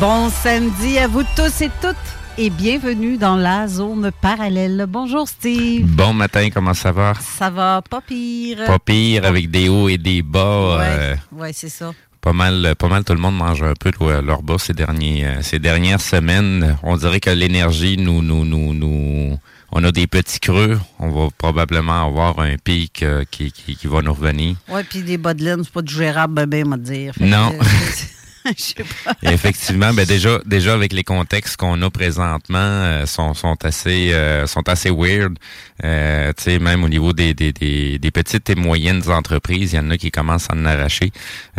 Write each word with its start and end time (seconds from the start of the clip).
Bon 0.00 0.30
samedi 0.30 0.96
à 0.98 1.08
vous 1.08 1.24
tous 1.34 1.60
et 1.60 1.70
toutes 1.82 1.96
et 2.36 2.50
bienvenue 2.50 3.16
dans 3.16 3.34
la 3.34 3.66
zone 3.66 4.12
parallèle. 4.20 4.86
Bonjour 4.88 5.28
Steve. 5.28 5.86
Bon 5.86 6.12
matin, 6.12 6.50
comment 6.54 6.72
ça 6.74 6.92
va? 6.92 7.14
Ça 7.20 7.50
va 7.50 7.82
pas 7.82 8.00
pire. 8.00 8.64
Pas 8.64 8.78
pire, 8.78 9.24
avec 9.24 9.50
des 9.50 9.68
hauts 9.68 9.88
et 9.88 9.98
des 9.98 10.22
bas. 10.22 10.76
Ouais, 10.78 10.84
euh, 10.86 11.16
ouais, 11.32 11.52
c'est 11.52 11.68
ça. 11.68 11.90
pas 12.20 12.32
mal, 12.32 12.74
pas 12.78 12.86
mal 12.86 13.02
tout 13.02 13.12
le 13.12 13.18
monde 13.18 13.36
mange 13.36 13.60
un 13.64 13.72
peu 13.74 13.90
leur 13.98 14.22
leur 14.22 14.42
bas 14.42 14.58
ces 14.58 14.72
derniers, 14.72 15.26
euh, 15.26 15.42
ces 15.42 15.58
dernières 15.58 16.00
semaines. 16.00 16.76
On 16.84 16.96
dirait 16.96 17.18
que 17.18 17.30
l'énergie 17.30 17.96
nous, 17.96 18.22
nous, 18.22 18.44
nous, 18.44 18.74
nous, 18.74 19.36
on 19.72 19.82
a 19.82 19.90
des 19.90 20.06
petits 20.06 20.38
creux. 20.38 20.78
On 21.00 21.10
va 21.10 21.28
probablement 21.36 22.06
avoir 22.06 22.38
un 22.38 22.54
pic 22.56 23.02
euh, 23.02 23.24
qui, 23.28 23.50
qui, 23.50 23.74
qui 23.74 23.86
va 23.88 24.02
nous 24.02 24.12
revenir. 24.14 24.54
Ouais, 24.68 24.84
puis 24.84 25.02
des 25.02 25.18
bas 25.18 25.34
de 25.34 25.42
laine, 25.42 25.64
c'est 25.64 25.72
pas 25.72 25.82
du 25.82 25.92
gérable, 25.92 26.46
ben, 26.46 26.64
on 26.66 26.70
va 26.70 26.76
dire. 26.76 27.14
Fait 27.14 27.24
Non. 27.26 27.52
Effectivement, 29.22 29.92
ben 29.92 30.06
déjà, 30.06 30.38
déjà 30.46 30.74
avec 30.74 30.92
les 30.92 31.04
contextes 31.04 31.56
qu'on 31.56 31.80
a 31.82 31.90
présentement, 31.90 32.58
euh, 32.58 33.06
sont, 33.06 33.34
sont 33.34 33.56
assez, 33.64 34.12
euh, 34.12 34.46
sont 34.46 34.68
assez 34.68 34.90
weird. 34.90 35.38
Euh, 35.84 36.32
tu 36.36 36.44
sais, 36.44 36.58
même 36.58 36.84
au 36.84 36.88
niveau 36.88 37.12
des, 37.12 37.34
des, 37.34 37.52
des, 37.52 37.98
des 37.98 38.10
petites 38.10 38.50
et 38.50 38.54
moyennes 38.54 39.02
entreprises, 39.10 39.72
il 39.72 39.76
y 39.76 39.78
en 39.78 39.90
a 39.90 39.96
qui 39.96 40.10
commencent 40.10 40.50
à 40.50 40.54
en 40.54 40.64
arracher. 40.64 41.12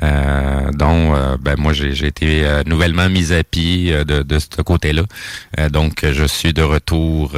Euh, 0.03 0.71
dont, 0.73 1.15
euh, 1.15 1.37
ben 1.39 1.55
moi, 1.57 1.73
j'ai 1.73 2.07
été 2.07 2.43
euh, 2.43 2.63
nouvellement 2.65 3.09
mis 3.09 3.31
à 3.33 3.43
pied 3.43 4.03
de, 4.05 4.23
de 4.23 4.39
ce 4.39 4.61
côté-là. 4.61 5.03
Donc, 5.71 6.05
je 6.05 6.25
suis 6.25 6.53
de 6.53 6.61
retour. 6.61 7.33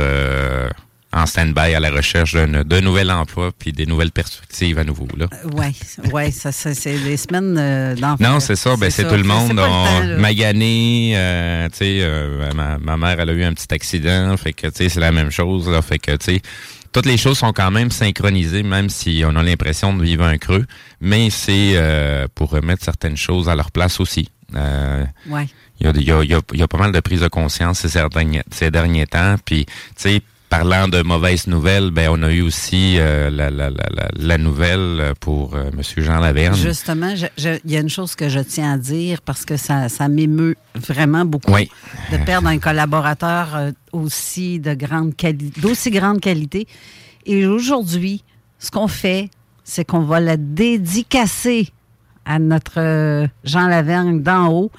Euh, 1.13 1.17
en 1.21 1.25
stand-by 1.25 1.73
à 1.75 1.79
la 1.79 1.91
recherche 1.91 2.33
d'un 2.33 2.81
nouvel 2.81 3.11
emploi 3.11 3.51
puis 3.57 3.71
des 3.73 3.85
nouvelles 3.85 4.11
perspectives 4.11 4.77
à 4.79 4.83
nouveau 4.83 5.07
là. 5.17 5.27
Ouais, 5.55 5.71
ouais, 6.11 6.31
ça, 6.31 6.51
ça, 6.51 6.73
c'est 6.73 6.97
les 6.97 7.17
semaines 7.17 7.55
euh. 7.57 7.95
Non, 8.19 8.39
c'est 8.39 8.55
ça. 8.55 8.75
Ben, 8.77 8.89
c'est 8.89 9.07
tout 9.07 9.15
le 9.15 9.23
monde. 9.23 9.59
on- 9.59 10.17
magané. 10.19 11.13
euh, 11.15 11.67
tu 11.69 11.77
sais, 11.77 11.97
euh, 12.01 12.51
ma, 12.53 12.77
ma 12.77 12.97
mère, 12.97 13.19
elle 13.19 13.29
a 13.29 13.33
eu 13.33 13.43
un 13.43 13.53
petit 13.53 13.73
accident. 13.73 14.35
Fait 14.37 14.53
que, 14.53 14.67
tu 14.67 14.73
sais, 14.75 14.89
c'est 14.89 14.99
la 14.99 15.11
même 15.11 15.31
chose. 15.31 15.69
Là, 15.69 15.81
fait 15.81 15.99
que, 15.99 16.11
tu 16.17 16.25
sais, 16.35 16.41
toutes 16.91 17.05
les 17.05 17.17
choses 17.17 17.37
sont 17.37 17.53
quand 17.53 17.71
même 17.71 17.91
synchronisées, 17.91 18.63
même 18.63 18.89
si 18.89 19.23
on 19.25 19.35
a 19.35 19.43
l'impression 19.43 19.93
de 19.95 20.03
vivre 20.03 20.23
un 20.25 20.37
creux. 20.37 20.65
Mais 20.99 21.29
c'est 21.29 21.73
euh, 21.75 22.27
pour 22.33 22.49
remettre 22.51 22.83
certaines 22.83 23.17
choses 23.17 23.47
à 23.49 23.55
leur 23.55 23.71
place 23.71 23.99
aussi. 23.99 24.29
Euh, 24.55 25.05
Ouais. 25.29 25.47
il 25.79 25.87
y 25.87 25.89
a, 25.89 25.93
il 25.95 26.03
y, 26.03 26.11
a, 26.11 26.23
il 26.23 26.29
y, 26.29 26.33
a, 26.33 26.41
y 26.53 26.61
a 26.61 26.67
pas 26.67 26.77
mal 26.77 26.91
de 26.91 26.99
prises 26.99 27.21
de 27.21 27.29
conscience 27.29 27.79
ces 27.87 27.99
derniers, 28.09 28.43
ces 28.51 28.69
derniers 28.71 29.07
temps. 29.07 29.35
Puis, 29.45 29.65
tu 29.65 29.71
sais, 29.95 30.21
parlant 30.51 30.89
de 30.89 31.01
mauvaises 31.01 31.47
nouvelles, 31.47 31.91
ben 31.91 32.09
on 32.11 32.21
a 32.23 32.29
eu 32.29 32.41
aussi 32.41 32.97
euh, 32.99 33.29
la, 33.29 33.49
la, 33.49 33.69
la, 33.69 34.09
la, 34.13 34.37
nouvelle 34.37 35.13
pour 35.21 35.55
euh, 35.55 35.71
Monsieur 35.73 36.03
Jean 36.03 36.19
Laverne. 36.19 36.55
Justement, 36.55 37.13
il 37.37 37.59
y 37.71 37.77
a 37.77 37.79
une 37.79 37.89
chose 37.89 38.15
que 38.15 38.27
je 38.27 38.39
tiens 38.39 38.73
à 38.73 38.77
dire 38.77 39.21
parce 39.21 39.45
que 39.45 39.55
ça, 39.55 39.87
ça 39.87 40.09
m'émeut 40.09 40.57
vraiment 40.75 41.23
beaucoup 41.23 41.53
Oui. 41.53 41.71
de 42.11 42.17
perdre 42.17 42.49
un 42.49 42.59
collaborateur 42.59 43.55
euh, 43.55 43.71
aussi 43.93 44.59
de 44.59 44.73
grande 44.73 45.15
qualité, 45.15 45.61
d'aussi 45.61 45.89
grande 45.89 46.19
qualité. 46.19 46.67
Et 47.25 47.47
aujourd'hui, 47.47 48.21
ce 48.59 48.71
qu'on 48.71 48.89
fait, 48.89 49.29
c'est 49.63 49.85
qu'on 49.85 50.01
va 50.01 50.19
la 50.19 50.35
dédicacer 50.35 51.69
à 52.25 52.39
notre 52.39 52.79
euh, 52.79 53.25
Jean 53.45 53.67
Lavergne 53.67 54.21
d'en 54.21 54.49
haut. 54.49 54.71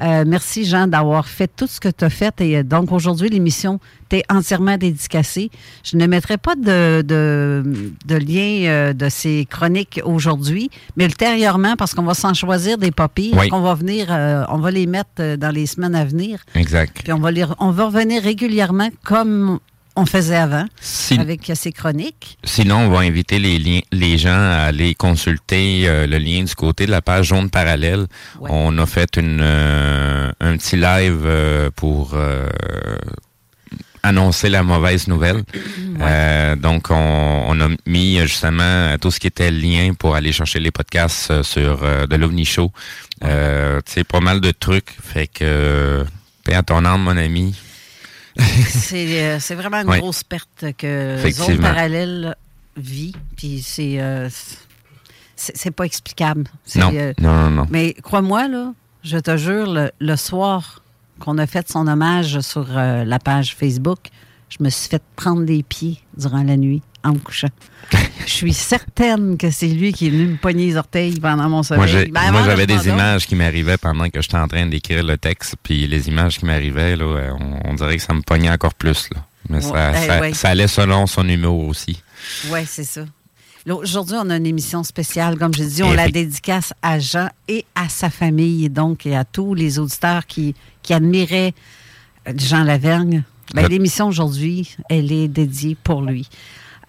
Euh, 0.00 0.24
merci, 0.26 0.64
Jean, 0.64 0.86
d'avoir 0.86 1.26
fait 1.28 1.50
tout 1.54 1.66
ce 1.66 1.78
que 1.78 1.88
tu 1.88 2.04
as 2.04 2.10
fait. 2.10 2.40
Et 2.40 2.56
euh, 2.58 2.62
donc, 2.62 2.90
aujourd'hui, 2.92 3.28
l'émission 3.28 3.78
t'est 4.08 4.22
entièrement 4.30 4.76
dédicacée. 4.78 5.50
Je 5.84 5.96
ne 5.96 6.06
mettrai 6.06 6.38
pas 6.38 6.54
de, 6.54 7.02
de, 7.02 7.62
de 8.06 8.14
lien 8.16 8.68
euh, 8.70 8.92
de 8.94 9.08
ces 9.08 9.46
chroniques 9.48 10.00
aujourd'hui, 10.04 10.70
mais 10.96 11.04
ultérieurement, 11.04 11.76
parce 11.76 11.94
qu'on 11.94 12.02
va 12.04 12.14
s'en 12.14 12.34
choisir 12.34 12.78
des 12.78 12.90
papiers, 12.90 13.32
Oui. 13.36 13.48
qu'on 13.48 13.60
va 13.60 13.74
venir, 13.74 14.06
euh, 14.10 14.44
on 14.48 14.58
va 14.58 14.70
les 14.70 14.86
mettre 14.86 15.10
euh, 15.20 15.36
dans 15.36 15.50
les 15.50 15.66
semaines 15.66 15.94
à 15.94 16.04
venir. 16.04 16.40
Exact. 16.54 17.00
Puis 17.04 17.12
on 17.12 17.18
va, 17.20 17.30
les, 17.30 17.44
on 17.58 17.70
va 17.70 17.86
revenir 17.86 18.22
régulièrement 18.22 18.88
comme 19.04 19.58
on 19.96 20.06
faisait 20.06 20.36
avant, 20.36 20.64
Si- 20.80 21.18
avec 21.18 21.50
ces 21.54 21.72
chroniques. 21.72 22.38
Sinon, 22.44 22.76
on 22.86 22.88
va 22.88 23.00
inviter 23.00 23.38
les, 23.38 23.58
liens, 23.58 23.80
les 23.92 24.16
gens 24.18 24.30
à 24.30 24.64
aller 24.68 24.94
consulter 24.94 25.86
euh, 25.86 26.06
le 26.06 26.18
lien 26.18 26.44
du 26.44 26.54
côté 26.54 26.86
de 26.86 26.90
la 26.90 27.02
page 27.02 27.26
jaune 27.26 27.50
parallèle. 27.50 28.06
Ouais. 28.40 28.48
On 28.50 28.76
a 28.78 28.86
fait 28.86 29.16
une, 29.16 29.40
euh, 29.42 30.32
un 30.40 30.56
petit 30.56 30.76
live 30.76 31.22
euh, 31.24 31.70
pour 31.76 32.16
annoncer 34.02 34.48
la 34.48 34.62
mauvaise 34.62 35.06
nouvelle. 35.08 35.42
Donc, 36.60 36.90
on, 36.90 37.44
on 37.48 37.60
a 37.60 37.68
mis 37.86 38.18
justement 38.20 38.96
tout 39.00 39.10
ce 39.10 39.20
qui 39.20 39.26
était 39.28 39.50
lien 39.50 39.94
pour 39.94 40.16
aller 40.16 40.32
chercher 40.32 40.58
les 40.58 40.70
podcasts 40.70 41.42
sur 41.42 41.78
de 42.08 42.16
l'OVNI 42.16 42.44
Show. 42.44 42.72
Sais, 43.22 44.04
pas 44.04 44.20
mal 44.20 44.40
de 44.40 44.50
trucs. 44.50 44.96
Fait 45.02 45.28
que, 45.28 46.04
paix 46.44 46.54
à 46.54 46.62
ton 46.62 46.84
âme, 46.84 47.02
mon 47.02 47.16
ami. 47.16 47.54
C'est 48.38 49.22
euh, 49.22 49.40
c'est 49.40 49.54
vraiment 49.54 49.78
une 49.78 49.98
grosse 50.00 50.24
perte 50.24 50.66
que. 50.76 51.18
Zone 51.30 51.58
Parallèle 51.58 52.36
vit. 52.76 53.14
Puis 53.36 53.62
c'est 53.62 54.00
euh, 54.00 54.28
c'est 55.36 55.70
pas 55.70 55.84
explicable. 55.84 56.44
Non, 56.76 56.90
euh, 56.94 57.12
non, 57.20 57.34
non, 57.34 57.50
non. 57.50 57.66
Mais 57.70 57.94
crois-moi, 57.94 58.48
là, 58.48 58.72
je 59.02 59.18
te 59.18 59.36
jure, 59.36 59.72
le, 59.72 59.90
le 59.98 60.16
soir 60.16 60.82
qu'on 61.18 61.38
a 61.38 61.46
fait 61.46 61.70
son 61.70 61.86
hommage 61.86 62.40
sur 62.40 62.66
euh, 62.70 63.04
la 63.04 63.18
page 63.18 63.54
Facebook, 63.54 63.98
je 64.48 64.58
me 64.60 64.70
suis 64.70 64.88
fait 64.88 65.02
prendre 65.16 65.44
des 65.44 65.62
pieds 65.62 65.98
durant 66.16 66.42
la 66.42 66.56
nuit 66.56 66.82
en 67.04 67.12
me 67.12 67.18
couchant. 67.18 67.48
Je 68.26 68.30
suis 68.30 68.52
certaine 68.52 69.36
que 69.36 69.50
c'est 69.50 69.66
lui 69.66 69.92
qui 69.92 70.06
est 70.06 70.10
venu 70.10 70.26
me 70.26 70.36
pogner 70.36 70.66
les 70.66 70.76
orteils 70.76 71.18
pendant 71.20 71.48
mon 71.48 71.62
sommeil. 71.62 72.10
Moi, 72.12 72.30
Ben, 72.30 72.44
j'avais 72.44 72.66
des 72.66 72.88
images 72.88 73.26
qui 73.26 73.34
m'arrivaient 73.34 73.76
pendant 73.76 74.08
que 74.08 74.20
j'étais 74.22 74.36
en 74.36 74.48
train 74.48 74.66
d'écrire 74.66 75.02
le 75.02 75.18
texte, 75.18 75.56
puis 75.62 75.86
les 75.86 76.08
images 76.08 76.38
qui 76.38 76.44
m'arrivaient, 76.46 76.96
là, 76.96 77.34
on, 77.38 77.70
on 77.70 77.74
dirait 77.74 77.96
que 77.96 78.02
ça 78.02 78.14
me 78.14 78.22
pognait 78.22 78.50
encore 78.50 78.74
plus. 78.74 79.08
Là. 79.14 79.24
Mais 79.48 79.60
ça, 79.60 79.72
Ouais, 79.72 79.92
eh 79.94 80.06
ça- 80.06 80.20
ouais. 80.20 80.32
ça 80.34 80.48
allait 80.50 80.68
selon 80.68 81.06
son 81.06 81.28
humour 81.28 81.66
aussi. 81.68 82.00
Oui, 82.50 82.60
c'est 82.66 82.84
ça. 82.84 83.02
Aujourd'hui, 83.68 84.16
on 84.20 84.28
a 84.30 84.36
une 84.36 84.46
émission 84.46 84.82
spéciale. 84.84 85.36
Comme 85.38 85.54
je 85.54 85.62
dis, 85.64 85.82
on 85.82 85.92
la 85.92 86.06
Effi- 86.08 86.12
dédicace 86.12 86.72
à 86.82 86.98
Jean 86.98 87.28
et 87.48 87.64
à 87.74 87.88
sa 87.88 88.10
famille, 88.10 88.68
donc, 88.70 89.06
et 89.06 89.14
à 89.16 89.24
tous 89.24 89.54
les 89.54 89.78
auditeurs 89.78 90.26
qui, 90.26 90.54
qui 90.82 90.94
admiraient 90.94 91.54
Jean 92.36 92.64
Lavergne. 92.64 93.22
Ben, 93.54 93.66
L'émission 93.68 94.06
aujourd'hui, 94.08 94.76
elle 94.88 95.12
est 95.12 95.28
dédiée 95.28 95.76
pour 95.82 96.02
lui. 96.02 96.28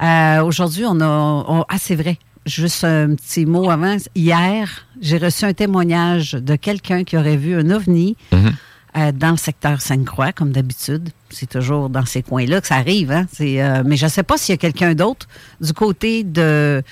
Euh, 0.02 0.44
aujourd'hui, 0.44 0.86
on 0.86 1.00
a. 1.02 1.06
on- 1.48 1.66
ah, 1.68 1.78
c'est 1.80 1.96
vrai. 1.96 2.18
Juste 2.46 2.84
un 2.84 3.16
petit 3.16 3.46
mot 3.46 3.70
avant. 3.70 3.96
Hier, 4.16 4.86
j'ai 5.00 5.18
reçu 5.18 5.46
un 5.46 5.54
témoignage 5.54 6.34
de 6.34 6.56
quelqu'un 6.58 7.04
qui 7.06 7.16
aurait 7.18 7.38
vu 7.38 7.56
un 7.56 7.70
ovni 7.72 8.18
Mhm. 8.34 8.52
euh, 8.98 9.12
dans 9.14 9.32
le 9.32 9.38
secteur 9.38 9.80
Sainte-Croix, 9.80 10.34
comme 10.34 10.52
d'habitude. 10.52 11.10
C'est 11.30 11.50
toujours 11.50 11.90
dans 11.90 12.06
ces 12.06 12.22
coins-là 12.22 12.60
que 12.60 12.68
ça 12.68 12.76
arrive. 12.76 13.12
Hein? 13.12 13.28
Euh, 13.40 13.84
mais 13.86 13.96
je 13.96 14.06
ne 14.06 14.10
sais 14.10 14.24
pas 14.24 14.36
s'il 14.38 14.52
y 14.54 14.56
a 14.56 14.58
quelqu'un 14.58 14.94
d'autre 14.94 15.28
du 15.62 15.72
côté 15.72 16.24
de 16.26 16.84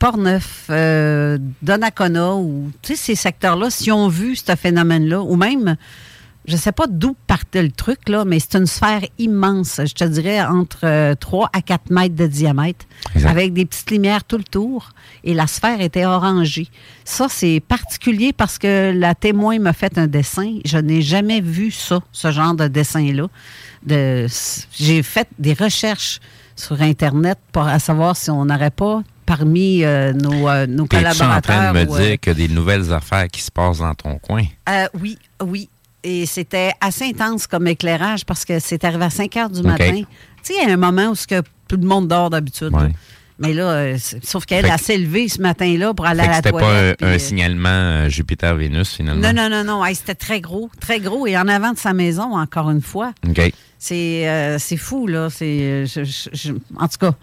Portneuf, 0.00 0.66
euh, 0.70 1.38
Donnacona, 1.62 2.34
ou 2.34 2.70
tu 2.82 2.94
sais, 2.94 2.96
ces 2.96 3.14
secteurs-là, 3.14 3.70
s'ils 3.70 3.92
ont 3.92 4.08
vu 4.08 4.34
ce 4.36 4.56
phénomène-là, 4.56 5.22
ou 5.22 5.36
même, 5.36 5.76
je 6.46 6.52
ne 6.52 6.56
sais 6.58 6.72
pas 6.72 6.86
d'où 6.88 7.16
partait 7.26 7.62
le 7.62 7.70
truc, 7.72 8.08
là, 8.08 8.24
mais 8.24 8.38
c'est 8.38 8.56
une 8.56 8.66
sphère 8.66 9.02
immense, 9.18 9.80
je 9.84 9.92
te 9.94 10.04
dirais 10.04 10.40
entre 10.44 10.80
euh, 10.84 11.14
3 11.14 11.50
à 11.52 11.60
4 11.62 11.90
mètres 11.90 12.14
de 12.14 12.26
diamètre, 12.26 12.86
Exact. 13.14 13.30
avec 13.30 13.52
des 13.52 13.64
petites 13.66 13.90
lumières 13.90 14.22
tout 14.24 14.38
le 14.38 14.44
tour, 14.44 14.90
et 15.24 15.34
la 15.34 15.46
sphère 15.46 15.80
était 15.80 16.04
orangée. 16.06 16.68
Ça, 17.04 17.26
c'est 17.28 17.60
particulier 17.60 18.32
parce 18.32 18.58
que 18.58 18.92
la 18.96 19.14
témoin 19.14 19.58
m'a 19.58 19.72
fait 19.72 19.98
un 19.98 20.06
dessin. 20.06 20.58
Je 20.64 20.78
n'ai 20.78 21.02
jamais 21.02 21.40
vu 21.40 21.70
ça, 21.70 22.00
ce 22.12 22.30
genre 22.30 22.54
de 22.54 22.68
dessin-là. 22.68 23.26
De, 23.84 24.26
j'ai 24.72 25.02
fait 25.02 25.28
des 25.38 25.52
recherches 25.54 26.20
sur 26.56 26.80
Internet 26.80 27.38
pour 27.52 27.62
à 27.66 27.78
savoir 27.78 28.16
si 28.16 28.30
on 28.30 28.44
n'aurait 28.46 28.70
pas 28.70 29.02
parmi 29.26 29.84
euh, 29.84 30.12
nos, 30.12 30.48
euh, 30.48 30.66
nos 30.66 30.86
T'es-tu 30.86 31.04
en 31.06 31.10
collaborateurs. 31.12 31.42
train 31.42 31.72
de 31.72 31.78
me 31.80 31.90
ou, 31.90 31.96
euh, 31.96 32.06
dire 32.08 32.20
que 32.20 32.30
des 32.30 32.48
nouvelles 32.48 32.92
affaires 32.92 33.26
qui 33.28 33.42
se 33.42 33.50
passent 33.50 33.78
dans 33.78 33.94
ton 33.94 34.18
coin? 34.18 34.44
euh, 34.68 34.86
oui, 35.00 35.18
oui. 35.44 35.68
Et 36.08 36.24
c'était 36.24 36.70
assez 36.80 37.04
intense 37.06 37.48
comme 37.48 37.66
éclairage 37.66 38.24
parce 38.24 38.44
que 38.44 38.60
c'est 38.60 38.84
arrivé 38.84 39.06
à 39.06 39.10
5 39.10 39.36
heures 39.38 39.50
du 39.50 39.62
matin. 39.62 39.92
Tu 39.92 40.06
sais, 40.44 40.54
il 40.62 40.68
y 40.68 40.70
a 40.70 40.72
un 40.72 40.76
moment 40.76 41.08
où 41.08 41.16
ce 41.16 41.26
que 41.26 41.42
tout 41.66 41.76
le 41.76 41.86
monde 41.86 42.06
dort 42.06 42.30
d'habitude. 42.30 42.72
Ouais. 42.72 42.92
Mais 43.40 43.52
là, 43.52 43.70
euh, 43.70 43.98
sauf 44.22 44.46
qu'elle 44.46 44.66
a 44.66 44.78
s'est 44.78 44.96
levée 44.96 45.28
ce 45.28 45.42
matin-là 45.42 45.94
pour 45.94 46.06
aller 46.06 46.20
à 46.20 46.28
la 46.28 46.34
c'était 46.36 46.52
pas 46.52 46.58
un, 46.58 46.94
toilette. 46.94 47.02
euh, 47.02 47.18
signalement 47.18 47.68
euh, 47.68 48.08
Jupiter-Vénus, 48.08 48.94
finalement? 48.94 49.20
non, 49.20 49.32
non, 49.34 49.50
non, 49.50 49.64
non. 49.64 49.84
Hey, 49.84 49.96
c'était 49.96 50.14
très 50.14 50.40
gros, 50.40 50.70
très 50.80 51.00
gros. 51.00 51.26
Et 51.26 51.36
en 51.36 51.48
avant 51.48 51.72
de 51.72 51.78
sa 51.78 51.92
maison, 51.92 52.36
encore 52.36 52.70
une 52.70 52.80
fois. 52.80 53.12
OK. 53.28 53.52
C'est 53.78 54.28
euh, 54.28 54.58
fou, 54.78 55.08
là. 55.08 55.28
C'est, 55.28 55.86
en 56.78 56.86
tout 56.86 56.98
cas. 56.98 57.14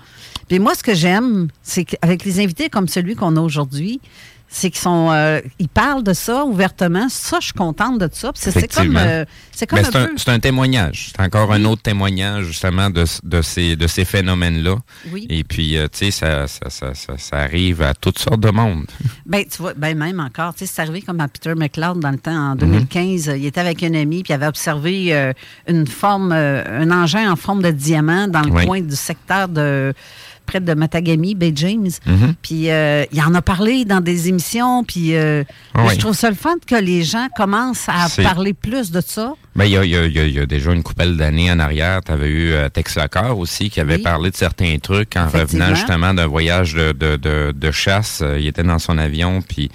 Puis 0.49 0.59
moi, 0.59 0.75
ce 0.75 0.83
que 0.83 0.93
j'aime, 0.93 1.47
c'est 1.63 1.85
qu'avec 1.85 2.25
les 2.25 2.41
invités 2.41 2.69
comme 2.69 2.89
celui 2.89 3.15
qu'on 3.15 3.37
a 3.37 3.41
aujourd'hui, 3.41 4.01
c'est 4.55 4.69
qu'ils 4.69 4.79
sont, 4.81 5.09
euh, 5.11 5.41
ils 5.57 5.67
parlent 5.67 6.03
de 6.03 6.13
ça 6.13 6.45
ouvertement. 6.45 7.07
Ça, 7.09 7.37
je 7.39 7.45
suis 7.45 7.53
contente 7.53 7.97
de 7.99 8.07
ça. 8.11 8.31
C'est 8.35 8.71
comme, 8.71 8.95
euh, 8.97 9.25
c'est 9.51 9.65
comme 9.65 9.79
un 9.79 9.83
c'est 9.83 9.95
un, 9.95 10.05
peu. 10.05 10.13
c'est 10.15 10.29
un 10.29 10.39
témoignage. 10.39 11.09
C'est 11.11 11.21
encore 11.23 11.51
un 11.51 11.65
autre 11.65 11.81
témoignage, 11.81 12.45
justement, 12.45 12.91
de, 12.91 13.03
de 13.23 13.41
ces, 13.41 13.75
de 13.75 13.87
ces 13.87 14.05
phénomènes-là. 14.05 14.75
Oui. 15.11 15.25
Et 15.29 15.43
puis, 15.43 15.75
euh, 15.75 15.87
tu 15.91 16.05
sais, 16.05 16.11
ça, 16.11 16.47
ça, 16.47 16.69
ça, 16.69 16.93
ça, 16.93 17.13
ça 17.17 17.37
arrive 17.37 17.81
à 17.81 17.95
toutes 17.95 18.19
sortes 18.19 18.39
de 18.41 18.51
monde. 18.51 18.85
Ben, 19.25 19.43
tu 19.49 19.57
vois, 19.61 19.73
ben 19.73 19.97
même 19.97 20.19
encore, 20.19 20.53
tu 20.53 20.65
sais, 20.67 20.71
c'est 20.75 20.81
arrivé 20.83 21.01
comme 21.01 21.19
à 21.19 21.27
Peter 21.27 21.55
McLeod 21.55 21.99
dans 21.99 22.11
le 22.11 22.17
temps, 22.19 22.31
Mhm. 22.33 22.51
en 22.51 22.55
2015. 22.55 23.29
euh, 23.29 23.37
Il 23.37 23.45
était 23.47 23.61
avec 23.61 23.81
un 23.81 23.93
ami, 23.95 24.21
puis 24.21 24.31
il 24.31 24.35
avait 24.35 24.45
observé 24.47 25.15
euh, 25.15 25.33
une 25.67 25.87
forme, 25.87 26.31
euh, 26.31 26.61
un 26.81 26.91
engin 26.91 27.31
en 27.31 27.35
forme 27.35 27.63
de 27.63 27.71
diamant 27.71 28.27
dans 28.27 28.41
le 28.41 28.51
Oui. 28.51 28.65
coin 28.65 28.81
du 28.81 28.95
secteur 28.95 29.47
de 29.47 29.93
près 30.45 30.59
de 30.59 30.73
Matagami, 30.73 31.35
Bay 31.35 31.51
James. 31.55 31.89
Mhm. 32.05 32.35
Puis 32.41 32.69
euh, 32.69 33.05
il 33.11 33.21
en 33.21 33.33
a 33.33 33.41
parlé 33.41 33.85
dans 33.85 34.01
des 34.01 34.29
émissions, 34.29 34.83
puis 34.83 35.15
euh, 35.15 35.43
oui. 35.75 35.93
je 35.95 35.99
trouve 35.99 36.15
ça 36.15 36.29
le 36.29 36.35
fun 36.35 36.55
que 36.67 36.75
les 36.75 37.03
gens 37.03 37.27
commencent 37.35 37.87
à 37.89 38.07
parler 38.21 38.53
plus 38.53 38.91
de 38.91 39.01
ça. 39.05 39.33
Ben, 39.55 39.65
il 39.65 39.71
y 39.71 39.77
a, 39.77 39.85
il 39.85 39.91
y 39.91 39.97
a- 39.97 40.05
il 40.05 40.13
y 40.15 40.19
a- 40.19 40.25
il 40.25 40.33
y 40.33 40.39
a 40.39 40.45
déjà 40.45 40.71
une 40.73 40.81
couple 40.83 41.15
d'années 41.15 41.51
en 41.51 41.59
arrière, 41.59 42.01
tu 42.03 42.11
avais 42.11 42.27
eu 42.29 42.51
euh, 42.53 42.69
Tex 42.69 42.95
Locker 42.95 43.33
aussi 43.37 43.69
qui 43.69 43.79
avait 43.79 43.97
Oui. 43.97 44.01
parlé 44.01 44.31
de 44.31 44.35
certains 44.35 44.77
trucs 44.79 45.15
en 45.15 45.27
revenant 45.27 45.75
justement 45.75 46.13
d'un 46.13 46.27
voyage 46.27 46.73
de, 46.73 46.91
de, 46.91 47.15
de, 47.17 47.53
de 47.55 47.71
chasse. 47.71 48.21
Euh, 48.23 48.39
Il 48.39 48.47
était 48.47 48.63
dans 48.63 48.79
son 48.79 48.97
avion, 48.97 49.41
puis 49.41 49.69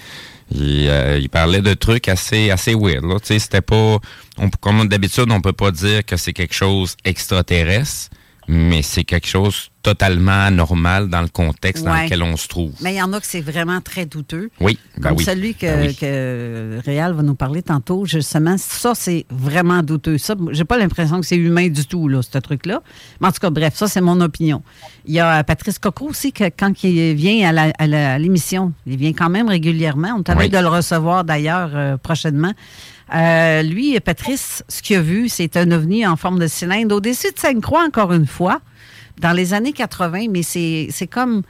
il, 0.50 0.88
euh, 0.88 1.18
il 1.20 1.28
parlait 1.28 1.60
de 1.60 1.74
trucs 1.74 2.08
assez 2.08 2.50
assez 2.50 2.74
weird. 2.74 3.04
Là. 3.04 3.20
Tu 3.20 3.26
sais, 3.26 3.38
C'était 3.38 3.60
pas... 3.60 3.98
On, 4.38 4.48
comme 4.60 4.88
d'habitude, 4.88 5.26
on 5.30 5.40
peut 5.40 5.52
pas 5.52 5.70
dire 5.70 6.04
que 6.04 6.16
c'est 6.16 6.32
quelque 6.32 6.54
chose 6.54 6.96
extraterrestre, 7.04 8.10
mais 8.48 8.82
c'est 8.82 9.04
quelque 9.04 9.26
chose 9.26 9.68
totalement 9.82 10.32
anormal 10.46 11.08
dans 11.08 11.22
le 11.22 11.28
contexte 11.28 11.84
dans 11.84 11.94
lequel 12.02 12.22
on 12.22 12.36
se 12.36 12.48
trouve. 12.48 12.72
Mais 12.82 12.94
il 12.94 12.96
y 12.98 13.02
en 13.02 13.12
a 13.12 13.20
que 13.20 13.26
c'est 13.26 13.40
vraiment 13.40 13.80
très 13.80 14.04
douteux. 14.06 14.50
Oui, 14.60 14.78
ben 14.96 15.08
Comme 15.10 15.18
oui. 15.18 15.24
celui 15.24 15.54
que, 15.54 15.66
Ben 15.66 15.86
oui. 15.88 15.94
que 15.94 16.78
Réal 16.84 17.12
va 17.14 17.22
nous 17.22 17.34
parler 17.34 17.62
tantôt, 17.62 18.04
justement, 18.04 18.56
ça, 18.58 18.94
c'est 18.94 19.24
vraiment 19.30 19.82
douteux. 19.82 20.18
Ça, 20.18 20.34
j'ai 20.50 20.64
pas 20.64 20.76
l'impression 20.78 21.20
que 21.20 21.26
c'est 21.26 21.36
humain 21.36 21.68
du 21.68 21.86
tout, 21.86 22.08
là, 22.08 22.20
ce 22.22 22.38
truc-là. 22.38 22.82
Mais 23.20 23.28
en 23.28 23.32
tout 23.32 23.40
cas, 23.40 23.50
bref, 23.50 23.74
ça, 23.76 23.86
c'est 23.86 24.00
mon 24.00 24.20
opinion. 24.20 24.62
Il 25.06 25.14
y 25.14 25.20
a 25.20 25.42
Patrice 25.44 25.78
Coco 25.78 26.06
aussi, 26.08 26.32
que 26.32 26.44
quand 26.44 26.82
il 26.84 27.14
vient 27.14 27.54
à 27.78 28.18
l'émission, 28.18 28.72
il 28.86 28.96
vient 28.96 29.12
quand 29.12 29.30
même 29.30 29.48
régulièrement. 29.48 30.14
On 30.18 30.22
t'avait 30.22 30.44
Oui. 30.44 30.50
de 30.50 30.58
le 30.58 30.68
recevoir, 30.68 31.24
d'ailleurs, 31.24 31.70
euh, 31.74 31.96
prochainement. 31.96 32.52
Euh, 33.14 33.62
lui, 33.62 33.98
Patrice, 34.00 34.62
ce 34.68 34.82
qu'il 34.82 34.96
a 34.96 35.00
vu, 35.00 35.28
c'est 35.28 35.56
un 35.56 35.70
ovni 35.70 36.06
en 36.06 36.16
forme 36.16 36.38
de 36.38 36.46
cylindre. 36.46 36.96
Au-dessus 36.96 37.32
de 37.32 37.38
Sainte-Croix, 37.38 37.84
encore 37.84 38.12
une 38.12 38.26
fois, 38.26 38.60
dans 39.20 39.32
les 39.32 39.54
années 39.54 39.72
80, 39.72 40.26
mais 40.30 40.42
c'est 40.42 41.06
comme 41.10 41.42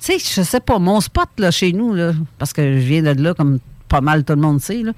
tu 0.00 0.18
sais, 0.18 0.18
je 0.18 0.42
sais 0.42 0.58
pas, 0.58 0.80
mon 0.80 1.00
spot 1.00 1.28
là, 1.38 1.52
chez 1.52 1.72
nous, 1.72 1.94
là, 1.94 2.12
parce 2.36 2.52
que 2.52 2.60
je 2.60 2.84
viens 2.84 3.02
de 3.02 3.22
là, 3.22 3.34
comme 3.34 3.60
pas 3.92 4.00
mal 4.00 4.24
tout 4.24 4.32
le 4.32 4.40
monde 4.40 4.60
sait, 4.60 4.82
là, 4.82 4.92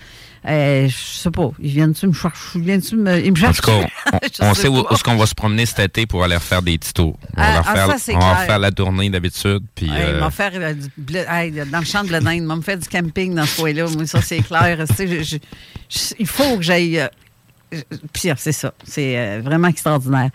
euh, 0.47 0.89
je 0.89 0.95
sais 0.95 1.31
pas, 1.33 1.51
ils 1.59 1.71
viennent-tu 1.71 2.07
me 2.07 2.13
chercher, 2.13 2.41
ils 2.55 2.61
viennent-tu 2.63 2.97
me, 2.97 3.19
ils 3.19 3.33
me 3.33 3.37
En 3.37 3.41
cherchent? 3.41 3.61
tout 3.61 3.67
cas, 3.71 3.87
on, 4.41 4.55
sait 4.55 4.69
où, 4.69 4.79
où 4.79 4.87
est-ce 4.93 5.03
qu'on 5.03 5.17
va 5.17 5.27
se 5.27 5.35
promener 5.35 5.67
cet 5.67 5.81
été 5.81 6.07
pour 6.07 6.23
aller 6.23 6.37
refaire 6.37 6.63
des 6.63 6.79
petits 6.79 6.93
tours. 6.93 7.19
On 7.37 7.41
va, 7.41 7.47
Ah, 7.59 7.63
ah, 7.67 7.87
ça, 7.89 7.97
c'est 7.99 8.15
on 8.15 8.19
va 8.21 8.35
refaire 8.35 8.59
la 8.61 8.71
tournée 8.71 9.11
d'habitude. 9.11 9.61
Puis, 9.75 9.87
Hey, 9.91 10.03
euh, 10.15 10.21
m'a 10.21 10.31
faire 10.31 10.53
euh, 10.55 10.73
du 10.75 10.89
blé- 10.97 11.27
hey, 11.29 11.51
dans 11.51 11.81
le 11.81 11.85
champ 11.85 12.05
de 12.05 12.13
l'Inde, 12.13 12.45
m'a 12.45 12.55
me 12.57 12.63
fait 12.63 12.77
du 12.77 12.89
camping 12.89 13.35
dans 13.35 13.47
ce 13.47 13.57
coin-là. 13.61 13.87
Ça, 14.07 14.23
c'est 14.23 14.43
clair. 14.43 14.79
Tu 14.97 15.09
je- 15.09 15.23
je- 15.23 15.37
je- 15.89 16.15
il 16.21 16.27
faut 16.27 16.57
que 16.57 16.63
j'aille. 16.63 17.01
euh, 17.01 17.09
je- 17.73 17.81
puis, 18.13 18.29
c'est 18.37 18.53
ça. 18.53 18.73
C'est 18.85 19.19
euh, 19.19 19.41
vraiment 19.43 19.69
extraordinaire. 19.69 20.31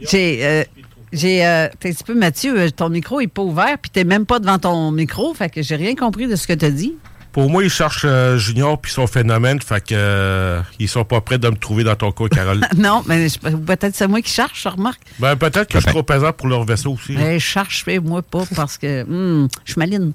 J'ai. 0.00 0.38
euh, 0.44 0.64
j'ai 1.12 1.44
euh, 1.44 1.66
t'es 1.80 1.88
un 1.88 1.92
petit 1.92 2.04
peu 2.04 2.14
Mathieu, 2.14 2.56
euh, 2.56 2.70
ton 2.70 2.88
micro 2.88 3.20
est 3.20 3.26
pas 3.26 3.42
ouvert, 3.42 3.76
puis 3.78 3.90
t'es 3.90 4.04
même 4.04 4.26
pas 4.26 4.38
devant 4.38 4.60
ton 4.60 4.92
micro, 4.92 5.34
fait 5.34 5.50
que 5.50 5.60
j'ai 5.60 5.74
rien 5.74 5.96
compris 5.96 6.28
de 6.28 6.36
ce 6.36 6.46
que 6.46 6.52
t'as 6.52 6.70
dit. 6.70 6.94
Pour 7.32 7.48
moi, 7.48 7.62
ils 7.62 7.70
cherchent 7.70 8.04
euh, 8.04 8.36
Junior 8.36 8.80
puis 8.80 8.90
son 8.90 9.06
phénomène, 9.06 9.60
fait 9.60 9.80
que 9.80 9.94
euh, 9.94 10.60
ils 10.78 10.88
sont 10.88 11.04
pas 11.04 11.20
prêts 11.20 11.38
de 11.38 11.48
me 11.48 11.56
trouver 11.56 11.84
dans 11.84 11.94
ton 11.94 12.10
cas, 12.10 12.28
Carole. 12.34 12.60
non, 12.76 13.02
mais 13.06 13.28
peut-être 13.66 13.94
c'est 13.94 14.08
moi 14.08 14.20
qui 14.20 14.32
cherche, 14.32 14.62
je 14.62 14.68
remarque. 14.68 15.00
ben 15.18 15.36
peut-être 15.36 15.68
que 15.68 15.78
je 15.78 15.84
suis 15.84 15.92
trop 15.92 16.02
pesant 16.02 16.32
pour 16.32 16.48
leur 16.48 16.64
vaisseau 16.64 16.92
aussi. 16.92 17.16
je 17.16 17.38
cherche, 17.38 17.84
moi 18.02 18.22
pas, 18.22 18.44
parce 18.56 18.78
que 18.78 19.02
hum, 19.02 19.48
je 19.64 19.72
suis 19.72 19.78
maline. 19.78 20.12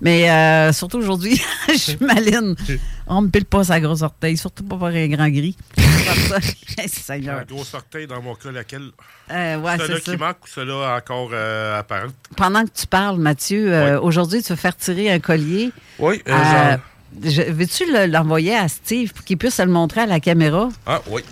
Mais 0.00 0.30
euh, 0.30 0.72
surtout 0.72 0.98
aujourd'hui, 0.98 1.40
je 1.68 1.78
suis 1.78 1.98
maline. 2.00 2.54
On 3.10 3.22
me 3.22 3.28
pile 3.28 3.44
pas 3.46 3.64
sa 3.64 3.80
grosse 3.80 4.02
orteil, 4.02 4.36
surtout 4.36 4.64
pas 4.64 4.76
par 4.76 4.88
un 4.88 5.08
grand 5.08 5.28
gris. 5.28 5.56
Comme 5.76 5.84
ça. 6.40 6.40
Seigneur. 6.86 7.38
Un 7.40 7.44
gros 7.44 7.64
orteil 7.74 8.06
dans 8.06 8.20
mon 8.22 8.34
cas, 8.34 8.50
laquelle 8.52 8.90
Euh, 9.30 9.58
ouais, 9.58 9.78
Celui-là 9.78 10.00
qui 10.00 10.16
manque 10.16 10.44
ou 10.44 10.48
celui-là 10.48 10.96
encore 10.96 11.30
euh, 11.32 11.78
apparent? 11.78 12.08
Pendant 12.36 12.64
que 12.64 12.70
tu 12.74 12.86
parles, 12.86 13.18
Mathieu, 13.18 13.72
euh, 13.72 14.00
aujourd'hui, 14.00 14.42
tu 14.42 14.50
veux 14.52 14.56
faire 14.56 14.76
tirer 14.76 15.10
un 15.10 15.20
collier. 15.20 15.70
Oui, 15.98 16.22
euh, 16.28 16.32
Euh, 16.32 16.70
genre- 17.30 17.46
Veux-tu 17.54 17.90
le- 17.90 18.04
l'envoyer 18.06 18.54
à 18.54 18.68
Steve 18.68 19.14
pour 19.14 19.24
qu'il 19.24 19.38
puisse 19.38 19.58
le 19.58 19.66
montrer 19.66 20.02
à 20.02 20.06
la 20.06 20.20
caméra? 20.20 20.68
Ah 20.86 21.00
oui. 21.08 21.22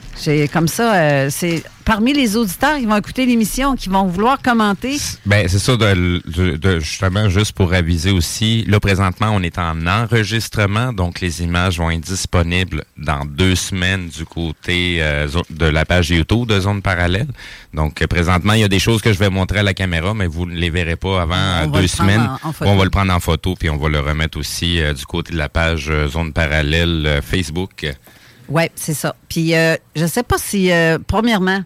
Comme 0.51 0.69
ça, 0.69 0.95
euh, 0.95 1.29
c'est 1.31 1.63
parmi 1.87 2.13
les 2.13 2.37
auditeurs 2.37 2.77
qui 2.79 2.85
vont 2.85 2.97
écouter 2.97 3.25
l'émission, 3.25 3.77
qui 3.77 3.89
vont 3.89 4.07
vouloir 4.07 4.43
commenter. 4.43 4.97
Ben, 5.25 5.47
c'est 5.49 5.61
ça, 5.61 5.77
de, 5.77 6.21
de- 6.27 6.57
de- 6.57 6.81
justement, 6.81 7.29
juste 7.31 7.53
pour 7.53 7.73
aviser 7.73 8.11
aussi, 8.11 8.65
là, 8.67 8.81
présentement, 8.81 9.31
on 9.33 9.41
est 9.43 9.57
en 9.57 9.87
enregistrement, 9.87 10.93
donc 10.93 11.21
les 11.21 11.43
images 11.43 11.79
vont 11.79 11.91
être 11.91 12.01
disponibles 12.01 12.85
dans 12.99 13.25
deux 13.25 13.55
semaines 13.55 14.09
du 14.09 14.25
côté 14.27 14.99
euh, 15.01 15.29
de 15.49 15.65
la 15.67 15.85
page 15.85 16.11
YouTube 16.11 16.49
de 16.49 16.59
Zone 16.59 16.83
Parallèle. 16.83 17.29
Donc, 17.73 18.03
euh, 18.03 18.07
présentement, 18.09 18.55
il 18.55 18.61
y 18.61 18.65
a 18.65 18.69
des 18.69 18.81
choses 18.81 19.01
que 19.01 19.13
je 19.13 19.19
vais 19.21 19.31
montrer 19.31 19.61
à 19.61 19.63
la 19.63 19.73
caméra, 19.73 20.13
mais 20.13 20.27
vous 20.27 20.45
ne 20.45 20.57
les 20.57 20.71
verrez 20.71 20.97
pas 20.97 21.23
avant 21.23 21.65
On 21.65 21.67
deux 21.69 21.87
semaines. 21.87 22.29
en- 22.43 22.53
on 22.63 22.77
va 22.77 22.83
le 22.85 22.91
prendre 22.91 23.13
en 23.15 23.21
photo, 23.21 23.55
puis 23.55 23.71
on 23.71 23.77
va 23.77 23.89
le 23.89 24.01
remettre 24.01 24.39
aussi 24.39 24.81
euh, 24.83 24.93
du 24.93 25.07
côté 25.07 25.33
de 25.33 25.39
la 25.39 25.49
page 25.49 25.87
euh, 25.89 26.09
Zone 26.09 26.33
Parallèle 26.33 27.05
euh, 27.07 27.23
Facebook. 27.23 27.87
Oui, 28.49 28.65
c'est 28.75 28.95
ça. 28.95 29.15
Puis, 29.29 29.55
euh, 29.55 29.77
je 29.95 30.07
sais 30.07 30.25
pas 30.25 30.37
si, 30.39 30.73
euh, 30.73 30.99
premièrement, 31.07 31.63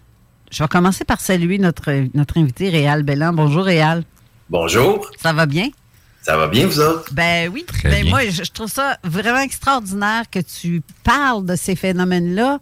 je 0.50 0.62
vais 0.62 0.68
commencer 0.68 1.04
par 1.04 1.20
saluer 1.20 1.58
notre, 1.58 1.92
notre 2.14 2.38
invité, 2.38 2.68
Réal 2.70 3.02
Bellan. 3.02 3.32
Bonjour, 3.32 3.64
Réal. 3.64 4.04
Bonjour, 4.48 5.08
Ça 5.22 5.32
va 5.32 5.46
bien? 5.46 5.68
ça 6.22 6.36
va 6.36 6.48
bien 6.48 6.66
vous 6.66 6.80
autres? 6.80 7.12
Ben 7.14 7.48
oui. 7.52 7.64
Très 7.66 7.88
Ben 7.88 8.02
bien. 8.02 8.10
moi, 8.10 8.24
je, 8.28 8.42
je 8.44 8.50
trouve 8.50 8.68
ça 8.70 8.98
vraiment 9.04 9.40
extraordinaire 9.40 10.24
que 10.30 10.40
tu 10.40 10.82
parles 11.02 11.46
de 11.46 11.56
ces 11.56 11.74
phénomènes-là, 11.76 12.58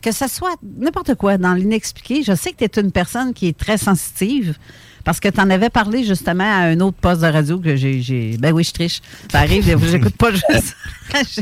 que 0.00 0.12
ce 0.12 0.28
soit 0.28 0.54
n'importe 0.62 1.14
quoi 1.16 1.36
dans 1.36 1.54
l'inexpliqué. 1.54 2.22
Je 2.22 2.34
sais 2.36 2.52
que 2.52 2.64
tu 2.64 2.78
es 2.78 2.82
une 2.82 2.92
personne 2.92 3.34
qui 3.34 3.48
est 3.48 3.58
très 3.58 3.78
sensitive. 3.78 4.56
Parce 5.04 5.18
que 5.20 5.28
tu 5.28 5.40
en 5.40 5.48
avais 5.50 5.70
parlé 5.70 6.04
justement 6.04 6.44
à 6.44 6.64
un 6.68 6.80
autre 6.80 6.96
poste 6.98 7.20
de 7.22 7.26
radio 7.26 7.58
que 7.58 7.76
j'ai. 7.76 8.36
Ben 8.38 8.52
oui, 8.52 8.64
je 8.64 8.72
triche. 8.72 9.00
Ça 9.30 9.40
arrive, 9.40 9.64
j'écoute 9.90 10.16
pas 10.16 10.30
juste. 10.32 10.76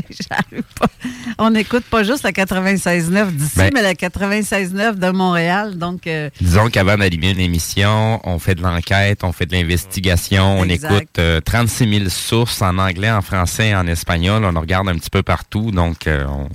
pas. 0.79 0.87
On 1.37 1.51
n'écoute 1.51 1.83
pas 1.85 2.03
juste 2.03 2.23
la 2.23 2.31
96.9 2.31 3.31
d'ici, 3.31 3.57
Ben- 3.57 3.71
mais 3.73 3.81
la 3.81 3.93
96.9 3.93 4.95
de 4.97 5.09
Montréal. 5.11 5.77
Donc, 5.77 6.07
euh, 6.07 6.29
Disons 6.41 6.69
qu'avant 6.69 6.97
d'animer 6.97 7.31
une 7.31 7.39
émission, 7.39 8.19
on 8.23 8.39
fait 8.39 8.55
de 8.55 8.61
l'enquête, 8.61 9.23
on 9.23 9.31
fait 9.31 9.45
de 9.45 9.53
l'investigation, 9.53 10.59
on 10.59 10.65
écoute 10.65 11.19
euh, 11.19 11.39
36 11.41 11.89
000 11.99 12.09
sources 12.09 12.61
en 12.61 12.77
anglais, 12.77 13.11
en 13.11 13.21
français, 13.21 13.75
en 13.75 13.85
espagnol. 13.87 14.43
On 14.43 14.59
regarde 14.59 14.89
un 14.89 14.95
petit 14.97 15.09
peu 15.09 15.21
partout. 15.23 15.71
Donc, 15.71 16.07
euh, 16.07 16.25
on- 16.27 16.49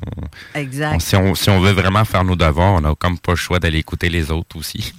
exact. 0.58 0.94
on- 0.96 1.00
si, 1.00 1.16
on, 1.16 1.34
si 1.34 1.50
on 1.50 1.60
veut 1.60 1.72
vraiment 1.72 2.04
faire 2.04 2.24
nos 2.24 2.36
devoirs, 2.36 2.72
on 2.74 2.80
n'a 2.80 2.94
comme 2.94 3.18
pas 3.18 3.32
le 3.32 3.36
choix 3.36 3.58
d'aller 3.60 3.78
écouter 3.78 4.08
les 4.08 4.30
autres 4.30 4.56
aussi. 4.56 4.92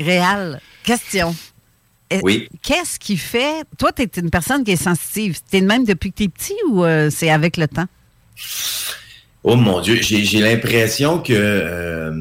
Réal, 0.00 0.60
question. 0.82 1.34
Euh, 2.16 2.20
Oui. 2.22 2.48
Qu'est-ce 2.62 2.98
qui 2.98 3.16
fait. 3.16 3.64
Toi, 3.78 3.92
tu 3.92 4.02
es 4.02 4.10
une 4.16 4.30
personne 4.30 4.64
qui 4.64 4.72
est 4.72 4.76
sensitive. 4.76 5.38
Tu 5.50 5.56
es 5.56 5.60
de 5.60 5.66
même 5.66 5.84
depuis 5.84 6.10
que 6.12 6.16
tu 6.18 6.22
es 6.24 6.28
petit 6.28 6.54
ou 6.68 6.84
euh, 6.84 7.10
c'est 7.10 7.30
avec 7.30 7.56
le 7.56 7.68
temps? 7.68 7.86
Oh 9.44 9.56
mon 9.56 9.80
Dieu, 9.80 9.96
j'ai 10.00 10.38
l'impression 10.40 11.18
que 11.18 11.32
euh, 11.32 12.12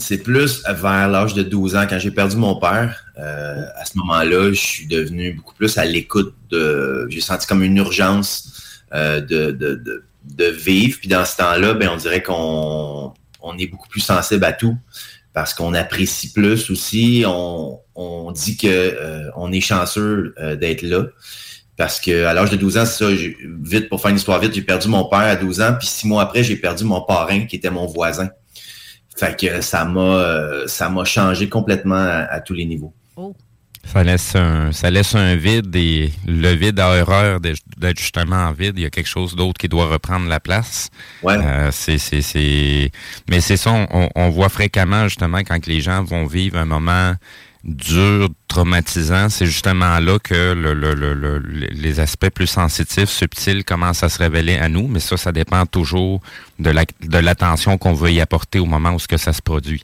c'est 0.00 0.18
plus 0.18 0.64
vers 0.66 1.08
l'âge 1.08 1.32
de 1.34 1.44
12 1.44 1.76
ans, 1.76 1.86
quand 1.88 2.00
j'ai 2.00 2.10
perdu 2.10 2.36
mon 2.36 2.56
père. 2.56 3.04
euh, 3.16 3.62
à 3.76 3.84
ce 3.84 3.96
moment-là, 3.98 4.48
je 4.52 4.58
suis 4.60 4.86
devenu 4.86 5.34
beaucoup 5.34 5.54
plus 5.54 5.78
à 5.78 5.84
l'écoute 5.84 6.34
de. 6.50 7.06
J'ai 7.10 7.20
senti 7.20 7.46
comme 7.46 7.62
une 7.62 7.76
urgence 7.76 8.50
de, 8.92 9.20
de, 9.20 9.50
de, 9.52 10.04
de 10.24 10.44
vivre. 10.46 10.98
Puis 10.98 11.08
dans 11.08 11.24
ce 11.24 11.36
temps-là, 11.36 11.74
ben, 11.74 11.90
on 11.92 11.96
dirait 11.96 12.22
qu'on 12.22 13.12
on 13.40 13.58
est 13.58 13.66
beaucoup 13.68 13.88
plus 13.88 14.00
sensible 14.00 14.44
à 14.44 14.52
tout 14.52 14.76
parce 15.34 15.52
qu'on 15.52 15.74
apprécie 15.74 16.32
plus 16.32 16.70
aussi. 16.70 17.24
On, 17.26 17.80
on 17.94 18.32
dit 18.32 18.56
que 18.56 18.68
euh, 18.68 19.30
on 19.36 19.52
est 19.52 19.60
chanceux 19.60 20.34
euh, 20.38 20.56
d'être 20.56 20.82
là. 20.82 21.04
Parce 21.76 22.00
que 22.00 22.24
à 22.24 22.32
l'âge 22.32 22.50
de 22.50 22.56
12 22.56 22.78
ans, 22.78 22.86
c'est 22.86 23.04
ça, 23.04 23.10
vite 23.62 23.88
pour 23.88 24.00
faire 24.00 24.12
une 24.12 24.16
histoire 24.16 24.40
vite, 24.40 24.54
j'ai 24.54 24.62
perdu 24.62 24.86
mon 24.86 25.04
père 25.06 25.18
à 25.18 25.34
12 25.34 25.60
ans, 25.60 25.74
puis 25.76 25.88
six 25.88 26.06
mois 26.06 26.22
après, 26.22 26.44
j'ai 26.44 26.54
perdu 26.54 26.84
mon 26.84 27.02
parrain 27.02 27.46
qui 27.46 27.56
était 27.56 27.70
mon 27.70 27.86
voisin. 27.86 28.30
Fait 29.16 29.36
que 29.36 29.60
ça 29.60 29.84
m'a 29.84 30.00
euh, 30.00 30.66
ça 30.68 30.88
m'a 30.88 31.04
changé 31.04 31.48
complètement 31.48 31.96
à, 31.96 32.26
à 32.30 32.40
tous 32.40 32.54
les 32.54 32.64
niveaux. 32.64 32.94
Ça 33.86 34.02
laisse 34.02 34.34
un, 34.34 34.72
ça 34.72 34.90
laisse 34.90 35.14
un 35.14 35.36
vide 35.36 35.74
et 35.76 36.12
le 36.26 36.52
vide 36.52 36.80
a 36.80 37.00
horreur 37.00 37.40
d'être 37.40 37.98
justement 37.98 38.36
en 38.36 38.52
vide. 38.52 38.74
Il 38.76 38.82
y 38.82 38.86
a 38.86 38.90
quelque 38.90 39.08
chose 39.08 39.36
d'autre 39.36 39.58
qui 39.58 39.68
doit 39.68 39.86
reprendre 39.86 40.28
la 40.28 40.40
place. 40.40 40.90
Ouais. 41.22 41.36
Euh, 41.38 41.70
c'est, 41.70 41.98
c'est, 41.98 42.22
c'est... 42.22 42.90
Mais 43.30 43.40
c'est 43.40 43.56
ça, 43.56 43.70
on, 43.70 44.08
on 44.14 44.30
voit 44.30 44.48
fréquemment 44.48 45.06
justement 45.06 45.38
quand 45.38 45.66
les 45.66 45.80
gens 45.80 46.02
vont 46.02 46.26
vivre 46.26 46.58
un 46.58 46.64
moment 46.64 47.14
dur, 47.62 48.28
traumatisant, 48.48 49.30
c'est 49.30 49.46
justement 49.46 49.98
là 49.98 50.18
que 50.18 50.52
le, 50.52 50.74
le, 50.74 50.92
le, 50.94 51.14
le- 51.14 51.38
les 51.38 51.98
aspects 51.98 52.28
plus 52.28 52.46
sensitifs, 52.46 53.08
subtils 53.08 53.64
commencent 53.64 54.02
à 54.02 54.10
se 54.10 54.18
révéler 54.18 54.56
à 54.58 54.68
nous, 54.68 54.86
mais 54.86 55.00
ça, 55.00 55.16
ça 55.16 55.32
dépend 55.32 55.64
toujours 55.64 56.20
de, 56.58 56.68
la, 56.70 56.84
de 57.00 57.18
l'attention 57.18 57.78
qu'on 57.78 57.94
veut 57.94 58.12
y 58.12 58.20
apporter 58.20 58.58
au 58.58 58.66
moment 58.66 58.90
où 58.92 58.98
ce 58.98 59.08
que 59.08 59.16
ça 59.16 59.32
se 59.32 59.40
produit. 59.40 59.82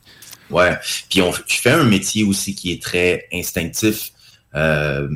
Ouais. 0.51 0.77
Puis 1.09 1.23
on, 1.23 1.33
je 1.33 1.61
fais 1.61 1.71
un 1.71 1.85
métier 1.85 2.25
aussi 2.25 2.55
qui 2.55 2.73
est 2.73 2.83
très 2.83 3.27
instinctif. 3.33 4.13
Euh, 4.55 5.09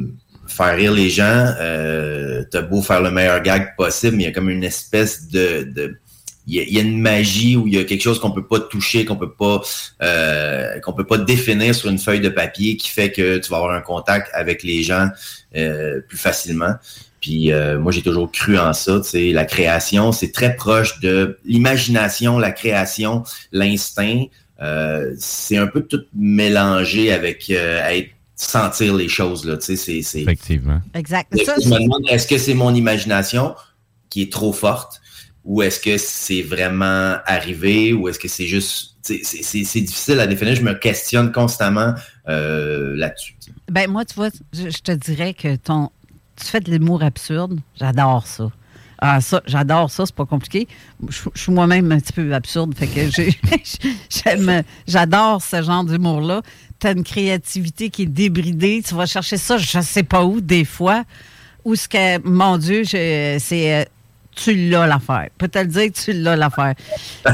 faire 0.47 0.77
rire 0.77 0.93
les 0.93 1.11
gens, 1.11 1.55
euh, 1.61 2.45
t'as 2.51 2.63
beau 2.63 2.83
faire 2.83 3.03
le 3.03 3.11
meilleur 3.11 3.43
gag 3.43 3.75
possible, 3.77 4.17
mais 4.17 4.25
il 4.25 4.27
y 4.27 4.29
a 4.29 4.33
comme 4.33 4.51
une 4.51 4.65
espèce 4.65 5.29
de, 5.29 5.65
de 5.65 5.99
il 6.47 6.75
y, 6.75 6.79
a, 6.79 6.83
une 6.83 7.01
magie 7.01 7.57
où 7.57 7.67
il 7.67 7.75
y 7.75 7.79
a 7.79 7.85
quelque 7.85 8.03
chose 8.03 8.21
qu'on 8.21 8.31
peut 8.31 8.47
pas 8.47 8.61
toucher, 8.61 9.05
qu'on 9.05 9.17
peut 9.17 9.33
pas 9.33 9.63
euh, 10.03 10.79
qu'on 10.81 10.93
peut 10.93 11.07
pas 11.07 11.17
définir 11.17 11.75
sur 11.75 11.89
une 11.89 11.99
feuille 11.99 12.21
de 12.21 12.29
papier 12.29 12.77
qui 12.77 12.91
fait 12.91 13.11
que 13.11 13.39
tu 13.39 13.51
vas 13.51 13.57
avoir 13.59 13.73
un 13.73 13.81
contact 13.81 14.29
avec 14.35 14.63
les 14.63 14.83
gens 14.83 15.09
euh, 15.57 16.01
plus 16.07 16.19
facilement. 16.19 16.75
Puis 17.21 17.51
euh, 17.51 17.79
moi 17.79 17.93
j'ai 17.93 18.03
toujours 18.03 18.31
cru 18.31 18.59
en 18.59 18.75
ça, 18.75 19.01
tu 19.01 19.09
sais, 19.09 19.33
la 19.33 19.47
création, 19.47 20.13
c'est 20.13 20.33
très 20.33 20.55
proche 20.55 21.01
de 21.01 21.39
l'imagination, 21.47 22.39
la 22.39 22.53
création, 22.53 23.23
l'instinct. 23.51 24.25
Euh, 24.65 25.15
c'est 25.19 25.57
un 25.59 25.67
peu 25.67 25.83
tout 25.83 26.01
mélangé 26.15 27.13
avec 27.13 27.49
euh, 27.51 27.87
être- 27.89 28.11
sentir 28.37 28.95
les 28.95 29.09
choses 29.09 29.45
là, 29.45 29.57
tu 29.57 29.67
sais, 29.67 29.77
c'est 29.77 30.03
c'est 30.03 30.23
Effectivement. 30.23 30.81
Exact. 30.95 31.29
je 31.33 31.69
me 31.69 31.79
demande, 31.83 32.03
est-ce 32.09 32.27
que 32.27 32.37
c'est 32.39 32.55
mon 32.55 32.75
imagination 32.75 33.55
qui 34.11 34.23
est 34.23 34.33
trop 34.33 34.53
forte 34.53 35.01
ou 35.45 35.63
est-ce 35.63 35.79
que 35.79 35.99
c'est 35.99 36.43
vraiment 36.43 37.17
arrivé 37.27 37.93
ou 37.93 38.09
est-ce 38.09 38.19
que 38.19 38.29
c'est 38.29 38.47
juste... 38.47 38.97
C'est 39.03 39.21
c'est- 39.23 39.65
c'est 39.65 39.81
difficile 39.83 40.19
à 40.19 40.27
définir. 40.27 40.55
Je 40.55 40.63
me 40.63 40.73
questionne 40.73 41.31
constamment 41.31 41.93
euh, 42.29 42.97
là-dessus. 42.97 43.35
Ben 43.71 43.87
moi, 43.91 44.05
tu 44.07 44.15
vois, 44.15 44.31
je, 44.55 44.71
je 44.71 44.79
te 44.83 44.93
dirais 44.93 45.35
que 45.35 45.57
ton 45.57 45.91
tu 46.41 46.47
fais 46.47 46.61
de 46.61 46.71
l'humour 46.71 47.03
absurde. 47.03 47.61
J'adore 47.79 48.27
ça. 48.27 48.51
Ah, 49.07 49.21
ça, 49.21 49.43
j'adore 49.45 49.91
ça, 49.91 50.07
c'est 50.07 50.15
pas 50.15 50.25
compliqué. 50.25 50.67
Je, 51.11 51.29
suis 51.35 51.53
moi-même 51.53 51.93
un 51.93 52.01
petit 52.01 52.15
peu 52.15 52.33
absurde, 52.33 52.75
fait 52.75 52.87
que 52.87 53.11
j'ai- 53.11 53.39
j'aime, 54.09 54.63
j'adore 54.89 55.43
ce 55.43 55.63
genre 55.63 55.85
d'humour-là. 55.85 56.41
Tu 56.81 56.89
une 56.89 57.05
créativité 57.05 57.91
qui 57.91 58.05
est 58.05 58.07
débridée. 58.07 58.83
Tu 58.83 58.95
vas 58.95 59.05
chercher 59.05 59.37
ça, 59.37 59.59
je 59.59 59.81
sais 59.81 60.05
pas 60.05 60.25
où, 60.25 60.41
des 60.41 60.65
fois. 60.65 61.05
Où 61.67 61.75
ce 61.75 61.87
que, 61.87 62.27
mon 62.27 62.57
Dieu, 62.57 62.85
c'est. 62.85 63.89
Euh, 64.37 64.43
tu 64.45 64.69
l'as 64.69 64.87
l'affaire. 64.87 65.25
Je 65.25 65.39
peux 65.39 65.49
te 65.49 65.59
le 65.59 65.67
dire 65.67 65.93
que 65.93 65.99
tu 65.99 66.13
l'as 66.13 66.37
l'affaire. 66.37 66.75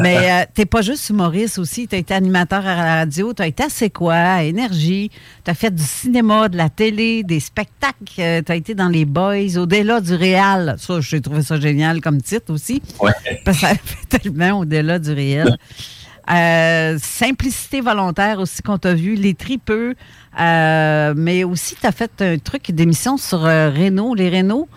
Mais 0.02 0.30
euh, 0.30 0.44
t'es 0.54 0.66
pas 0.66 0.82
juste 0.82 1.08
humoriste 1.10 1.58
aussi. 1.58 1.88
Tu 1.88 1.96
as 1.96 1.98
été 1.98 2.14
animateur 2.14 2.66
à 2.66 2.76
la 2.76 2.94
radio, 2.96 3.32
tu 3.32 3.42
as 3.42 3.46
été 3.46 3.64
à 3.64 3.68
C'est 3.68 3.90
quoi, 3.90 4.14
à 4.14 4.42
Énergie, 4.42 5.10
tu 5.44 5.50
as 5.50 5.54
fait 5.54 5.74
du 5.74 5.82
cinéma, 5.82 6.48
de 6.48 6.56
la 6.56 6.68
télé, 6.68 7.22
des 7.22 7.40
spectacles, 7.40 8.04
tu 8.14 8.22
as 8.22 8.54
été 8.54 8.74
dans 8.74 8.88
les 8.88 9.04
Boys, 9.04 9.56
au-delà 9.56 10.00
du 10.00 10.14
réel. 10.14 10.76
Ça, 10.78 11.00
j'ai 11.00 11.20
trouvé 11.20 11.42
ça 11.42 11.58
génial 11.58 12.00
comme 12.00 12.20
titre 12.20 12.52
aussi. 12.52 12.82
Ouais. 13.00 13.12
Parce 13.44 13.58
que 13.58 13.66
ça 13.66 13.74
fait 13.74 14.18
tellement 14.18 14.60
au-delà 14.60 14.98
du 14.98 15.12
réel. 15.12 15.56
Euh, 16.30 16.96
simplicité 17.02 17.80
volontaire 17.80 18.38
aussi 18.38 18.62
qu'on 18.62 18.78
t'a 18.78 18.94
vu, 18.94 19.14
les 19.14 19.34
tripeux, 19.34 19.94
euh, 20.40 21.14
mais 21.16 21.42
aussi 21.42 21.74
tu 21.74 21.86
as 21.86 21.92
fait 21.92 22.22
un 22.22 22.38
truc 22.38 22.70
d'émission 22.70 23.16
sur 23.16 23.44
euh, 23.44 23.70
Renault, 23.70 24.14
les 24.14 24.30
Renault. 24.30 24.68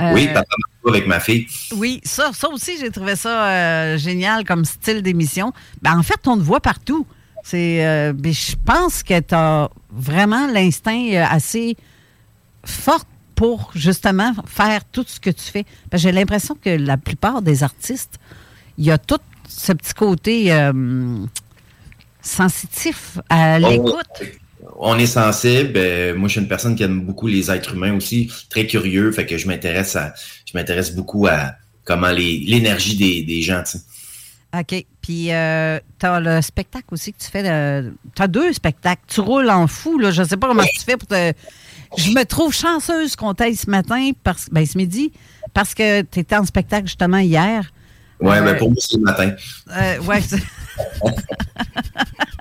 Euh, 0.00 0.12
Oui, 0.14 0.26
papa 0.28 0.46
Marco 0.58 0.88
avec 0.96 1.06
ma 1.06 1.20
fille. 1.20 1.46
oui, 1.76 2.00
ça, 2.04 2.30
ça 2.32 2.48
aussi, 2.48 2.78
j'ai 2.78 2.90
trouvé 2.90 3.16
ça 3.16 3.48
euh, 3.48 3.98
génial 3.98 4.44
comme 4.44 4.64
style 4.64 5.02
d'émission. 5.02 5.52
Ben, 5.82 5.98
en 5.98 6.02
fait, 6.02 6.20
on 6.26 6.36
te 6.36 6.42
voit 6.42 6.60
partout. 6.60 7.06
C'est, 7.42 7.84
euh, 7.86 8.12
ben, 8.12 8.32
je 8.32 8.54
pense 8.64 9.02
que 9.02 9.18
tu 9.20 9.34
as 9.34 9.70
vraiment 9.90 10.46
l'instinct 10.46 11.26
assez 11.30 11.76
fort 12.64 13.04
pour 13.34 13.70
justement 13.74 14.32
faire 14.46 14.84
tout 14.84 15.04
ce 15.06 15.18
que 15.20 15.30
tu 15.30 15.44
fais. 15.44 15.64
Que 15.90 15.96
j'ai 15.98 16.12
l'impression 16.12 16.56
que 16.62 16.70
la 16.70 16.96
plupart 16.96 17.42
des 17.42 17.62
artistes, 17.62 18.18
il 18.76 18.84
y 18.84 18.90
a 18.90 18.98
tout 18.98 19.20
ce 19.48 19.72
petit 19.72 19.94
côté 19.94 20.52
sensitif 22.20 23.18
à 23.28 23.58
l'écoute. 23.58 24.22
On 24.80 24.96
est 24.98 25.06
sensible. 25.06 25.72
euh, 25.76 26.14
moi, 26.14 26.28
je 26.28 26.32
suis 26.32 26.40
une 26.40 26.46
personne 26.48 26.76
qui 26.76 26.84
aime 26.84 27.00
beaucoup 27.00 27.26
les 27.26 27.50
êtres 27.50 27.74
humains 27.74 27.94
aussi, 27.94 28.32
très 28.48 28.66
curieux. 28.66 29.10
Fait 29.10 29.26
que 29.26 29.36
je 29.36 29.46
m'intéresse 29.48 29.96
à, 29.96 30.14
je 30.46 30.56
m'intéresse 30.56 30.94
beaucoup 30.94 31.26
à 31.26 31.52
comment 31.84 32.10
les, 32.10 32.38
l'énergie 32.46 32.96
des, 32.96 33.22
des 33.24 33.42
gens. 33.42 33.62
OK. 34.56 34.84
Puis, 35.02 35.32
euh, 35.32 35.80
tu 35.98 36.06
as 36.06 36.20
le 36.20 36.40
spectacle 36.42 36.86
aussi 36.92 37.12
que 37.12 37.18
tu 37.18 37.28
fais. 37.28 37.42
Tu 38.14 38.22
as 38.22 38.28
deux 38.28 38.52
spectacles. 38.52 39.02
Tu 39.08 39.20
roules 39.20 39.50
en 39.50 39.66
fou. 39.66 39.98
Là. 39.98 40.10
Je 40.12 40.22
ne 40.22 40.28
sais 40.28 40.36
pas 40.36 40.46
comment 40.46 40.62
tu 40.62 40.80
fais 40.84 40.96
pour 40.96 41.08
te. 41.08 41.32
Je 41.96 42.10
me 42.10 42.24
trouve 42.24 42.54
chanceuse 42.54 43.16
qu'on 43.16 43.34
t'aille 43.34 43.56
ce 43.56 43.68
matin, 43.70 44.10
parce, 44.22 44.46
ben, 44.52 44.64
ce 44.64 44.76
midi, 44.78 45.10
parce 45.54 45.74
que 45.74 46.02
tu 46.02 46.20
étais 46.20 46.36
en 46.36 46.44
spectacle 46.44 46.86
justement 46.86 47.18
hier. 47.18 47.72
Ouais, 48.20 48.38
Euh, 48.38 48.42
ben 48.42 48.56
pour 48.58 48.68
moi, 48.68 48.76
c'est 48.78 48.96
le 48.96 49.02
matin. 49.02 49.32
Euh, 49.76 49.98
ouais. 50.02 50.20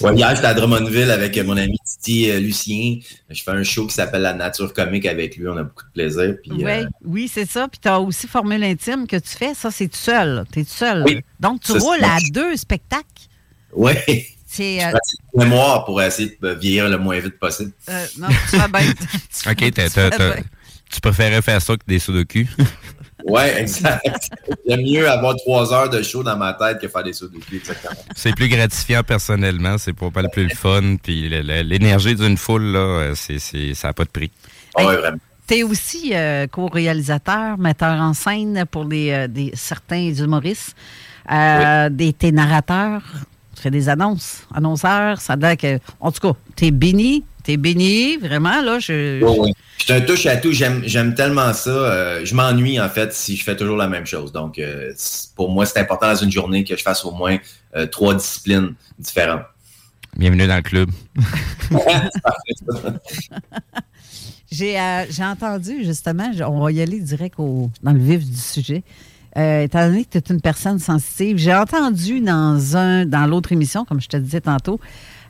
Ouais, 0.00 0.14
hier, 0.14 0.34
j'étais 0.34 0.46
à 0.46 0.54
Drummondville 0.54 1.10
avec 1.10 1.36
mon 1.44 1.56
ami 1.56 1.76
Titi 1.84 2.30
euh, 2.30 2.38
Lucien. 2.40 2.98
Je 3.30 3.42
fais 3.42 3.50
un 3.50 3.62
show 3.62 3.86
qui 3.86 3.94
s'appelle 3.94 4.22
La 4.22 4.32
Nature 4.34 4.72
Comique 4.72 5.06
avec 5.06 5.36
lui. 5.36 5.48
On 5.48 5.56
a 5.56 5.64
beaucoup 5.64 5.84
de 5.84 5.90
plaisir. 5.92 6.34
Puis, 6.42 6.52
Ouais, 6.64 6.84
euh, 6.84 6.88
Oui, 7.04 7.30
c'est 7.32 7.48
ça. 7.50 7.68
Puis 7.68 7.80
tu 7.82 7.88
as 7.88 7.98
aussi 8.00 8.26
Formule 8.28 8.62
intime 8.64 9.06
que 9.06 9.16
tu 9.16 9.30
fais. 9.36 9.54
Ça, 9.54 9.70
c'est 9.70 9.88
tout 9.88 9.96
seul. 9.98 10.44
Tu 10.52 10.60
es 10.60 10.64
tout 10.64 10.70
seul. 10.70 11.02
Oui. 11.06 11.20
Donc, 11.40 11.60
tu 11.62 11.72
Ça, 11.72 11.78
roules 11.78 12.04
à 12.04 12.18
deux 12.32 12.56
spectacles. 12.56 13.04
ouais. 13.72 14.26
C'est. 14.50 14.82
Euh, 14.82 14.92
mémoire 15.34 15.84
pour 15.84 16.00
essayer 16.00 16.38
de 16.40 16.48
vieillir 16.54 16.88
le 16.88 16.96
moins 16.96 17.18
vite 17.20 17.38
possible. 17.38 17.72
euh, 17.90 18.06
non, 18.18 18.28
tu 18.28 18.56
fais 18.58 18.68
bien. 18.68 18.92
Tu- 19.42 19.48
OK, 19.50 20.34
tu 20.90 21.00
préférais 21.02 21.42
faire 21.42 21.60
ça 21.60 21.76
que 21.76 21.82
des 21.86 21.98
sauts 21.98 22.14
Ouais, 23.24 23.60
exact. 23.60 24.30
J'aime 24.66 24.82
mieux 24.82 25.08
avoir 25.08 25.34
trois 25.36 25.72
heures 25.72 25.88
de 25.90 26.02
show 26.02 26.22
dans 26.22 26.36
ma 26.36 26.52
tête 26.54 26.80
que 26.80 26.88
faire 26.88 27.02
des 27.02 27.12
sauts 27.12 27.28
de 27.28 27.38
cul, 27.38 27.56
exactement. 27.56 27.94
c'est 28.14 28.34
plus 28.34 28.48
gratifiant 28.48 29.02
personnellement, 29.02 29.76
c'est 29.78 29.92
pas 29.92 30.10
pas 30.10 30.22
le 30.22 30.28
plus 30.28 30.44
le 30.44 30.54
fun. 30.54 30.96
Puis 31.02 31.28
l'énergie 31.28 32.14
d'une 32.14 32.36
foule, 32.36 32.72
là, 32.72 32.78
euh, 32.78 33.12
c'est, 33.14 33.38
c'est, 33.38 33.74
ça 33.74 33.88
n'a 33.88 33.94
pas 33.94 34.04
de 34.04 34.10
prix. 34.10 34.30
Ah 34.76 34.86
ouais, 34.86 34.96
vraiment. 34.96 35.18
Tu 35.48 35.54
es 35.54 35.62
aussi 35.62 36.10
euh, 36.12 36.46
co-réalisateur, 36.46 37.56
metteur 37.56 38.00
en 38.00 38.12
scène 38.12 38.64
pour 38.70 38.84
les, 38.84 39.10
euh, 39.10 39.28
des, 39.28 39.50
certains 39.54 40.12
humoristes, 40.12 40.76
euh, 41.32 41.88
des, 41.88 42.12
t'es 42.12 42.32
narrateur, 42.32 43.00
tu 43.56 43.62
fais 43.62 43.70
des 43.70 43.88
annonces, 43.88 44.46
annonceurs. 44.54 45.20
Ça 45.22 45.32
a 45.32 45.36
l'air 45.36 45.56
que. 45.56 45.78
En 46.00 46.12
tout 46.12 46.20
cas, 46.20 46.38
tu 46.54 46.66
es 46.66 46.70
béni, 46.70 47.24
es 47.52 47.56
béni, 47.56 48.16
vraiment, 48.16 48.62
là. 48.62 48.78
Je, 48.78 49.22
Ouais, 49.22 49.38
ouais. 49.38 49.52
Je 49.78 49.84
suis 49.84 49.92
un 49.92 50.00
touche 50.00 50.26
à 50.26 50.36
tout. 50.36 50.52
J'aime, 50.52 50.82
j'aime 50.84 51.14
tellement 51.14 51.52
ça. 51.52 51.70
Euh, 51.70 52.24
je 52.24 52.34
m'ennuie, 52.34 52.80
en 52.80 52.88
fait, 52.88 53.12
si 53.12 53.36
je 53.36 53.44
fais 53.44 53.56
toujours 53.56 53.76
la 53.76 53.88
même 53.88 54.06
chose. 54.06 54.32
Donc, 54.32 54.58
euh, 54.58 54.92
pour 55.36 55.50
moi, 55.50 55.66
c'est 55.66 55.78
important 55.78 56.08
dans 56.08 56.16
une 56.16 56.32
journée 56.32 56.64
que 56.64 56.76
je 56.76 56.82
fasse 56.82 57.04
au 57.04 57.12
moins 57.12 57.38
euh, 57.76 57.86
trois 57.86 58.14
disciplines 58.14 58.74
différentes. 58.98 59.42
Bienvenue 60.16 60.46
dans 60.46 60.56
le 60.56 60.62
club. 60.62 60.90
J'ai 64.50 64.80
euh, 64.80 65.04
j'ai 65.10 65.24
entendu, 65.24 65.84
justement, 65.84 66.30
on 66.46 66.60
va 66.60 66.72
y 66.72 66.80
aller 66.80 67.00
direct 67.00 67.34
au, 67.38 67.70
dans 67.82 67.92
le 67.92 67.98
vif 67.98 68.24
du 68.24 68.36
sujet. 68.36 68.82
Euh, 69.36 69.62
étant 69.62 69.86
donné 69.86 70.04
que 70.04 70.18
tu 70.18 70.18
es 70.18 70.34
une 70.34 70.40
personne 70.40 70.78
sensitive, 70.78 71.36
j'ai 71.36 71.54
entendu 71.54 72.20
dans 72.20 72.76
un 72.76 73.04
dans 73.04 73.26
l'autre 73.26 73.52
émission, 73.52 73.84
comme 73.84 74.00
je 74.00 74.08
te 74.08 74.16
disais 74.16 74.40
tantôt, 74.40 74.80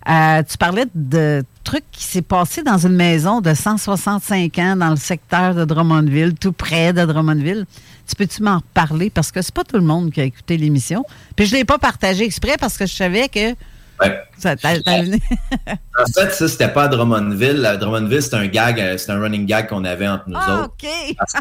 euh, 0.08 0.42
tu 0.48 0.56
parlais 0.58 0.86
de 0.94 1.44
trucs 1.64 1.90
qui 1.92 2.04
s'est 2.04 2.22
passé 2.22 2.62
dans 2.62 2.78
une 2.78 2.94
maison 2.94 3.40
de 3.40 3.52
165 3.54 4.58
ans 4.58 4.76
dans 4.76 4.90
le 4.90 4.96
secteur 4.96 5.54
de 5.54 5.64
Drummondville, 5.64 6.34
tout 6.34 6.52
près 6.52 6.92
de 6.92 7.04
Drummondville. 7.04 7.66
Tu 8.08 8.14
peux-tu 8.14 8.42
m'en 8.42 8.56
reparler? 8.56 9.10
Parce 9.10 9.30
que 9.30 9.42
c'est 9.42 9.52
pas 9.54 9.64
tout 9.64 9.76
le 9.76 9.82
monde 9.82 10.10
qui 10.10 10.20
a 10.20 10.24
écouté 10.24 10.56
l'émission. 10.56 11.04
Puis 11.36 11.46
je 11.46 11.54
l'ai 11.54 11.64
pas 11.64 11.78
partagé 11.78 12.24
exprès 12.24 12.56
parce 12.58 12.78
que 12.78 12.86
je 12.86 12.94
savais 12.94 13.28
que 13.28 13.54
Ouais. 14.00 14.16
ça 14.38 14.52
En 14.62 16.06
fait, 16.14 16.32
ça, 16.32 16.48
c'était 16.48 16.68
pas 16.68 16.84
à 16.84 16.88
Drummondville. 16.88 17.76
Drummondville, 17.80 18.22
c'est 18.22 18.34
un 18.34 18.46
gag, 18.46 18.80
euh, 18.80 18.96
c'est 18.96 19.10
un 19.10 19.20
running 19.20 19.44
gag 19.44 19.68
qu'on 19.68 19.84
avait 19.84 20.06
entre 20.06 20.24
nous 20.28 20.36
Ah, 20.38 20.62
autres. 20.62 20.74
Parce 21.18 21.32
que 21.32 21.40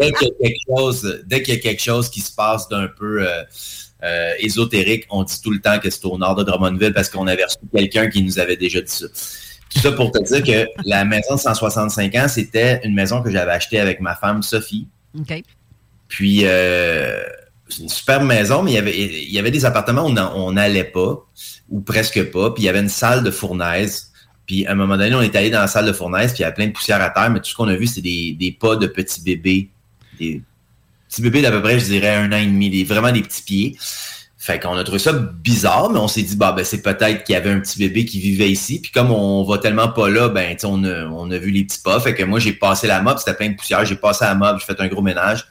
dès 0.00 0.12
qu'il 0.12 0.28
y 0.28 0.30
a 0.30 0.34
quelque 0.48 0.58
chose, 0.68 1.20
dès 1.26 1.42
qu'il 1.42 1.54
y 1.54 1.56
a 1.56 1.60
quelque 1.60 1.82
chose 1.82 2.08
qui 2.08 2.20
se 2.20 2.32
passe 2.32 2.68
d'un 2.68 2.86
peu 2.86 3.26
euh, 3.28 3.42
euh, 4.06 4.32
ésotérique, 4.38 5.04
on 5.10 5.24
dit 5.24 5.40
tout 5.42 5.50
le 5.50 5.60
temps 5.60 5.78
que 5.78 5.90
c'est 5.90 6.04
au 6.04 6.16
nord 6.16 6.36
de 6.36 6.44
Drummondville 6.44 6.92
parce 6.92 7.08
qu'on 7.08 7.26
avait 7.26 7.44
reçu 7.44 7.58
quelqu'un 7.74 8.08
qui 8.08 8.22
nous 8.22 8.38
avait 8.38 8.56
déjà 8.56 8.80
dit 8.80 8.92
ça. 8.92 9.06
Tout 9.72 9.80
ça 9.80 9.92
pour 9.92 10.12
te 10.12 10.22
dire 10.22 10.42
que 10.42 10.68
la 10.84 11.04
maison 11.04 11.34
de 11.34 11.40
165 11.40 12.14
ans, 12.14 12.28
c'était 12.28 12.80
une 12.84 12.94
maison 12.94 13.22
que 13.22 13.30
j'avais 13.30 13.50
achetée 13.50 13.80
avec 13.80 14.00
ma 14.00 14.14
femme 14.14 14.42
Sophie. 14.42 14.86
OK. 15.18 15.42
Puis, 16.08 16.42
euh, 16.44 17.22
c'est 17.68 17.82
une 17.82 17.88
superbe 17.88 18.24
maison, 18.24 18.62
mais 18.62 18.72
il 18.72 18.74
y 18.74 18.78
avait, 18.78 18.96
il 18.96 19.32
y 19.32 19.38
avait 19.38 19.50
des 19.50 19.64
appartements 19.64 20.06
où 20.06 20.14
on 20.16 20.52
n'allait 20.52 20.84
pas, 20.84 21.26
ou 21.68 21.80
presque 21.80 22.30
pas. 22.30 22.52
Puis, 22.52 22.62
il 22.62 22.66
y 22.66 22.68
avait 22.68 22.80
une 22.80 22.88
salle 22.88 23.24
de 23.24 23.30
fournaise. 23.30 24.12
Puis, 24.46 24.64
à 24.66 24.72
un 24.72 24.74
moment 24.76 24.96
donné, 24.96 25.14
on 25.16 25.22
est 25.22 25.34
allé 25.34 25.50
dans 25.50 25.60
la 25.60 25.66
salle 25.66 25.86
de 25.86 25.92
fournaise, 25.92 26.32
puis 26.32 26.40
il 26.40 26.42
y 26.42 26.44
avait 26.44 26.54
plein 26.54 26.68
de 26.68 26.72
poussière 26.72 27.02
à 27.02 27.10
terre, 27.10 27.30
mais 27.30 27.40
tout 27.40 27.50
ce 27.50 27.56
qu'on 27.56 27.66
a 27.66 27.74
vu, 27.74 27.88
c'est 27.88 28.00
des, 28.00 28.36
des 28.38 28.52
pas 28.52 28.76
de 28.76 28.86
petits 28.86 29.20
bébés. 29.20 29.70
Des 30.20 30.42
petits 31.16 31.22
bébés 31.22 31.42
d'à 31.42 31.50
peu 31.50 31.62
près, 31.62 31.78
je 31.78 31.86
dirais, 31.86 32.14
un 32.14 32.32
an 32.32 32.36
et 32.36 32.46
demi, 32.46 32.70
des, 32.70 32.84
vraiment 32.84 33.12
des 33.12 33.22
petits 33.22 33.42
pieds. 33.42 33.78
Fait 34.38 34.60
qu'on 34.60 34.76
a 34.76 34.84
trouvé 34.84 34.98
ça 35.00 35.12
bizarre, 35.12 35.90
mais 35.90 35.98
on 35.98 36.06
s'est 36.06 36.22
dit, 36.22 36.36
bah, 36.36 36.52
ben, 36.52 36.64
c'est 36.64 36.82
peut-être 36.82 37.24
qu'il 37.24 37.32
y 37.32 37.36
avait 37.36 37.50
un 37.50 37.58
petit 37.58 37.78
bébé 37.78 38.04
qui 38.04 38.20
vivait 38.20 38.50
ici. 38.50 38.80
Puis 38.80 38.92
comme 38.92 39.10
on 39.10 39.42
va 39.42 39.58
tellement 39.58 39.88
pas 39.88 40.08
là, 40.08 40.28
ben, 40.28 40.56
on 40.64 40.84
a, 40.84 41.06
on 41.06 41.30
a 41.30 41.38
vu 41.38 41.50
les 41.50 41.64
petits 41.64 41.80
pas. 41.82 41.98
Fait 41.98 42.14
que 42.14 42.22
moi, 42.22 42.38
j'ai 42.38 42.52
passé 42.52 42.86
la 42.86 43.00
mop, 43.00 43.18
c'était 43.18 43.34
plein 43.34 43.48
de 43.48 43.56
poussière. 43.56 43.84
J'ai 43.84 43.96
passé 43.96 44.24
la 44.24 44.34
mop, 44.34 44.58
j'ai 44.60 44.66
fait 44.66 44.80
un 44.80 44.86
gros 44.88 45.02
ménage. 45.02 45.46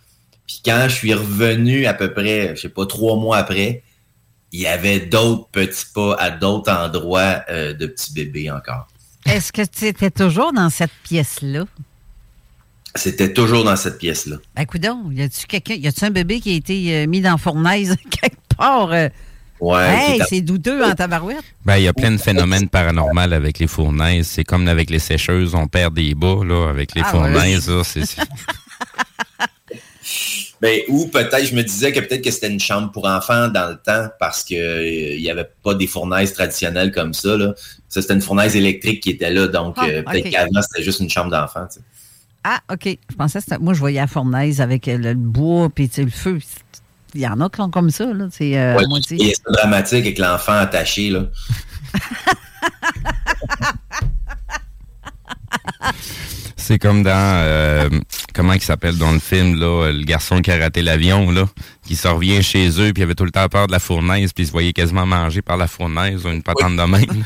Puis 0.47 0.61
quand 0.63 0.85
je 0.87 0.95
suis 0.95 1.13
revenu 1.13 1.87
à 1.87 1.93
peu 1.93 2.13
près, 2.13 2.55
je 2.55 2.61
sais 2.61 2.69
pas, 2.69 2.85
trois 2.85 3.17
mois 3.17 3.37
après, 3.37 3.83
il 4.51 4.61
y 4.61 4.67
avait 4.67 5.01
d'autres 5.01 5.49
petits 5.49 5.85
pas 5.93 6.15
à 6.17 6.29
d'autres 6.29 6.71
endroits 6.71 7.43
euh, 7.49 7.73
de 7.73 7.87
petits 7.87 8.13
bébés 8.13 8.49
encore. 8.51 8.87
Est-ce 9.25 9.51
que 9.51 9.63
tu 9.65 9.85
étais 9.87 10.11
toujours 10.11 10.53
dans 10.53 10.69
cette 10.69 10.93
pièce-là? 11.03 11.65
C'était 12.95 13.33
toujours 13.33 13.63
dans 13.63 13.75
cette 13.75 13.97
pièce-là. 13.97 14.37
Ben, 14.55 14.65
coudonc, 14.65 15.11
y 15.11 15.21
a-tu 15.21 15.45
quelqu'un, 15.47 15.73
y 15.75 15.87
a-tu 15.87 16.05
un 16.05 16.11
bébé 16.11 16.39
qui 16.39 16.53
a 16.53 16.55
été 16.55 16.95
euh, 16.95 17.07
mis 17.07 17.21
dans 17.21 17.31
la 17.31 17.37
fournaise 17.37 17.95
quelque 18.09 18.37
part? 18.57 18.91
euh? 18.91 19.09
Ouais. 19.61 19.85
hey, 19.87 20.21
c'est 20.29 20.41
douteux 20.41 20.83
en 20.83 20.93
tabarouette. 20.93 21.43
Ben, 21.65 21.77
il 21.77 21.83
y 21.83 21.87
a 21.87 21.93
plein 21.93 22.11
de 22.11 22.17
phénomènes 22.17 22.67
paranormaux 22.67 23.21
avec 23.21 23.59
les 23.59 23.67
fournaises. 23.67 24.27
C'est 24.27 24.43
comme 24.43 24.67
avec 24.67 24.89
les 24.89 24.99
sécheuses, 24.99 25.55
on 25.55 25.67
perd 25.67 25.93
des 25.93 26.13
bas, 26.13 26.39
là, 26.45 26.69
avec 26.69 26.93
les 26.93 27.01
Ah, 27.05 27.09
fournaises, 27.11 27.69
là, 27.69 27.83
c'est- 27.83 28.01
Ben, 30.61 30.79
ou 30.87 31.07
peut-être, 31.07 31.45
je 31.45 31.53
me 31.55 31.63
disais 31.63 31.91
que 31.91 31.99
peut-être 31.99 32.23
que 32.23 32.31
c'était 32.31 32.49
une 32.49 32.59
chambre 32.59 32.91
pour 32.91 33.05
enfants 33.05 33.49
dans 33.49 33.69
le 33.69 33.75
temps 33.77 34.07
parce 34.19 34.43
que 34.43 34.55
euh, 34.55 35.15
il 35.15 35.21
n'y 35.21 35.29
avait 35.29 35.49
pas 35.63 35.73
des 35.75 35.85
fournaises 35.87 36.31
traditionnelles 36.33 36.91
comme 36.91 37.13
ça. 37.13 37.35
Là. 37.35 37.53
Ça, 37.89 38.01
c'était 38.01 38.13
une 38.13 38.21
fournaise 38.21 38.55
électrique 38.55 39.01
qui 39.03 39.11
était 39.11 39.29
là. 39.31 39.47
Donc, 39.47 39.75
Ah, 39.77 39.85
euh, 39.85 40.01
peut-être 40.03 40.27
ok. 40.27 40.31
qu'avant, 40.31 40.61
c'était 40.61 40.83
juste 40.83 41.01
une 41.01 41.09
chambre 41.09 41.29
d'enfants. 41.29 41.67
tu 41.71 41.79
sais. 41.79 41.85
Ah, 42.47 42.59
OK. 42.71 42.85
Je 43.09 43.15
pensais 43.15 43.39
que 43.39 43.45
c'était- 43.45 43.57
Moi, 43.57 43.73
je 43.73 43.79
voyais 43.79 43.99
la 43.99 44.05
fournaise 44.07 44.61
avec 44.61 44.87
euh, 44.87 44.97
le, 44.99 45.09
le 45.09 45.15
bois 45.15 45.67
puis 45.73 45.89
le 45.97 46.09
feu. 46.11 46.37
Il 47.15 47.21
y 47.21 47.27
en 47.27 47.41
a 47.41 47.49
qui 47.49 47.57
sont 47.57 47.71
comme 47.71 47.89
ça, 47.89 48.05
là. 48.05 48.27
C'est 48.29 48.55
euh, 48.55 48.75
Ouais, 48.77 48.83
c'est 49.07 49.17
dramatique 49.51 50.01
avec 50.05 50.19
l'enfant 50.19 50.51
attaché. 50.53 51.09
Là. 51.09 51.23
c'est 56.55 56.79
comme 56.79 57.03
dans, 57.03 57.11
euh, 57.43 57.89
comment 58.33 58.53
il 58.53 58.61
s'appelle 58.61 58.97
dans 58.97 59.11
le 59.11 59.19
film, 59.19 59.55
là, 59.59 59.91
le 59.91 60.03
garçon 60.03 60.41
qui 60.41 60.51
a 60.51 60.57
raté 60.57 60.81
l'avion, 60.81 61.29
là, 61.31 61.45
qui 61.85 61.95
se 61.95 62.07
revient 62.07 62.41
chez 62.41 62.67
eux, 62.81 62.91
puis 62.93 63.01
il 63.01 63.03
avait 63.03 63.15
tout 63.15 63.25
le 63.25 63.31
temps 63.31 63.47
peur 63.47 63.67
de 63.67 63.71
la 63.71 63.79
fournaise, 63.79 64.33
puis 64.33 64.43
il 64.43 64.47
se 64.47 64.51
voyait 64.51 64.73
quasiment 64.73 65.05
manger 65.05 65.41
par 65.41 65.57
la 65.57 65.67
fournaise 65.67 66.25
ou 66.25 66.29
une 66.29 66.41
patente 66.43 66.75
de 66.75 66.83
même. 66.83 67.23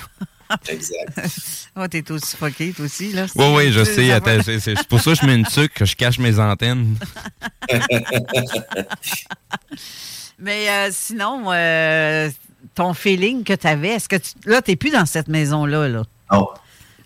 Exact. 0.67 1.19
Oh, 1.75 1.87
t'es 1.87 2.11
aussi 2.11 2.35
fucké, 2.35 2.73
toi 2.73 2.85
aussi, 2.85 3.13
là. 3.13 3.25
Oui, 3.35 3.45
oui, 3.55 3.71
je 3.71 3.83
sais. 3.83 4.11
attends, 4.11 4.41
c'est, 4.43 4.59
c'est 4.59 4.87
pour 4.87 4.99
ça 4.99 5.13
que 5.13 5.19
je 5.21 5.25
mets 5.25 5.35
une 5.35 5.45
tuque, 5.45 5.73
que 5.73 5.85
je 5.85 5.95
cache 5.95 6.19
mes 6.19 6.37
antennes. 6.39 6.97
Mais 10.39 10.69
euh, 10.69 10.89
sinon, 10.91 11.43
euh, 11.51 12.29
ton 12.75 12.93
feeling 12.93 13.43
que 13.43 13.53
tu 13.53 13.67
avais, 13.67 13.89
est-ce 13.89 14.09
que 14.09 14.15
tu. 14.15 14.31
Là, 14.45 14.61
t'es 14.61 14.75
plus 14.75 14.89
dans 14.91 15.05
cette 15.05 15.27
maison-là, 15.27 15.87
là? 15.87 16.03
Non. 16.31 16.47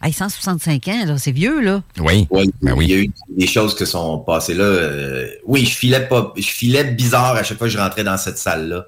Hey, 0.02 0.12
165 0.12 0.88
ans, 0.90 1.06
là, 1.06 1.18
c'est 1.18 1.32
vieux, 1.32 1.62
là. 1.62 1.82
Oui. 2.00 2.28
Ouais, 2.30 2.46
Ben 2.62 2.74
oui. 2.74 2.86
Il 2.86 2.92
y 2.92 2.94
a 2.94 2.98
eu 3.04 3.12
des 3.30 3.48
choses 3.48 3.76
qui 3.76 3.86
sont 3.86 4.20
passées 4.20 4.54
là. 4.54 4.66
Euh, 4.66 5.30
oui, 5.46 5.66
je 5.66 5.76
filais 5.78 6.08
pas, 6.08 6.34
je 6.36 6.48
filais 6.48 6.84
bizarre 6.84 7.36
à 7.36 7.44
chaque 7.44 7.58
fois 7.58 7.68
que 7.68 7.74
je 7.74 7.78
rentrais 7.78 8.04
dans 8.04 8.18
cette 8.18 8.38
salle-là. 8.38 8.86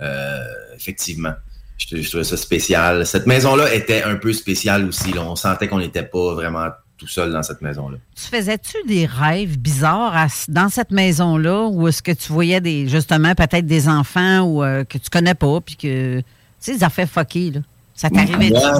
Euh, 0.00 0.44
effectivement. 0.74 1.34
Je, 1.78 2.00
je 2.00 2.08
trouvais 2.08 2.24
ça 2.24 2.36
spécial. 2.36 3.06
Cette 3.06 3.26
maison-là 3.26 3.72
était 3.74 4.02
un 4.02 4.16
peu 4.16 4.32
spéciale 4.32 4.86
aussi. 4.86 5.12
là. 5.12 5.22
On 5.22 5.36
sentait 5.36 5.68
qu'on 5.68 5.78
n'était 5.78 6.02
pas 6.02 6.34
vraiment 6.34 6.68
tout 6.98 7.06
seul 7.06 7.30
dans 7.32 7.42
cette 7.42 7.60
maison-là. 7.60 7.98
Tu 8.16 8.22
faisais-tu 8.22 8.76
des 8.88 9.04
rêves 9.04 9.58
bizarres 9.58 10.16
à- 10.16 10.28
dans 10.48 10.70
cette 10.70 10.90
maison-là 10.90 11.66
ou 11.70 11.86
est-ce 11.88 12.02
que 12.02 12.12
tu 12.12 12.32
voyais 12.32 12.60
des 12.62 12.88
justement 12.88 13.34
peut-être 13.34 13.66
des 13.66 13.88
enfants 13.88 14.40
ou 14.40 14.62
euh, 14.64 14.84
que 14.84 14.96
tu 14.96 15.10
connais 15.10 15.34
pas 15.34 15.60
puis 15.60 15.76
que 15.76 16.18
tu 16.20 16.24
sais 16.58 16.76
des 16.76 16.84
affaires 16.84 17.08
fuckées 17.08 17.50
là? 17.50 17.60
Ça 17.94 18.08
t'arrivait 18.10 18.48
Moi, 18.50 18.78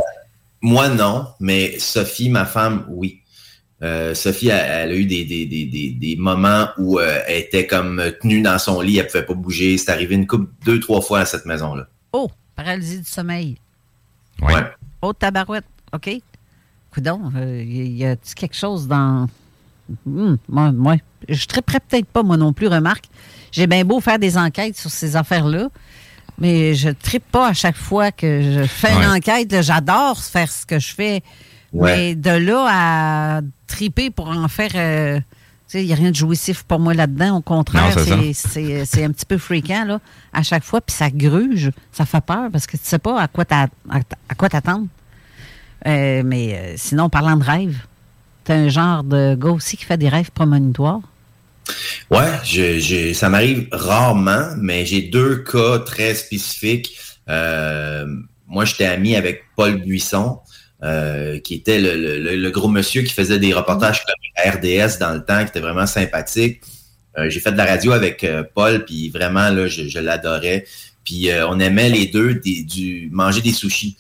moi, 0.63 0.89
non, 0.89 1.27
mais 1.41 1.79
Sophie, 1.79 2.31
ma 2.31 2.47
femme, 2.47 2.87
oui. 2.89 3.21
Euh, 3.83 4.15
Sophie, 4.15 4.49
elle, 4.49 4.65
elle 4.71 4.91
a 4.93 4.95
eu 4.95 5.05
des, 5.05 5.25
des, 5.27 5.45
des, 5.45 5.67
des, 5.67 5.91
des 5.91 6.17
moments 6.17 6.69
où 6.79 6.99
euh, 6.99 7.21
elle 7.29 7.37
était 7.41 7.67
comme 7.67 8.03
tenue 8.23 8.41
dans 8.41 8.59
son 8.59 8.81
lit, 8.81 8.97
elle 8.99 9.07
pouvait 9.07 9.27
pas 9.27 9.35
bouger. 9.35 9.77
C'est 9.77 9.91
arrivé 9.91 10.15
une 10.15 10.27
couple, 10.27 10.51
deux, 10.65 10.81
trois 10.81 11.03
fois 11.03 11.21
à 11.21 11.27
cette 11.27 11.45
maison-là. 11.45 11.87
Oh, 12.15 12.31
paralysie 12.57 12.99
du 13.01 13.05
sommeil. 13.09 13.59
Ouais. 14.41 14.55
Ouais. 14.55 14.63
Oh 15.03 15.13
tabarouette. 15.13 15.65
OK. 15.93 16.11
Coudon, 16.93 17.31
il 17.37 17.97
y 17.97 18.05
a-tu 18.07 18.35
quelque 18.35 18.57
chose 18.57 18.89
dans 18.89 19.29
Hum, 20.05 20.37
moi, 20.49 20.73
moi, 20.73 20.97
je 21.29 21.47
triperais 21.47 21.79
peut-être 21.79 22.07
pas 22.09 22.25
moi 22.25 22.37
non 22.37 22.53
plus, 22.53 22.67
remarque. 22.67 23.05
J'ai 23.53 23.69
bien 23.69 23.85
beau 23.85 24.01
faire 24.01 24.19
des 24.19 24.37
enquêtes 24.37 24.77
sur 24.77 24.91
ces 24.91 25.15
affaires-là, 25.15 25.69
mais 26.39 26.75
je 26.75 26.89
tripe 26.91 27.31
pas 27.31 27.49
à 27.49 27.53
chaque 27.53 27.77
fois 27.77 28.11
que 28.11 28.43
je 28.43 28.65
fais 28.67 28.93
une 28.93 29.09
enquête. 29.09 29.63
J'adore 29.63 30.19
faire 30.19 30.51
ce 30.51 30.67
que 30.67 30.81
je 30.81 30.93
fais. 30.93 31.23
Ouais. 31.73 31.97
Mais 31.97 32.15
de 32.17 32.31
là 32.31 32.67
à 32.69 33.41
triper 33.69 34.11
pour 34.11 34.29
en 34.29 34.49
faire. 34.49 34.73
euh, 34.75 35.21
Il 35.83 35.87
n'y 35.87 35.93
a 35.93 35.97
rien 35.97 36.11
de 36.11 36.17
jouissif 36.17 36.63
pour 36.65 36.79
moi 36.81 36.95
là-dedans. 36.95 37.37
Au 37.39 37.41
contraire, 37.43 37.93
c'est 38.35 39.05
un 39.05 39.11
petit 39.11 39.27
peu 39.27 39.39
fréquent 39.39 39.85
là, 39.85 40.01
à 40.33 40.43
chaque 40.43 40.65
fois. 40.65 40.81
Puis 40.81 40.95
ça 40.97 41.11
gruge, 41.11 41.71
ça 41.93 42.05
fait 42.07 42.21
peur 42.21 42.49
parce 42.53 42.67
que 42.67 42.77
tu 42.77 42.83
sais 42.85 42.99
pas 42.99 43.21
à 43.21 43.29
quoi 43.29 43.45
t'attendre. 43.45 44.87
Euh, 45.87 46.23
mais 46.25 46.55
euh, 46.59 46.75
sinon, 46.77 47.09
parlant 47.09 47.37
de 47.37 47.45
rêve, 47.45 47.77
t'es 48.45 48.55
un 48.55 48.69
genre 48.69 49.05
de 49.05 49.35
gars 49.39 49.51
aussi 49.51 49.77
qui 49.77 49.85
fait 49.85 49.99
des 49.99 50.09
rêves 50.09 50.31
prémonitoires. 50.33 51.01
Ouais, 52.11 52.31
je, 52.45 52.79
je- 52.79 53.13
ça 53.13 53.29
m'arrive 53.29 53.69
rarement, 53.73 54.51
mais 54.59 54.87
j'ai 54.87 55.03
deux 55.03 55.39
cas 55.39 55.81
très 55.81 56.15
spécifiques. 56.15 56.97
Euh, 57.29 58.07
moi, 58.47 58.65
j'étais 58.65 58.87
ami 58.87 59.17
avec 59.17 59.45
Paul 59.57 59.81
Buisson, 59.81 60.39
euh, 60.83 61.39
qui 61.41 61.55
était 61.55 61.79
le, 61.81 62.51
gros 62.51 62.69
monsieur 62.69 63.01
qui 63.01 63.13
faisait 63.13 63.39
des 63.39 63.55
reportages 63.55 64.05
comme 64.05 64.15
à 64.37 64.51
RDS 64.51 64.99
dans 65.01 65.15
le 65.15 65.25
temps, 65.25 65.39
qui 65.39 65.49
était 65.49 65.61
vraiment 65.61 65.87
sympathique. 65.87 66.61
Euh, 67.19 67.31
j'ai 67.31 67.41
fait 67.41 67.53
de 67.53 67.57
la 67.57 67.65
radio 67.65 67.93
avec 67.93 68.23
euh, 68.25 68.45
Paul, 68.55 68.85
puis 68.85 69.09
vraiment, 69.09 69.49
là, 69.49 69.69
je, 69.69 69.99
l'adorais. 69.99 70.67
Puis 71.03 71.31
on 71.49 71.61
aimait 71.61 71.89
les 71.89 72.07
deux 72.07 72.41
manger 73.13 73.41
des 73.41 73.53
sushis. 73.53 73.97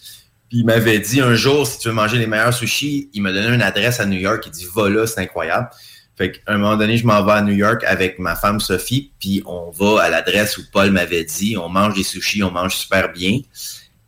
Puis 0.48 0.58
il 0.58 0.66
m'avait 0.66 0.98
dit 0.98 1.20
un 1.20 1.34
jour, 1.34 1.66
si 1.66 1.78
tu 1.78 1.88
veux 1.88 1.94
manger 1.94 2.18
les 2.18 2.26
meilleurs 2.26 2.52
sushis, 2.52 3.08
il 3.14 3.22
m'a 3.22 3.32
donné 3.32 3.46
une 3.54 3.62
adresse 3.62 4.00
à 4.00 4.06
New 4.06 4.18
York. 4.18 4.42
Il 4.46 4.50
dit, 4.50 4.66
va 4.74 4.88
là, 4.88 5.06
c'est 5.06 5.20
incroyable. 5.20 5.68
Fait 6.16 6.32
qu'à 6.32 6.52
un 6.52 6.58
moment 6.58 6.76
donné, 6.76 6.96
je 6.96 7.06
m'en 7.06 7.22
vais 7.24 7.32
à 7.32 7.42
New 7.42 7.54
York 7.54 7.84
avec 7.86 8.18
ma 8.18 8.34
femme 8.34 8.58
Sophie, 8.58 9.12
puis 9.20 9.42
on 9.46 9.70
va 9.70 10.02
à 10.02 10.10
l'adresse 10.10 10.58
où 10.58 10.62
Paul 10.72 10.90
m'avait 10.90 11.24
dit, 11.24 11.56
on 11.56 11.68
mange 11.68 11.94
des 11.94 12.02
sushis, 12.02 12.42
on 12.42 12.50
mange 12.50 12.74
super 12.74 13.12
bien. 13.12 13.40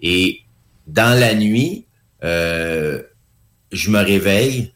Et 0.00 0.40
dans 0.86 1.18
la 1.18 1.34
nuit, 1.34 1.86
euh, 2.24 3.02
je 3.72 3.90
me 3.90 3.98
réveille. 4.00 4.72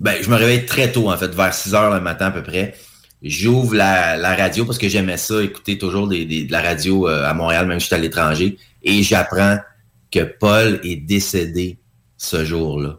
Ben, 0.00 0.16
je 0.22 0.28
me 0.28 0.34
réveille 0.36 0.66
très 0.66 0.90
tôt, 0.92 1.10
en 1.10 1.16
fait, 1.16 1.34
vers 1.34 1.54
6 1.54 1.74
heures 1.74 1.94
le 1.94 2.00
matin 2.00 2.26
à 2.26 2.30
peu 2.30 2.42
près. 2.42 2.74
J'ouvre 3.22 3.74
la, 3.74 4.16
la 4.16 4.34
radio 4.34 4.66
parce 4.66 4.76
que 4.76 4.88
j'aimais 4.88 5.16
ça, 5.16 5.42
écouter 5.42 5.78
toujours 5.78 6.08
des, 6.08 6.26
des- 6.26 6.44
de 6.44 6.52
la 6.52 6.60
radio 6.60 7.08
euh, 7.08 7.24
à 7.28 7.32
Montréal, 7.32 7.66
même 7.66 7.80
si 7.80 7.84
j'étais 7.84 7.94
à 7.96 7.98
l'étranger. 7.98 8.58
Et 8.82 9.02
j'apprends 9.02 9.58
que 10.10 10.20
Paul 10.24 10.80
est 10.84 10.96
décédé 10.96 11.78
ce 12.18 12.44
jour-là. 12.44 12.98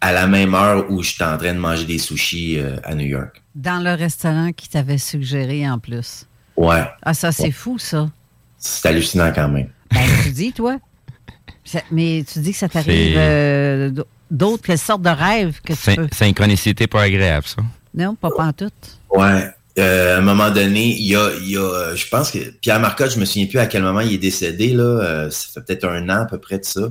À 0.00 0.12
la 0.12 0.26
même 0.26 0.54
heure 0.54 0.90
où 0.90 1.02
j'étais 1.02 1.24
en 1.24 1.38
train 1.38 1.54
de 1.54 1.58
manger 1.58 1.84
des 1.86 1.98
sushis 1.98 2.58
euh, 2.58 2.76
à 2.84 2.94
New 2.94 3.06
York. 3.06 3.42
Dans 3.54 3.82
le 3.82 3.94
restaurant 3.94 4.52
qui 4.52 4.68
t'avait 4.68 4.98
suggéré 4.98 5.68
en 5.68 5.78
plus. 5.78 6.26
Ouais. 6.56 6.84
Ah, 7.02 7.14
ça, 7.14 7.32
c'est 7.32 7.50
fou, 7.50 7.78
ça. 7.78 8.10
C'est 8.58 8.86
hallucinant 8.88 9.32
quand 9.34 9.48
même. 9.48 9.68
Ben, 9.92 10.00
tu 10.22 10.30
dis, 10.30 10.52
toi. 10.52 10.78
Ça- 11.64 11.82
mais 11.90 12.24
tu 12.30 12.38
dis 12.40 12.52
que 12.52 12.58
ça 12.58 12.68
t'arrive 12.68 13.14
euh, 13.16 13.90
d'autres, 14.30 14.62
quelles 14.62 14.78
sortes 14.78 15.02
de 15.02 15.08
rêves 15.10 15.60
que 15.64 15.72
tu 15.72 15.78
Syn- 15.78 15.96
peux. 15.96 16.08
synchronicité 16.12 16.86
pas 16.86 17.02
agréable, 17.02 17.46
ça. 17.46 17.62
Non, 17.94 18.14
pas 18.14 18.30
pantoute. 18.36 18.72
Ouais. 19.10 19.48
Euh, 19.78 20.16
à 20.16 20.18
un 20.18 20.22
moment 20.22 20.50
donné, 20.50 20.94
il 20.96 21.06
y 21.06 21.16
a, 21.16 21.30
il 21.40 21.50
y 21.50 21.56
a 21.56 21.60
euh, 21.60 21.96
je 21.96 22.06
pense 22.08 22.30
que 22.30 22.38
Pierre 22.60 22.78
Marcotte, 22.80 23.12
je 23.12 23.18
me 23.18 23.24
souviens 23.24 23.46
plus 23.46 23.58
à 23.58 23.66
quel 23.66 23.82
moment 23.82 24.00
il 24.00 24.12
est 24.14 24.18
décédé, 24.18 24.68
là. 24.72 24.82
euh, 24.84 25.30
ça 25.30 25.48
fait 25.54 25.60
peut-être 25.64 25.84
un 25.84 26.08
an 26.10 26.22
à 26.22 26.26
peu 26.26 26.38
près 26.38 26.58
de 26.58 26.64
ça. 26.64 26.82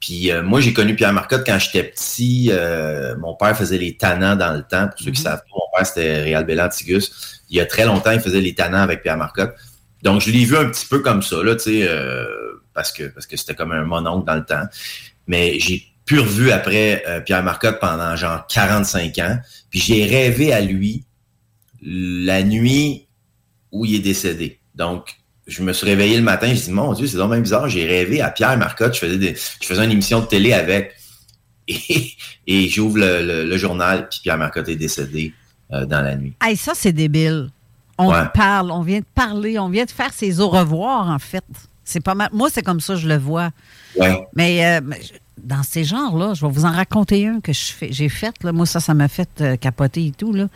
Puis 0.00 0.30
euh, 0.30 0.42
moi, 0.42 0.60
j'ai 0.60 0.72
connu 0.72 0.94
Pierre 0.94 1.12
Marcotte 1.12 1.42
quand 1.44 1.58
j'étais 1.58 1.82
petit. 1.82 2.50
euh, 2.52 3.16
mon 3.18 3.34
père 3.34 3.56
faisait 3.56 3.78
les 3.78 3.96
tannants 3.96 4.36
dans 4.36 4.52
le 4.54 4.62
temps. 4.62 4.88
Pour 4.88 4.98
ceux 5.00 5.10
qui 5.10 5.20
savent 5.20 5.40
pas, 5.40 5.54
mon 5.54 5.76
père, 5.76 5.86
c'était 5.86 6.22
Réal 6.22 6.44
Bellantigus. 6.46 7.40
Il 7.50 7.56
y 7.56 7.60
a 7.60 7.66
très 7.66 7.84
longtemps, 7.84 8.12
il 8.12 8.20
faisait 8.20 8.40
les 8.40 8.54
tannants 8.54 8.82
avec 8.82 9.02
Pierre 9.02 9.16
Marcotte. 9.16 9.54
Donc, 10.02 10.20
je 10.20 10.30
l'ai 10.30 10.44
vu 10.44 10.56
un 10.56 10.66
petit 10.66 10.86
peu 10.86 11.00
comme 11.00 11.22
ça, 11.22 11.42
là, 11.42 11.56
tu 11.56 11.64
sais, 11.64 11.86
euh, 11.88 12.24
parce 12.76 12.92
que 12.92 13.04
parce 13.08 13.26
que 13.26 13.36
c'était 13.36 13.56
comme 13.56 13.72
un 13.72 13.82
mononcle 13.84 14.24
dans 14.26 14.36
le 14.36 14.44
temps. 14.44 14.62
Mais 15.26 15.58
j'ai 15.58 15.82
pu 16.04 16.20
revu 16.20 16.52
après 16.52 17.02
euh, 17.08 17.20
Pierre 17.20 17.42
Marcotte 17.42 17.80
pendant 17.80 18.14
genre 18.14 18.46
45 18.46 19.18
ans. 19.18 19.38
Puis 19.70 19.80
j'ai 19.80 20.04
rêvé 20.06 20.52
à 20.52 20.60
lui 20.60 21.04
la 21.82 22.42
nuit 22.44 23.08
où 23.72 23.84
il 23.84 23.96
est 23.96 24.00
décédé. 24.00 24.60
Donc, 24.74 25.16
je 25.46 25.62
me 25.62 25.72
suis 25.72 25.86
réveillé 25.86 26.16
le 26.16 26.22
matin, 26.22 26.46
je 26.48 26.52
me 26.52 26.56
suis 26.56 26.66
dit, 26.66 26.72
mon 26.72 26.92
Dieu, 26.92 27.06
c'est 27.06 27.16
vraiment 27.16 27.38
bizarre. 27.40 27.68
J'ai 27.68 27.86
rêvé 27.86 28.20
à 28.20 28.30
Pierre 28.30 28.56
Marcotte. 28.56 28.94
Je 28.94 29.00
faisais, 29.00 29.18
des, 29.18 29.34
je 29.34 29.66
faisais 29.66 29.84
une 29.84 29.90
émission 29.92 30.20
de 30.20 30.26
télé 30.26 30.52
avec. 30.52 30.94
Et, 31.68 32.12
et 32.46 32.68
j'ouvre 32.68 32.98
le, 32.98 33.22
le- 33.26 33.44
le 33.44 33.56
journal, 33.58 34.08
puis 34.08 34.20
Pierre 34.22 34.38
Marcotte 34.38 34.68
est 34.68 34.76
décédé 34.76 35.34
euh, 35.72 35.84
dans 35.84 36.00
la 36.00 36.14
nuit. 36.14 36.32
Hey, 36.40 36.56
ça, 36.56 36.72
c'est 36.76 36.92
débile. 36.92 37.50
On 37.98 38.08
Ouais. 38.12 38.22
parle, 38.32 38.70
on 38.70 38.82
vient 38.82 39.00
de 39.00 39.04
parler, 39.16 39.58
on 39.58 39.68
vient 39.68 39.84
de 39.84 39.90
faire 39.90 40.12
ses 40.12 40.38
au 40.38 40.48
revoir, 40.48 41.10
en 41.10 41.18
fait. 41.18 41.42
C'est 41.88 42.00
pas 42.00 42.14
mal. 42.14 42.28
Moi, 42.32 42.48
c'est 42.52 42.62
comme 42.62 42.80
ça, 42.80 42.96
je 42.96 43.08
le 43.08 43.16
vois. 43.16 43.50
Ouais. 43.98 44.26
Mais, 44.34 44.66
euh, 44.66 44.80
mais 44.84 45.00
dans 45.42 45.62
ces 45.62 45.84
genres-là, 45.84 46.34
je 46.34 46.44
vais 46.44 46.52
vous 46.52 46.64
en 46.64 46.72
raconter 46.72 47.28
un 47.28 47.40
que 47.40 47.52
j'ai 47.54 48.08
fait. 48.08 48.34
Là. 48.42 48.50
Moi, 48.52 48.66
ça, 48.66 48.80
ça 48.80 48.92
m'a 48.92 49.06
fait 49.08 49.28
euh, 49.40 49.56
capoter 49.56 50.06
et 50.06 50.10
tout. 50.10 50.32
Là. 50.32 50.48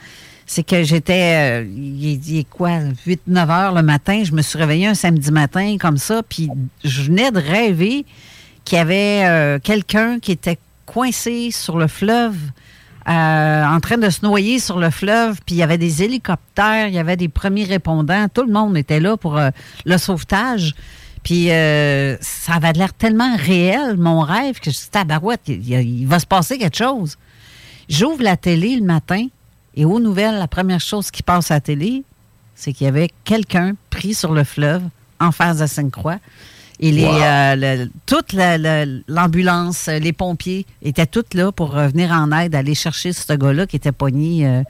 C'est 0.44 0.64
que 0.64 0.82
j'étais, 0.82 1.62
euh, 1.62 1.66
il, 1.72 2.38
est- 2.38 2.50
quoi, 2.50 2.70
8-9 3.06 3.48
heures 3.48 3.72
le 3.74 3.82
matin. 3.82 4.22
Je 4.24 4.32
me 4.32 4.42
suis 4.42 4.58
réveillée 4.58 4.88
un 4.88 4.94
samedi 4.94 5.30
matin 5.30 5.76
comme 5.80 5.96
ça, 5.98 6.22
puis 6.28 6.48
je 6.82 7.02
venais 7.02 7.30
de 7.30 7.38
rêver 7.38 8.04
qu'il 8.64 8.76
y 8.78 8.80
avait 8.80 9.22
euh, 9.26 9.58
quelqu'un 9.60 10.18
qui 10.18 10.32
était 10.32 10.58
coincé 10.84 11.52
sur 11.52 11.78
le 11.78 11.86
fleuve, 11.86 12.36
euh, 13.08 13.64
en 13.64 13.78
train 13.78 13.96
de 13.96 14.10
se 14.10 14.24
noyer 14.26 14.58
sur 14.58 14.80
le 14.80 14.90
fleuve, 14.90 15.38
puis 15.46 15.54
il 15.54 15.58
y 15.58 15.62
avait 15.62 15.78
des 15.78 16.02
hélicoptères, 16.02 16.88
il 16.88 16.94
y 16.94 16.98
avait 16.98 17.16
des 17.16 17.28
premiers 17.28 17.64
répondants, 17.64 18.26
tout 18.32 18.42
le 18.44 18.52
monde 18.52 18.76
était 18.76 18.98
là 19.00 19.16
pour 19.16 19.38
euh, 19.38 19.50
le 19.86 19.96
sauvetage. 19.98 20.74
Puis 21.22 21.50
euh, 21.50 22.16
ça 22.20 22.54
avait 22.54 22.72
l'air 22.72 22.94
tellement 22.94 23.36
réel, 23.36 23.96
mon 23.98 24.20
rêve, 24.20 24.58
que 24.60 24.70
je 24.70 24.76
dis, 24.76 24.88
tabarouette, 24.90 25.42
il, 25.48 25.68
il- 25.68 26.00
il 26.00 26.06
va 26.06 26.18
se 26.18 26.26
passer 26.26 26.56
quelque 26.58 26.76
chose. 26.78 27.16
J'ouvre 27.88 28.22
la 28.22 28.36
télé 28.36 28.76
le 28.76 28.84
matin 28.84 29.26
et 29.74 29.84
aux 29.84 30.00
nouvelles, 30.00 30.36
la 30.38 30.48
première 30.48 30.80
chose 30.80 31.10
qui 31.10 31.22
passe 31.22 31.50
à 31.50 31.54
la 31.54 31.60
télé, 31.60 32.04
c'est 32.54 32.72
qu'il 32.72 32.84
y 32.86 32.88
avait 32.88 33.10
quelqu'un 33.24 33.74
pris 33.90 34.14
sur 34.14 34.32
le 34.32 34.44
fleuve 34.44 34.82
en 35.20 35.32
face 35.32 35.58
de 35.58 35.66
Sainte-Croix. 35.66 36.18
Et 36.82 36.92
les, 36.92 37.04
Wow. 37.04 37.12
euh, 37.22 37.56
le- 37.56 37.90
toute 38.06 38.32
la- 38.32 38.56
la- 38.56 38.86
l'ambulance, 39.06 39.86
les 39.88 40.14
pompiers 40.14 40.64
étaient 40.82 41.06
toutes 41.06 41.34
là 41.34 41.52
pour 41.52 41.72
venir 41.72 42.10
en 42.12 42.32
aide, 42.32 42.54
aller 42.54 42.74
chercher 42.74 43.12
ce 43.12 43.32
gars-là 43.34 43.66
qui 43.66 43.76
était 43.76 43.92
pogné 43.92 44.46
euh, 44.46 44.62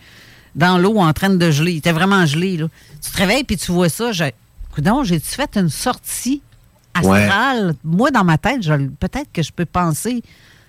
dans 0.57 0.77
l'eau 0.79 0.99
en 0.99 1.13
train 1.13 1.31
de 1.31 1.51
geler. 1.53 1.73
Il 1.75 1.77
était 1.79 1.93
vraiment 1.93 2.27
gelé. 2.27 2.57
Là. 2.57 2.67
Tu 3.01 3.11
te 3.13 3.17
réveilles 3.17 3.45
puis 3.45 3.57
tu 3.57 3.71
vois 3.71 3.89
ça. 3.89 4.11
Je, 4.11 4.25
Coudon, 4.75 5.05
j'ai-tu 5.05 5.27
fait 5.29 5.57
une 5.57 5.69
sortie 5.69 6.43
astrale? 6.95 7.75
Moi, 7.85 8.11
dans 8.11 8.25
ma 8.25 8.39
tête, 8.39 8.63
je- 8.63 8.89
peut-être 8.89 9.31
que 9.33 9.43
je 9.43 9.53
peux 9.53 9.67
penser. 9.67 10.23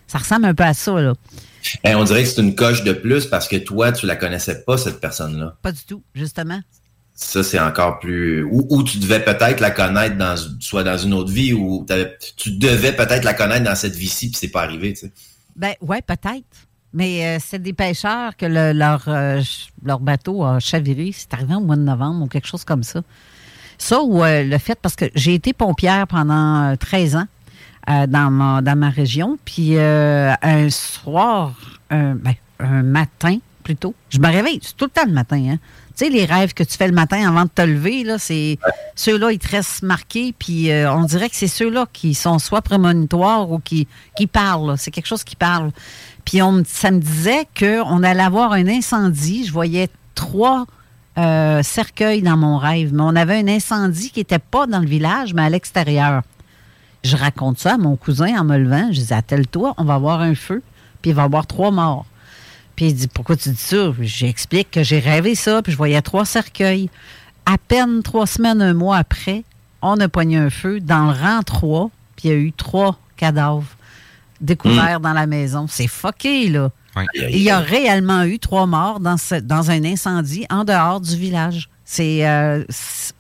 Ça 0.08 0.18
ressemble 0.18 0.46
un 0.46 0.54
peu 0.54 0.64
à 0.64 0.74
ça. 0.74 1.00
Là. 1.00 1.14
Eh, 1.84 1.96
on 1.96 2.04
dirait 2.04 2.24
que 2.24 2.30
c'est 2.30 2.42
une 2.42 2.56
coche 2.56 2.84
de 2.84 2.92
plus 2.94 3.26
parce 3.28 3.48
que 3.48 3.56
toi, 3.56 3.92
tu 3.92 4.06
la 4.06 4.16
connaissais 4.16 4.64
pas, 4.64 4.78
cette 4.78 5.00
personne-là. 5.00 5.56
Pas 5.62 5.72
du 5.72 5.82
tout, 5.86 6.02
justement. 6.14 6.60
Ça, 7.14 7.44
c'est 7.44 7.60
encore 7.60 8.00
plus... 8.00 8.44
Ou, 8.44 8.66
ou 8.70 8.84
tu 8.84 8.98
devais 8.98 9.24
peut-être 9.24 9.60
la 9.60 9.70
connaître 9.72 10.18
dans 10.18 10.36
soit 10.60 10.84
dans 10.84 10.98
une 10.98 11.14
autre 11.14 11.32
vie 11.32 11.54
ou 11.54 11.86
tu 12.36 12.52
devais 12.58 12.94
peut-être 12.96 13.24
la 13.24 13.34
connaître 13.36 13.64
dans 13.64 13.76
cette 13.76 13.96
vie-ci 13.96 14.30
puis 14.32 14.38
c'est 14.40 14.48
pas 14.48 14.64
arrivé, 14.64 14.94
tu 14.94 15.02
sais. 15.02 15.12
Ben, 15.56 15.74
ouais, 15.82 16.02
peut-être. 16.02 16.46
Mais 16.94 17.26
euh, 17.26 17.40
c'est 17.46 17.62
des 17.62 17.74
pêcheurs 17.74 18.36
que 18.36 18.46
le- 18.48 18.74
leur, 18.74 19.04
euh, 19.08 19.42
leur 19.86 20.00
bateau 20.00 20.44
a 20.44 20.60
chaviré. 20.60 21.12
C'est 21.16 21.34
arrivé 21.34 21.54
au 21.56 21.60
mois 21.62 21.76
de 21.76 21.82
novembre 21.84 22.26
ou 22.26 22.28
quelque 22.28 22.48
chose 22.48 22.64
comme 22.66 22.84
ça. 22.84 23.02
Ça 23.82 24.04
ou 24.04 24.24
euh, 24.24 24.44
le 24.44 24.58
fait, 24.60 24.78
parce 24.80 24.96
que 24.96 25.06
j'ai 25.16 25.34
été 25.34 25.54
pompière 25.54 26.06
pendant 26.06 26.72
euh, 26.72 26.76
13 26.76 27.16
ans 27.16 27.26
euh, 27.90 28.06
dans, 28.06 28.30
ma, 28.30 28.62
dans 28.62 28.78
ma 28.78 28.92
région. 28.92 29.40
Puis 29.44 29.76
euh, 29.76 30.32
un 30.44 30.70
soir, 30.70 31.56
un, 31.90 32.14
ben, 32.14 32.36
un 32.60 32.84
matin 32.84 33.38
plutôt, 33.64 33.96
je 34.10 34.20
me 34.20 34.28
réveille. 34.28 34.60
C'est 34.62 34.78
tout 34.78 34.86
le 34.86 34.92
temps 34.92 35.08
le 35.08 35.14
matin. 35.14 35.44
Hein? 35.50 35.58
Tu 35.98 36.06
sais, 36.06 36.10
les 36.12 36.26
rêves 36.26 36.54
que 36.54 36.62
tu 36.62 36.78
fais 36.78 36.88
le 36.88 36.94
matin 36.94 37.28
avant 37.28 37.46
de 37.46 37.50
te 37.50 37.64
lever, 37.64 38.06
c'est 38.20 38.60
ceux-là, 38.96 39.32
ils 39.32 39.40
te 39.40 39.50
restent 39.50 39.82
marqués. 39.82 40.36
Puis 40.38 40.70
euh, 40.70 40.94
on 40.94 41.06
dirait 41.06 41.28
que 41.28 41.36
c'est 41.36 41.48
ceux-là 41.48 41.88
qui 41.92 42.14
sont 42.14 42.38
soit 42.38 42.62
prémonitoires 42.62 43.50
ou 43.50 43.58
qui, 43.58 43.88
qui 44.16 44.28
parlent. 44.28 44.76
C'est 44.78 44.92
quelque 44.92 45.08
chose 45.08 45.24
qui 45.24 45.36
parle. 45.36 45.72
Puis 46.24 46.40
on, 46.44 46.62
ça 46.68 46.92
me 46.92 47.00
disait 47.00 47.48
qu'on 47.60 48.04
allait 48.04 48.22
avoir 48.22 48.52
un 48.52 48.68
incendie. 48.68 49.44
Je 49.48 49.52
voyais 49.52 49.90
trois 50.14 50.68
euh, 51.18 51.62
cercueils 51.64 52.22
dans 52.22 52.38
mon 52.38 52.58
rêve, 52.58 52.94
mais 52.94 53.04
on 53.04 53.16
avait 53.16 53.40
un 53.40 53.48
incendie 53.48 54.12
qui 54.12 54.20
n'était 54.20 54.40
pas 54.40 54.68
dans 54.68 54.80
le 54.80 54.88
village, 54.88 55.34
mais 55.34 55.44
à 55.44 55.50
l'extérieur. 55.50 56.22
Je 57.04 57.18
raconte 57.18 57.60
ça 57.60 57.74
à 57.74 57.78
mon 57.78 57.96
cousin 57.96 58.40
en 58.40 58.44
me 58.44 58.58
levant. 58.58 58.92
Je 58.92 59.02
dis, 59.02 59.14
attelle-toi, 59.14 59.74
on 59.78 59.84
va 59.84 59.96
avoir 59.96 60.22
un 60.22 60.36
feu, 60.36 60.62
puis 61.02 61.12
il 61.12 61.14
va 61.14 61.24
y 61.24 61.26
avoir 61.26 61.48
trois 61.48 61.72
morts. 61.72 62.06
Puis 62.76 62.86
il 62.86 62.96
dit, 62.96 63.08
pourquoi 63.08 63.36
tu 63.36 63.50
dis 63.50 63.56
ça? 63.56 63.92
J'explique 64.00 64.72
que 64.72 64.84
j'ai 64.84 65.00
rêvé 65.00 65.36
ça, 65.36 65.62
puis 65.62 65.72
je 65.72 65.78
voyais 65.78 66.02
trois 66.02 66.26
cercueils. 66.26 66.90
À 67.46 67.58
peine 67.58 68.04
trois 68.04 68.28
semaines, 68.28 68.62
un 68.62 68.74
mois 68.74 68.98
après, 68.98 69.44
on 69.82 70.00
a 70.00 70.08
pogné 70.08 70.38
un 70.38 70.50
feu 70.50 70.80
dans 70.80 71.08
le 71.08 71.20
rang 71.20 71.42
3, 71.42 71.90
puis 72.16 72.30
il 72.30 72.32
y 72.32 72.34
a 72.34 72.38
eu 72.38 72.54
trois 72.54 72.98
cadavres 73.18 73.66
découverts 74.40 75.00
dans 75.00 75.14
la 75.14 75.28
maison. 75.28 75.66
C'est 75.68 75.88
fucké, 75.88 76.50
là. 76.50 76.72
Il 77.30 77.42
y 77.42 77.50
a 77.50 77.60
réellement 77.60 78.24
eu 78.24 78.40
trois 78.40 78.66
morts 78.66 79.00
dans, 79.00 79.18
ce- 79.18 79.36
dans 79.36 79.72
un 79.72 79.84
incendie 79.86 80.46
en 80.50 80.64
dehors 80.64 81.00
du 81.02 81.16
village. 81.16 81.70
C'est 81.86 82.28
euh, 82.28 82.64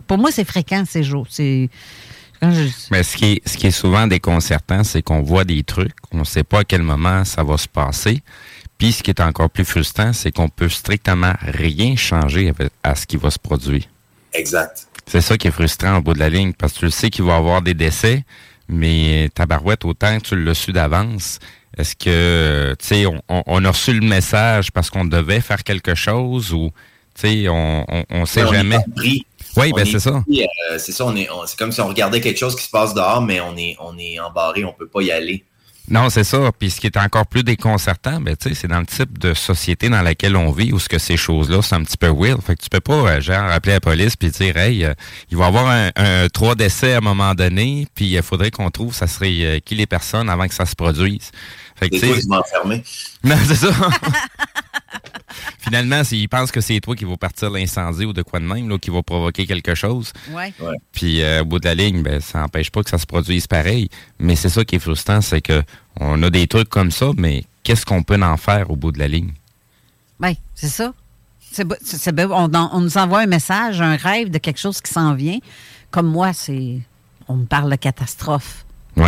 pour 0.08 0.18
moi, 0.18 0.32
c'est 0.32 0.44
fréquent 0.46 0.84
ces 0.88 1.04
jours. 1.04 1.28
C'est 1.30 1.70
quand 2.42 2.52
je- 2.52 2.68
Mais 2.92 3.04
ce 3.04 3.16
qui 3.18 3.26
est, 3.34 3.48
ce 3.48 3.58
qui 3.58 3.68
est 3.68 3.72
souvent 3.72 4.08
déconcertant, 4.08 4.84
c'est 4.84 5.02
qu'on 5.02 5.22
voit 5.22 5.44
des 5.46 5.64
trucs, 5.64 5.94
on 6.12 6.20
ne 6.20 6.24
sait 6.24 6.44
pas 6.44 6.60
à 6.60 6.64
quel 6.64 6.82
moment 6.84 7.24
ça 7.26 7.44
va 7.44 7.58
se 7.58 7.68
passer. 7.68 8.22
Puis 8.78 8.92
ce 8.94 9.04
qui 9.04 9.12
est 9.12 9.22
encore 9.22 9.50
plus 9.50 9.66
frustrant, 9.66 10.12
c'est 10.12 10.32
qu'on 10.32 10.50
peut 10.50 10.70
strictement 10.70 11.34
rien 11.42 11.96
changer 11.96 12.52
à 12.84 12.96
ce 12.96 13.06
qui 13.06 13.16
va 13.18 13.30
se 13.30 13.38
produire. 13.40 13.84
Exact. 14.34 14.88
C'est 15.06 15.22
ça 15.22 15.38
qui 15.38 15.48
est 15.48 15.52
frustrant 15.52 15.98
au 15.98 16.02
bout 16.02 16.14
de 16.14 16.20
la 16.20 16.30
ligne, 16.30 16.54
parce 16.54 16.74
que 16.74 16.80
tu 16.80 16.86
le 16.86 16.92
sais 16.92 17.10
qu'il 17.10 17.26
va 17.26 17.34
y 17.34 17.38
avoir 17.38 17.62
des 17.62 17.74
décès, 17.74 18.24
mais 18.70 19.30
ta 19.36 19.46
barouette, 19.46 19.84
autant 19.86 20.18
que 20.20 20.24
tu 20.24 20.42
l'as 20.44 20.54
su 20.54 20.72
d'avance, 20.72 21.38
est-ce 21.78 21.96
que, 21.96 22.76
tu 22.80 22.86
sais, 22.86 23.06
on, 23.30 23.66
a 23.66 23.70
reçu 23.70 23.94
le 23.94 24.06
message 24.06 24.72
parce 24.72 24.90
qu'on 24.90 25.06
devait 25.06 25.40
faire 25.40 25.64
quelque 25.64 25.96
chose 25.96 26.54
ou, 26.54 26.72
tu 27.16 27.22
sais, 27.22 27.48
on, 27.48 27.86
on, 28.10 28.26
sait 28.26 28.46
jamais? 28.48 28.80
Oui, 29.58 29.74
ben 29.76 29.86
c'est 29.86 30.00
ça. 30.00 30.24
Euh, 30.30 30.78
c'est 30.78 30.92
ça, 30.92 31.06
on 31.06 31.16
est, 31.16 31.28
c'est 31.46 31.58
comme 31.58 31.72
si 31.72 31.82
on 31.82 31.88
regardait 31.88 32.22
quelque 32.22 32.38
chose 32.38 32.56
qui 32.56 32.64
se 32.64 32.70
passe 32.70 32.94
dehors, 32.94 33.22
mais 33.22 33.42
on 33.42 33.56
est, 33.58 33.76
on 33.80 33.98
est 33.98 34.20
embarré, 34.20 34.64
on 34.64 34.74
peut 34.74 34.88
pas 34.88 35.02
y 35.02 35.12
aller. 35.12 35.44
Non, 35.92 36.10
c'est 36.10 36.24
ça. 36.24 36.52
Puis 36.58 36.72
ce 36.72 36.80
qui 36.80 36.88
est 36.88 36.96
encore 36.96 37.28
plus 37.28 37.44
déconcertant, 37.44 38.22
ben, 38.22 38.36
c'est 38.40 38.68
dans 38.68 38.80
le 38.80 38.86
type 38.86 39.18
de 39.20 39.34
société 39.34 39.90
dans 39.90 40.02
laquelle 40.02 40.38
on 40.38 40.50
vit 40.50 40.72
où 40.72 40.80
ce 40.80 40.88
que 40.88 40.98
ces 40.98 41.18
choses-là, 41.18 41.62
c'est 41.62 41.76
un 41.76 41.84
petit 41.84 41.98
peu 41.98 42.08
weird. 42.08 42.42
Fait 42.42 42.56
que 42.56 42.64
tu 42.64 42.70
peux 42.70 42.80
pas, 42.80 42.94
euh, 42.94 43.20
genre, 43.22 43.52
appeler 43.52 43.74
la 43.74 43.82
police 43.82 44.16
puis 44.16 44.30
dire, 44.30 44.56
hey, 44.56 44.86
euh, 44.86 44.94
il 45.30 45.38
va 45.38 45.46
y 45.46 45.48
avoir 45.48 45.68
un, 45.68 46.28
trois 46.30 46.56
décès 46.56 46.94
à 46.94 46.98
un 47.00 47.02
moment 47.02 47.36
donné, 47.36 47.88
puis 47.94 48.06
il 48.06 48.24
faudrait 48.24 48.52
qu'on 48.52 48.72
trouve, 48.72 48.94
ça 48.94 49.06
serait 49.08 49.62
qui 49.66 49.76
les 49.76 49.86
personnes 49.86 50.30
avant 50.30 50.48
que 50.48 50.54
ça 50.54 50.66
se 50.66 50.76
produise. 50.76 51.32
Fait 51.76 51.90
que, 51.90 51.98
toi, 51.98 52.16
m'enfermer. 52.28 52.84
Non, 53.24 53.36
c'est 53.46 53.56
ça. 53.56 53.70
Finalement, 55.62 56.04
s'ils 56.04 56.28
pensent 56.28 56.52
que 56.52 56.60
c'est 56.60 56.80
toi 56.80 56.96
qui 56.96 57.06
vas 57.06 57.18
partir 57.18 57.52
l'incendie 57.52 58.06
ou 58.06 58.14
de 58.14 58.24
quoi 58.24 58.40
de 58.40 58.46
même, 58.46 58.68
là, 58.68 58.80
qui 58.80 58.90
va 58.90 59.04
provoquer 59.04 59.46
quelque 59.46 59.76
chose. 59.76 60.12
Ouais. 60.32 60.52
Puis 60.92 61.22
euh, 61.22 61.44
au 61.44 61.46
bout 61.46 61.60
de 61.60 61.66
la 61.66 61.76
ligne, 61.76 62.02
ben, 62.02 62.20
ça 62.20 62.40
n'empêche 62.40 62.72
pas 62.72 62.82
que 62.82 62.90
ça 62.90 62.98
se 62.98 63.06
produise 63.06 63.46
pareil. 63.46 63.88
Mais 64.18 64.36
c'est 64.36 64.50
ça 64.50 64.66
qui 64.66 64.78
est 64.78 64.80
frustrant, 64.80 65.22
c'est 65.22 65.42
que 65.42 65.62
on 66.00 66.24
a 66.24 66.32
des 66.32 66.48
trucs 66.48 66.68
comme 66.68 66.90
ça, 66.90 67.12
mais 67.16 67.44
qu'est-ce 67.62 67.86
qu'on 67.86 68.02
peut 68.02 68.20
en 68.20 68.38
faire 68.38 68.72
au 68.72 68.76
bout 68.76 68.92
de 68.92 68.98
la 68.98 69.08
ligne? 69.08 69.34
Oui, 70.20 70.36
c'est 70.56 70.68
ça. 70.68 70.94
on, 71.60 72.50
on, 72.56 72.82
nous 72.82 72.98
envoie 72.98 73.20
un 73.20 73.28
message, 73.28 73.82
un 73.82 73.98
rêve 73.98 74.32
de 74.32 74.40
quelque 74.40 74.60
chose 74.60 74.82
qui 74.82 74.92
s'en 74.92 75.14
vient. 75.14 75.38
Comme 75.92 76.08
moi, 76.08 76.34
c'est 76.34 76.80
on 77.28 77.36
me 77.36 77.46
parle 77.46 77.70
de 77.70 77.76
catastrophe 77.76 78.66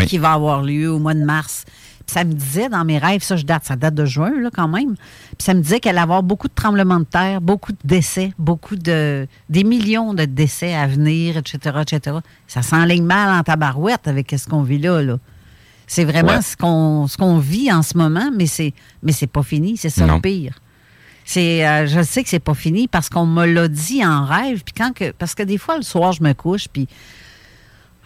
qui 0.08 0.20
va 0.20 0.34
avoir 0.34 0.62
lieu 0.62 0.92
au 0.92 1.00
mois 1.00 1.16
de 1.16 1.24
mars 1.24 1.66
ça 2.08 2.24
me 2.24 2.34
disait 2.34 2.70
dans 2.70 2.86
mes 2.86 2.98
rêves, 2.98 3.24
ça 3.24 3.36
je 3.36 3.44
date, 3.44 3.63
ça 3.66 3.76
date 3.76 3.96
de 3.96 4.06
juin 4.06 4.32
là, 4.39 4.50
quand 4.54 4.68
même. 4.68 4.96
Puis 4.96 5.44
ça 5.46 5.54
me 5.54 5.62
disait 5.62 5.80
qu'elle 5.80 5.98
allait 5.98 6.04
avoir 6.04 6.24
beaucoup 6.24 6.48
de 6.48 6.54
tremblements 6.54 7.00
de 7.00 7.06
terre, 7.06 7.42
beaucoup 7.42 7.72
de 7.72 7.78
décès, 7.84 8.34
beaucoup 8.38 8.76
de 8.76 9.28
des 9.50 9.63
millions 9.63 10.13
de 10.13 10.26
décès 10.26 10.74
à 10.74 10.88
venir, 10.88 11.38
etc., 11.38 11.78
etc. 11.82 12.18
Ça 12.48 12.62
s'enligne 12.62 13.06
mal 13.06 13.30
en 13.38 13.44
tabarouette 13.44 14.08
avec 14.08 14.34
ce 14.38 14.48
qu'on 14.48 14.63
vit 14.63 14.80
là. 14.80 15.02
là. 15.02 15.18
C'est 15.88 16.06
vraiment 16.06 16.42
ce 16.42 16.56
qu'on 16.56 17.08
ce 17.08 17.18
qu'on 17.18 17.38
vit 17.38 17.72
en 17.72 17.82
ce 17.82 17.98
moment, 17.98 18.32
mais 18.36 18.48
c'est 18.48 18.74
mais 19.02 19.12
c'est 19.12 19.28
pas 19.28 19.44
fini, 19.44 19.78
c'est 19.78 19.89
ça 19.89 20.06
le 20.08 20.20
pire. 20.22 20.60
C'est, 21.26 21.66
euh, 21.66 21.88
je 21.88 22.02
sais 22.02 22.22
que 22.22 22.30
c'est 22.30 22.39
pas 22.39 22.54
fini 22.54 22.89
parce 22.89 23.08
qu'on 23.08 23.26
me 23.26 23.46
l'a 23.46 23.70
dit 23.70 24.06
en 24.06 24.26
rêve. 24.26 24.62
Puis 24.66 24.74
quand 24.76 24.94
que, 24.94 25.12
parce 25.12 25.36
que 25.36 25.44
des 25.44 25.58
fois 25.58 25.78
le 25.78 25.84
soir 25.84 26.12
je 26.12 26.22
me 26.22 26.34
couche 26.34 26.68
puis 26.68 26.88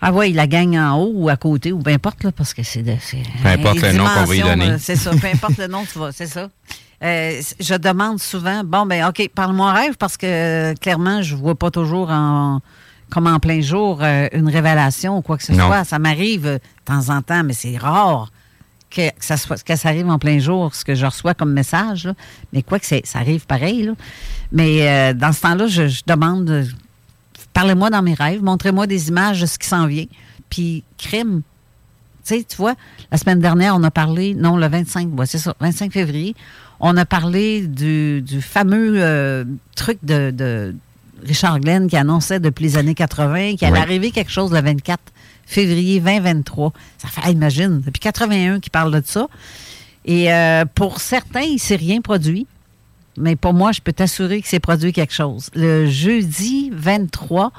ah 0.01 0.11
oui, 0.13 0.31
la 0.33 0.47
gagne 0.47 0.79
en 0.79 0.97
haut 0.97 1.11
ou 1.13 1.29
à 1.29 1.37
côté, 1.37 1.71
ou 1.71 1.79
peu 1.79 1.91
importe, 1.91 2.23
là, 2.23 2.31
parce 2.31 2.53
que 2.53 2.63
c'est... 2.63 2.83
Peu 2.83 3.47
importe 3.47 3.81
le 3.81 3.93
nom 3.93 4.05
qu'on 4.05 4.25
va 4.25 4.35
y 4.35 4.41
donner. 4.41 4.77
C'est 4.79 4.95
ça, 4.95 5.11
peu 5.11 5.27
importe 5.27 5.57
le 5.57 5.67
nom, 5.67 5.83
tu 5.91 5.97
vas, 5.97 6.11
c'est 6.11 6.27
ça. 6.27 6.49
Euh, 7.03 7.41
je 7.59 7.75
demande 7.75 8.19
souvent, 8.19 8.63
bon, 8.63 8.85
ben 8.85 9.07
OK, 9.07 9.29
parle-moi 9.33 9.71
rêve, 9.71 9.97
parce 9.97 10.17
que 10.17 10.73
clairement, 10.79 11.21
je 11.21 11.35
vois 11.35 11.55
pas 11.55 11.71
toujours 11.71 12.09
en 12.09 12.61
comme 13.09 13.27
en 13.27 13.39
plein 13.39 13.61
jour 13.61 13.99
euh, 14.01 14.27
une 14.33 14.49
révélation 14.49 15.17
ou 15.17 15.21
quoi 15.21 15.37
que 15.37 15.43
ce 15.43 15.53
soit. 15.53 15.83
Ça 15.85 15.97
m'arrive 15.99 16.43
de 16.43 16.59
temps 16.83 17.09
en 17.09 17.21
temps, 17.21 17.43
mais 17.43 17.53
c'est 17.53 17.77
rare 17.77 18.31
que, 18.89 19.09
ça 19.19 19.37
soit, 19.37 19.63
que 19.63 19.75
ça 19.75 19.89
arrive 19.89 20.09
en 20.09 20.19
plein 20.19 20.39
jour, 20.39 20.73
ce 20.75 20.83
que 20.83 20.95
je 20.95 21.05
reçois 21.05 21.33
comme 21.33 21.53
message. 21.53 22.09
Mais 22.51 22.63
quoi 22.63 22.79
que 22.79 22.85
ça 22.85 23.19
arrive 23.19 23.45
pareil. 23.45 23.83
Là. 23.83 23.93
Mais 24.51 24.89
euh, 24.89 25.13
dans 25.13 25.31
ce 25.31 25.41
temps-là, 25.41 25.67
je, 25.67 25.87
je 25.87 26.01
demande 26.05 26.67
Parlez-moi 27.57 27.89
dans 27.89 28.03
mes 28.03 28.13
rêves, 28.13 28.43
montrez-moi 28.43 28.85
des 28.85 29.07
images 29.09 29.41
de 29.41 29.47
ce 29.47 29.57
qui 29.57 29.65
s'en 29.67 29.87
vient. 29.87 30.05
Puis, 30.47 30.83
crime. 30.99 31.41
Tu 32.23 32.35
sais, 32.35 32.45
tu 32.47 32.55
vois, 32.55 32.75
la 33.11 33.17
semaine 33.17 33.39
dernière, 33.39 33.75
on 33.75 33.81
a 33.81 33.89
parlé, 33.89 34.35
non, 34.35 34.57
le 34.57 34.67
25, 34.67 35.09
c'est 35.25 35.39
ça, 35.39 35.55
25 35.59 35.91
février, 35.91 36.35
on 36.79 36.95
a 36.95 37.03
parlé 37.03 37.65
du, 37.65 38.23
fameux 38.41 39.01
euh, 39.01 39.43
truc 39.75 39.97
de, 40.03 40.75
Richard 41.23 41.59
Glenn 41.59 41.89
qui 41.89 41.97
annonçait 41.97 42.39
depuis 42.39 42.61
les 42.61 42.77
années 42.77 42.93
80 42.93 43.55
qu'il 43.55 43.67
allait 43.67 43.79
arriver 43.79 44.11
quelque 44.11 44.31
chose 44.31 44.51
le 44.51 44.61
24 44.61 45.01
février 45.47 45.99
2023. 45.99 46.73
Ça 46.99 47.07
fait, 47.07 47.31
imagine, 47.31 47.81
depuis 47.81 48.01
81 48.01 48.59
qu'il 48.59 48.69
parle 48.69 48.93
de 48.93 49.01
ça. 49.03 49.29
Et 50.05 50.31
euh, 50.31 50.65
pour 50.75 50.99
certains, 50.99 51.41
il 51.41 51.55
ne 51.55 51.57
s'est 51.57 51.75
rien 51.75 52.01
produit 52.01 52.45
mais 53.17 53.35
pour 53.35 53.53
moi, 53.53 53.71
je 53.71 53.81
peux 53.81 53.93
t'assurer 53.93 54.41
que 54.41 54.47
c'est 54.47 54.59
produit 54.59 54.93
quelque 54.93 55.13
chose. 55.13 55.49
Le 55.55 55.87
jeudi 55.87 56.71
23, 56.73 57.51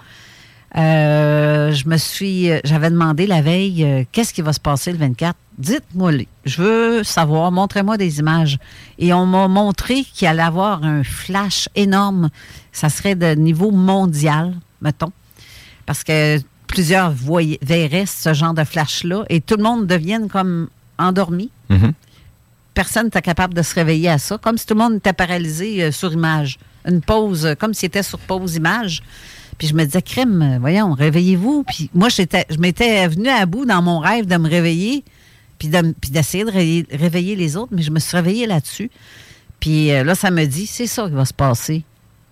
euh, 0.76 1.72
je 1.72 1.88
me 1.88 1.96
suis, 1.96 2.50
j'avais 2.64 2.90
demandé 2.90 3.26
la 3.26 3.42
veille, 3.42 3.84
euh, 3.84 4.04
qu'est-ce 4.12 4.32
qui 4.32 4.42
va 4.42 4.52
se 4.52 4.60
passer 4.60 4.92
le 4.92 4.98
24? 4.98 5.36
Dites-moi, 5.58 6.12
je 6.44 6.62
veux 6.62 7.02
savoir, 7.02 7.50
montrez-moi 7.50 7.96
des 7.96 8.20
images. 8.20 8.58
Et 8.98 9.12
on 9.12 9.26
m'a 9.26 9.48
montré 9.48 10.04
qu'il 10.04 10.28
allait 10.28 10.42
avoir 10.42 10.84
un 10.84 11.02
flash 11.02 11.68
énorme. 11.74 12.30
Ça 12.70 12.88
serait 12.88 13.16
de 13.16 13.34
niveau 13.34 13.72
mondial, 13.72 14.54
mettons. 14.80 15.12
Parce 15.86 16.04
que 16.04 16.38
plusieurs 16.68 17.12
verraient 17.12 18.06
ce 18.06 18.34
genre 18.34 18.54
de 18.54 18.62
flash-là 18.62 19.24
et 19.30 19.40
tout 19.40 19.56
le 19.56 19.62
monde 19.62 19.86
devienne 19.86 20.28
comme 20.28 20.68
endormi. 20.98 21.50
Mm-hmm 21.70 21.92
personne 22.78 23.06
n'était 23.06 23.22
capable 23.22 23.54
de 23.54 23.62
se 23.62 23.74
réveiller 23.74 24.08
à 24.08 24.18
ça, 24.18 24.38
comme 24.38 24.56
si 24.56 24.64
tout 24.64 24.74
le 24.74 24.78
monde 24.78 24.94
était 24.98 25.12
paralysé 25.12 25.82
euh, 25.82 25.90
sur 25.90 26.12
image. 26.12 26.58
Une 26.88 27.00
pause, 27.00 27.44
euh, 27.44 27.54
comme 27.56 27.74
s'il 27.74 27.88
était 27.88 28.04
sur 28.04 28.20
pause 28.20 28.54
image. 28.54 29.02
Puis 29.58 29.66
je 29.66 29.74
me 29.74 29.84
disais, 29.84 30.00
crime, 30.00 30.40
euh, 30.42 30.58
voyons, 30.60 30.92
réveillez-vous. 30.92 31.64
Puis 31.64 31.90
moi, 31.92 32.08
j'étais, 32.08 32.46
je 32.48 32.56
m'étais 32.58 33.08
venu 33.08 33.30
à 33.30 33.46
bout 33.46 33.64
dans 33.64 33.82
mon 33.82 33.98
rêve 33.98 34.26
de 34.26 34.36
me 34.36 34.48
réveiller, 34.48 35.02
puis, 35.58 35.68
d'essayer 35.68 36.44
de, 36.44 36.96
réveiller 36.96 37.34
les 37.34 37.56
autres, 37.56 37.72
mais 37.72 37.82
je 37.82 37.90
me 37.90 37.98
suis 37.98 38.16
réveillée 38.16 38.46
là-dessus. 38.46 38.92
Puis 39.58 39.88
là, 39.88 40.14
ça 40.14 40.30
me 40.30 40.44
dit, 40.44 40.68
c'est 40.68 40.86
ça 40.86 41.08
qui 41.08 41.14
va 41.14 41.24
se 41.24 41.34
passer 41.34 41.82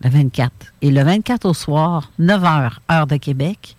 le 0.05 0.11
24. 0.11 0.53
Et 0.81 0.93
le 0.93 1.03
24 1.03 1.45
au 1.45 1.55
soir, 1.55 2.13
9 2.21 2.41
h, 2.41 2.71
heure 2.93 3.09
de 3.09 3.17
Québec, 3.17 3.75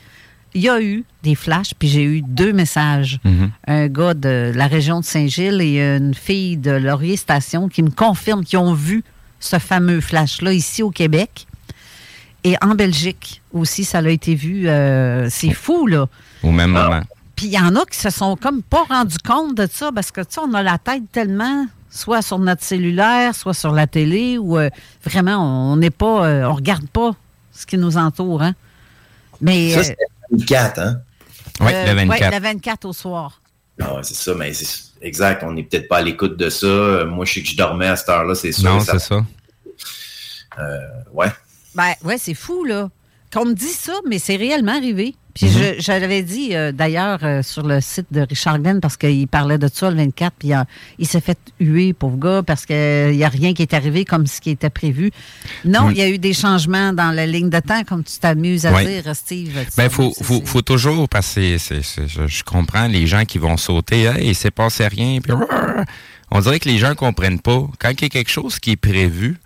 il 0.58 0.63
y 0.63 0.70
a 0.70 0.82
eu 0.82 1.06
des 1.22 1.36
flashs, 1.36 1.74
puis 1.78 1.88
j'ai 1.88 2.04
eu 2.04 2.24
deux 2.24 2.52
messages. 2.52 3.20
Mhm. 3.24 3.52
Un 3.67 3.88
gars 3.88 4.15
de 4.15 4.52
la 4.56 4.65
région 4.65 5.00
de 5.00 5.06
Saint-Gilles 5.06 5.62
et 5.62 5.80
une 5.80 6.15
fille 6.15 6.58
de 6.58 6.72
Laurier 6.72 7.15
Station 7.15 7.70
qui 7.70 7.84
me 7.84 7.91
confirment 7.91 8.43
qu'ils 8.43 8.58
ont 8.58 8.74
vu 8.74 9.04
ce 9.39 9.60
fameux 9.60 10.02
flash-là 10.02 10.54
ici 10.54 10.82
au 10.82 10.89
Québec. 10.89 11.46
Et 12.43 12.56
en 12.62 12.74
Belgique 12.74 13.43
aussi, 13.54 13.84
ça 13.84 14.00
a 14.00 14.10
été 14.10 14.34
vu. 14.34 14.67
Euh, 14.67 15.28
c'est 15.30 15.54
fou, 15.54 15.86
là. 15.86 16.08
Au 16.41 16.52
même 16.52 16.72
moment. 16.72 17.02
Puis 17.36 17.46
il 17.46 17.54
y 17.54 17.60
en 17.60 17.76
a 17.76 17.86
qui 17.86 18.00
se 18.00 18.10
sont 18.10 18.36
comme 18.36 18.63
pas 18.63 18.84
rendus 18.89 19.20
compte 19.24 19.56
de 19.56 19.67
ça 19.72 19.91
parce 19.93 20.10
que, 20.10 20.22
tu 20.22 20.28
sais, 20.32 20.41
on 20.43 20.56
a 20.56 20.63
la 20.63 20.80
tête 20.80 21.04
tellement, 21.12 21.67
soit 21.91 22.24
sur 22.24 22.39
notre 22.39 22.63
cellulaire, 22.63 23.36
soit 23.36 23.54
sur 23.54 23.74
la 23.74 23.86
télé, 23.86 24.39
ou 24.39 24.58
euh, 24.58 24.72
vraiment, 25.04 25.72
on 25.72 25.76
n'est 25.76 25.91
pas, 25.91 26.26
euh, 26.26 26.50
on 26.50 26.56
regarde 26.56 26.88
pas 26.88 27.12
ce 27.52 27.67
qui 27.67 27.78
nous 27.78 27.98
entoure, 27.98 28.41
hein. 28.41 28.56
Mais. 29.39 29.84
Ça, 29.84 29.93
24, 30.32 30.80
hein? 30.80 31.02
Oui, 31.60 31.72
le 31.72 31.94
24. 31.94 32.22
Euh, 32.22 32.38
le 32.38 32.44
24 32.44 32.86
au 32.86 32.94
soir. 32.94 33.42
Ah, 33.82 34.00
c'est 34.02 34.16
ça, 34.16 34.34
mais 34.34 34.54
c'est 34.54 34.68
exact. 35.02 35.44
On 35.44 35.52
n'est 35.52 35.63
peut-être 35.63 35.88
pas 35.88 35.98
à 35.98 36.02
l'écoute 36.02 36.38
de 36.38 36.50
ça. 36.50 37.06
Moi, 37.06 37.26
je 37.26 37.34
sais 37.34 37.42
que 37.42 37.48
je 37.48 37.58
dormais 37.58 37.88
à 37.88 37.96
cette 37.96 38.10
heure-là, 38.10 38.36
c'est 38.36 38.52
sûr. 38.52 38.70
Non, 38.70 38.80
c'est 38.80 39.00
ça. 39.00 39.24
Euh, 40.60 40.78
ouais. 41.13 41.32
Ben, 41.76 41.94
ouais, 42.04 42.18
c'est 42.18 42.34
fou, 42.34 42.63
là. 42.63 42.90
Qu'on 43.32 43.46
me 43.46 43.54
dit 43.54 43.66
ça, 43.66 43.94
mais 44.08 44.20
c'est 44.20 44.36
réellement 44.36 44.76
arrivé. 44.76 45.16
Puis 45.38 45.47
mhm. 45.47 46.21
dit 46.23 46.56
euh, 46.56 46.71
d'ailleurs 46.71 47.19
euh, 47.21 47.43
sur 47.43 47.62
le 47.62 47.80
site 47.80 48.08
de 48.12 48.21
Richard 48.21 48.60
Glenn 48.60 48.82
parce 48.82 48.97
qu'il 48.97 49.28
parlait 49.28 49.60
de 49.60 49.69
ça 49.71 49.91
le 49.91 49.97
24, 49.97 50.34
puis 50.39 50.52
il 50.97 51.08
s'est 51.08 51.21
fait 51.21 51.38
huer, 51.60 51.93
pauvre 51.93 52.17
gars, 52.17 52.43
parce 52.43 52.65
qu'il 52.65 53.12
n'y 53.12 53.23
a 53.23 53.30
rien 53.30 53.54
qui 53.54 53.62
est 53.62 53.73
arrivé 53.73 54.04
comme 54.04 54.26
ce 54.26 54.41
qui 54.41 54.50
était 54.50 54.69
prévu. 54.69 55.12
Non, 55.63 55.91
il 55.91 55.97
y 55.97 56.02
a 56.02 56.10
eu 56.10 56.17
des 56.17 56.34
changements 56.34 56.91
dans 56.91 57.12
la 57.12 57.26
ligne 57.28 57.50
de 57.50 57.60
temps, 57.60 57.84
comme 57.84 58.04
tu 58.04 58.17
t'amuses 58.17 58.65
à 58.65 58.84
dire, 58.84 59.04
Steve. 59.15 59.54
Ben, 59.78 59.89
faut, 59.89 60.12
faut, 60.21 60.41
faut, 60.43 60.62
toujours, 60.62 61.08
parce 61.08 61.36
que 61.36 61.58
je, 61.58 62.43
comprends 62.43 62.88
les 62.88 63.06
gens 63.06 63.26
qui 63.26 63.38
vont 63.38 63.58
sauter, 63.58 64.04
hey, 64.04 64.30
il 64.30 64.36
s'est 64.36 64.52
passé 64.52 64.88
rien, 64.88 65.19
puis 65.21 65.34
on 66.32 66.39
dirait 66.39 66.60
que 66.60 66.69
les 66.69 66.78
gens 66.78 66.95
comprennent 66.95 67.39
pas. 67.39 67.67
Quand 67.80 67.91
il 67.91 68.02
y 68.02 68.06
a 68.06 68.10
quelque 68.10 68.32
chose 68.32 68.60
qui 68.60 68.71
est 68.71 68.76
prévu, 68.76 69.38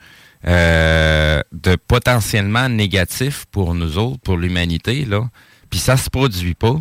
euh, 0.47 1.41
de 1.51 1.75
potentiellement 1.75 2.67
négatif 2.67 3.45
pour 3.51 3.75
nous 3.75 3.99
autres, 3.99 4.19
pour 4.21 4.37
l'humanité, 4.37 5.05
là, 5.05 5.29
puis 5.71 5.79
ça 5.79 5.97
se 5.97 6.11
produit 6.11 6.53
pas, 6.53 6.75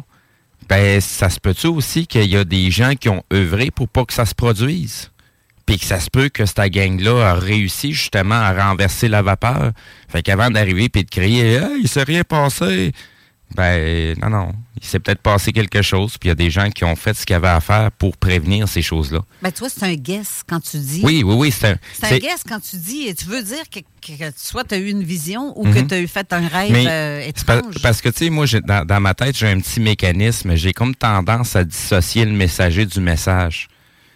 ben 0.68 1.00
ça 1.00 1.31
se 1.31 1.40
peut-tu 1.40 1.68
aussi 1.68 2.07
qu'il 2.07 2.31
y 2.31 2.37
a 2.37 2.44
des 2.44 2.70
gens 2.70 2.94
qui 2.94 3.09
ont 3.09 3.24
œuvré 3.33 3.70
pour 3.70 3.88
pas 3.88 4.05
que 4.05 4.12
ça 4.12 4.26
se 4.26 4.35
produise? 4.35 5.11
Puis 5.64 5.79
que 5.79 5.85
ça 5.85 6.00
se 6.00 6.11
peut 6.11 6.29
que 6.29 6.44
cette 6.44 6.59
gang-là 6.59 7.31
a 7.31 7.35
réussi 7.35 7.92
justement 7.92 8.35
à 8.35 8.53
renverser 8.53 9.09
la 9.09 9.22
vapeur. 9.22 9.70
Fait 10.09 10.22
qu'avant 10.22 10.50
d'arriver 10.50 10.88
puis 10.88 11.05
de 11.05 11.11
crier 11.11 11.55
Hey, 11.55 11.81
il 11.83 11.88
s'est 11.88 12.03
rien 12.03 12.24
passé. 12.24 12.92
Ben 13.57 14.17
non, 14.23 14.31
non. 14.31 14.53
Il 14.81 14.87
s'est 14.87 15.01
peut-être 15.01 15.21
passé 15.21 15.53
quelque 15.53 15.83
chose, 15.83 16.17
puis 16.19 16.29
il 16.29 16.31
y 16.31 16.33
a 16.33 16.37
des 16.37 16.51
gens 16.51 16.71
qui 16.71 16.85
ont 16.85 16.95
fait 16.97 17.15
ce 17.15 17.27
qu'il 17.27 17.35
y 17.35 17.37
avait 17.37 17.49
à 17.49 17.61
faire 17.61 17.91
pour 17.93 18.17
prévenir 18.17 18.69
ces 18.69 18.81
choses-là. 18.81 19.21
Ben, 19.43 19.51
tu 19.53 19.59
vois, 19.59 19.69
c'est 19.69 19.83
un 19.85 19.95
guess 19.95 20.43
quand 20.47 20.61
tu 20.61 20.79
dis. 20.79 21.01
Oui, 21.03 21.23
oui, 21.25 21.35
oui. 21.37 21.51
C'est 21.51 21.69
un, 21.71 21.77
C'est 21.93 22.15
un 22.15 22.19
guess 22.19 22.43
quand 22.49 22.61
tu 22.61 22.77
dis. 22.77 23.13
Tu 23.15 23.27
veux 23.27 23.43
dire 23.43 23.65
que, 23.71 23.81
que 23.81 24.33
soit 24.37 24.65
tu 24.65 24.75
as 24.77 24.79
eu 24.79 24.89
une 24.89 25.03
vision 25.03 25.53
ou 25.59 25.67
Mhm. 25.67 25.75
que 25.75 25.81
tu 25.81 25.95
as 25.95 26.01
eu 26.01 26.07
fait 26.09 26.33
un 26.33 26.47
rêve 26.47 26.73
Mais 26.73 26.87
euh, 26.89 27.31
pa- 27.45 27.57
étrange. 27.59 27.75
parce 27.83 28.01
que, 28.01 28.09
tu 28.09 28.25
sais, 28.25 28.31
moi, 28.31 28.47
dans, 28.65 28.87
dans 28.87 29.01
ma 29.01 29.15
tête, 29.15 29.37
j'ai 29.37 29.49
un 29.49 29.59
petit 29.61 29.81
mécanisme. 29.81 30.55
J'ai 30.55 30.73
comme 30.73 30.95
tendance 30.95 31.57
à 31.57 31.65
dissocier 31.65 32.25
le 32.25 32.33
messager 32.33 32.87
du 32.87 33.01
message. 33.01 33.69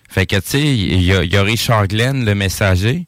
Fait 0.09 0.27
que, 0.27 0.37
tu 0.37 0.43
sais, 0.47 0.63
il 0.63 1.03
y, 1.03 1.07
y 1.07 1.37
a 1.37 1.43
Richard 1.43 1.89
Glenn, 1.89 2.25
le 2.25 2.35
messager, 2.37 3.07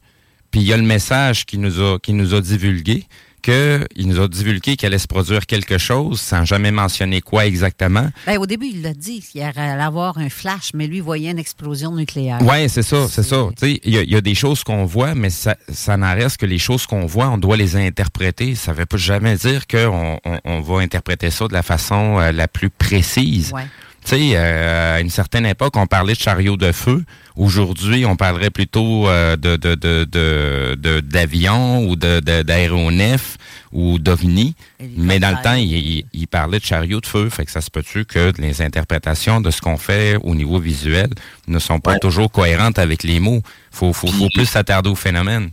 puis 0.51 0.59
il 0.59 0.67
y 0.67 0.73
a 0.73 0.77
le 0.77 0.83
message 0.83 1.45
qui 1.45 1.57
nous 1.57 1.79
a, 1.81 1.99
qui 1.99 2.11
nous 2.13 2.33
a 2.35 2.41
divulgué 2.41 3.05
que 3.47 3.87
il 3.95 4.07
nous 4.09 4.19
a 4.19 4.27
divulgué 4.27 4.75
qu'il 4.75 4.87
allait 4.87 4.97
se 4.97 5.07
produire 5.07 5.45
quelque 5.45 5.77
chose 5.77 6.19
sans 6.19 6.43
jamais 6.43 6.71
mentionner 6.71 7.21
quoi 7.21 7.45
exactement. 7.45 8.09
Ben, 8.25 8.37
au 8.39 8.45
début, 8.45 8.67
il 8.73 8.81
l'a 8.81 8.93
dit 8.93 9.21
qu'il 9.21 9.41
allait 9.41 9.81
avoir 9.81 10.17
un 10.17 10.27
flash, 10.29 10.71
mais 10.73 10.85
lui 10.87 10.99
voyait 10.99 11.31
une 11.31 11.39
explosion 11.39 11.95
nucléaire. 11.95 12.41
Ouais, 12.41 12.67
c'est 12.67 12.83
ça, 12.83 13.07
c'est 13.09 13.23
ça. 13.23 13.47
Tu 13.57 13.65
sais, 13.75 13.79
il 13.85 13.93
y, 13.93 13.97
a- 13.97 14.01
il 14.03 14.11
y 14.11 14.15
a 14.15 14.21
des 14.21 14.35
choses 14.35 14.63
qu'on 14.65 14.83
voit, 14.85 15.15
mais 15.15 15.29
ça, 15.29 15.55
ça 15.71 15.95
n'en 15.95 16.13
reste 16.13 16.37
que 16.37 16.45
les 16.45 16.57
choses 16.59 16.85
qu'on 16.85 17.05
voit, 17.05 17.29
on 17.29 17.37
doit 17.37 17.55
les 17.55 17.75
interpréter. 17.77 18.55
Ça 18.55 18.73
veut 18.73 18.85
pas 18.85 18.97
jamais 18.97 19.35
dire 19.37 19.65
qu'on 19.67 20.19
on, 20.25 20.39
on 20.43 20.59
va 20.61 20.79
interpréter 20.81 21.31
ça 21.31 21.47
de 21.47 21.53
la 21.53 21.63
façon 21.63 22.19
euh, 22.19 22.31
la 22.33 22.47
plus 22.49 22.69
précise. 22.69 23.53
Ouais. 23.53 23.65
Tu 24.09 24.15
sais, 24.15 24.31
euh, 24.35 24.95
à 24.95 24.99
une 25.01 25.09
certaine 25.09 25.45
époque, 25.45 25.75
on 25.75 25.85
parlait 25.85 26.13
de 26.13 26.19
chariot 26.19 26.55
de 26.55 26.71
feu. 26.71 27.03
Aujourd'hui, 27.35 28.05
on 28.05 28.15
parlerait 28.15 28.49
plutôt 28.51 29.09
euh, 29.09 29.35
de 29.35 29.57
de 29.57 29.75
de 29.75 30.05
de- 30.05 30.75
de- 30.79 31.01
d'avions 31.01 31.85
ou 31.85 31.97
de 31.97 32.21
de- 32.21 32.41
d'aéronefs 32.41 33.37
ou 33.73 33.99
d'ovnis. 33.99 34.55
Mais 34.95 35.19
dans 35.19 35.31
le 35.31 35.43
temps, 35.43 35.55
il, 35.55 35.73
il- 35.73 36.05
il 36.13 36.27
parlait 36.27 36.59
de 36.59 36.63
chariot 36.63 37.01
de 37.01 37.05
feu. 37.05 37.29
Fait 37.29 37.43
que 37.45 37.51
ça 37.51 37.59
se 37.59 37.69
peut-tu 37.69 38.05
que 38.05 38.31
les 38.37 38.61
interprétations 38.61 39.41
de 39.41 39.51
ce 39.51 39.59
qu'on 39.59 39.75
fait 39.77 40.15
au 40.23 40.35
niveau 40.35 40.57
visuel 40.59 41.09
ne 41.47 41.59
sont 41.59 41.81
pas 41.81 41.99
toujours 41.99 42.31
cohérentes 42.31 42.79
avec 42.79 43.03
les 43.03 43.19
mots? 43.19 43.41
Faut 43.71 43.91
faut, 43.91 44.07
faut 44.07 44.29
plus 44.33 44.45
s'attarder 44.45 44.89
au 44.89 44.95
phénomène. 44.95 45.49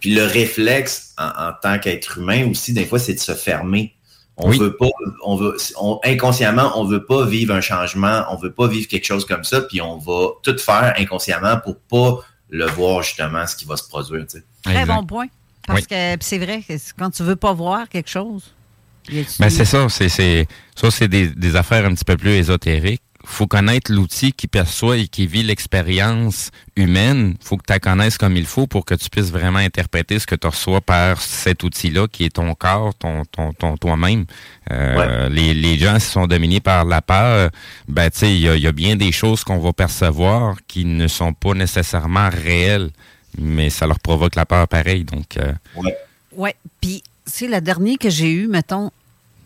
Puis 0.00 0.12
le 0.12 0.24
réflexe 0.24 1.14
en, 1.18 1.28
en 1.28 1.52
tant 1.62 1.78
qu'être 1.78 2.18
humain 2.18 2.48
aussi, 2.50 2.72
des 2.72 2.84
fois, 2.84 2.98
c'est 2.98 3.14
de 3.14 3.20
se 3.20 3.34
fermer. 3.34 3.94
On 4.38 4.48
Oui. 4.48 4.58
veut 4.58 4.74
pas, 4.76 4.88
on 5.24 5.36
veut, 5.36 5.56
on- 5.78 6.00
inconsciemment, 6.04 6.72
on 6.76 6.84
veut 6.84 7.04
pas 7.04 7.26
vivre 7.26 7.54
un 7.54 7.60
changement, 7.60 8.24
on 8.30 8.36
veut 8.36 8.50
pas 8.52 8.66
vivre 8.66 8.88
quelque 8.88 9.04
chose 9.04 9.26
comme 9.26 9.44
ça, 9.44 9.60
puis 9.60 9.80
on 9.82 9.98
va 9.98 10.28
tout 10.42 10.56
faire 10.58 10.94
inconsciemment 10.98 11.58
pour 11.62 11.76
pas 11.78 12.24
le 12.48 12.66
voir 12.66 13.02
justement 13.02 13.46
ce 13.46 13.54
qui 13.56 13.64
va 13.66 13.76
se 13.76 13.86
produire. 13.88 14.26
tu 14.26 14.38
sais. 14.38 14.44
Très 14.64 14.86
bon 14.86 15.04
point. 15.04 15.26
Parce 15.66 15.80
Oui. 15.80 15.86
que 15.86 16.16
c'est 16.24 16.38
vrai 16.38 16.62
que 16.66 16.72
quand 16.98 17.10
tu 17.10 17.22
veux 17.22 17.36
pas 17.36 17.52
voir 17.52 17.88
quelque 17.88 18.08
chose. 18.10 18.52
y 19.08 19.20
a-tu- 19.20 19.40
Ben 19.40 19.50
c'est 19.50 19.64
ça, 19.64 19.88
c'est 19.88 20.08
c'est 20.08 20.46
ça 20.76 20.90
c'est 20.90 21.08
des, 21.08 21.26
des 21.28 21.56
affaires 21.56 21.84
un 21.84 21.94
petit 21.94 22.04
peu 22.04 22.16
plus 22.16 22.30
ésotériques. 22.32 23.02
Faut 23.24 23.46
connaître 23.46 23.92
l'outil 23.92 24.32
qui 24.32 24.48
perçoit 24.48 24.96
et 24.96 25.08
qui 25.08 25.26
vit 25.26 25.42
l'expérience 25.42 26.50
humaine. 26.76 27.36
Faut 27.42 27.56
que 27.56 27.64
tu 27.66 27.72
la 27.72 27.78
connaisses 27.78 28.18
comme 28.18 28.36
il 28.36 28.46
faut 28.46 28.66
pour 28.66 28.84
que 28.84 28.94
tu 28.94 29.08
puisses 29.10 29.30
vraiment 29.30 29.58
interpréter 29.58 30.18
ce 30.18 30.26
que 30.26 30.34
tu 30.34 30.46
reçois 30.46 30.80
par 30.80 31.20
cet 31.20 31.62
outil-là 31.62 32.08
qui 32.08 32.24
est 32.24 32.34
ton 32.34 32.54
corps, 32.54 32.94
ton 32.94 33.24
ton, 33.24 33.52
ton 33.52 33.76
toi-même. 33.76 34.24
Euh, 34.70 35.28
les, 35.28 35.54
les 35.54 35.78
gens 35.78 35.94
qui 35.94 36.06
sont 36.06 36.26
dominés 36.26 36.60
par 36.60 36.84
la 36.84 37.02
peur, 37.02 37.50
ben 37.88 38.10
tu 38.10 38.18
sais, 38.18 38.34
il 38.34 38.40
y 38.40 38.48
a, 38.48 38.56
il 38.56 38.62
y 38.62 38.66
a 38.66 38.72
bien 38.72 38.96
des 38.96 39.12
choses 39.12 39.44
qu'on 39.44 39.58
va 39.58 39.72
percevoir 39.72 40.56
qui 40.66 40.84
ne 40.84 41.08
sont 41.08 41.32
pas 41.32 41.54
nécessairement 41.54 42.28
réelles, 42.30 42.90
mais 43.38 43.70
ça 43.70 43.86
leur 43.86 43.98
provoque 44.00 44.34
la 44.34 44.46
peur 44.46 44.66
pareil. 44.68 45.04
Donc 45.04 45.36
euh, 45.36 45.52
Ouais. 46.34 46.56
Puis, 46.80 47.02
c'est 47.26 47.46
le 47.46 47.60
dernier 47.60 47.96
que 47.96 48.10
j'ai 48.10 48.30
eu, 48.30 48.48
mettons, 48.48 48.90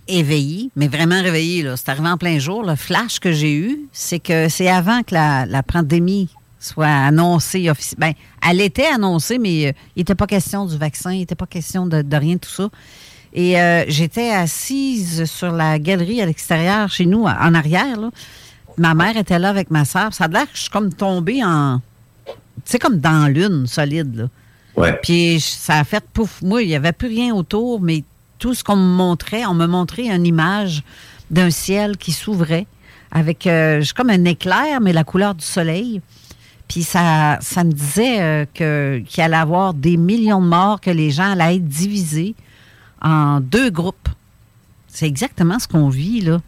éveillé, 0.09 0.71
mais 0.77 0.89
vraiment 0.89 1.21
réveillé, 1.21 1.63
là. 1.63 1.77
C'est 1.77 1.89
arrivé 1.89 2.09
en 2.09 2.17
plein 2.17 2.39
jour. 2.39 2.63
Le 2.63 2.77
flash 2.77 3.19
que 3.19 3.33
j'ai 3.33 3.55
eu, 3.55 3.81
c'est 3.93 4.19
que 4.19 4.49
c'est 4.49 4.69
avant 4.69 5.03
que 5.03 5.15
la, 5.15 5.47
la 5.47 5.63
pandémie 5.63 6.29
soit 6.59 6.87
annoncée 6.87 7.71
officiellement. 7.71 8.13
Elle 8.49 8.61
était 8.61 8.87
annoncée, 8.87 9.39
mais 9.39 9.67
euh, 9.67 9.73
il 9.95 10.01
n'était 10.01 10.15
pas 10.15 10.27
question 10.27 10.67
du 10.67 10.77
vaccin, 10.77 11.13
il 11.13 11.21
n'était 11.21 11.35
pas 11.35 11.47
question 11.47 11.87
de, 11.87 12.03
de 12.03 12.17
rien 12.17 12.35
de 12.35 12.41
tout 12.41 12.51
ça. 12.51 12.69
Et 13.33 13.61
euh, 13.61 13.85
j'étais 13.89 14.31
assise 14.31 15.27
sur 15.27 15.53
la 15.53 15.79
galerie 15.79 16.23
à 16.23 16.27
l'extérieur, 16.27 16.89
chez 16.89 17.07
nous, 17.07 17.25
en 17.25 17.55
arrière, 17.55 18.01
là. 18.01 18.11
Ma 18.79 18.95
mère 18.95 19.17
était 19.17 19.39
là 19.39 19.49
avec 19.49 19.71
ma 19.71 19.87
soeur. 19.87 20.13
Ça 20.13 20.25
a 20.25 20.29
l'air 20.29 20.45
que 20.45 20.57
je 20.57 20.63
suis 20.63 20.71
comme 20.71 20.93
tombée 20.93 21.43
en. 21.43 21.81
Tu 22.27 22.33
sais, 22.65 22.79
comme 22.79 22.99
dans 22.99 23.33
l'une, 23.33 23.67
solide, 23.67 24.15
là. 24.17 24.29
Ouais. 24.77 24.99
Puis 25.03 25.41
ça 25.41 25.79
a 25.79 25.85
fait 25.85 26.05
pouf. 26.13 26.43
Moi, 26.43 26.63
il 26.63 26.69
n'y 26.69 26.75
avait 26.75 26.93
plus 26.93 27.09
rien 27.09 27.35
autour, 27.35 27.81
mais 27.81 28.05
tout 28.39 28.55
ce 28.55 28.65
qu'on 28.65 28.77
me 28.77 28.97
montrait, 28.97 29.47
on 29.47 29.55
me 29.55 29.67
montrait 29.67 30.09
une 30.09 30.27
image 30.27 30.83
d'un 31.31 31.51
ciel 31.51 31.97
qui 31.97 32.13
s'ouvrait 32.13 32.67
avec 33.11 33.47
euh, 33.47 33.83
comme 33.95 34.11
un 34.11 34.25
éclair, 34.25 34.81
mais 34.81 34.93
la 34.93 35.05
couleur 35.05 35.35
du 35.35 35.45
soleil. 35.45 36.01
Puis 36.69 36.83
ça, 36.83 37.39
me 37.59 37.73
disait 37.73 38.21
euh, 38.21 39.01
qu'il 39.05 39.23
allait 39.23 39.37
avoir 39.37 39.73
des 39.73 39.97
millions 39.97 40.43
de 40.43 40.47
morts, 40.47 40.81
que 40.81 40.91
les 40.91 41.11
gens 41.11 41.31
allaient 41.33 41.57
être 41.57 41.69
divisés 41.69 42.35
en 43.01 43.41
deux 43.41 43.71
groupes. 43.71 44.09
C'est 44.89 45.07
exactement 45.07 45.59
ce 45.59 45.69
qu'on 45.69 45.89
vit, 45.89 46.21
là. 46.21 46.41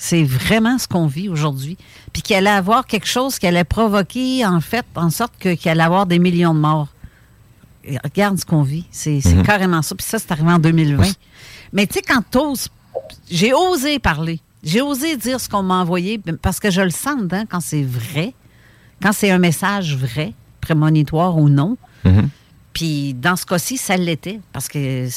C'est 0.00 0.22
vraiment 0.22 0.78
ce 0.78 0.86
qu'on 0.86 1.08
vit 1.08 1.28
aujourd'hui. 1.28 1.76
Puis 2.12 2.22
qu'il 2.22 2.36
allait 2.36 2.50
avoir 2.50 2.86
quelque 2.86 3.08
chose 3.08 3.38
qui 3.38 3.46
allait 3.46 3.64
provoquer, 3.64 4.46
en 4.46 4.60
fait, 4.60 4.86
en 4.94 5.10
sorte 5.10 5.34
qu'il 5.38 5.68
allait 5.68 5.82
avoir 5.82 6.06
des 6.06 6.20
millions 6.20 6.54
de 6.54 6.60
morts. 6.60 6.88
Regarde 8.04 8.38
ce 8.38 8.44
qu'on 8.44 8.62
vit. 8.62 8.86
C'est 8.90 9.20
Mhm. 9.24 9.42
carrément 9.42 9.82
ça. 9.82 9.94
Puis 9.94 10.06
ça, 10.06 10.18
c'est 10.18 10.30
arrivé 10.32 10.50
en 10.50 10.58
2020. 10.58 11.04
Mais 11.72 11.86
tu 11.86 11.94
sais, 11.94 12.02
quand 12.02 12.22
t'oses, 12.30 12.68
j'ai 13.30 13.52
osé 13.52 13.98
parler. 13.98 14.40
J'ai 14.64 14.80
osé 14.82 15.16
dire 15.16 15.40
ce 15.40 15.48
qu'on 15.48 15.62
m'a 15.62 15.76
envoyé 15.76 16.20
parce 16.42 16.58
que 16.60 16.70
je 16.70 16.80
le 16.80 16.90
sens 16.90 17.20
dedans 17.22 17.44
quand 17.48 17.60
c'est 17.60 17.82
vrai, 17.84 18.34
quand 19.02 19.12
c'est 19.12 19.30
un 19.30 19.38
message 19.38 19.96
vrai, 19.96 20.32
prémonitoire 20.60 21.36
ou 21.38 21.48
non. 21.48 21.76
Puis 22.72 23.14
dans 23.14 23.36
ce 23.36 23.44
cas-ci, 23.46 23.76
ça 23.76 23.96
l'était. 23.96 24.40
Parce 24.52 24.68
que, 24.68 25.08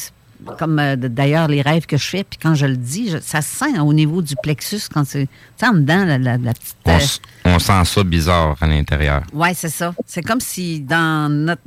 comme 0.58 0.80
euh, 0.80 0.96
d'ailleurs 0.96 1.48
les 1.48 1.62
rêves 1.62 1.86
que 1.86 1.98
je 1.98 2.06
fais, 2.08 2.24
puis 2.24 2.40
quand 2.42 2.56
je 2.56 2.66
le 2.66 2.78
dis, 2.78 3.10
je- 3.10 3.20
ça 3.20 3.42
se 3.42 3.56
sent 3.58 3.80
au 3.80 3.94
niveau 3.94 4.22
du 4.22 4.36
plexus, 4.42 4.82
quand 4.94 5.06
c'est. 5.06 5.28
En 5.64 5.74
dedans, 5.74 6.06
la, 6.06 6.18
la- 6.18 6.38
la 6.38 6.54
petite. 6.54 6.76
euh, 6.88 7.00
on 7.46 7.60
sent 7.60 7.86
ça 7.86 8.04
bizarre 8.04 8.56
à 8.62 8.68
l'intérieur. 8.68 9.24
oui, 9.34 9.50
c'est 9.56 9.70
ça. 9.70 9.94
C'est 10.08 10.24
comme 10.24 10.40
si 10.42 10.80
dans 10.82 11.32
notre. 11.32 11.62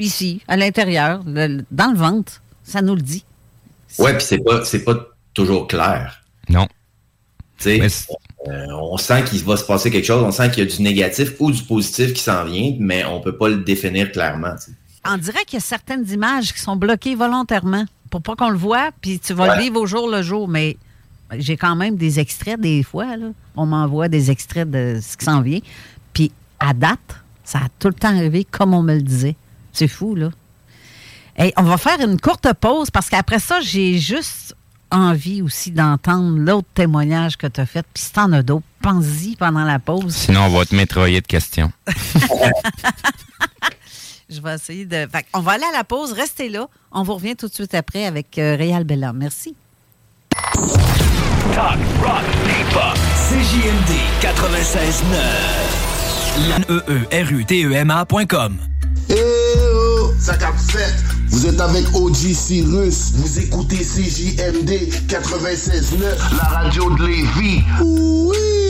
Ici, 0.00 0.40
à 0.48 0.56
l'intérieur, 0.56 1.22
dans 1.24 1.92
le 1.92 1.96
ventre, 1.96 2.42
ça 2.64 2.82
nous 2.82 2.94
le 2.96 3.02
dit. 3.02 3.24
Ouais, 3.98 4.14
puis 4.16 4.24
c'est 4.24 4.38
pas, 4.38 4.64
c'est 4.64 4.82
pas 4.84 4.94
toujours 5.34 5.68
clair. 5.68 6.22
Non. 6.48 6.66
Tu 7.58 7.78
sais, 7.78 8.06
euh, 8.48 8.66
on 8.72 8.96
sent 8.96 9.24
qu'il 9.24 9.44
va 9.44 9.56
se 9.56 9.64
passer 9.64 9.90
quelque 9.90 10.06
chose, 10.06 10.22
on 10.24 10.30
sent 10.30 10.50
qu'il 10.50 10.64
y 10.64 10.66
a 10.66 10.76
du 10.76 10.82
négatif 10.82 11.32
ou 11.38 11.50
du 11.52 11.62
positif 11.62 12.14
qui 12.14 12.22
s'en 12.22 12.44
vient, 12.44 12.74
mais 12.78 13.04
on 13.04 13.20
peut 13.20 13.36
pas 13.36 13.48
le 13.50 13.58
définir 13.58 14.10
clairement. 14.10 14.54
On 15.06 15.18
dirait 15.18 15.44
qu'il 15.44 15.54
y 15.58 15.62
a 15.62 15.64
certaines 15.64 16.08
images 16.10 16.52
qui 16.54 16.60
sont 16.60 16.76
bloquées 16.76 17.14
volontairement 17.14 17.84
pour 18.08 18.22
pas 18.22 18.34
qu'on 18.36 18.48
le 18.50 18.56
voit, 18.56 18.90
puis 19.02 19.18
tu 19.20 19.34
vas 19.34 19.48
Ouais. 19.50 19.56
le 19.56 19.62
vivre 19.62 19.80
au 19.80 19.86
jour 19.86 20.08
le 20.08 20.22
jour. 20.22 20.48
Mais 20.48 20.78
j'ai 21.36 21.56
quand 21.58 21.76
même 21.76 21.96
des 21.96 22.18
extraits 22.18 22.58
des 22.60 22.82
fois. 22.82 23.16
Là. 23.16 23.26
On 23.56 23.66
m'envoie 23.66 24.08
des 24.08 24.30
extraits 24.30 24.70
de 24.70 24.98
ce 25.02 25.16
qui 25.18 25.24
s'en 25.26 25.42
vient. 25.42 25.60
Puis 26.14 26.32
à 26.58 26.72
date, 26.72 26.98
ça 27.44 27.58
a 27.58 27.68
tout 27.78 27.88
le 27.88 27.94
temps 27.94 28.08
arrivé 28.16 28.44
comme 28.50 28.72
on 28.72 28.82
me 28.82 28.94
le 28.94 29.02
disait. 29.02 29.36
C'est 29.72 29.88
fou, 29.88 30.14
là. 30.14 30.30
Hey, 31.36 31.52
on 31.56 31.62
va 31.62 31.78
faire 31.78 32.00
une 32.00 32.20
courte 32.20 32.52
pause 32.54 32.90
parce 32.90 33.08
qu'après 33.08 33.38
ça, 33.38 33.60
j'ai 33.60 33.98
juste 33.98 34.54
envie 34.90 35.42
aussi 35.42 35.70
d'entendre 35.70 36.36
l'autre 36.38 36.68
témoignage 36.74 37.36
que 37.36 37.46
tu 37.46 37.60
as 37.60 37.66
fait. 37.66 37.86
Puis 37.94 38.02
si 38.04 38.12
t'en 38.12 38.32
as 38.32 38.42
d'autres, 38.42 38.66
pense-y 38.82 39.36
pendant 39.36 39.64
la 39.64 39.78
pause. 39.78 40.14
Sinon, 40.14 40.42
on 40.46 40.48
va 40.48 40.64
te 40.64 40.74
métroyer 40.74 41.20
de 41.20 41.26
questions. 41.26 41.70
Je 44.28 44.40
vais 44.40 44.54
essayer 44.54 44.84
de. 44.84 45.08
Fait 45.10 45.26
on 45.32 45.40
va 45.40 45.52
aller 45.52 45.64
à 45.64 45.76
la 45.76 45.84
pause. 45.84 46.12
Restez 46.12 46.48
là. 46.48 46.68
On 46.92 47.02
vous 47.02 47.14
revient 47.14 47.34
tout 47.34 47.48
de 47.48 47.54
suite 47.54 47.74
après 47.74 48.06
avec 48.06 48.38
euh, 48.38 48.54
Réal 48.56 48.84
Bella. 48.84 49.12
Merci. 49.12 49.56
Talk, 51.54 51.78
rock, 52.00 52.22
hip-hop. 52.46 52.96
CJMD 53.28 53.90
96.9. 54.22 55.90
L-E-E-R-U-T-E-M-A.com. 56.68 58.58
Eh 59.10 59.14
oh, 59.74 60.12
ça 60.20 60.36
cap 60.36 60.54
fait. 60.56 60.94
Vous 61.30 61.46
êtes 61.46 61.60
avec 61.60 61.84
OG 61.94 62.14
Cyrus. 62.14 63.12
Vous 63.14 63.38
écoutez 63.40 63.78
CJMD 63.78 64.70
96.9, 65.08 66.36
la 66.36 66.44
radio 66.44 66.90
de 66.90 67.06
Lévis. 67.06 67.62
Oui. 67.82 68.69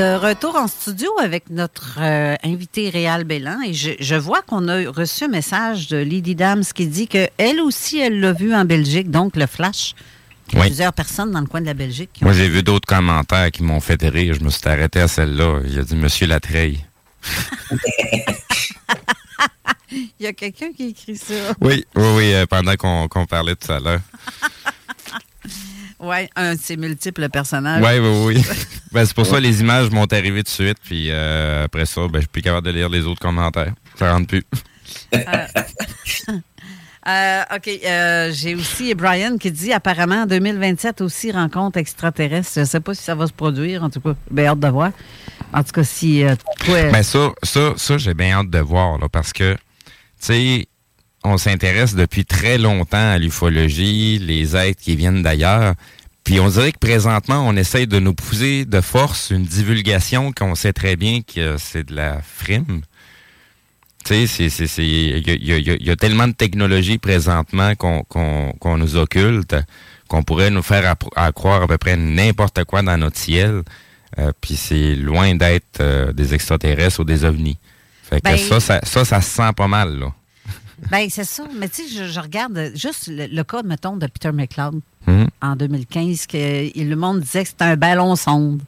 De 0.00 0.16
retour 0.16 0.56
en 0.56 0.66
studio 0.66 1.10
avec 1.20 1.50
notre 1.50 1.98
euh, 2.00 2.34
invité 2.42 2.88
Réal 2.88 3.24
Bellan 3.24 3.60
et 3.60 3.74
je, 3.74 3.90
je 4.00 4.14
vois 4.14 4.40
qu'on 4.40 4.66
a 4.66 4.90
reçu 4.90 5.24
un 5.24 5.28
message 5.28 5.88
de 5.88 5.98
Lydie 5.98 6.34
Dams 6.34 6.64
qui 6.64 6.86
dit 6.86 7.06
que 7.06 7.28
elle 7.36 7.60
aussi 7.60 7.98
elle 7.98 8.18
l'a 8.18 8.32
vu 8.32 8.54
en 8.54 8.64
Belgique, 8.64 9.10
donc 9.10 9.36
le 9.36 9.46
flash. 9.46 9.94
Il 10.48 10.54
y 10.54 10.56
a 10.56 10.60
Oui. 10.62 10.68
Plusieurs 10.68 10.94
personnes 10.94 11.32
dans 11.32 11.40
le 11.42 11.46
coin 11.46 11.60
de 11.60 11.66
la 11.66 11.74
Belgique. 11.74 12.18
Moi, 12.22 12.32
j'ai 12.32 12.48
vu 12.48 12.62
d'autres 12.62 12.86
commentaires 12.86 13.50
qui 13.50 13.62
m'ont 13.62 13.80
fait 13.80 14.02
rire. 14.02 14.32
Je 14.32 14.42
me 14.42 14.48
suis 14.48 14.66
arrêté 14.66 15.00
à 15.00 15.08
celle-là. 15.08 15.60
Il 15.66 15.78
a 15.78 15.82
dit 15.82 15.96
Monsieur 15.96 16.26
Latreille. 16.26 16.82
Il 19.92 20.08
y 20.18 20.26
a 20.26 20.32
quelqu'un 20.32 20.72
qui 20.72 20.88
écrit 20.88 21.18
ça. 21.18 21.34
Oui, 21.60 21.84
oui, 21.94 22.06
oui, 22.16 22.32
euh, 22.32 22.46
pendant 22.46 22.74
qu'on 22.76 23.06
qu'on 23.06 23.26
parlait 23.26 23.54
tout 23.54 23.70
à 23.70 23.80
l'heure. 23.80 24.00
Oui, 26.00 26.28
un 26.34 26.54
de 26.54 26.60
ses 26.60 26.76
multiples 26.76 27.28
personnages. 27.28 27.84
Oui, 27.84 27.98
oui, 27.98 28.34
oui. 28.36 28.44
ben, 28.92 29.04
c'est 29.04 29.14
pour 29.14 29.26
ça 29.26 29.36
que 29.36 29.42
les 29.42 29.60
images 29.60 29.90
m'ont 29.90 30.06
arrivé 30.06 30.38
tout 30.42 30.44
de 30.44 30.48
suite. 30.48 30.78
Puis 30.82 31.08
euh, 31.10 31.64
après 31.64 31.84
ça, 31.84 32.02
ben, 32.08 32.14
je 32.14 32.20
suis 32.20 32.28
plus 32.28 32.42
capable 32.42 32.66
de 32.66 32.72
lire 32.72 32.88
les 32.88 33.04
autres 33.04 33.20
commentaires. 33.20 33.74
Ça 33.96 34.12
rentre 34.12 34.28
plus. 34.28 34.44
Euh, 37.08 37.42
OK. 37.56 37.66
euh, 37.66 38.30
J'ai 38.30 38.54
aussi 38.54 38.94
Brian 38.94 39.38
qui 39.38 39.50
dit 39.50 39.72
apparemment 39.72 40.24
en 40.24 40.26
2027 40.26 41.00
aussi 41.00 41.32
rencontre 41.32 41.78
extraterrestre. 41.78 42.52
Je 42.54 42.60
ne 42.60 42.64
sais 42.66 42.80
pas 42.80 42.94
si 42.94 43.02
ça 43.02 43.14
va 43.14 43.26
se 43.26 43.32
produire. 43.32 43.82
En 43.82 43.88
tout 43.88 44.00
cas, 44.00 44.14
bien 44.30 44.48
hâte 44.48 44.60
de 44.60 44.68
voir. 44.68 44.90
En 45.52 45.62
tout 45.64 45.72
cas, 45.72 45.82
si 45.82 46.22
euh, 46.22 46.34
toi. 46.66 46.90
Ben 46.92 47.02
ça, 47.02 47.32
ça, 47.42 47.72
ça 47.76 47.96
j'ai 47.96 48.12
bien 48.12 48.38
hâte 48.38 48.50
de 48.50 48.58
voir, 48.58 48.98
là, 48.98 49.08
parce 49.08 49.32
que, 49.32 49.54
tu 49.54 49.58
sais, 50.18 50.66
on 51.24 51.36
s'intéresse 51.38 51.94
depuis 51.94 52.24
très 52.24 52.58
longtemps 52.58 53.10
à 53.12 53.18
l'ufologie, 53.18 54.18
les 54.18 54.56
êtres 54.56 54.80
qui 54.80 54.96
viennent 54.96 55.22
d'ailleurs. 55.22 55.74
Puis 56.24 56.38
on 56.40 56.48
dirait 56.48 56.72
que 56.72 56.78
présentement, 56.78 57.46
on 57.46 57.56
essaye 57.56 57.86
de 57.86 57.98
nous 57.98 58.14
pousser 58.14 58.64
de 58.64 58.80
force 58.80 59.30
une 59.30 59.44
divulgation 59.44 60.32
qu'on 60.32 60.54
sait 60.54 60.72
très 60.72 60.96
bien 60.96 61.20
que 61.22 61.56
c'est 61.58 61.84
de 61.88 61.94
la 61.94 62.20
frime. 62.22 62.82
Tu 64.04 64.14
sais, 64.14 64.26
c'est, 64.26 64.48
c'est, 64.48 64.66
c'est, 64.66 64.86
il 64.86 65.28
y 65.28 65.46
y 65.46 65.52
a- 65.88 65.92
y 65.92 65.96
tellement 65.96 66.26
de 66.28 66.32
technologies 66.32 66.98
présentement 66.98 67.74
qu'on, 67.74 68.02
qu'on, 68.04 68.52
qu'on 68.58 68.78
nous 68.78 68.96
occulte 68.96 69.56
qu'on 70.08 70.22
pourrait 70.24 70.50
nous 70.50 70.62
faire 70.62 70.82
appro- 70.94 71.12
à 71.16 71.30
croire 71.32 71.62
à 71.62 71.68
peu 71.68 71.78
près 71.78 71.96
n'importe 71.96 72.64
quoi 72.64 72.82
dans 72.82 72.96
notre 72.96 73.16
ciel. 73.18 73.62
Euh, 74.18 74.32
puis 74.40 74.56
c'est 74.56 74.96
loin 74.96 75.34
d'être 75.36 75.80
euh, 75.80 76.12
des 76.12 76.34
extraterrestres 76.34 77.00
ou 77.00 77.04
des 77.04 77.24
ovnis. 77.24 77.58
Fait 78.02 78.20
que 78.20 78.24
Ben- 78.30 78.36
ça, 78.36 78.58
ça, 78.58 78.80
ça, 78.82 79.04
ça 79.04 79.20
se 79.20 79.30
sent 79.30 79.52
pas 79.56 79.68
mal, 79.68 79.98
là. 80.00 80.12
Ben, 80.90 81.08
c'est 81.10 81.24
ça. 81.24 81.44
Mais 81.58 81.68
tu 81.68 81.82
sais, 81.82 81.88
je, 81.88 82.04
je 82.12 82.20
regarde 82.20 82.72
juste 82.74 83.08
le, 83.08 83.26
le 83.26 83.44
cas, 83.44 83.62
mettons, 83.62 83.96
de 83.96 84.06
Peter 84.06 84.32
McLeod 84.32 84.80
Mhm. 85.06 85.28
en 85.40 85.56
2015, 85.56 86.26
que 86.26 86.78
le 86.78 86.94
monde 86.94 87.20
disait 87.20 87.42
que 87.44 87.48
c'était 87.48 87.64
un 87.64 87.76
ballon 87.76 88.14
sonde. 88.16 88.60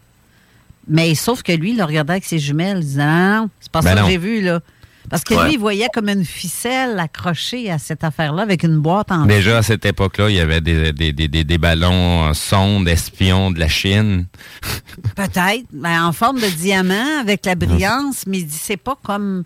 Mais 0.89 1.15
sauf 1.15 1.43
que 1.43 1.53
lui, 1.53 1.73
il 1.73 1.77
le 1.77 1.85
regardait 1.85 2.15
avec 2.15 2.25
ses 2.25 2.39
jumelles. 2.39 2.79
Il 2.79 2.85
disait 2.87 3.05
non, 3.07 3.37
non, 3.43 3.51
c'est 3.61 3.71
pas 3.71 3.83
Ben 3.83 3.91
ça 3.91 4.01
non. 4.01 4.07
que 4.07 4.13
j'ai 4.13 4.19
vu, 4.19 4.41
là. 4.41 4.61
Parce 5.11 5.25
que 5.25 5.35
Ouais. 5.35 5.45
lui, 5.47 5.53
il 5.55 5.59
voyait 5.59 5.89
comme 5.93 6.09
une 6.09 6.25
ficelle 6.25 6.99
accrochée 6.99 7.71
à 7.71 7.79
cette 7.79 8.03
affaire-là 8.05 8.43
avec 8.43 8.63
une 8.63 8.79
boîte 8.79 9.11
en 9.13 9.27
Déjà 9.27 9.59
à 9.59 9.63
cette 9.63 9.85
époque-là, 9.85 10.31
il 10.31 10.37
y 10.37 10.41
avait 10.41 10.61
des, 10.61 10.93
des, 10.93 11.13
des, 11.13 11.29
des, 11.29 11.45
des 11.45 11.59
ballons 11.59 12.29
euh, 12.29 12.33
sondes 12.35 12.89
espions 12.89 13.51
de 13.51 13.59
la 13.61 13.69
Chine. 13.69 14.27
Peut-être, 15.17 15.67
mais 15.73 15.99
en 15.99 16.13
forme 16.13 16.41
de 16.41 16.47
diamant 16.49 17.21
avec 17.21 17.45
la 17.47 17.57
brillance, 17.57 18.25
mais 18.27 18.39
il 18.39 18.47
dit 18.47 18.59
c'est 18.59 18.77
pas 18.77 18.97
comme 19.03 19.43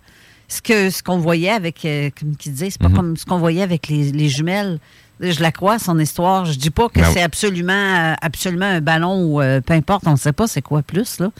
ce 0.47 0.61
que 0.61 0.89
ce 0.89 1.03
qu'on 1.03 1.17
voyait 1.17 1.49
avec, 1.49 1.83
euh, 1.85 2.09
comme 2.19 2.35
qu'il 2.35 2.53
disait, 2.53 2.69
c'est 2.69 2.81
pas 2.81 2.89
Mhm. 2.89 2.95
comme 2.95 3.17
ce 3.17 3.25
qu'on 3.25 3.37
voyait 3.39 3.61
avec 3.63 3.87
les, 3.87 4.11
les 4.11 4.29
jumelles. 4.29 4.79
Je 5.19 5.41
la 5.41 5.51
crois, 5.51 5.79
son 5.79 5.97
histoire. 5.99 6.45
Je 6.45 6.53
dis 6.57 6.69
pas 6.69 6.89
que 6.89 6.99
Ben 6.99 7.05
c'est 7.11 7.19
oui. 7.19 7.21
absolument, 7.23 7.73
euh, 7.73 8.13
absolument 8.21 8.65
un 8.67 8.81
ballon 8.81 9.23
ou 9.23 9.41
euh, 9.41 9.61
peu 9.61 9.73
importe, 9.73 10.03
on 10.07 10.11
ne 10.11 10.15
sait 10.17 10.31
pas 10.33 10.47
c'est 10.47 10.61
quoi 10.61 10.83
plus, 10.83 11.19
là, 11.19 11.31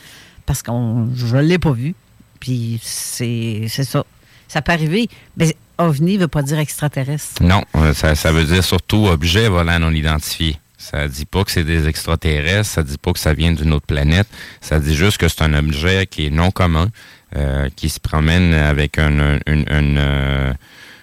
parce 0.45 0.63
qu'on 0.63 1.07
je 1.15 1.37
l'ai 1.37 1.59
pas 1.59 1.71
vu. 1.71 1.93
Puis 2.39 2.79
c'est 2.83 3.65
c'est 3.69 3.83
ça. 3.83 4.03
Ça 4.47 4.61
peut 4.61 4.71
arriver. 4.71 5.09
Mais 5.37 5.55
OVNI 5.77 6.15
ne 6.15 6.21
veut 6.21 6.27
pas 6.27 6.41
dire 6.41 6.57
extraterrestre. 6.59 7.43
Non, 7.43 7.61
ça, 7.93 8.15
ça 8.15 8.31
veut 8.31 8.45
dire 8.45 8.63
surtout 8.63 9.05
objet 9.07 9.47
volant 9.47 9.79
non 9.79 9.91
identifié. 9.91 10.57
Ça 10.79 11.07
dit 11.07 11.25
pas 11.25 11.43
que 11.43 11.51
c'est 11.51 11.63
des 11.63 11.87
extraterrestres, 11.87 12.65
ça 12.69 12.83
dit 12.83 12.97
pas 12.97 13.11
que 13.11 13.19
ça 13.19 13.33
vient 13.33 13.51
d'une 13.51 13.73
autre 13.73 13.85
planète, 13.87 14.27
ça 14.61 14.79
dit 14.79 14.95
juste 14.95 15.17
que 15.17 15.27
c'est 15.27 15.41
un 15.41 15.53
objet 15.55 16.05
qui 16.07 16.27
est 16.27 16.29
non 16.29 16.49
commun, 16.51 16.87
euh, 17.35 17.69
qui 17.75 17.89
se 17.89 17.99
promène 17.99 18.53
avec 18.53 18.97
un, 18.97 19.39
euh, 19.47 20.53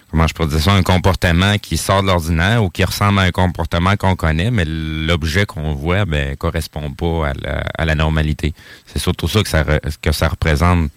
comment 0.09 0.27
je 0.27 0.33
peux 0.33 0.47
dire 0.47 0.59
ça, 0.59 0.71
un 0.71 0.83
comportement 0.83 1.57
qui 1.57 1.77
sort 1.77 2.01
de 2.01 2.07
l'ordinaire 2.07 2.63
ou 2.63 2.69
qui 2.69 2.83
ressemble 2.83 3.19
à 3.19 3.23
un 3.23 3.31
comportement 3.31 3.95
qu'on 3.95 4.15
connaît, 4.15 4.51
mais 4.51 4.65
l'objet 4.65 5.45
qu'on 5.45 5.73
voit 5.73 6.05
ben 6.05 6.35
correspond 6.35 6.91
pas 6.91 7.29
à 7.29 7.33
la, 7.33 7.63
à 7.77 7.85
la 7.85 7.95
normalité. 7.95 8.53
C'est 8.85 8.99
surtout 8.99 9.27
ça 9.27 9.43
que 9.43 9.49
ça 9.49 9.63
que 10.01 10.11
ça 10.11 10.27
représente. 10.27 10.89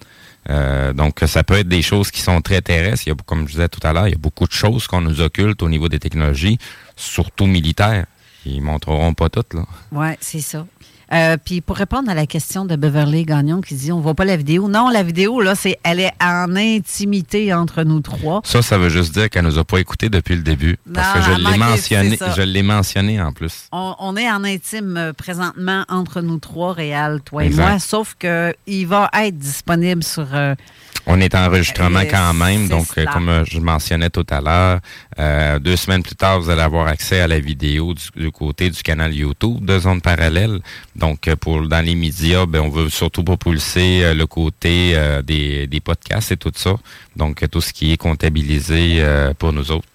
Euh, 0.51 0.93
donc, 0.93 1.21
ça 1.27 1.45
peut 1.45 1.59
être 1.59 1.69
des 1.69 1.83
choses 1.83 2.11
qui 2.11 2.21
sont 2.21 2.41
très 2.41 2.63
terrestres. 2.63 3.03
Il 3.07 3.11
y 3.11 3.13
a, 3.13 3.17
comme 3.27 3.47
je 3.47 3.53
disais 3.53 3.69
tout 3.69 3.87
à 3.87 3.93
l'heure, 3.93 4.09
il 4.09 4.13
y 4.13 4.15
a 4.15 4.19
beaucoup 4.19 4.47
de 4.47 4.53
choses 4.53 4.87
qu'on 4.87 5.01
nous 5.01 5.21
occulte 5.21 5.63
au 5.63 5.69
niveau 5.69 5.89
des 5.89 5.99
technologies, 5.99 6.59
surtout 6.97 7.47
militaires. 7.47 8.07
Ils 8.47 8.63
montreront 8.63 9.13
pas 9.13 9.29
toutes, 9.29 9.53
là. 9.55 9.67
Oui, 9.93 10.09
c'est 10.21 10.41
ça. 10.41 10.65
Euh, 11.13 11.37
puis 11.43 11.61
pour 11.61 11.77
répondre 11.77 12.11
à 12.11 12.15
la 12.15 12.27
question 12.27 12.65
de 12.65 12.77
Beverly 12.77 13.25
Gagnon 13.25 13.61
qui 13.61 13.75
dit 13.75 13.93
on 13.93 14.01
voit 14.01 14.15
pas 14.15 14.25
la 14.25 14.37
vidéo. 14.37 14.69
Non, 14.69 14.89
la 14.91 15.03
vidéo, 15.03 15.41
là, 15.41 15.55
c'est 15.55 15.79
elle 15.83 16.01
est 16.01 16.13
en 16.23 16.55
intimité 16.55 17.53
entre 17.55 17.83
nous 17.83 18.01
trois. 18.01 18.41
Ça, 18.45 18.61
ça 18.63 18.77
veut 18.79 18.89
juste 18.91 19.15
dire 19.15 19.31
qu'elle 19.31 19.45
nous 19.45 19.59
a 19.59 19.65
pas 19.65 19.79
écoutés 19.79 20.09
depuis 20.11 20.37
le 20.37 20.43
début. 20.43 20.79
Parce 20.93 21.15
Non, 21.17 21.21
que 21.21 21.27
je 21.31 21.51
l'ai 21.51 21.59
mentionné, 21.59 22.19
je 22.37 22.43
l'ai 22.43 22.63
mentionné 22.63 23.21
en 23.23 23.33
plus. 23.33 23.69
On, 23.73 23.95
on 23.99 24.17
est 24.17 24.31
en 24.31 24.45
intime 24.45 24.97
euh, 24.97 25.13
présentement 25.13 25.85
entre 25.89 26.21
nous 26.21 26.39
trois, 26.39 26.73
Réal, 26.73 27.21
toi 27.23 27.45
et 27.45 27.51
moi, 27.51 27.79
sauf 27.79 28.15
que 28.19 28.55
il 28.67 28.87
va 28.87 29.11
être 29.15 29.39
disponible 29.39 30.03
sur 30.05 30.27
euh, 30.35 30.55
On 31.11 31.21
est 31.21 31.35
en 31.35 31.47
enregistrement 31.47 32.01
quand 32.11 32.35
même, 32.35 32.69
donc 32.69 32.87
euh, 32.91 32.93
cela. 33.03 33.13
comme 33.13 33.29
euh, 33.31 33.45
je 33.47 33.59
mentionnais 33.61 34.11
tout 34.11 34.27
à 34.29 34.41
l'heure, 34.41 34.81
euh, 35.19 35.59
deux 35.59 35.75
semaines 35.77 36.03
plus 36.03 36.15
tard, 36.15 36.39
vous 36.41 36.51
allez 36.51 36.61
avoir 36.61 36.87
accès 36.87 37.21
à 37.21 37.27
la 37.27 37.41
vidéo 37.41 37.95
du, 37.95 38.25
du 38.25 38.31
côté 38.31 38.69
du 38.71 38.83
canal 38.83 39.15
YouTube 39.15 39.65
de 39.65 39.79
Zone 39.79 40.01
Parallèle. 40.03 40.61
Donc, 40.97 41.29
pour 41.41 41.67
dans 41.67 41.85
les 41.85 41.95
médias, 41.95 42.45
ben, 42.47 42.61
on 42.61 42.69
veut 42.69 42.91
surtout 42.91 43.25
propulser 43.25 44.05
euh, 44.05 44.15
le 44.15 44.27
côté 44.27 44.93
euh, 44.95 45.23
des, 45.23 45.67
des 45.67 45.81
podcasts 45.81 46.33
et 46.33 46.37
tout 46.37 46.53
ça. 46.55 46.75
Donc, 47.17 47.43
tout 47.51 47.61
ce 47.61 47.73
qui 47.73 47.93
est 47.93 47.97
comptabilisé 47.97 48.97
euh, 49.01 49.33
pour 49.35 49.53
nous 49.53 49.71
autres. 49.71 49.89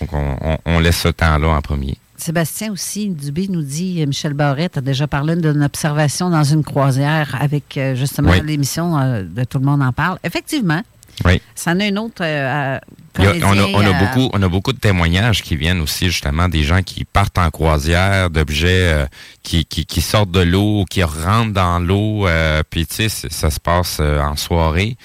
Donc, 0.00 0.12
on, 0.12 0.36
on- 0.40 0.58
on 0.66 0.78
laisse 0.78 1.00
ce 1.00 1.08
temps-là 1.08 1.48
en 1.48 1.60
premier. 1.60 1.96
Sébastien 2.20 2.70
aussi, 2.72 3.08
Dubé 3.08 3.48
nous 3.48 3.62
dit, 3.62 4.02
euh, 4.02 4.06
Michel 4.06 4.34
Barrette 4.34 4.76
a 4.78 4.80
déjà 4.80 5.06
parlé 5.06 5.36
d'une 5.36 5.62
observation 5.62 6.28
dans 6.30 6.44
une 6.44 6.62
croisière 6.62 7.36
avec 7.40 7.76
euh, 7.76 7.94
justement 7.94 8.30
Oui. 8.30 8.42
l'émission 8.44 8.98
euh, 8.98 9.22
de 9.22 9.44
Tout 9.44 9.58
le 9.58 9.64
monde 9.64 9.82
en 9.82 9.92
parle. 9.92 10.18
Effectivement, 10.22 10.82
Oui. 11.24 11.40
ça 11.54 11.72
en 11.72 11.80
a 11.80 11.86
une 11.86 11.98
autre 11.98 12.22
euh, 12.22 12.76
a- 12.76 12.80
on, 13.18 13.22
a, 13.22 13.26
comédien, 13.26 13.66
on 13.74 13.80
a 13.80 13.88
euh, 13.88 13.92
beaucoup, 13.92 14.30
on 14.32 14.42
a 14.42 14.48
beaucoup 14.48 14.72
de 14.72 14.78
témoignages 14.78 15.42
qui 15.42 15.56
viennent 15.56 15.80
aussi 15.80 16.06
justement 16.06 16.48
des 16.48 16.62
gens 16.62 16.82
qui 16.82 17.04
partent 17.04 17.36
en 17.38 17.50
croisière, 17.50 18.30
d'objets 18.30 18.92
euh, 18.92 19.06
qui, 19.42 19.64
qui, 19.66 19.84
qui 19.84 20.00
sortent 20.00 20.30
de 20.30 20.40
l'eau, 20.40 20.84
qui 20.88 21.02
rentrent 21.02 21.52
dans 21.52 21.78
l'eau, 21.78 22.26
puis 22.70 22.86
tu 22.86 23.08
sais, 23.10 23.28
ça 23.30 23.50
se 23.50 23.60
passe 23.60 24.00
en 24.00 24.36
soirée, 24.36 24.96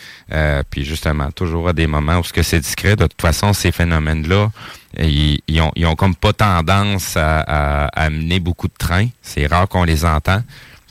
puis 0.69 0.85
justement 0.85 1.31
toujours 1.31 1.69
à 1.69 1.73
des 1.73 1.87
moments 1.87 2.19
où 2.19 2.23
ce 2.23 2.31
que 2.33 2.43
c'est 2.43 2.59
discret. 2.59 2.95
De 2.95 3.07
toute 3.07 3.21
façon, 3.21 3.53
ces 3.53 3.71
phénomènes-là, 3.71 4.51
ils, 4.99 5.41
ils 5.47 5.61
ont, 5.61 5.71
ils 5.75 5.85
ont 5.85 5.95
comme 5.95 6.15
pas 6.15 6.31
tendance 6.33 7.17
à, 7.17 7.39
à, 7.41 7.85
à 7.87 8.03
amener 8.05 8.39
beaucoup 8.39 8.67
de 8.67 8.73
trains. 8.77 9.07
C'est 9.21 9.47
rare 9.47 9.67
qu'on 9.67 9.83
les 9.83 10.05
entend. 10.05 10.41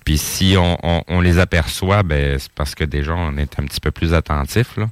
Puis 0.05 0.19
si 0.19 0.55
on, 0.59 0.77
on, 0.83 1.03
on 1.09 1.21
les 1.21 1.39
aperçoit, 1.39 2.03
ben 2.03 2.39
c'est 2.39 2.53
parce 2.53 2.75
que 2.75 2.85
déjà 2.85 3.15
on 3.15 3.37
est 3.39 3.59
un 3.59 3.65
petit 3.65 3.81
peu 3.81 3.91
plus 3.91 4.13
attentif. 4.13 4.77
Là. 4.77 4.89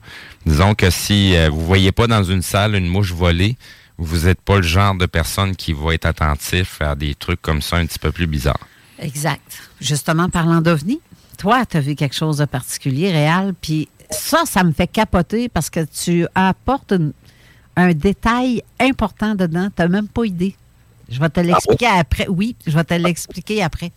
Disons 0.46 0.74
que 0.74 0.88
si 0.90 1.36
euh, 1.36 1.50
vous 1.50 1.64
voyez 1.66 1.92
pas 1.92 2.06
dans 2.06 2.24
une 2.24 2.42
salle 2.42 2.74
une 2.74 2.86
mouche 2.88 3.12
volée, 3.12 3.56
vous 3.98 4.26
n'êtes 4.26 4.40
pas 4.40 4.56
le 4.56 4.62
genre 4.62 4.94
de 4.94 5.06
personne 5.06 5.54
qui 5.54 5.72
va 5.74 5.94
être 5.94 6.06
attentif 6.06 6.80
à 6.80 6.94
des 6.94 7.14
trucs 7.14 7.42
comme 7.42 7.60
ça 7.60 7.76
un 7.76 7.86
petit 7.86 7.98
peu 7.98 8.10
plus 8.10 8.26
bizarres. 8.26 8.66
Exact. 8.98 9.42
Justement, 9.80 10.30
parlant 10.30 10.60
d'OVNI, 10.60 11.00
toi, 11.38 11.66
tu 11.66 11.76
as 11.76 11.80
vu 11.80 11.94
quelque 11.94 12.14
chose 12.14 12.38
de 12.38 12.44
particulier, 12.46 13.10
réel, 13.12 13.52
puis 13.60 13.88
ça, 14.10 14.44
ça 14.46 14.64
me 14.64 14.72
fait 14.72 14.86
capoter 14.86 15.48
parce 15.48 15.68
que 15.70 15.80
tu 15.84 16.26
apportes 16.34 16.92
une- 16.92 17.12
un 17.76 17.92
détail 17.92 18.62
important 18.80 19.34
dedans. 19.34 19.68
Tu 19.74 19.82
n'as 19.82 19.88
même 19.88 20.08
pas 20.08 20.24
idée. 20.24 20.54
Je 21.08 21.18
vais 21.20 21.28
te 21.28 21.40
l'expliquer 21.40 21.86
après. 21.86 22.26
Oui, 22.28 22.56
je 22.66 22.72
vais 22.72 22.84
te 22.84 22.94
l'expliquer 22.94 23.62
après. 23.62 23.92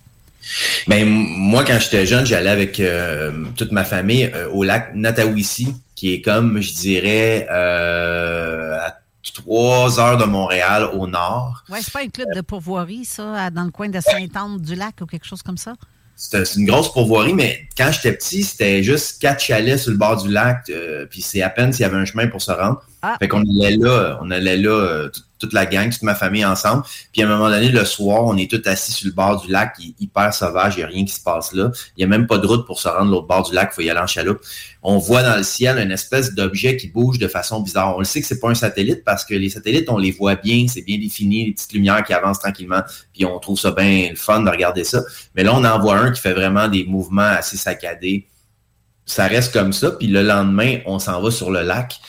Ben, 0.87 1.01
m- 1.01 1.07
moi, 1.07 1.63
quand 1.65 1.79
j'étais 1.79 2.05
jeune, 2.05 2.25
j'allais 2.25 2.49
avec 2.49 2.79
euh, 2.79 3.31
toute 3.55 3.71
ma 3.71 3.83
famille 3.83 4.31
euh, 4.33 4.47
au 4.49 4.63
lac 4.63 4.93
Natawissi, 4.93 5.75
qui 5.95 6.13
est 6.13 6.21
comme, 6.21 6.61
je 6.61 6.73
dirais, 6.73 7.47
euh, 7.51 8.77
à 8.79 8.97
trois 9.33 9.99
heures 9.99 10.17
de 10.17 10.25
Montréal 10.25 10.89
au 10.93 11.07
nord. 11.07 11.63
Ouais, 11.69 11.79
c'est 11.81 11.91
pas 11.91 12.01
un 12.01 12.09
club 12.09 12.27
de 12.35 12.41
pourvoirie, 12.41 13.05
ça, 13.05 13.49
dans 13.49 13.63
le 13.63 13.71
coin 13.71 13.89
de 13.89 13.99
Sainte-Anne-du-Lac 13.99 14.95
ou 15.01 15.05
quelque 15.05 15.25
chose 15.25 15.41
comme 15.41 15.57
ça? 15.57 15.73
C'est 16.17 16.55
une 16.55 16.65
grosse 16.65 16.93
pourvoirie, 16.93 17.33
mais 17.33 17.67
quand 17.77 17.91
j'étais 17.91 18.13
petit, 18.13 18.43
c'était 18.43 18.81
juste 18.83 19.21
quatre 19.21 19.43
chalets 19.43 19.79
sur 19.79 19.91
le 19.91 19.97
bord 19.97 20.23
du 20.23 20.29
lac, 20.31 20.71
puis 21.09 21.21
c'est 21.21 21.41
à 21.41 21.49
peine 21.49 21.73
s'il 21.73 21.81
y 21.81 21.85
avait 21.85 21.97
un 21.97 22.05
chemin 22.05 22.27
pour 22.27 22.41
se 22.41 22.51
rendre. 22.51 22.81
Ah. 23.01 23.17
Fait 23.19 23.27
qu'on 23.27 23.41
allait 23.41 23.75
là, 23.75 24.17
on 24.21 24.31
allait 24.31 24.55
là, 24.55 25.09
toute- 25.45 25.53
la 25.53 25.65
gang, 25.65 25.89
toute 25.89 26.03
ma 26.03 26.15
famille 26.15 26.45
ensemble. 26.45 26.83
Puis 27.13 27.21
à 27.21 27.25
un 27.25 27.29
moment 27.29 27.49
donné, 27.49 27.69
le 27.69 27.85
soir, 27.85 28.25
on 28.25 28.35
est 28.37 28.49
tous 28.49 28.61
assis 28.69 28.91
sur 28.91 29.07
le 29.07 29.13
bord 29.13 29.41
du 29.41 29.51
lac, 29.51 29.77
hyper 29.99 30.33
sauvage, 30.33 30.73
il 30.75 30.79
n'y 30.79 30.83
a 30.83 30.87
rien 30.87 31.05
qui 31.05 31.13
se 31.13 31.21
passe 31.21 31.53
là. 31.53 31.71
Il 31.95 31.99
n'y 31.99 32.03
a 32.03 32.07
même 32.07 32.27
pas 32.27 32.37
de 32.37 32.45
route 32.45 32.65
pour 32.65 32.79
se 32.79 32.87
rendre 32.87 33.11
l'autre 33.11 33.27
bord 33.27 33.47
du 33.47 33.53
lac, 33.53 33.71
il 33.71 33.75
faut 33.75 33.81
y 33.81 33.89
aller 33.89 33.99
en 33.99 34.07
chaloupe. 34.07 34.39
On 34.83 34.97
voit 34.97 35.23
dans 35.23 35.37
le 35.37 35.43
ciel 35.43 35.77
une 35.79 35.91
espèce 35.91 36.33
d'objet 36.35 36.77
qui 36.77 36.87
bouge 36.87 37.17
de 37.17 37.27
façon 37.27 37.61
bizarre. 37.61 37.95
On 37.95 37.99
le 37.99 38.05
sait 38.05 38.21
que 38.21 38.27
c'est 38.27 38.39
pas 38.39 38.49
un 38.49 38.55
satellite 38.55 39.03
parce 39.03 39.25
que 39.25 39.33
les 39.33 39.49
satellites, 39.49 39.89
on 39.89 39.97
les 39.97 40.11
voit 40.11 40.35
bien, 40.35 40.65
c'est 40.67 40.83
bien 40.83 40.97
défini, 40.97 41.45
les 41.45 41.53
petites 41.53 41.73
lumières 41.73 42.03
qui 42.03 42.13
avancent 42.13 42.39
tranquillement, 42.39 42.81
puis 43.13 43.25
on 43.25 43.39
trouve 43.39 43.59
ça 43.59 43.71
bien 43.71 44.09
le 44.09 44.15
fun 44.15 44.41
de 44.41 44.49
regarder 44.49 44.83
ça. 44.83 45.01
Mais 45.35 45.43
là, 45.43 45.53
on 45.55 45.63
en 45.63 45.79
voit 45.79 45.97
un 45.97 46.11
qui 46.11 46.21
fait 46.21 46.33
vraiment 46.33 46.67
des 46.67 46.83
mouvements 46.83 47.21
assez 47.21 47.57
saccadés. 47.57 48.27
Ça 49.07 49.27
reste 49.27 49.53
comme 49.53 49.71
ça, 49.71 49.91
puis 49.91 50.07
le 50.07 50.23
lendemain, 50.23 50.79
on 50.85 50.97
s'en 50.99 51.21
va 51.21 51.29
sur 51.29 51.51
le 51.51 51.61
lac 51.61 51.99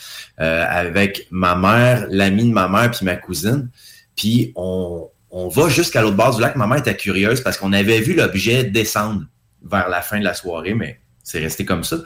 euh, 0.40 0.64
avec 0.68 1.26
ma 1.30 1.54
mère, 1.54 2.06
l'ami 2.10 2.44
de 2.44 2.52
ma 2.52 2.68
mère, 2.68 2.90
puis 2.90 3.04
ma 3.04 3.16
cousine. 3.16 3.68
Puis 4.16 4.52
on, 4.56 5.08
on 5.30 5.48
va 5.48 5.68
jusqu'à 5.68 6.02
l'autre 6.02 6.16
bord 6.16 6.34
du 6.34 6.40
lac. 6.40 6.56
Ma 6.56 6.66
mère 6.66 6.78
était 6.78 6.96
curieuse 6.96 7.40
parce 7.40 7.56
qu'on 7.56 7.72
avait 7.72 8.00
vu 8.00 8.14
l'objet 8.14 8.64
descendre 8.64 9.22
vers 9.64 9.88
la 9.88 10.00
fin 10.00 10.18
de 10.18 10.24
la 10.24 10.34
soirée, 10.34 10.74
mais 10.74 11.00
c'est 11.22 11.40
resté 11.40 11.64
comme 11.64 11.84
ça. 11.84 11.98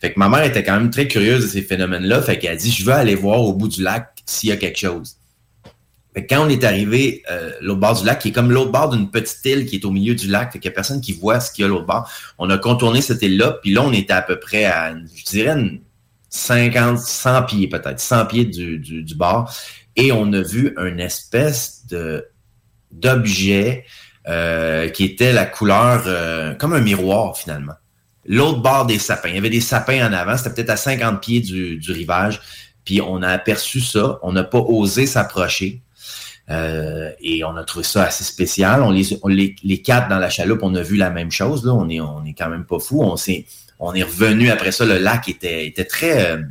Fait 0.00 0.12
que 0.12 0.18
ma 0.18 0.28
mère 0.28 0.44
était 0.44 0.62
quand 0.62 0.74
même 0.74 0.90
très 0.90 1.08
curieuse 1.08 1.42
de 1.42 1.48
ces 1.48 1.62
phénomènes-là. 1.62 2.22
Fait 2.22 2.38
qu'elle 2.38 2.52
a 2.52 2.56
dit, 2.56 2.70
je 2.70 2.84
veux 2.84 2.92
aller 2.92 3.14
voir 3.14 3.40
au 3.40 3.52
bout 3.52 3.68
du 3.68 3.82
lac 3.82 4.10
s'il 4.24 4.50
y 4.50 4.52
a 4.52 4.56
quelque 4.56 4.78
chose. 4.78 5.16
Fait 6.14 6.24
que 6.24 6.34
quand 6.34 6.46
on 6.46 6.48
est 6.48 6.64
arrivé 6.64 7.22
euh, 7.30 7.50
l'autre 7.60 7.80
bord 7.80 7.98
du 7.98 8.06
lac, 8.06 8.20
qui 8.20 8.28
est 8.28 8.32
comme 8.32 8.50
l'autre 8.50 8.70
bord 8.70 8.90
d'une 8.90 9.10
petite 9.10 9.44
île 9.44 9.66
qui 9.66 9.76
est 9.76 9.84
au 9.84 9.90
milieu 9.90 10.14
du 10.14 10.28
lac, 10.28 10.52
fait 10.52 10.58
qu'il 10.58 10.68
n'y 10.70 10.74
a 10.74 10.76
personne 10.76 11.00
qui 11.00 11.12
voit 11.12 11.40
ce 11.40 11.50
qu'il 11.50 11.62
y 11.62 11.64
a 11.66 11.68
l'autre 11.68 11.86
bord. 11.86 12.10
On 12.38 12.48
a 12.50 12.58
contourné 12.58 13.02
cette 13.02 13.20
île-là, 13.20 13.58
puis 13.62 13.72
là, 13.72 13.82
on 13.82 13.92
était 13.92 14.12
à 14.12 14.22
peu 14.22 14.38
près 14.38 14.64
à, 14.64 14.94
je 14.94 15.24
dirais, 15.24 15.52
une 15.52 15.80
50, 16.30 16.98
100 16.98 17.42
pieds 17.44 17.68
peut-être, 17.68 18.00
100 18.00 18.26
pieds 18.26 18.44
du, 18.44 18.78
du, 18.78 19.02
du 19.02 19.14
bord. 19.14 19.52
Et 19.96 20.12
on 20.12 20.32
a 20.32 20.40
vu 20.40 20.74
une 20.78 21.00
espèce 21.00 21.86
de 21.86 22.26
d'objet 22.90 23.84
euh, 24.26 24.88
qui 24.88 25.04
était 25.04 25.32
la 25.32 25.44
couleur 25.44 26.04
euh, 26.06 26.54
comme 26.54 26.72
un 26.72 26.80
miroir 26.80 27.36
finalement. 27.36 27.74
L'autre 28.26 28.60
bord 28.60 28.86
des 28.86 28.98
sapins. 28.98 29.30
Il 29.30 29.34
y 29.36 29.38
avait 29.38 29.50
des 29.50 29.60
sapins 29.60 30.06
en 30.06 30.12
avant. 30.12 30.36
C'était 30.36 30.50
peut-être 30.50 30.70
à 30.70 30.76
50 30.76 31.20
pieds 31.20 31.40
du, 31.40 31.76
du 31.76 31.92
rivage. 31.92 32.40
Puis 32.84 33.00
on 33.00 33.22
a 33.22 33.28
aperçu 33.28 33.80
ça. 33.80 34.18
On 34.22 34.32
n'a 34.32 34.44
pas 34.44 34.58
osé 34.58 35.06
s'approcher. 35.06 35.82
Euh, 36.50 37.10
et 37.20 37.44
on 37.44 37.56
a 37.56 37.64
trouvé 37.64 37.84
ça 37.84 38.04
assez 38.04 38.24
spécial. 38.24 38.82
On 38.82 38.90
les, 38.90 39.18
on 39.22 39.28
les, 39.28 39.56
les 39.62 39.82
quatre 39.82 40.08
dans 40.08 40.18
la 40.18 40.30
chaloupe, 40.30 40.60
on 40.62 40.74
a 40.74 40.82
vu 40.82 40.96
la 40.96 41.10
même 41.10 41.30
chose. 41.30 41.64
Là. 41.64 41.72
On 41.72 41.88
est, 41.88 42.00
on 42.00 42.24
est 42.24 42.34
quand 42.34 42.48
même 42.48 42.64
pas 42.64 42.78
fou. 42.78 43.02
On 43.02 43.16
s'est, 43.16 43.46
on 43.78 43.94
est 43.94 44.02
revenu 44.02 44.50
après 44.50 44.72
ça. 44.72 44.84
Le 44.84 44.98
lac 44.98 45.28
était, 45.28 45.66
était 45.66 45.84
très 45.84 46.32
euh, 46.32 46.42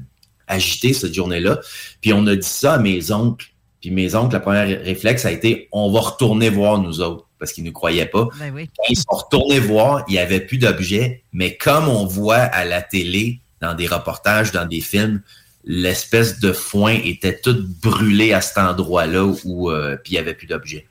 agité 0.47 0.93
cette 0.93 1.13
journée-là. 1.13 1.59
Puis 2.01 2.13
on 2.13 2.25
a 2.27 2.35
dit 2.35 2.47
ça 2.47 2.75
à 2.75 2.79
mes 2.79 3.11
oncles. 3.11 3.47
Puis 3.81 3.91
mes 3.91 4.15
oncles, 4.15 4.35
le 4.35 4.41
premier 4.41 4.75
réflexe 4.75 5.25
a 5.25 5.31
été, 5.31 5.67
on 5.71 5.91
va 5.91 5.99
retourner 5.99 6.49
voir 6.49 6.79
nous 6.79 7.01
autres 7.01 7.25
parce 7.39 7.53
qu'ils 7.53 7.63
ne 7.63 7.71
croyaient 7.71 8.07
pas. 8.07 8.27
Ben 8.39 8.51
oui. 8.53 8.69
Ils 8.89 8.97
sont 8.97 9.15
retournés 9.15 9.59
voir, 9.59 10.03
il 10.07 10.13
n'y 10.13 10.19
avait 10.19 10.39
plus 10.39 10.57
d'objets, 10.57 11.21
mais 11.33 11.55
comme 11.55 11.87
on 11.87 12.05
voit 12.05 12.37
à 12.37 12.65
la 12.65 12.81
télé, 12.81 13.39
dans 13.61 13.75
des 13.75 13.87
reportages, 13.87 14.51
dans 14.51 14.65
des 14.65 14.81
films, 14.81 15.21
l'espèce 15.63 16.39
de 16.39 16.53
foin 16.53 16.93
était 17.03 17.37
tout 17.39 17.57
brûlé 17.81 18.33
à 18.33 18.41
cet 18.41 18.57
endroit-là 18.57 19.31
où 19.43 19.69
euh, 19.69 19.97
puis 19.97 20.13
il 20.13 20.15
n'y 20.15 20.19
avait 20.19 20.33
plus 20.33 20.47
d'objets. 20.47 20.87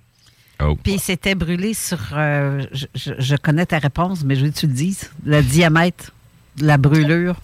Puis 0.82 0.98
c'était 0.98 1.34
brûlé 1.34 1.74
sur. 1.74 1.98
euh, 2.14 2.64
je, 2.94 3.36
connais 3.36 3.66
ta 3.66 3.78
réponse, 3.78 4.24
mais 4.24 4.36
je 4.36 4.44
veux 4.44 4.50
que 4.50 4.58
tu 4.58 4.66
le 4.66 4.72
dises. 4.72 5.10
Le 5.24 5.42
diamètre 5.42 6.12
la 6.60 6.76
brûlure? 6.78 7.36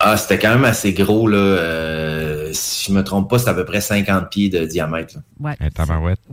Ah, 0.00 0.16
c'était 0.16 0.38
quand 0.38 0.50
même 0.50 0.64
assez 0.64 0.92
gros, 0.92 1.28
là. 1.28 1.36
euh, 1.38 2.50
si 2.52 2.90
je 2.90 2.96
me 2.96 3.02
trompe 3.02 3.30
pas, 3.30 3.38
c'est 3.38 3.48
à 3.48 3.54
peu 3.54 3.64
près 3.64 3.80
50 3.80 4.28
pieds 4.30 4.48
de 4.50 4.64
diamètre. 4.66 5.16
Ouais. 5.40 5.56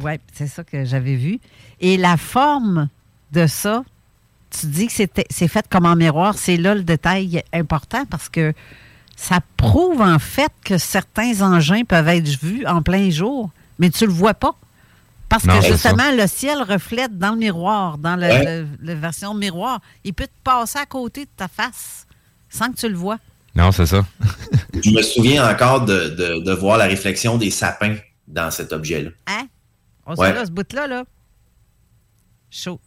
Oui, 0.01 0.13
c'est 0.33 0.47
ça 0.47 0.63
que 0.63 0.83
j'avais 0.83 1.15
vu. 1.15 1.39
Et 1.79 1.97
la 1.97 2.17
forme 2.17 2.89
de 3.31 3.47
ça, 3.47 3.83
tu 4.49 4.65
dis 4.67 4.87
que 4.87 4.93
c'était- 4.93 5.25
c'est 5.29 5.47
fait 5.47 5.65
comme 5.69 5.85
en 5.85 5.95
miroir. 5.95 6.37
C'est 6.37 6.57
là 6.57 6.75
le 6.75 6.83
détail 6.83 7.43
important 7.53 8.03
parce 8.09 8.27
que 8.29 8.53
ça 9.15 9.39
prouve 9.55 10.01
en 10.01 10.19
fait 10.19 10.51
que 10.65 10.77
certains 10.77 11.41
engins 11.41 11.83
peuvent 11.83 12.09
être 12.09 12.27
vus 12.27 12.65
en 12.65 12.81
plein 12.81 13.09
jour, 13.09 13.51
mais 13.79 13.89
tu 13.89 14.05
le 14.05 14.11
vois 14.11 14.33
pas. 14.33 14.55
Parce 15.31 15.45
Non, 15.45 15.59
que 15.61 15.65
justement, 15.65 16.11
le 16.15 16.27
ciel 16.27 16.61
reflète 16.61 17.17
dans 17.17 17.31
le 17.31 17.37
miroir, 17.37 17.97
dans 17.97 18.19
Ouais. 18.19 18.65
la 18.83 18.95
version 18.95 19.33
miroir. 19.33 19.79
Il 20.03 20.13
peut 20.13 20.27
te 20.27 20.39
passer 20.43 20.77
à 20.77 20.85
côté 20.85 21.23
de 21.23 21.29
ta 21.35 21.47
face 21.47 22.05
sans 22.49 22.69
que 22.71 22.75
tu 22.77 22.89
le 22.89 22.95
vois. 22.95 23.17
Non, 23.55 23.71
c'est 23.71 23.85
ça. 23.85 24.05
Je 24.83 24.91
me 24.91 25.01
souviens 25.01 25.49
encore 25.49 25.85
de, 25.85 26.09
de- 26.09 26.43
de 26.43 26.51
voir 26.53 26.77
la 26.77 26.85
réflexion 26.85 27.37
des 27.37 27.49
sapins 27.49 27.95
dans 28.27 28.51
cet 28.51 28.73
objet-là. 28.73 29.09
Hein? 29.27 29.47
On 30.05 30.15
Ouais. 30.15 30.29
se 30.29 30.33
là, 30.35 30.45
ce 30.45 30.51
bout-là, 30.51 30.87
là. 30.87 31.03
Chaud. 32.49 32.79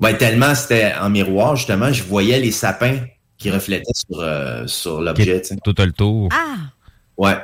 Ouais, 0.00 0.16
tellement 0.16 0.54
c'était 0.54 0.92
en 1.00 1.08
miroir, 1.10 1.56
justement, 1.56 1.92
je 1.92 2.02
voyais 2.02 2.38
les 2.40 2.52
sapins 2.52 2.98
qui 3.38 3.50
reflétaient 3.50 3.92
sur, 3.94 4.20
euh, 4.20 4.66
sur 4.66 5.00
l'objet. 5.00 5.40
Tout 5.64 5.74
le 5.78 5.92
tour. 5.92 6.28
Ah! 6.32 6.56
Ouais. 7.16 7.38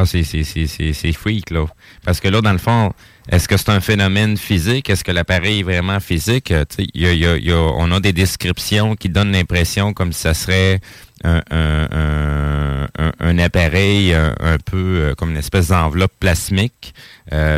Ah, 0.00 0.06
c'est, 0.06 1.12
freak, 1.12 1.50
là. 1.50 1.64
Parce 2.04 2.20
que 2.20 2.28
là, 2.28 2.40
dans 2.40 2.52
le 2.52 2.58
fond, 2.58 2.92
est-ce 3.32 3.48
que 3.48 3.56
c'est 3.56 3.70
un 3.70 3.80
phénomène 3.80 4.36
physique? 4.36 4.88
Est-ce 4.90 5.02
que 5.02 5.10
l'appareil 5.10 5.58
est 5.58 5.62
vraiment 5.64 5.98
physique? 5.98 6.52
Euh, 6.52 6.64
y 6.94 7.04
a- 7.06 7.12
y 7.14 7.26
a- 7.26 7.36
y 7.36 7.50
a- 7.50 7.56
on 7.56 7.90
a 7.90 7.98
des 7.98 8.12
descriptions 8.12 8.94
qui 8.94 9.08
donnent 9.08 9.32
l'impression 9.32 9.92
comme 9.92 10.12
si 10.12 10.20
ça 10.20 10.34
serait 10.34 10.78
un, 11.24 11.42
un, 11.50 12.86
un, 13.18 13.38
appareil 13.40 14.14
euh, 14.14 14.30
un 14.38 14.58
peu 14.58 14.76
euh, 14.76 15.14
comme 15.16 15.30
une 15.30 15.36
espèce 15.36 15.66
d'enveloppe 15.68 16.12
plasmique. 16.20 16.94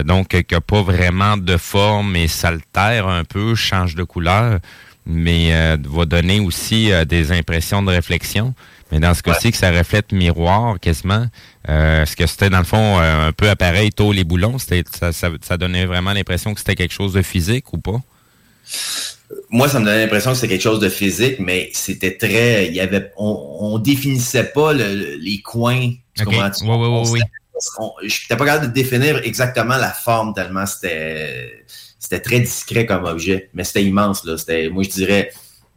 Donc, 0.06 0.28
qui 0.28 0.54
n'a 0.54 0.62
pas 0.62 0.80
vraiment 0.82 1.36
de 1.36 1.58
forme 1.58 2.16
et 2.16 2.26
s'altère 2.26 3.06
un 3.06 3.24
peu, 3.24 3.54
change 3.54 3.94
de 3.96 4.02
couleur, 4.02 4.58
mais 5.06 5.76
va 5.88 6.06
donner 6.06 6.40
aussi 6.40 6.90
des 7.06 7.30
impressions 7.32 7.80
de 7.82 7.90
réflexion. 7.90 8.54
Mais 8.92 8.98
dans 9.00 9.14
ce 9.14 9.22
cas-ci, 9.22 9.52
que 9.52 9.56
ça 9.56 9.70
reflète 9.70 10.12
miroir 10.12 10.78
quasiment, 10.80 11.26
euh, 11.68 12.02
est-ce 12.02 12.16
que 12.16 12.26
c'était 12.26 12.50
dans 12.50 12.58
le 12.58 12.64
fond 12.64 12.98
euh, 12.98 13.28
un 13.28 13.32
peu 13.32 13.48
appareil 13.48 13.90
tôt 13.90 14.12
les 14.12 14.24
boulons? 14.24 14.58
C'était, 14.58 14.82
ça, 14.98 15.12
ça, 15.12 15.30
ça 15.42 15.56
donnait 15.56 15.86
vraiment 15.86 16.12
l'impression 16.12 16.54
que 16.54 16.60
c'était 16.60 16.74
quelque 16.74 16.92
chose 16.94 17.12
de 17.12 17.22
physique 17.22 17.72
ou 17.72 17.78
pas? 17.78 18.00
Moi, 19.50 19.68
ça 19.68 19.78
me 19.78 19.84
donnait 19.84 20.02
l'impression 20.02 20.30
que 20.32 20.36
c'était 20.36 20.54
quelque 20.54 20.62
chose 20.62 20.80
de 20.80 20.88
physique, 20.88 21.36
mais 21.38 21.70
c'était 21.72 22.16
très. 22.16 22.66
Il 22.66 22.74
y 22.74 22.80
avait. 22.80 23.12
On, 23.16 23.58
on 23.60 23.78
définissait 23.78 24.44
pas 24.44 24.72
le- 24.72 24.94
le- 24.94 25.16
les 25.16 25.40
coins. 25.40 25.92
Tu 26.16 26.22
Ok. 26.22 26.28
comprends-tu? 26.34 26.64
Ouais, 26.64 26.70
ouais, 26.70 26.76
ouais, 26.76 26.86
On- 26.86 27.10
oui. 27.10 27.20
on- 27.78 27.92
Je 28.02 28.06
n'étais 28.06 28.36
pas 28.36 28.44
capable 28.44 28.66
de 28.68 28.72
définir 28.72 29.20
exactement 29.24 29.76
la 29.76 29.90
forme 29.92 30.34
tellement 30.34 30.66
c'était. 30.66 31.64
C'était 31.98 32.20
très 32.20 32.40
discret 32.40 32.86
comme 32.86 33.04
objet, 33.04 33.50
mais 33.54 33.62
c'était 33.62 33.84
immense. 33.84 34.24
Là. 34.24 34.36
C'était, 34.36 34.68
moi, 34.68 34.82
je 34.82 34.88
dirais, 34.88 35.30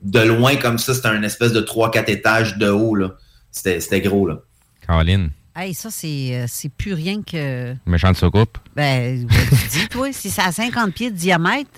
de 0.04 0.20
loin 0.20 0.56
comme 0.58 0.78
ça, 0.78 0.94
c'était 0.94 1.08
un 1.08 1.24
espèce 1.24 1.54
de 1.54 1.62
3-4 1.62 2.10
étages 2.10 2.58
de 2.58 2.70
haut. 2.70 2.96
Là. 2.96 3.12
C'était, 3.52 3.80
c'était 3.80 4.02
gros. 4.02 4.28
Là. 4.28 4.40
Caroline, 4.88 5.30
Hey, 5.56 5.76
ça, 5.76 5.90
c'est 5.92 6.30
euh, 6.34 6.46
c'est 6.48 6.70
plus 6.70 6.94
rien 6.94 7.22
que. 7.22 7.76
méchante 7.86 8.18
soucoupe. 8.18 8.58
Ben, 8.76 9.28
tu 9.30 9.80
dis, 9.80 9.88
toi, 9.92 10.12
si 10.12 10.32
c'est 10.32 10.42
à 10.42 10.52
50 10.52 10.92
pieds 10.94 11.12
de 11.12 11.16
diamètre, 11.16 11.70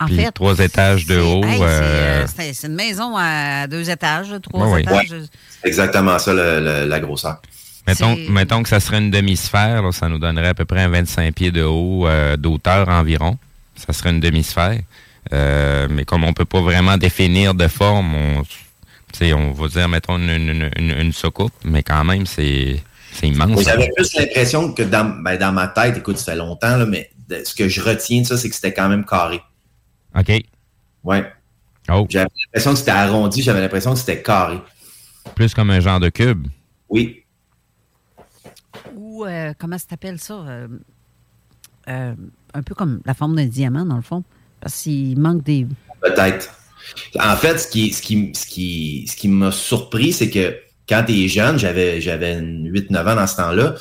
en 0.00 0.06
Puis 0.06 0.16
fait. 0.16 0.30
trois 0.32 0.58
étages 0.58 1.04
de 1.06 1.14
c'est- 1.14 1.20
haut. 1.20 1.44
hey, 1.44 1.58
c'est, 1.58 1.64
euh, 1.64 1.66
euh, 2.22 2.26
c'est 2.34 2.52
c'est 2.54 2.66
une 2.68 2.74
maison 2.74 3.14
à 3.18 3.66
deux 3.66 3.90
étages, 3.90 4.32
trois 4.42 4.66
ouais. 4.68 4.80
étages. 4.80 5.08
C'est 5.60 5.68
exactement 5.68 6.18
ça, 6.18 6.32
le- 6.32 6.60
le- 6.60 6.86
la 6.88 7.00
grosseur. 7.00 7.42
Mettons, 7.86 8.16
mettons 8.30 8.62
que 8.62 8.68
ça 8.68 8.80
serait 8.80 8.98
une 8.98 9.10
demi-sphère, 9.10 9.82
là, 9.82 9.92
ça 9.92 10.08
nous 10.08 10.18
donnerait 10.18 10.48
à 10.48 10.54
peu 10.54 10.64
près 10.64 10.82
un 10.82 10.88
25 10.88 11.34
pieds 11.34 11.50
de 11.50 11.62
haut, 11.64 12.06
euh, 12.06 12.36
d'auteur 12.36 12.88
environ. 12.88 13.38
Ça 13.76 13.92
serait 13.92 14.10
une 14.10 14.20
demi-sphère. 14.20 14.80
Euh, 15.32 15.86
mais 15.90 16.04
comme 16.04 16.24
on 16.24 16.32
peut 16.32 16.44
pas 16.44 16.60
vraiment 16.60 16.96
définir 16.96 17.54
de 17.54 17.68
forme, 17.68 18.14
on, 18.14 18.42
tu 18.42 19.18
sais, 19.18 19.32
on 19.32 19.52
va 19.52 19.68
dire, 19.68 19.88
mettons, 19.88 20.16
une, 20.18 20.30
une, 20.30 20.70
une, 20.76 20.90
une 20.90 21.12
soucoupe, 21.12 21.52
mais 21.64 21.82
quand 21.82 22.04
même, 22.04 22.26
c'est 22.26 22.82
c'est 23.12 23.28
immense. 23.28 23.62
J'avais 23.62 23.90
plus 23.96 24.14
l'impression 24.14 24.72
que 24.72 24.82
dans, 24.82 25.04
ben, 25.22 25.36
dans 25.38 25.52
ma 25.52 25.68
tête, 25.68 25.96
écoute, 25.96 26.18
ça 26.18 26.32
fait 26.32 26.38
longtemps, 26.38 26.76
là, 26.76 26.86
mais 26.86 27.10
de- 27.28 27.42
ce 27.44 27.54
que 27.54 27.68
je 27.68 27.80
retiens 27.80 28.20
de 28.22 28.26
ça, 28.26 28.36
c'est 28.36 28.48
que 28.48 28.54
c'était 28.54 28.72
quand 28.74 28.88
même 28.88 29.04
carré. 29.04 29.40
OK. 30.16 30.30
Ouais. 31.04 31.32
Oh. 31.90 32.06
J'avais 32.08 32.28
l'impression 32.46 32.72
que 32.72 32.78
c'était 32.78 32.90
arrondi, 32.90 33.42
j'avais 33.42 33.60
l'impression 33.60 33.92
que 33.94 33.98
c'était 33.98 34.22
carré. 34.22 34.58
Plus 35.34 35.54
comme 35.54 35.70
un 35.70 35.80
genre 35.80 36.00
de 36.00 36.10
cube. 36.10 36.46
Oui. 36.88 37.24
Ou 38.94 39.24
euh, 39.24 39.52
comment 39.58 39.78
ça 39.78 39.86
s'appelle 39.90 40.18
ça? 40.18 40.34
Euh, 40.34 40.68
euh, 41.88 42.14
un 42.54 42.62
peu 42.62 42.74
comme 42.74 43.00
la 43.04 43.14
forme 43.14 43.36
d'un 43.36 43.46
diamant, 43.46 43.84
dans 43.84 43.96
le 43.96 44.02
fond. 44.02 44.22
Parce 44.60 44.82
qu'il 44.82 45.18
manque 45.18 45.42
des. 45.42 45.66
Peut-être. 46.02 46.50
En 47.20 47.36
fait, 47.36 47.58
ce 47.58 47.68
qui, 47.68 47.92
ce 47.92 48.02
qui, 48.02 48.32
ce 48.34 48.46
qui, 48.46 49.06
ce 49.08 49.16
qui 49.16 49.28
m'a 49.28 49.52
surpris, 49.52 50.12
c'est 50.12 50.30
que 50.30 50.56
quand 50.88 51.04
tu 51.06 51.24
es 51.24 51.28
jeune, 51.28 51.58
j'avais, 51.58 52.00
j'avais 52.00 52.40
8-9 52.40 53.12
ans 53.12 53.14
dans 53.16 53.26
ce 53.26 53.36
temps-là, 53.36 53.74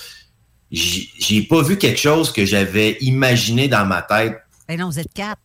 j'ai 0.72 1.42
pas 1.44 1.62
vu 1.62 1.78
quelque 1.78 2.00
chose 2.00 2.32
que 2.32 2.46
j'avais 2.46 2.98
imaginé 3.02 3.68
dans 3.68 3.86
ma 3.86 4.02
tête. 4.02 4.38
Ben 4.68 4.78
non, 4.78 4.90
vous 4.90 5.00
êtes 5.00 5.14
quatre. 5.14 5.42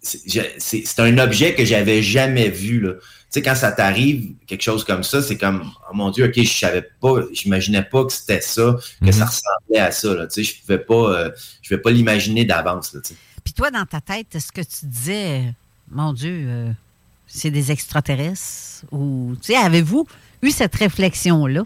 C'est 0.00 0.98
un 0.98 1.18
objet 1.18 1.54
que 1.54 1.64
j'avais 1.64 2.02
jamais 2.02 2.48
vu. 2.48 2.80
Là. 2.80 2.94
Tu 2.94 3.00
sais, 3.30 3.42
quand 3.42 3.54
ça 3.54 3.72
t'arrive, 3.72 4.34
quelque 4.46 4.62
chose 4.62 4.84
comme 4.84 5.02
ça, 5.02 5.22
c'est 5.22 5.36
comme, 5.36 5.70
oh 5.90 5.94
mon 5.94 6.10
Dieu, 6.10 6.26
OK, 6.26 6.34
je 6.36 6.58
savais 6.58 6.88
pas, 7.00 7.22
j'imaginais 7.32 7.82
pas 7.82 8.04
que 8.04 8.12
c'était 8.12 8.40
ça, 8.40 8.76
que 9.04 9.12
ça 9.12 9.26
ressemblait 9.26 9.80
à 9.80 9.90
ça. 9.90 10.14
Là. 10.14 10.26
Tu 10.26 10.44
sais, 10.44 10.52
je 10.52 10.60
pouvais 10.60 10.78
pas, 10.78 10.94
euh, 10.94 11.30
je 11.62 11.68
pouvais 11.68 11.82
pas 11.82 11.90
l'imaginer 11.90 12.44
d'avance. 12.44 12.94
là, 12.94 13.00
tu 13.00 13.14
sais. 13.14 13.20
Puis 13.46 13.52
toi, 13.52 13.70
dans 13.70 13.86
ta 13.86 14.00
tête, 14.00 14.34
est-ce 14.34 14.50
que 14.50 14.60
tu 14.60 14.86
disais, 14.86 15.54
mon 15.88 16.12
Dieu, 16.12 16.46
euh, 16.48 16.72
c'est 17.28 17.52
des 17.52 17.70
extraterrestres? 17.70 18.84
Ou, 18.90 19.36
tu 19.40 19.52
sais, 19.52 19.56
avez-vous 19.56 20.04
eu 20.42 20.50
cette 20.50 20.74
réflexion-là 20.74 21.62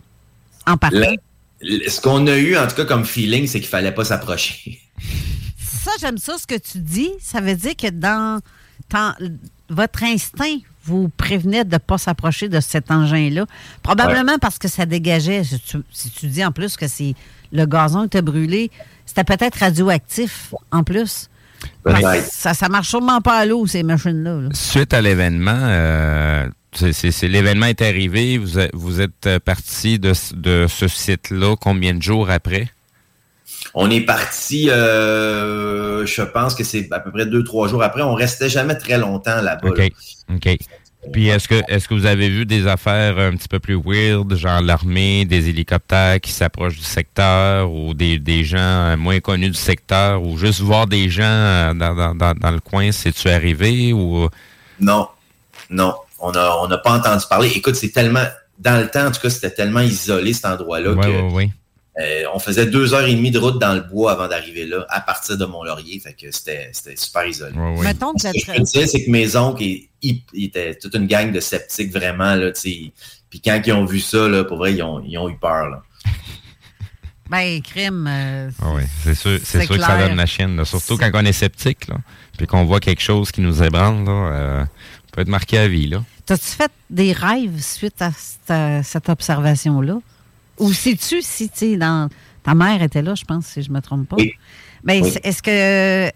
en 0.66 0.76
partant? 0.76 1.14
Ce 1.62 1.98
qu'on 2.02 2.26
a 2.26 2.36
eu, 2.36 2.54
en 2.58 2.68
tout 2.68 2.74
cas, 2.74 2.84
comme 2.84 3.06
feeling, 3.06 3.46
c'est 3.46 3.60
qu'il 3.60 3.68
fallait 3.70 3.94
pas 3.94 4.04
s'approcher. 4.04 4.78
Ça, 5.58 5.90
j'aime 5.98 6.18
ça, 6.18 6.36
ce 6.36 6.46
que 6.46 6.58
tu 6.58 6.80
dis. 6.80 7.10
Ça 7.18 7.40
veut 7.40 7.54
dire 7.54 7.74
que 7.74 7.88
dans, 7.88 8.42
dans 8.90 9.14
votre 9.70 10.04
instinct 10.04 10.58
vous 10.84 11.08
prévenait 11.08 11.64
de 11.64 11.72
ne 11.72 11.78
pas 11.78 11.96
s'approcher 11.96 12.50
de 12.50 12.60
cet 12.60 12.90
engin-là. 12.90 13.46
Probablement 13.82 14.36
parce 14.38 14.58
que 14.58 14.68
ça 14.68 14.84
dégageait. 14.84 15.42
Si 15.42 15.58
tu, 15.58 15.78
si 15.90 16.10
tu 16.10 16.26
dis 16.26 16.44
en 16.44 16.52
plus 16.52 16.76
que 16.76 16.86
c'est 16.86 17.14
le 17.50 17.64
gazon 17.64 18.04
était 18.04 18.20
brûlé, 18.20 18.70
c'était 19.06 19.24
peut-être 19.24 19.60
radioactif 19.60 20.54
en 20.70 20.84
plus. 20.84 21.29
Ça, 22.30 22.54
ça 22.54 22.68
marche 22.68 22.88
sûrement 22.88 23.20
pas 23.20 23.38
à 23.38 23.46
l'eau, 23.46 23.66
ces 23.66 23.82
machines-là. 23.82 24.40
là. 24.42 24.48
Suite 24.52 24.92
à 24.94 25.00
l'événement, 25.00 25.50
euh, 25.56 26.46
l'événement 27.22 27.66
est 27.66 27.82
arrivé, 27.82 28.38
vous, 28.38 28.58
êtes- 28.58 28.70
vous 28.74 29.00
êtes 29.00 29.26
euh, 29.26 29.38
parti 29.38 29.98
de, 29.98 30.12
ce- 30.14 30.34
de 30.34 30.66
ce 30.68 30.88
site-là 30.88 31.56
combien 31.60 31.94
de 31.94 32.02
jours 32.02 32.30
après? 32.30 32.68
On 33.74 33.90
est 33.90 34.00
parti, 34.00 34.68
euh, 34.70 36.04
je 36.06 36.22
pense 36.22 36.54
que 36.54 36.64
c'est 36.64 36.88
à 36.90 36.98
peu 37.00 37.10
près 37.10 37.26
deux, 37.26 37.44
trois 37.44 37.68
jours 37.68 37.82
après. 37.82 38.02
On 38.02 38.14
restait 38.14 38.48
jamais 38.48 38.74
très 38.74 38.98
longtemps 38.98 39.40
là-bas. 39.40 39.68
OK. 39.68 39.78
là. 39.78 39.86
OK. 40.34 40.56
Puis 41.12 41.28
est-ce 41.28 41.48
que 41.48 41.62
est-ce 41.68 41.88
que 41.88 41.94
vous 41.94 42.04
avez 42.04 42.28
vu 42.28 42.44
des 42.44 42.66
affaires 42.66 43.18
un 43.18 43.32
petit 43.32 43.48
peu 43.48 43.58
plus 43.58 43.80
weird, 43.82 44.34
genre 44.36 44.60
l'armée, 44.60 45.24
des 45.24 45.48
hélicoptères 45.48 46.20
qui 46.20 46.30
s'approchent 46.30 46.76
du 46.76 46.84
secteur 46.84 47.72
ou 47.72 47.94
des, 47.94 48.18
des 48.18 48.44
gens 48.44 48.58
euh, 48.58 48.96
moins 48.98 49.18
connus 49.20 49.48
du 49.48 49.56
secteur 49.58 50.22
ou 50.22 50.36
juste 50.36 50.60
voir 50.60 50.86
des 50.86 51.08
gens 51.08 51.22
euh, 51.24 51.72
dans, 51.74 51.94
dans, 51.94 52.14
dans, 52.14 52.34
dans 52.34 52.50
le 52.50 52.60
coin, 52.60 52.92
c'est-tu 52.92 53.28
arrivé 53.30 53.92
ou? 53.94 54.28
Non, 54.78 55.08
non, 55.70 55.94
on 56.18 56.32
n'a 56.32 56.56
on 56.58 56.68
n'a 56.68 56.78
pas 56.78 56.92
entendu 56.98 57.24
parler. 57.28 57.50
Écoute, 57.56 57.76
c'est 57.76 57.90
tellement, 57.92 58.24
dans 58.58 58.78
le 58.80 58.88
temps, 58.88 59.06
en 59.06 59.10
tout 59.10 59.20
cas, 59.20 59.30
c'était 59.30 59.50
tellement 59.50 59.80
isolé 59.80 60.32
cet 60.34 60.44
endroit-là 60.44 60.92
Ouais, 60.92 61.06
que 61.06 61.08
ouais, 61.08 61.32
ouais. 61.32 61.50
Euh, 61.98 62.22
on 62.34 62.38
faisait 62.38 62.66
deux 62.66 62.94
heures 62.94 63.04
et 63.06 63.14
demie 63.14 63.30
de 63.32 63.38
route 63.38 63.58
dans 63.58 63.74
le 63.74 63.80
bois 63.80 64.12
avant 64.12 64.28
d'arriver 64.28 64.64
là, 64.66 64.86
à 64.88 65.00
partir 65.00 65.36
de 65.36 65.44
Mont-Laurier. 65.44 65.98
Fait 66.00 66.12
que 66.14 66.30
c'était 66.30 66.70
c'était 66.72 66.96
super 66.96 67.26
isolé. 67.26 67.52
Mettons 67.82 68.12
que 68.14 68.20
Ce 68.20 68.28
que 68.28 68.38
je 68.54 68.62
te 68.62 68.86
c'est 68.86 69.04
que 69.04 69.10
mes 69.10 69.34
oncles, 69.36 69.62
ils, 69.64 69.88
ils- 70.02 70.22
ils 70.32 70.44
étaient 70.44 70.74
toute 70.76 70.94
une 70.94 71.06
gang 71.06 71.32
de 71.32 71.40
sceptiques, 71.40 71.92
vraiment. 71.92 72.34
Là. 72.36 72.52
Puis 72.52 73.40
quand 73.44 73.60
ils 73.66 73.72
ont 73.72 73.84
vu 73.84 74.00
ça, 74.00 74.28
là, 74.28 74.44
pour 74.44 74.58
vrai, 74.58 74.74
ils 74.74 74.82
ont, 74.82 75.02
ils 75.04 75.18
ont 75.18 75.28
eu 75.28 75.36
peur. 75.36 75.68
Là. 75.68 75.82
Ben, 77.28 77.60
crime. 77.62 78.06
euh, 78.08 78.50
Ah 78.60 78.72
oui, 78.74 78.82
c'est 79.04 79.14
sûr, 79.14 79.38
c'est 79.44 79.64
sûr 79.64 79.76
que 79.76 79.80
ça 79.82 79.98
donne 79.98 80.16
la 80.16 80.26
chienne. 80.26 80.56
là. 80.56 80.64
Surtout 80.64 80.96
quand 80.96 81.10
on 81.14 81.24
est 81.24 81.32
sceptique, 81.32 81.86
là, 81.88 81.96
puis 82.36 82.46
qu'on 82.46 82.64
voit 82.64 82.80
quelque 82.80 83.02
chose 83.02 83.30
qui 83.30 83.40
nous 83.40 83.62
ébranle, 83.62 84.04
là, 84.04 84.10
euh, 84.10 84.64
on 84.64 85.10
peut 85.12 85.20
être 85.22 85.28
marqué 85.28 85.58
à 85.58 85.68
vie. 85.68 85.86
Là. 85.86 86.02
T'as-tu 86.26 86.46
fait 86.46 86.72
des 86.88 87.12
rêves 87.12 87.60
suite 87.60 88.00
à 88.02 88.10
cette, 88.16 88.50
à 88.50 88.82
cette 88.82 89.08
observation-là? 89.08 89.98
Ou 90.60 90.72
sais-tu 90.72 91.20
si, 91.22 91.48
tu 91.48 91.58
sais, 91.58 91.76
dans... 91.76 92.08
Ta 92.42 92.54
mère 92.54 92.80
était 92.82 93.02
là, 93.02 93.14
je 93.14 93.24
pense, 93.24 93.46
si 93.46 93.62
je 93.62 93.70
me 93.70 93.80
trompe 93.80 94.08
pas. 94.08 94.16
Oui. 94.16 94.32
Oui. 95.02 95.10
c'est- 95.12 95.26
est-ce 95.26 95.42
que 95.42 96.10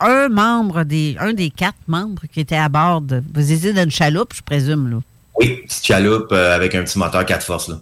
un 0.00 0.28
membre 0.28 0.84
des... 0.84 1.16
Un 1.18 1.32
des 1.32 1.50
quatre 1.50 1.78
membres 1.86 2.22
qui 2.32 2.40
était 2.40 2.56
à 2.56 2.68
bord 2.68 3.00
de... 3.00 3.22
Vous 3.34 3.52
étiez 3.52 3.72
dans 3.72 3.84
une 3.84 3.90
chaloupe, 3.90 4.34
je 4.34 4.42
présume, 4.42 4.90
là? 4.90 4.98
Oui, 5.40 5.62
petite 5.66 5.84
chaloupe 5.86 6.32
euh, 6.32 6.54
avec 6.54 6.74
un 6.74 6.82
petit 6.84 6.98
moteur 6.98 7.24
4 7.24 7.44
forces. 7.44 7.68
Là. 7.68 7.80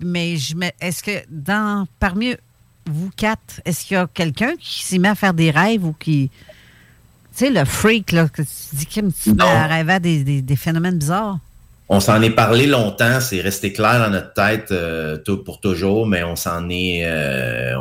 Mais 0.00 0.36
je 0.36 0.54
me- 0.54 0.70
est-ce 0.80 1.02
que 1.02 1.10
dans 1.28 1.86
parmi 2.00 2.34
vous 2.86 3.10
quatre, 3.16 3.60
est-ce 3.64 3.84
qu'il 3.84 3.94
y 3.96 3.98
a 3.98 4.06
quelqu'un 4.12 4.52
qui 4.58 4.84
s'y 4.84 4.98
met 4.98 5.08
à 5.08 5.14
faire 5.14 5.34
des 5.34 5.50
rêves 5.50 5.84
ou 5.84 5.92
qui. 5.98 6.30
Tu 7.36 7.46
sais, 7.46 7.50
le 7.50 7.64
freak, 7.64 8.12
là, 8.12 8.28
que 8.28 8.42
tu 8.42 8.48
dis, 8.74 8.86
à 9.40 9.66
rêver 9.66 9.92
à 9.94 9.98
des, 10.00 10.22
des- 10.24 10.42
des 10.42 10.56
phénomènes 10.56 10.98
bizarres? 10.98 11.38
On 11.94 12.00
s'en 12.00 12.22
est 12.22 12.30
parlé 12.30 12.66
longtemps, 12.66 13.20
c'est 13.20 13.42
resté 13.42 13.70
clair 13.70 13.98
dans 13.98 14.08
notre 14.08 14.32
tête 14.32 14.72
euh, 14.72 15.18
pour 15.44 15.60
toujours, 15.60 16.06
mais 16.06 16.22
on 16.22 16.36
s'en 16.36 16.70
est. 16.70 17.02
euh, 17.04 17.74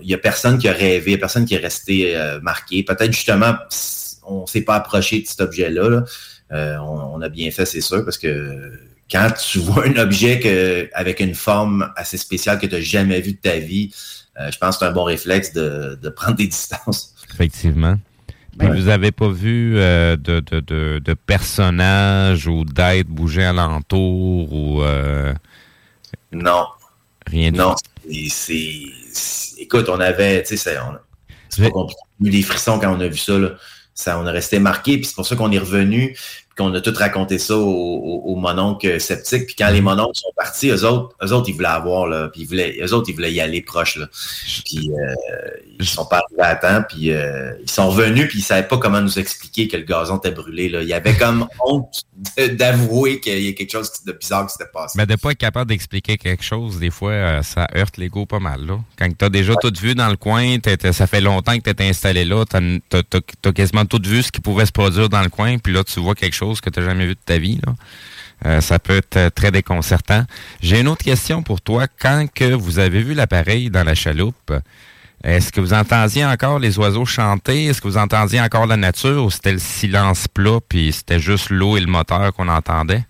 Il 0.00 0.06
n'y 0.06 0.14
a 0.14 0.18
personne 0.18 0.58
qui 0.58 0.68
a 0.68 0.72
rêvé, 0.72 1.18
personne 1.18 1.44
qui 1.44 1.54
est 1.56 1.58
resté 1.58 2.16
euh, 2.16 2.40
marqué. 2.40 2.84
Peut-être 2.84 3.12
justement, 3.12 3.54
on 4.24 4.42
ne 4.42 4.46
s'est 4.46 4.60
pas 4.62 4.76
approché 4.76 5.22
de 5.22 5.26
cet 5.26 5.40
objet-là. 5.40 5.88
là. 5.88 6.04
Euh, 6.52 6.76
on, 6.78 7.20
a 7.20 7.28
bien 7.28 7.50
fait, 7.50 7.66
c'est 7.66 7.80
sûr, 7.80 8.04
parce 8.04 8.16
que 8.16 8.78
quand 9.10 9.32
tu 9.32 9.58
vois 9.58 9.88
un 9.88 9.96
objet 9.96 10.88
avec 10.94 11.18
une 11.18 11.34
forme 11.34 11.90
assez 11.96 12.18
spéciale 12.18 12.60
que 12.60 12.66
tu 12.66 12.76
n'as 12.76 12.80
jamais 12.80 13.20
vu 13.20 13.32
de 13.32 13.38
ta 13.38 13.58
vie, 13.58 13.92
euh, 14.38 14.52
je 14.52 14.58
pense 14.58 14.76
que 14.76 14.84
c'est 14.84 14.88
un 14.88 14.92
bon 14.92 15.02
réflexe 15.02 15.52
de, 15.52 15.98
de 16.00 16.08
prendre 16.10 16.36
des 16.36 16.46
distances. 16.46 17.12
Effectivement. 17.34 17.96
Puis 18.58 18.68
vous 18.68 18.88
avez 18.88 19.12
pas 19.12 19.28
vu 19.28 19.78
euh, 19.78 20.16
de, 20.16 20.40
de, 20.40 20.60
de, 20.60 20.98
de 21.02 21.14
personnages 21.14 22.46
ou 22.46 22.64
d'êtres 22.64 23.08
bouger 23.10 23.44
alentour 23.44 24.52
ou 24.52 24.82
euh, 24.82 25.32
Non. 26.32 26.66
rien 27.26 27.50
de 27.50 27.56
Non, 27.56 27.74
c'est- 28.28 28.84
Écoute, 29.58 29.88
on 29.88 30.00
avait, 30.00 30.42
tu 30.42 30.56
sais, 30.56 30.74
c'est 31.48 31.62
pas 31.62 31.70
compliqué. 31.70 32.00
On 32.20 32.24
a 32.24 32.28
eu 32.28 32.30
des 32.30 32.42
frissons 32.42 32.78
quand 32.78 32.94
on 32.94 33.00
a 33.00 33.08
vu 33.08 33.16
ça, 33.18 33.38
là. 33.38 33.50
Ça, 33.94 34.18
on 34.18 34.26
est 34.26 34.30
resté 34.30 34.58
marqué, 34.58 34.96
puis 34.96 35.04
c'est 35.06 35.14
pour 35.14 35.26
ça 35.26 35.36
qu'on 35.36 35.52
est 35.52 35.58
revenu, 35.58 36.16
qu'on 36.56 36.72
a 36.74 36.80
tout 36.80 36.92
raconté 36.94 37.38
ça 37.38 37.56
aux, 37.56 37.62
aux, 37.62 38.22
aux 38.32 38.36
mononcles 38.36 39.00
sceptiques. 39.00 39.46
Puis 39.46 39.54
quand 39.56 39.70
les 39.70 39.80
mononcles 39.80 40.18
sont 40.18 40.32
partis, 40.36 40.68
eux 40.68 40.84
autres, 40.84 41.16
eux 41.22 41.32
autres, 41.32 41.48
ils 41.48 41.54
voulaient 41.54 41.68
avoir, 41.68 42.06
là, 42.06 42.28
puis 42.28 42.42
ils 42.42 42.46
voulaient, 42.46 42.78
eux 42.82 42.92
autres, 42.92 43.08
ils 43.08 43.14
voulaient 43.14 43.32
y 43.32 43.40
aller 43.40 43.62
proche, 43.62 43.96
là. 43.96 44.06
Puis 44.64 44.90
euh, 44.90 45.14
ils 45.78 45.86
sont 45.86 46.06
pas 46.06 46.20
arrivés 46.24 46.42
à 46.42 46.56
temps, 46.56 46.84
puis 46.88 47.10
euh, 47.10 47.52
ils 47.62 47.70
sont 47.70 47.90
revenus, 47.90 48.28
puis 48.28 48.40
ils 48.40 48.42
savaient 48.42 48.66
pas 48.66 48.78
comment 48.78 49.00
nous 49.00 49.18
expliquer 49.18 49.68
que 49.68 49.76
le 49.76 49.84
gazon 49.84 50.18
était 50.18 50.30
brûlé, 50.30 50.68
là. 50.68 50.82
Il 50.82 50.88
y 50.88 50.94
avait 50.94 51.14
comme 51.14 51.46
honte 51.64 52.02
d'avouer 52.52 53.20
qu'il 53.20 53.42
y 53.42 53.48
a 53.48 53.52
quelque 53.52 53.72
chose 53.72 53.90
de 54.06 54.12
bizarre 54.12 54.46
qui 54.46 54.52
s'était 54.52 54.70
passé. 54.72 54.94
Mais 54.96 55.06
de 55.06 55.16
pas 55.16 55.32
être 55.32 55.38
capable 55.38 55.70
d'expliquer 55.70 56.18
quelque 56.18 56.44
chose, 56.44 56.78
des 56.78 56.90
fois, 56.90 57.12
euh, 57.12 57.42
ça 57.42 57.66
heurte 57.76 57.96
l'ego 57.96 58.26
pas 58.26 58.38
mal. 58.38 58.66
Là. 58.66 58.78
Quand 58.98 59.08
tu 59.16 59.24
as 59.24 59.28
déjà 59.28 59.54
tout 59.56 59.72
vu 59.80 59.94
dans 59.94 60.08
le 60.08 60.16
coin, 60.16 60.56
ça 60.92 61.06
fait 61.06 61.20
longtemps 61.20 61.56
que 61.56 61.70
tu 61.70 61.82
es 61.82 61.88
installé 61.88 62.24
là, 62.24 62.44
tu 62.44 62.56
as, 62.56 63.52
quasiment 63.52 63.84
tout 63.84 64.00
vu 64.04 64.22
ce 64.22 64.32
qui 64.32 64.40
pouvait 64.40 64.66
se 64.66 64.72
produire 64.72 65.08
dans 65.08 65.22
le 65.22 65.28
coin, 65.28 65.58
puis 65.58 65.72
là, 65.72 65.84
tu 65.84 66.00
vois 66.00 66.14
quelque 66.14 66.34
chose 66.34 66.41
que 66.44 66.70
tu 66.70 66.80
n'as 66.80 66.86
jamais 66.86 67.06
vu 67.06 67.14
de 67.14 67.20
ta 67.24 67.38
vie. 67.38 67.60
Là. 67.66 67.74
Euh, 68.44 68.60
ça 68.60 68.78
peut 68.78 68.96
être 68.96 69.16
euh, 69.16 69.30
très 69.30 69.50
déconcertant. 69.50 70.24
J'ai 70.60 70.80
une 70.80 70.88
autre 70.88 71.04
question 71.04 71.42
pour 71.42 71.60
toi. 71.60 71.86
Quand 72.00 72.26
que 72.34 72.52
vous 72.52 72.78
avez 72.78 73.02
vu 73.02 73.14
l'appareil 73.14 73.70
dans 73.70 73.84
la 73.84 73.94
chaloupe, 73.94 74.52
est-ce 75.22 75.52
que 75.52 75.60
vous 75.60 75.72
entendiez 75.74 76.24
encore 76.24 76.58
les 76.58 76.76
oiseaux 76.78 77.04
chanter? 77.04 77.66
Est-ce 77.66 77.80
que 77.80 77.86
vous 77.86 77.96
entendiez 77.98 78.40
encore 78.40 78.66
la 78.66 78.76
nature 78.76 79.24
ou 79.24 79.30
c'était 79.30 79.52
le 79.52 79.60
silence 79.60 80.26
plat, 80.26 80.58
puis 80.68 80.92
c'était 80.92 81.20
juste 81.20 81.50
l'eau 81.50 81.76
et 81.76 81.80
le 81.80 81.86
moteur 81.86 82.32
qu'on 82.32 82.48
entendait? 82.48 83.04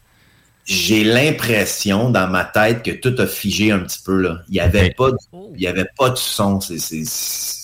j'ai 0.65 1.03
l'impression 1.03 2.11
dans 2.11 2.29
ma 2.29 2.45
tête 2.45 2.85
que 2.85 2.93
tout 2.93 3.21
a 3.21 3.27
figé 3.27 3.73
un 3.73 3.81
petit 3.81 3.99
peu 4.05 4.17
là. 4.23 4.43
Il 4.49 4.55
y 4.55 4.61
avait 4.61 4.91
pas, 4.97 5.11
de, 5.11 5.17
il 5.57 5.61
y 5.61 5.67
avait 5.67 5.89
pas 5.99 6.11
de 6.11 6.17
son. 6.17 6.61
C'est, 6.61 6.79
c'est- 6.79 7.05
c'est- 7.05 7.62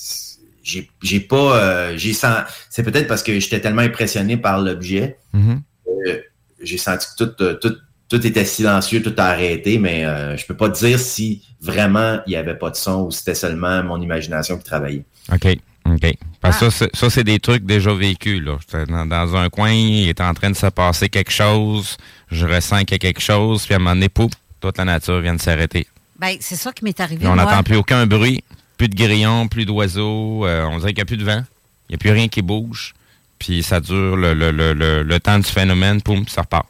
j'ai, 0.68 0.90
j'ai 1.02 1.20
pas, 1.20 1.56
euh, 1.56 1.94
j'ai 1.96 2.12
sent- 2.12 2.44
c'est 2.70 2.82
peut-être 2.82 3.08
parce 3.08 3.22
que 3.22 3.38
j'étais 3.40 3.60
tellement 3.60 3.82
impressionné 3.82 4.36
par 4.36 4.60
l'objet. 4.60 5.16
Mhm. 5.32 5.62
que 5.86 6.22
j'ai 6.62 6.78
senti 6.78 7.06
que 7.18 7.24
tout, 7.24 7.42
euh, 7.42 7.54
tout, 7.54 7.74
tout 8.08 8.26
était 8.26 8.44
silencieux, 8.44 9.02
tout 9.02 9.14
a 9.18 9.24
arrêté, 9.24 9.78
mais 9.78 10.04
euh, 10.04 10.36
je 10.36 10.44
peux 10.46 10.56
pas 10.56 10.68
dire 10.68 10.98
si 10.98 11.42
vraiment 11.60 12.20
il 12.26 12.32
y 12.32 12.36
avait 12.36 12.54
pas 12.56 12.70
de 12.70 12.76
son 12.76 13.02
ou 13.02 13.10
c'était 13.10 13.34
seulement 13.34 13.82
mon 13.84 14.00
imagination 14.00 14.56
qui 14.58 14.64
travaillait. 14.64 15.04
OK. 15.32 15.46
OK. 15.86 16.14
Parce 16.40 16.58
que 16.58 16.68
ça, 16.70 16.78
c'est- 16.86 16.96
ça, 16.96 17.10
c'est 17.10 17.24
des 17.24 17.38
trucs 17.38 17.64
déjà 17.64 17.92
vécus. 17.94 18.42
Là. 18.42 18.58
J'étais 18.60 18.84
Dans, 18.90 19.06
dans 19.06 19.36
un 19.36 19.48
coin, 19.48 19.70
il 19.72 20.08
est 20.08 20.20
en 20.20 20.34
train 20.34 20.50
de 20.50 20.56
se 20.56 20.66
passer 20.66 21.08
quelque 21.08 21.30
chose. 21.32 21.96
Je 22.30 22.44
ressens 22.46 22.80
qu'il 22.80 22.92
y 22.92 22.94
a 22.96 22.98
quelque 22.98 23.20
chose. 23.22 23.64
Puis 23.64 23.72
à 23.74 23.76
un 23.76 23.80
moment 23.80 23.94
donné, 23.94 24.08
pouf, 24.08 24.30
toute 24.60 24.76
la 24.78 24.84
nature 24.84 25.20
vient 25.20 25.34
de 25.34 25.40
s'arrêter. 25.40 25.86
Ben, 26.18 26.36
c'est 26.40 26.56
ça 26.56 26.72
qui 26.72 26.84
m'est 26.84 26.98
arrivé. 27.00 27.26
On 27.26 27.36
n'entend 27.36 27.62
plus 27.62 27.76
aucun 27.76 28.06
bruit, 28.06 28.42
plus 28.78 28.88
de 28.88 28.94
grillons, 28.96 29.48
plus 29.48 29.66
d'oiseaux. 29.66 30.46
euh, 30.46 30.64
on 30.64 30.78
dirait 30.78 30.92
qu'il 30.94 30.98
n'y 30.98 31.02
a 31.02 31.04
plus 31.06 31.16
de 31.18 31.24
vent. 31.24 31.42
Il 31.88 31.92
n'y 31.92 31.94
a 31.96 31.98
plus 31.98 32.10
rien 32.12 32.28
qui 32.28 32.40
bouge. 32.40 32.94
puis 33.38 33.62
ça 33.62 33.80
dure 33.80 34.16
le, 34.16 34.32
le, 34.34 34.50
le, 34.50 34.72
le, 34.72 35.02
le 35.02 35.20
temps 35.20 35.38
du 35.38 35.44
phénomène, 35.48 36.00
poum, 36.02 36.26
ça 36.26 36.40
repart. 36.42 36.66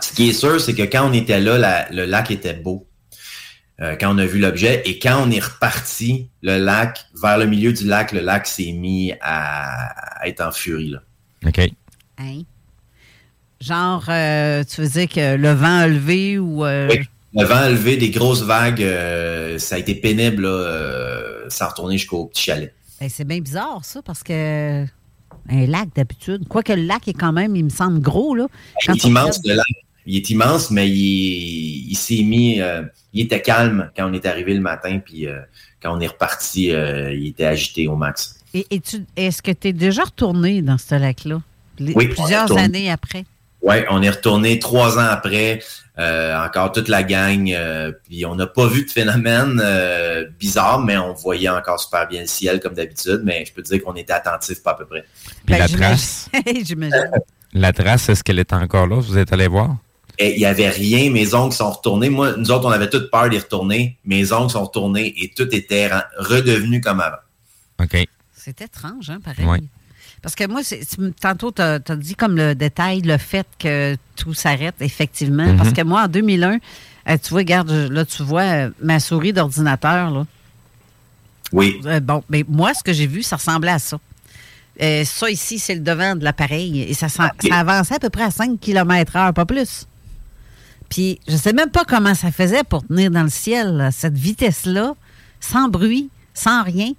Ce 0.00 0.12
qui 0.12 0.28
est 0.30 0.32
sûr, 0.32 0.60
c'est 0.60 0.74
que 0.74 0.82
quand 0.82 1.08
on 1.08 1.12
était 1.12 1.40
là, 1.40 1.56
la- 1.58 1.88
le 1.90 2.04
lac 2.04 2.30
était 2.30 2.54
beau. 2.54 2.84
Euh, 3.80 3.94
quand 4.00 4.12
on 4.14 4.18
a 4.18 4.26
vu 4.26 4.40
l'objet. 4.40 4.82
Et 4.86 4.98
quand 4.98 5.22
on 5.24 5.30
est 5.30 5.38
reparti, 5.44 6.28
le 6.42 6.58
lac, 6.58 6.98
vers 7.22 7.38
le 7.38 7.46
milieu 7.46 7.72
du 7.72 7.86
lac, 7.86 8.10
le 8.12 8.20
lac 8.20 8.46
s'est 8.48 8.72
mis 8.72 9.12
à, 9.20 10.20
à 10.20 10.26
être 10.28 10.40
en 10.40 10.50
furie. 10.50 10.90
Là. 10.90 10.98
OK. 11.46 11.60
Hein? 12.18 12.42
Genre, 13.60 14.04
euh, 14.08 14.64
tu 14.64 14.80
veux 14.82 14.88
dire 14.88 15.08
que 15.08 15.36
le 15.36 15.52
vent 15.52 15.78
a 15.80 15.86
levé 15.88 16.38
ou... 16.38 16.64
euh, 16.64 16.88
Oui. 16.90 17.08
Le 17.38 17.44
vent 17.44 17.54
a 17.54 17.70
levé, 17.70 17.96
des 17.96 18.10
grosses 18.10 18.42
vagues, 18.42 18.82
euh, 18.82 19.58
ça 19.58 19.76
a 19.76 19.78
été 19.78 19.94
pénible, 19.94 20.42
là, 20.42 20.48
euh, 20.48 21.44
sans 21.48 21.68
retourner 21.68 21.96
jusqu'au 21.96 22.26
petit 22.26 22.42
chalet. 22.42 22.74
ben, 23.00 23.08
c'est 23.08 23.24
bien 23.24 23.38
bizarre, 23.40 23.84
ça, 23.84 24.02
parce 24.02 24.22
que... 24.22 24.84
Un 25.50 25.66
lac, 25.66 25.88
d'habitude. 25.94 26.46
Quoique 26.48 26.72
le 26.72 26.82
lac 26.82 27.06
est 27.06 27.14
quand 27.14 27.32
même, 27.32 27.54
il 27.56 27.64
me 27.64 27.70
semble 27.70 28.00
gros, 28.00 28.34
là. 28.34 28.48
Quand 28.84 28.92
il 28.92 28.96
est 28.96 29.04
immense, 29.04 29.38
regarde- 29.38 29.46
le 29.46 29.54
lac. 29.54 29.66
Il 30.04 30.16
est 30.16 30.30
immense, 30.30 30.70
mais 30.70 30.88
il, 30.88 31.90
il 31.90 31.96
s'est 31.96 32.22
mis... 32.22 32.60
euh, 32.60 32.82
il 33.12 33.24
était 33.24 33.40
calme 33.40 33.90
quand 33.96 34.10
on 34.10 34.12
est 34.14 34.26
arrivé 34.26 34.52
le 34.54 34.60
matin, 34.60 34.98
puis 34.98 35.26
quand 35.82 35.96
on 35.96 36.00
est 36.00 36.06
reparti, 36.08 36.66
il 36.66 37.26
était 37.26 37.44
agité 37.44 37.86
au 37.88 37.96
max. 37.96 38.40
Et, 38.52 38.66
est-ce 39.16 39.42
que 39.42 39.50
tu 39.52 39.68
es 39.68 39.72
déjà 39.72 40.04
retourné 40.04 40.60
dans 40.62 40.78
ce 40.78 40.94
lac-là? 40.94 41.40
Oui, 41.80 42.08
Plusieurs 42.08 42.56
années 42.56 42.90
après? 42.90 43.24
Ouais, 43.60 43.84
on 43.90 44.02
est 44.02 44.10
retourné 44.10 44.58
trois 44.58 44.98
ans 44.98 45.08
après, 45.10 45.60
euh, 45.98 46.36
encore 46.44 46.70
toute 46.70 46.86
la 46.88 47.02
gang, 47.02 47.50
euh, 47.50 47.90
puis 48.04 48.24
on 48.24 48.36
n'a 48.36 48.46
pas 48.46 48.68
vu 48.68 48.84
de 48.84 48.90
phénomène 48.90 49.60
euh, 49.62 50.26
bizarre, 50.38 50.80
mais 50.80 50.96
on 50.96 51.12
voyait 51.12 51.48
encore 51.48 51.80
super 51.80 52.06
bien 52.06 52.20
le 52.20 52.26
ciel 52.28 52.60
comme 52.60 52.74
d'habitude, 52.74 53.22
mais 53.24 53.44
je 53.44 53.52
peux 53.52 53.62
te 53.62 53.68
dire 53.68 53.82
qu'on 53.82 53.94
était 53.96 54.12
attentifs 54.12 54.62
pas 54.62 54.70
à 54.70 54.74
peu 54.74 54.86
près. 54.86 55.04
Puis 55.44 55.56
Ben, 55.56 55.58
la 55.58 55.68
trace, 55.68 56.30
J'imagine. 56.64 57.10
la 57.52 57.72
trace, 57.72 58.08
est-ce 58.08 58.22
qu'elle 58.22 58.38
est 58.38 58.52
encore 58.52 58.86
là? 58.86 58.96
Vous 59.00 59.18
êtes 59.18 59.32
allé 59.32 59.48
voir? 59.48 59.76
Et 60.20 60.34
il 60.34 60.40
y 60.40 60.46
avait 60.46 60.68
rien, 60.68 61.10
mes 61.10 61.34
ongles 61.34 61.52
sont 61.52 61.70
retournés. 61.70 62.10
Moi, 62.10 62.34
nous 62.36 62.50
autres, 62.50 62.66
on 62.66 62.70
avait 62.72 62.90
toute 62.90 63.10
peur 63.10 63.28
d'y 63.28 63.38
retourner. 63.38 63.98
Mes 64.04 64.32
ongles 64.32 64.50
sont 64.50 64.64
retournés 64.64 65.14
et 65.20 65.32
tout 65.36 65.48
était 65.54 65.88
re- 65.88 66.04
redevenu 66.16 66.80
comme 66.80 67.00
avant. 67.00 67.18
OK. 67.80 68.04
C'est 68.32 68.60
étrange, 68.60 69.10
hein, 69.10 69.18
pareil. 69.24 69.46
Ouais. 69.46 69.60
Parce 70.22 70.34
que 70.34 70.46
moi, 70.46 70.60
tantôt, 71.20 71.52
tu 71.52 71.62
as, 71.62 71.78
dit 71.78 72.14
comme 72.14 72.36
le 72.36 72.54
détail, 72.54 73.02
le 73.02 73.18
fait 73.18 73.46
que 73.58 73.96
tout 74.16 74.34
s'arrête, 74.34 74.74
effectivement. 74.80 75.46
Mhm. 75.46 75.56
Parce 75.56 75.72
que 75.72 75.82
moi, 75.82 76.04
en 76.04 76.08
2001, 76.08 76.58
euh, 77.08 77.16
tu 77.22 77.30
vois, 77.30 77.38
regarde, 77.38 77.70
là, 77.70 78.04
tu 78.04 78.22
vois 78.22 78.42
euh, 78.42 78.70
ma 78.82 79.00
souris 79.00 79.32
d'ordinateur, 79.32 80.10
là. 80.10 80.26
Oui. 81.52 81.80
Euh, 81.86 82.00
bon, 82.00 82.22
mais 82.28 82.44
moi, 82.48 82.74
ce 82.74 82.82
que 82.82 82.92
j'ai 82.92 83.06
vu, 83.06 83.22
ça 83.22 83.36
ressemblait 83.36 83.70
à 83.70 83.78
ça. 83.78 83.98
Euh, 84.82 85.04
ça 85.04 85.30
ici, 85.30 85.58
c'est 85.58 85.74
le 85.74 85.80
devant 85.80 86.14
de 86.14 86.22
l'appareil 86.22 86.82
et 86.82 86.94
ça, 86.94 87.08
s'en- 87.08 87.28
ça 87.48 87.54
avançait 87.56 87.94
à 87.94 87.98
peu 87.98 88.10
près 88.10 88.24
à 88.24 88.30
5 88.30 88.60
km 88.60 89.16
heure, 89.16 89.32
pas 89.32 89.46
plus. 89.46 89.86
Puis, 90.88 91.20
je 91.26 91.36
sais 91.36 91.52
même 91.52 91.70
pas 91.70 91.84
comment 91.84 92.14
ça 92.14 92.30
faisait 92.30 92.64
pour 92.64 92.86
tenir 92.86 93.10
dans 93.10 93.22
le 93.22 93.28
ciel 93.30 93.88
cette 93.92 94.16
vitesse-là, 94.16 94.94
sans 95.40 95.68
bruit, 95.68 96.10
sans 96.34 96.62
rien, 96.62 96.92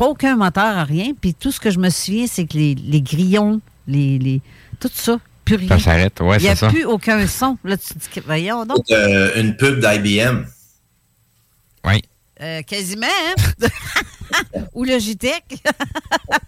pas 0.00 0.06
aucun 0.06 0.34
moteur, 0.34 0.86
rien. 0.86 1.12
Puis 1.20 1.34
tout 1.34 1.52
ce 1.52 1.60
que 1.60 1.70
je 1.70 1.78
me 1.78 1.90
souviens, 1.90 2.26
c'est 2.26 2.46
que 2.46 2.56
les, 2.56 2.74
les 2.74 3.02
grillons, 3.02 3.60
les, 3.86 4.18
les, 4.18 4.40
tout 4.80 4.88
ça, 4.90 5.20
plus 5.44 5.56
rien. 5.56 5.68
Ça 5.68 5.78
s'arrête, 5.78 6.18
ouais, 6.22 6.38
Il 6.38 6.44
n'y 6.44 6.48
a 6.48 6.56
c'est 6.56 6.60
ça. 6.60 6.68
plus 6.68 6.86
aucun 6.86 7.26
son. 7.26 7.58
Là, 7.64 7.76
tu 7.76 7.92
te 7.92 7.98
dis, 7.98 8.20
voyons 8.24 8.64
donc. 8.64 8.90
Euh, 8.90 9.30
une 9.38 9.54
pub 9.58 9.78
d'IBM. 9.78 10.46
Oui. 11.84 12.00
Euh, 12.40 12.62
quasiment, 12.62 13.06
hein? 13.06 13.68
Ou 14.72 14.84
Logitech. 14.84 15.44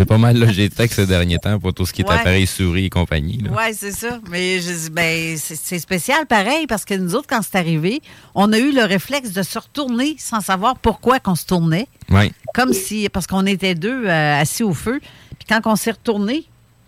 C'est 0.00 0.06
pas 0.06 0.16
mal 0.16 0.38
Logitech 0.38 0.94
ces 0.94 1.06
derniers 1.06 1.36
temps 1.36 1.58
pour 1.60 1.74
tout 1.74 1.84
ce 1.84 1.92
qui 1.92 2.00
est 2.00 2.08
Ouais. 2.08 2.14
appareil 2.14 2.46
souris 2.46 2.86
et 2.86 2.88
compagnie. 2.88 3.44
Oui, 3.50 3.74
c'est 3.74 3.92
ça. 3.92 4.18
Mais 4.30 4.58
je 4.58 4.72
dis, 4.72 4.88
ben, 4.90 5.36
c'est 5.36 5.78
spécial 5.78 6.24
pareil 6.24 6.66
parce 6.66 6.86
que 6.86 6.94
nous 6.94 7.14
autres, 7.14 7.26
quand 7.28 7.42
c'est 7.42 7.58
arrivé, 7.58 8.00
on 8.34 8.50
a 8.54 8.58
eu 8.58 8.72
le 8.72 8.82
réflexe 8.84 9.32
de 9.32 9.42
se 9.42 9.58
retourner 9.58 10.16
sans 10.18 10.40
savoir 10.40 10.78
pourquoi 10.78 11.20
qu'on 11.20 11.34
se 11.34 11.44
tournait. 11.44 11.86
Oui. 12.08 12.32
Comme 12.54 12.72
si, 12.72 13.10
parce 13.10 13.26
qu'on 13.26 13.44
était 13.44 13.74
deux 13.74 14.06
euh, 14.06 14.40
assis 14.40 14.62
au 14.62 14.72
feu. 14.72 15.00
Puis 15.38 15.46
quand 15.46 15.60
on 15.66 15.76
s'est 15.76 15.90
retourné, 15.90 16.46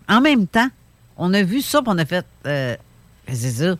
en 0.09 0.19
même 0.19 0.47
temps, 0.47 0.69
on 1.15 1.35
a 1.35 1.43
vu 1.43 1.61
ça, 1.61 1.83
puis 1.83 1.91
on 1.93 1.99
a 1.99 2.05
fait, 2.05 2.25
euh, 2.47 2.75
c'est 3.31 3.51
ça. 3.51 3.75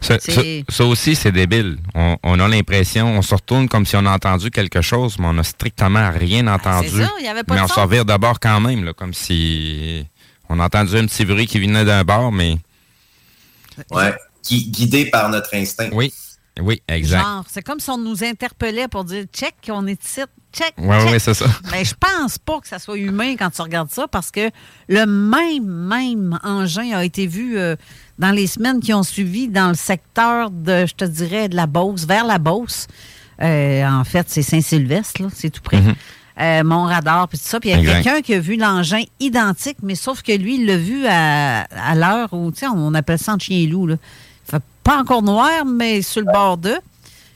Ça, 0.00 0.18
C'est- 0.18 0.32
ça- 0.32 0.42
ça 0.68 0.84
aussi, 0.84 1.14
c'est 1.14 1.32
débile. 1.32 1.78
On, 1.94 2.16
on 2.22 2.40
a 2.40 2.48
l'impression, 2.48 3.08
on 3.18 3.22
se 3.22 3.34
retourne 3.34 3.68
comme 3.68 3.84
si 3.86 3.94
on 3.96 4.06
a 4.06 4.10
entendu 4.12 4.50
quelque 4.50 4.80
chose, 4.80 5.18
mais 5.18 5.26
on 5.26 5.34
n'a 5.34 5.42
strictement 5.44 6.10
rien 6.10 6.46
entendu. 6.46 7.02
Ah, 7.02 7.06
ça, 7.06 7.12
il 7.20 7.24
y 7.24 7.28
avait 7.28 7.44
pas 7.44 7.54
mais 7.54 7.60
de 7.60 7.64
on 7.64 7.68
s'en 7.68 7.86
vire 7.86 8.04
d'abord 8.04 8.40
quand 8.40 8.60
même, 8.60 8.84
là, 8.84 8.92
comme 8.94 9.12
si 9.14 10.06
on 10.48 10.58
a 10.60 10.64
entendu 10.64 10.96
un 10.96 11.06
petit 11.06 11.24
bruit 11.24 11.46
qui 11.46 11.58
venait 11.60 11.84
d'un 11.84 12.04
bord, 12.04 12.32
mais 12.32 12.56
Ouais. 13.90 14.14
Gui- 14.48 14.70
guidé 14.70 15.06
par 15.06 15.28
notre 15.28 15.54
instinct. 15.54 15.90
oui, 15.92 16.12
oui, 16.60 16.80
exact. 16.88 17.20
Genre, 17.22 17.44
c'est 17.48 17.62
comme 17.62 17.80
si 17.80 17.90
on 17.90 17.98
nous 17.98 18.24
interpellait 18.24 18.88
pour 18.88 19.04
dire, 19.04 19.24
check, 19.32 19.54
on 19.68 19.86
est 19.86 20.02
ici, 20.02 20.22
check. 20.52 20.72
Ouais, 20.78 20.98
check. 21.02 21.10
ouais, 21.10 21.18
c'est 21.18 21.34
ça. 21.34 21.46
Mais 21.72 21.84
je 21.84 21.94
pense 21.98 22.38
pas 22.38 22.60
que 22.60 22.68
ça 22.68 22.78
soit 22.78 22.96
humain 22.96 23.34
quand 23.36 23.50
tu 23.50 23.60
regardes 23.60 23.90
ça 23.90 24.08
parce 24.08 24.30
que 24.30 24.50
le 24.88 25.04
même, 25.04 25.64
même 25.66 26.38
engin 26.42 26.96
a 26.96 27.04
été 27.04 27.26
vu 27.26 27.58
euh, 27.58 27.76
dans 28.18 28.30
les 28.30 28.46
semaines 28.46 28.80
qui 28.80 28.94
ont 28.94 29.02
suivi 29.02 29.48
dans 29.48 29.68
le 29.68 29.74
secteur 29.74 30.50
de, 30.50 30.86
je 30.86 30.94
te 30.94 31.04
dirais, 31.04 31.48
de 31.48 31.56
la 31.56 31.66
Beauce, 31.66 32.06
vers 32.06 32.26
la 32.26 32.38
Beauce. 32.38 32.86
Euh, 33.42 33.86
en 33.86 34.04
fait, 34.04 34.26
c'est 34.28 34.42
Saint-Sylvestre, 34.42 35.22
c'est 35.34 35.50
tout 35.50 35.60
près. 35.62 35.80
Mhm. 35.80 35.94
Euh, 36.38 36.64
Mont-Radar, 36.64 37.28
puis 37.28 37.38
tout 37.38 37.44
ça. 37.46 37.60
Puis 37.60 37.70
il 37.70 37.82
y 37.82 37.88
a 37.88 37.94
quelqu'un 37.94 38.20
qui 38.20 38.34
a 38.34 38.40
vu 38.40 38.56
l'engin 38.56 39.02
identique, 39.20 39.78
mais 39.82 39.94
sauf 39.94 40.22
que 40.22 40.32
lui, 40.32 40.56
il 40.56 40.66
l'a 40.66 40.76
vu 40.76 41.06
à, 41.06 41.62
à 41.62 41.94
l'heure 41.94 42.32
où, 42.32 42.50
tu 42.50 42.58
sais, 42.58 42.66
on 42.66 42.92
appelle 42.94 43.18
ça 43.18 43.34
en 43.34 43.38
chien 43.38 43.58
et 43.58 43.66
loup. 43.66 43.86
Là. 43.86 43.96
Fait 44.44 44.62
pas 44.82 44.98
encore 44.98 45.22
noir, 45.22 45.64
mais 45.64 46.02
sur 46.02 46.20
le 46.20 46.30
bord 46.30 46.58
d'eux. 46.58 46.78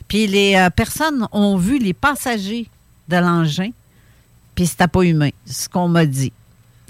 Puis 0.07 0.27
les 0.27 0.57
euh, 0.57 0.71
personnes 0.71 1.27
ont 1.33 1.57
vu 1.57 1.79
les 1.79 1.93
passagers 1.95 2.67
de 3.09 3.17
l'engin, 3.17 3.71
puis 4.55 4.67
c'était 4.67 4.89
pas 4.89 5.03
humain, 5.03 5.31
c'est 5.47 5.65
ce 5.65 5.69
qu'on 5.69 5.89
m'a 5.89 6.05
dit. 6.05 6.33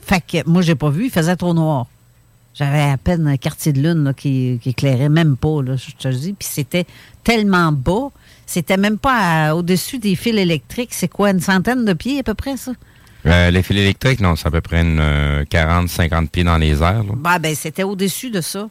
Fait 0.02 0.20
que 0.20 0.48
moi, 0.48 0.62
j'ai 0.62 0.74
pas 0.74 0.90
vu, 0.90 1.04
il 1.04 1.10
faisait 1.10 1.36
trop 1.36 1.54
noir. 1.54 1.86
J'avais 2.60 2.82
à 2.82 2.98
peine 2.98 3.26
un 3.26 3.36
quartier 3.38 3.72
de 3.72 3.80
lune 3.80 4.04
là, 4.04 4.12
qui, 4.12 4.60
qui 4.62 4.68
éclairait, 4.70 5.08
même 5.08 5.36
pas, 5.38 5.62
là, 5.62 5.76
je 5.76 5.92
te 5.98 6.08
le 6.08 6.14
dis. 6.14 6.34
Puis 6.34 6.46
c'était 6.50 6.84
tellement 7.24 7.72
bas, 7.72 8.08
c'était 8.44 8.76
même 8.76 8.98
pas 8.98 9.54
au-dessus 9.54 9.98
des 9.98 10.14
fils 10.14 10.36
électriques. 10.36 10.90
C'est 10.92 11.08
quoi, 11.08 11.30
une 11.30 11.40
centaine 11.40 11.86
de 11.86 11.92
pieds 11.94 12.20
à 12.20 12.22
peu 12.22 12.34
près, 12.34 12.56
ça? 12.58 12.72
Euh, 13.26 13.50
les 13.50 13.62
fils 13.62 13.78
électriques, 13.78 14.20
non, 14.20 14.36
c'est 14.36 14.46
à 14.48 14.50
peu 14.50 14.60
près 14.60 14.82
une, 14.82 14.98
euh, 15.00 15.44
40-50 15.44 16.28
pieds 16.28 16.44
dans 16.44 16.58
les 16.58 16.82
airs. 16.82 17.02
là. 17.04 17.12
Bah, 17.16 17.38
ben, 17.38 17.54
c'était 17.54 17.82
au-dessus 17.82 18.30
de 18.30 18.40
ça. 18.42 18.68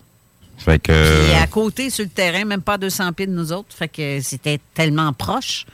Fait 0.58 0.78
que, 0.80 0.92
Puis 0.92 1.34
euh, 1.36 1.42
à 1.44 1.48
côté, 1.48 1.90
sur 1.90 2.04
le 2.04 2.10
terrain, 2.12 2.46
même 2.46 2.62
pas 2.62 2.74
à 2.74 2.78
200 2.78 3.14
pieds 3.14 3.28
de 3.28 3.32
nous 3.34 3.52
autres. 3.52 3.74
Fait 3.76 3.88
que 3.88 4.20
c'était 4.22 4.60
tellement 4.76 5.14
proche. 5.14 5.66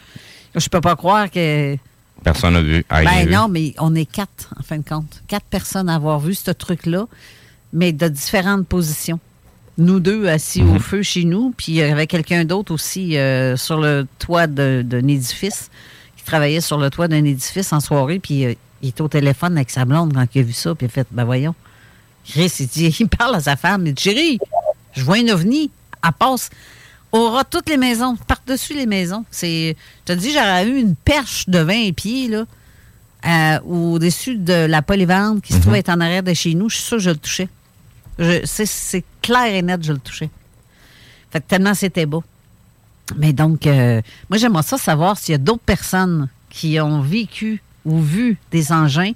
Je 0.55 0.69
peux 0.69 0.79
pas 0.81 0.95
croire 0.95 1.29
que. 1.31 1.75
personne 2.23 2.53
n'a 2.53 2.61
vu. 2.61 2.85
a 2.89 2.97
rien 2.97 3.09
Ben 3.11 3.25
vu. 3.27 3.33
non, 3.33 3.47
mais 3.49 3.73
on 3.79 3.93
est 3.95 4.05
quatre, 4.05 4.53
en 4.59 4.63
fin 4.63 4.77
de 4.77 4.87
compte. 4.87 5.21
Quatre 5.27 5.45
personnes 5.47 5.89
à 5.89 5.95
avoir 5.95 6.19
vu 6.19 6.33
ce 6.35 6.51
truc-là, 6.51 7.07
mais 7.75 7.91
de 7.91 8.07
différentes 8.07 8.65
positions. 8.67 9.19
Nous 9.77 9.99
deux 9.99 10.27
assis 10.27 10.63
Mhm. 10.63 10.75
au 10.75 10.79
feu 10.79 11.03
chez 11.03 11.25
nous, 11.25 11.53
puis 11.55 11.73
il 11.73 11.75
y 11.75 11.81
avait 11.83 12.07
quelqu'un 12.07 12.45
d'autre 12.45 12.73
aussi 12.73 13.17
euh, 13.17 13.57
sur 13.57 13.79
le 13.79 14.07
toit 14.17 14.47
d'un 14.47 15.07
édifice, 15.07 15.69
qui 16.17 16.23
travaillait 16.23 16.61
sur 16.61 16.77
le 16.77 16.89
toit 16.89 17.07
d'un 17.09 17.23
édifice 17.25 17.73
en 17.73 17.81
soirée, 17.81 18.19
puis 18.19 18.45
euh, 18.45 18.53
il 18.81 18.89
était 18.89 19.01
au 19.01 19.09
téléphone 19.09 19.57
avec 19.57 19.69
sa 19.69 19.83
blonde 19.83 20.13
quand 20.13 20.25
il 20.33 20.39
a 20.39 20.43
vu 20.43 20.53
ça, 20.53 20.73
puis 20.73 20.85
il 20.87 20.89
a 20.89 20.93
fait, 20.93 21.07
ben 21.11 21.25
voyons. 21.25 21.53
Chris, 22.27 22.51
il, 22.61 22.67
dit, 22.67 22.95
il 22.99 23.09
parle 23.09 23.35
à 23.35 23.41
sa 23.41 23.57
femme, 23.57 23.85
il 23.85 23.93
dit, 23.93 24.01
chérie, 24.01 24.39
je 24.93 25.03
vois 25.03 25.17
un 25.17 25.27
ovni, 25.27 25.69
elle 26.03 26.11
passe 26.17 26.49
aura 27.11 27.43
toutes 27.45 27.69
les 27.69 27.77
maisons, 27.77 28.17
par-dessus 28.27 28.73
les 28.73 28.85
maisons. 28.85 29.23
C'est, 29.31 29.77
je 30.07 30.13
te 30.13 30.17
dis, 30.19 30.31
j'aurais 30.31 30.67
eu 30.67 30.77
une 30.79 30.95
perche 30.95 31.47
de 31.47 31.59
20 31.59 31.93
pieds, 31.93 32.27
là, 32.27 32.45
euh, 33.25 33.59
au-dessus 33.65 34.35
de 34.37 34.65
la 34.65 34.81
polyvalente 34.81 35.41
qui 35.41 35.53
se 35.53 35.59
trouve 35.59 35.75
être 35.75 35.89
en 35.89 35.99
arrière 36.01 36.23
de 36.23 36.33
chez 36.33 36.53
nous. 36.55 36.69
Je 36.69 36.75
suis 36.75 36.85
sûre 36.85 36.97
que 36.97 37.03
je 37.03 37.09
le 37.11 37.15
touchais. 37.15 37.47
C'est, 38.45 39.03
clair 39.21 39.53
et 39.53 39.61
net, 39.61 39.83
je 39.83 39.93
le 39.93 39.99
touchais. 39.99 40.29
Fait 41.31 41.41
que 41.41 41.45
tellement 41.47 41.73
c'était 41.73 42.05
beau. 42.05 42.23
Mais 43.17 43.33
donc, 43.33 43.67
euh, 43.67 44.01
moi, 44.29 44.37
j'aimerais 44.37 44.63
ça 44.63 44.77
savoir 44.77 45.17
s'il 45.17 45.33
y 45.33 45.35
a 45.35 45.39
d'autres 45.39 45.63
personnes 45.65 46.27
qui 46.49 46.79
ont 46.79 47.01
vécu 47.01 47.61
ou 47.83 47.99
vu 48.01 48.37
des 48.51 48.71
engins 48.71 49.11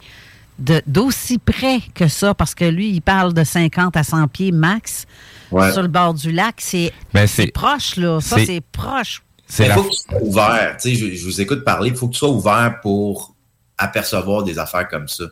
de, 0.59 0.81
d'aussi 0.85 1.37
près 1.39 1.79
que 1.95 2.07
ça, 2.07 2.33
parce 2.33 2.53
que 2.53 2.65
lui, 2.65 2.89
il 2.91 3.01
parle 3.01 3.33
de 3.33 3.43
50 3.43 3.95
à 3.95 4.03
100 4.03 4.27
pieds 4.27 4.51
max 4.51 5.05
Ouais. 5.51 5.71
sur 5.71 5.81
le 5.81 5.87
bord 5.87 6.13
du 6.13 6.31
lac. 6.31 6.55
C'est, 6.59 6.91
Ben, 7.13 7.27
proche, 7.53 7.95
là. 7.95 8.19
Ça, 8.21 8.35
c'est- 8.45 8.61
proche. 8.61 9.23
C'est 9.47 9.63
Il 9.63 9.69
la- 9.69 9.75
faut 9.75 9.83
que 9.83 9.89
tu 9.89 9.95
sois 10.07 10.21
ouvert. 10.21 10.77
Tu 10.79 10.89
sais, 10.89 10.95
je, 10.95 11.15
je 11.15 11.25
vous 11.25 11.41
écoute 11.41 11.63
parler. 11.63 11.89
Il 11.89 11.95
faut 11.95 12.07
que 12.07 12.13
tu 12.13 12.19
sois 12.19 12.29
ouvert 12.29 12.79
pour 12.83 13.33
apercevoir 13.79 14.43
des 14.43 14.59
affaires 14.59 14.87
comme 14.87 15.07
ça. 15.07 15.23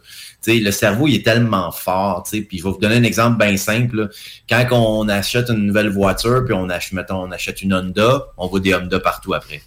Tu 0.43 0.53
sais, 0.53 0.59
le 0.59 0.71
cerveau, 0.71 1.07
il 1.07 1.15
est 1.15 1.25
tellement 1.25 1.71
fort. 1.71 2.23
tu 2.23 2.37
sais, 2.37 2.43
Puis 2.43 2.57
je 2.57 2.63
vais 2.63 2.71
vous 2.71 2.79
donner 2.79 2.95
un 2.95 3.03
exemple 3.03 3.37
bien 3.37 3.55
simple. 3.57 3.97
là. 3.97 4.07
Quand 4.49 4.65
on 4.71 5.07
achète 5.09 5.49
une 5.49 5.67
nouvelle 5.67 5.89
voiture, 5.89 6.43
puis 6.45 6.53
on 6.53 6.69
achète, 6.69 6.93
mettons, 6.93 7.21
on 7.21 7.31
achète 7.31 7.61
une 7.61 7.73
Honda, 7.73 8.27
on 8.37 8.47
voit 8.47 8.59
des 8.59 8.73
Honda 8.73 8.99
partout 8.99 9.33
après. 9.33 9.61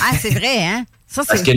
Ah, 0.00 0.12
c'est 0.18 0.30
vrai, 0.30 0.64
hein? 0.64 0.84
Parce 1.14 1.42
que 1.42 1.50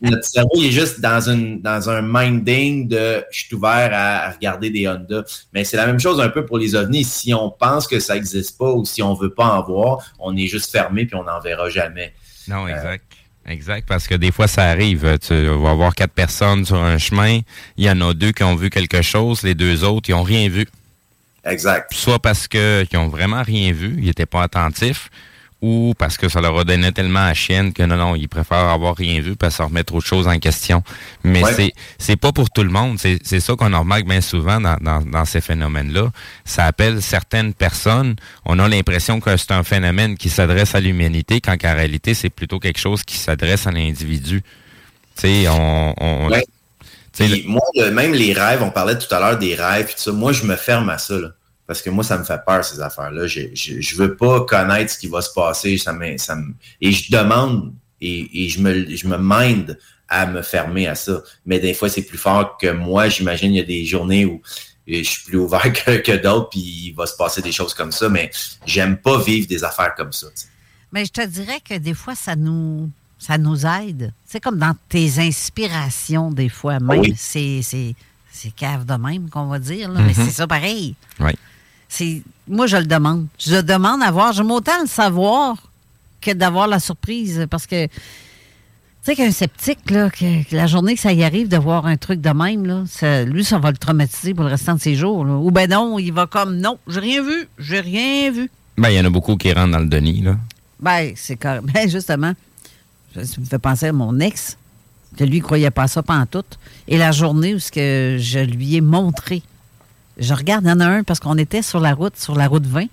notre 0.00 0.24
cerveau 0.24 0.52
il 0.54 0.68
est 0.68 0.70
juste 0.70 1.00
dans, 1.00 1.28
une, 1.28 1.60
dans 1.60 1.90
un 1.90 2.00
minding 2.02 2.88
de 2.88 3.22
je 3.30 3.40
suis 3.40 3.54
ouvert 3.54 3.90
à, 3.92 4.30
regarder 4.30 4.70
des 4.70 4.88
Honda. 4.88 5.22
Mais 5.52 5.64
c'est 5.64 5.76
la 5.76 5.86
même 5.86 6.00
chose 6.00 6.18
un 6.18 6.30
peu 6.30 6.46
pour 6.46 6.56
les 6.56 6.74
ovnis. 6.74 7.04
Si 7.04 7.34
on 7.34 7.50
pense 7.50 7.86
que 7.86 8.00
ça 8.00 8.14
n'existe 8.14 8.56
pas 8.56 8.70
ou 8.72 8.86
si 8.86 9.02
on 9.02 9.12
veut 9.12 9.34
pas 9.34 9.44
en 9.44 9.62
voir, 9.62 9.98
on 10.18 10.34
est 10.34 10.46
juste 10.46 10.72
fermé 10.72 11.04
puis 11.04 11.14
on 11.14 11.24
n'en 11.24 11.40
verra 11.40 11.68
jamais. 11.68 12.14
Non, 12.48 12.66
exact. 12.66 13.04
Exact, 13.46 13.88
parce 13.88 14.06
que 14.06 14.14
des 14.14 14.30
fois, 14.30 14.46
ça 14.46 14.64
arrive. 14.64 15.18
Tu 15.26 15.34
vas 15.46 15.70
avoir 15.70 15.94
quatre 15.94 16.12
personnes 16.12 16.64
sur 16.64 16.82
un 16.82 16.98
chemin. 16.98 17.40
Il 17.76 17.84
y 17.84 17.90
en 17.90 18.00
a 18.00 18.14
deux 18.14 18.32
qui 18.32 18.44
ont 18.44 18.54
vu 18.54 18.70
quelque 18.70 19.02
chose. 19.02 19.42
Les 19.42 19.54
deux 19.54 19.82
autres, 19.84 20.08
ils 20.10 20.12
n'ont 20.12 20.22
rien 20.22 20.48
vu. 20.48 20.66
Exact. 21.44 21.92
Soit 21.92 22.20
parce 22.20 22.46
qu'ils 22.46 22.86
n'ont 22.94 23.08
vraiment 23.08 23.42
rien 23.42 23.72
vu, 23.72 23.96
ils 23.98 24.06
n'étaient 24.06 24.26
pas 24.26 24.44
attentifs, 24.44 25.10
ou 25.62 25.94
parce 25.96 26.16
que 26.18 26.28
ça 26.28 26.40
leur 26.40 26.58
a 26.58 26.64
donné 26.64 26.90
tellement 26.90 27.24
à 27.24 27.34
chienne 27.34 27.72
que 27.72 27.84
non, 27.84 27.96
non, 27.96 28.16
ils 28.16 28.28
préfèrent 28.28 28.68
avoir 28.68 28.96
rien 28.96 29.20
vu 29.20 29.36
pour 29.36 29.50
se 29.50 29.62
remettre 29.62 29.94
autre 29.94 30.06
chose 30.06 30.26
en 30.26 30.38
question. 30.40 30.82
Mais 31.22 31.42
c'est 31.54 31.72
c'est 31.98 32.16
pas 32.16 32.32
pour 32.32 32.50
tout 32.50 32.64
le 32.64 32.68
monde. 32.68 32.98
C'est 32.98 33.40
ça 33.40 33.54
qu'on 33.54 33.78
remarque 33.78 34.04
bien 34.04 34.20
souvent 34.20 34.60
dans, 34.60 34.76
dans, 34.80 35.24
ces 35.24 35.40
phénomènes-là. 35.40 36.10
Ça 36.44 36.66
appelle 36.66 37.00
certaines 37.00 37.54
personnes. 37.54 38.16
On 38.44 38.58
a 38.58 38.68
l'impression 38.68 39.20
que 39.20 39.36
c'est 39.36 39.52
un 39.52 39.62
phénomène 39.62 40.16
qui 40.16 40.30
s'adresse 40.30 40.74
à 40.74 40.80
l'humanité, 40.80 41.40
quand 41.40 41.56
en 41.64 41.74
réalité, 41.74 42.14
c'est 42.14 42.30
plutôt 42.30 42.58
quelque 42.58 42.80
chose 42.80 43.04
qui 43.04 43.16
s'adresse 43.16 43.68
à 43.68 43.70
l'individu. 43.70 44.42
Tu 45.16 45.22
sais, 45.22 45.48
on... 45.48 45.94
on 46.00 46.28
Moi, 46.28 47.90
même 47.92 48.12
les 48.12 48.32
rêves, 48.32 48.62
on 48.62 48.70
parlait 48.70 48.98
tout 48.98 49.14
à 49.14 49.20
l'heure 49.20 49.38
des 49.38 49.54
rêves, 49.54 49.94
tout 49.94 50.02
ça, 50.02 50.10
moi, 50.10 50.32
je 50.32 50.44
me 50.44 50.56
ferme 50.56 50.88
à 50.88 50.98
ça. 50.98 51.14
Là. 51.18 51.28
Parce 51.72 51.80
que 51.80 51.88
moi, 51.88 52.04
ça 52.04 52.18
me 52.18 52.24
fait 52.24 52.38
peur, 52.44 52.62
ces 52.62 52.82
affaires-là. 52.82 53.26
Je, 53.26 53.40
je, 53.54 53.96
veux 53.96 54.14
pas 54.14 54.44
connaître 54.44 54.92
ce 54.92 54.98
qui 54.98 55.06
va 55.06 55.22
se 55.22 55.32
passer. 55.32 55.78
Ça 55.78 55.94
me, 55.94 56.18
ça 56.18 56.36
et 56.82 56.92
je 56.92 57.10
demande 57.10 57.72
et, 57.98 58.46
je 58.50 58.60
me, 58.60 58.94
je 58.94 59.08
me 59.08 59.16
mind 59.18 59.78
à 60.06 60.26
me 60.26 60.42
fermer 60.42 60.86
à 60.86 60.94
ça. 60.94 61.22
Mais 61.46 61.60
des 61.60 61.72
fois, 61.72 61.88
c'est 61.88 62.02
plus 62.02 62.18
fort 62.18 62.58
que 62.58 62.70
moi. 62.70 63.08
J'imagine 63.08 63.54
il 63.54 63.56
y 63.56 63.60
a 63.60 63.64
des 63.64 63.86
journées 63.86 64.26
où 64.26 64.42
je 64.86 65.02
suis 65.02 65.24
plus 65.24 65.38
ouvert 65.38 65.62
que, 65.72 66.22
d'autres, 66.22 66.50
puis 66.50 66.60
il 66.60 66.92
va 66.92 67.06
se 67.06 67.16
passer 67.16 67.40
des 67.40 67.52
choses 67.52 67.72
comme 67.72 67.90
ça. 67.90 68.10
Mais 68.10 68.30
j'aime 68.66 68.98
pas 68.98 69.18
vivre 69.18 69.48
des 69.48 69.64
affaires 69.64 69.94
comme 69.94 70.12
ça. 70.12 70.26
Mais 70.92 71.06
je 71.06 71.12
te 71.12 71.26
dirais 71.26 71.60
que 71.66 71.78
des 71.78 71.94
fois, 71.94 72.14
ça 72.14 72.36
nous 72.36 72.90
ça 73.18 73.38
nous 73.38 73.64
aide. 73.64 74.12
C'est 74.26 74.40
comme 74.40 74.58
dans 74.58 74.76
tes 74.90 75.20
inspirations, 75.20 76.30
des 76.30 76.50
fois, 76.50 76.80
même. 76.80 77.14
C'est, 77.16 77.62
c'est, 77.62 77.94
cave 78.56 78.84
de 78.84 78.94
même 78.94 79.30
qu'on 79.30 79.46
va 79.46 79.58
dire, 79.58 79.88
mais 79.88 80.12
mm-hmm. 80.12 80.14
c'est 80.26 80.30
ça 80.32 80.46
pareil. 80.46 80.96
Oui 81.18 81.32
moi 82.48 82.66
je 82.66 82.76
le 82.76 82.86
demande. 82.86 83.26
Je 83.38 83.60
demande 83.60 84.02
à 84.02 84.10
voir, 84.10 84.32
j'aime 84.32 84.50
autant 84.50 84.80
le 84.80 84.88
savoir 84.88 85.56
que 86.20 86.30
d'avoir 86.32 86.68
la 86.68 86.78
surprise 86.78 87.46
parce 87.50 87.66
que 87.66 87.86
tu 87.86 89.10
sais 89.10 89.16
qu'un 89.16 89.32
sceptique, 89.32 89.90
là, 89.90 90.10
que, 90.10 90.54
la 90.54 90.68
journée 90.68 90.94
que 90.94 91.00
ça 91.00 91.12
y 91.12 91.24
arrive 91.24 91.48
de 91.48 91.56
voir 91.56 91.86
un 91.86 91.96
truc 91.96 92.20
de 92.20 92.30
même, 92.30 92.64
là, 92.64 93.24
lui, 93.24 93.44
ça 93.44 93.58
va 93.58 93.72
le 93.72 93.76
traumatiser 93.76 94.32
pour 94.32 94.44
le 94.44 94.50
restant 94.50 94.74
de 94.76 94.80
ses 94.80 94.94
jours. 94.94 95.26
Ou 95.26 95.50
ben 95.50 95.68
non, 95.68 95.98
il 95.98 96.12
va 96.12 96.28
comme 96.28 96.56
non, 96.58 96.78
j'ai 96.86 97.00
rien 97.00 97.22
vu, 97.22 97.48
j'ai 97.58 97.80
rien 97.80 98.30
vu. 98.30 98.48
Ben, 98.78 98.90
il 98.90 98.94
y 98.94 99.00
en 99.00 99.04
a 99.04 99.10
beaucoup 99.10 99.36
qui 99.36 99.52
rentrent 99.52 99.72
dans 99.72 99.80
le 99.80 99.88
Denis, 99.88 100.22
là. 100.22 100.36
Ben, 100.78 101.12
c'est 101.16 101.36
ben, 101.42 101.88
justement. 101.88 102.32
Ça 103.14 103.40
me 103.40 103.44
fait 103.44 103.58
penser 103.58 103.86
à 103.86 103.92
mon 103.92 104.20
ex, 104.20 104.56
que 105.16 105.24
lui, 105.24 105.38
il 105.38 105.42
croyait 105.42 105.70
pas 105.72 105.88
ça 105.88 106.02
tout. 106.30 106.44
Et 106.86 106.96
la 106.96 107.10
journée 107.10 107.54
où 107.54 107.58
ce 107.58 107.72
que 107.72 108.16
je 108.20 108.38
lui 108.38 108.76
ai 108.76 108.80
montré 108.80 109.42
je 110.22 110.34
regarde, 110.34 110.64
il 110.64 110.68
y 110.68 110.72
en 110.72 110.80
a 110.80 110.86
un 110.86 111.02
parce 111.02 111.20
qu'on 111.20 111.36
était 111.36 111.62
sur 111.62 111.80
la 111.80 111.94
route, 111.94 112.16
sur 112.16 112.34
la 112.34 112.48
route 112.48 112.66
20. 112.66 112.86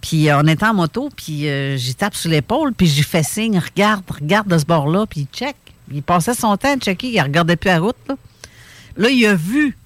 Puis 0.00 0.28
euh, 0.28 0.40
on 0.40 0.46
était 0.48 0.66
en 0.66 0.74
moto, 0.74 1.08
puis 1.14 1.48
euh, 1.48 1.76
j'y 1.76 1.94
tape 1.94 2.14
sur 2.14 2.30
l'épaule, 2.30 2.74
puis 2.74 2.86
j'ai 2.86 3.02
fait 3.02 3.22
signe, 3.22 3.58
regarde, 3.58 4.02
regarde 4.08 4.48
de 4.48 4.58
ce 4.58 4.64
bord-là, 4.64 5.06
puis 5.06 5.20
il 5.20 5.26
check. 5.36 5.56
Il 5.92 6.02
passait 6.02 6.34
son 6.34 6.56
temps 6.56 6.72
à 6.74 6.76
checker, 6.76 7.08
il 7.08 7.20
regardait 7.20 7.56
plus 7.56 7.68
la 7.68 7.78
route. 7.78 7.96
Là, 8.96 9.10
il 9.10 9.24
a 9.26 9.34
vu. 9.34 9.76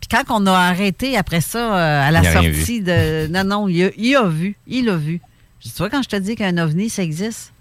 Puis 0.00 0.08
quand 0.10 0.22
on 0.30 0.46
a 0.46 0.52
arrêté 0.52 1.16
après 1.16 1.40
ça, 1.40 1.76
euh, 1.76 2.08
à 2.08 2.10
la 2.10 2.22
sortie 2.32 2.80
de. 2.80 3.26
Non, 3.30 3.44
non, 3.44 3.68
il 3.68 3.82
a, 4.16 4.28
vu. 4.28 4.56
Il 4.66 4.88
a 4.88 4.96
vu. 4.96 5.20
Tu 5.60 5.70
vois, 5.78 5.90
quand 5.90 6.02
je 6.02 6.08
te 6.08 6.16
dis 6.16 6.36
qu'un 6.36 6.58
ovni, 6.58 6.90
ça 6.90 7.02
existe, 7.02 7.52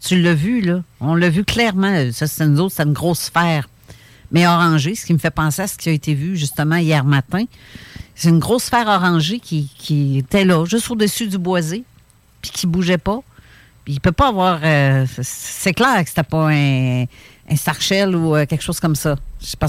tu 0.00 0.20
l'as 0.20 0.34
vu, 0.34 0.60
là. 0.60 0.82
On 1.00 1.14
l'a 1.14 1.30
vu 1.30 1.44
clairement. 1.44 2.12
Ça, 2.12 2.26
c'est 2.26 2.44
une 2.44 2.60
autre, 2.60 2.74
c'est 2.76 2.84
une 2.84 2.92
grosse 2.92 3.20
sphère. 3.20 3.68
Mais 4.30 4.46
orangée, 4.46 4.94
ce 4.94 5.06
qui 5.06 5.12
me 5.12 5.18
fait 5.18 5.30
penser 5.30 5.62
à 5.62 5.66
ce 5.66 5.76
qui 5.76 5.88
a 5.88 5.92
été 5.92 6.14
vu 6.14 6.36
justement 6.36 6.76
hier 6.76 7.04
matin. 7.04 7.44
C'est 8.14 8.28
une 8.28 8.40
grosse 8.40 8.64
sphère 8.64 8.88
orangée 8.88 9.38
qui, 9.38 10.18
était 10.18 10.44
là, 10.44 10.64
juste 10.64 10.90
au-dessus 10.90 11.28
du 11.28 11.38
boisé, 11.38 11.84
puis 12.42 12.50
qui 12.50 12.66
bougeait 12.66 12.98
pas. 12.98 13.20
Puis 13.84 13.94
il 13.94 14.00
peut 14.00 14.12
pas 14.12 14.28
avoir. 14.28 14.60
Euh, 14.62 15.06
c'est 15.22 15.72
clair 15.72 16.02
que 16.02 16.08
c'était 16.08 16.24
pas 16.24 16.50
un, 16.50 17.04
un 17.50 17.56
Starshell 17.56 18.14
ou 18.14 18.36
euh, 18.36 18.44
quelque 18.44 18.62
chose 18.62 18.80
comme 18.80 18.96
ça. 18.96 19.16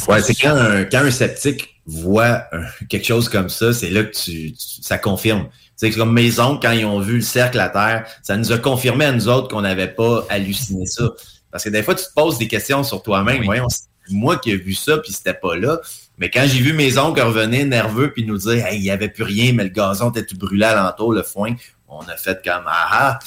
Ouais, 0.08 0.22
c'est 0.22 0.36
quand 0.36 0.56
un, 0.56 0.84
quand 0.86 1.00
un 1.00 1.12
sceptique 1.12 1.80
voit 1.86 2.44
quelque 2.90 3.06
chose 3.06 3.30
comme 3.30 3.50
ça, 3.50 3.72
c'est 3.72 3.90
là 3.90 4.04
que 4.04 4.16
tu, 4.16 4.54
ça 4.58 4.98
confirme. 4.98 5.48
C'est 5.76 5.92
comme 5.92 6.12
mes 6.12 6.40
oncles, 6.40 6.68
quand 6.68 6.74
ils 6.74 6.86
ont 6.86 7.00
vu 7.00 7.16
le 7.16 7.22
cercle 7.22 7.60
à 7.60 7.70
terre, 7.70 8.06
ça 8.22 8.36
nous 8.36 8.52
a 8.52 8.58
confirmé 8.58 9.06
à 9.06 9.12
nous 9.12 9.30
autres 9.30 9.48
qu'on 9.48 9.62
n'avait 9.62 9.88
pas 9.88 10.26
halluciné 10.30 10.86
ça. 10.86 11.10
Parce 11.52 11.64
que 11.64 11.70
des 11.70 11.84
fois, 11.84 11.96
tu 11.96 12.04
te 12.04 12.14
poses 12.14 12.38
des 12.38 12.48
questions 12.48 12.84
sur 12.84 13.02
toi-même. 13.02 13.44
Voyons, 13.46 13.68
moi 14.12 14.38
qui 14.38 14.52
ai 14.52 14.58
vu 14.58 14.74
ça, 14.74 14.98
puis 14.98 15.14
c'était 15.14 15.34
pas 15.34 15.56
là. 15.56 15.80
Mais 16.18 16.30
quand 16.30 16.46
j'ai 16.46 16.62
vu 16.62 16.74
mes 16.74 16.98
oncles 16.98 17.22
revenir 17.22 17.66
nerveux 17.66 18.12
puis 18.12 18.26
nous 18.26 18.38
dire 18.38 18.66
il 18.74 18.82
n'y 18.82 18.92
avait 18.92 19.10
plus 19.10 19.24
rien, 19.24 19.54
mais 19.54 19.64
le 19.64 19.70
gazon 19.70 20.10
était 20.12 20.26
tout 20.26 20.38
brûlé 20.38 20.66
alentour, 20.66 21.14
le 21.14 21.24
foin, 21.24 21.56
on 21.88 22.02
a 22.02 22.18
fait 22.18 22.40
comme 22.44 22.64
ah, 22.68 22.88
ah 22.92 23.20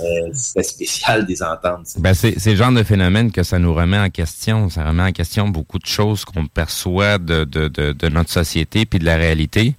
euh, 0.00 0.30
c'était 0.32 0.62
spécial 0.62 1.26
des 1.26 1.42
ententes. 1.42 1.94
Ben 1.98 2.14
c'est 2.14 2.34
le 2.44 2.56
genre 2.56 2.72
de 2.72 2.82
phénomène 2.82 3.30
que 3.30 3.42
ça 3.42 3.58
nous 3.58 3.74
remet 3.74 3.98
en 3.98 4.10
question. 4.10 4.68
Ça 4.68 4.84
remet 4.84 5.02
en 5.02 5.12
question 5.12 5.48
beaucoup 5.48 5.78
de 5.78 5.86
choses 5.86 6.24
qu'on 6.24 6.46
perçoit 6.46 7.18
de, 7.18 7.44
de, 7.44 8.08
notre 8.08 8.30
société 8.30 8.86
puis 8.86 8.98
de 8.98 9.04
la 9.04 9.16
réalité. 9.16 9.74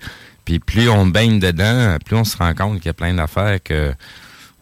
Puis 0.45 0.60
plus 0.60 0.89
on 0.89 1.05
baigne 1.05 1.39
dedans, 1.39 1.97
plus 2.05 2.16
on 2.16 2.24
se 2.24 2.38
rend 2.38 2.53
compte 2.53 2.78
qu'il 2.78 2.88
y 2.88 2.89
a 2.89 2.93
plein 2.93 3.14
d'affaires 3.14 3.62
que 3.64 3.93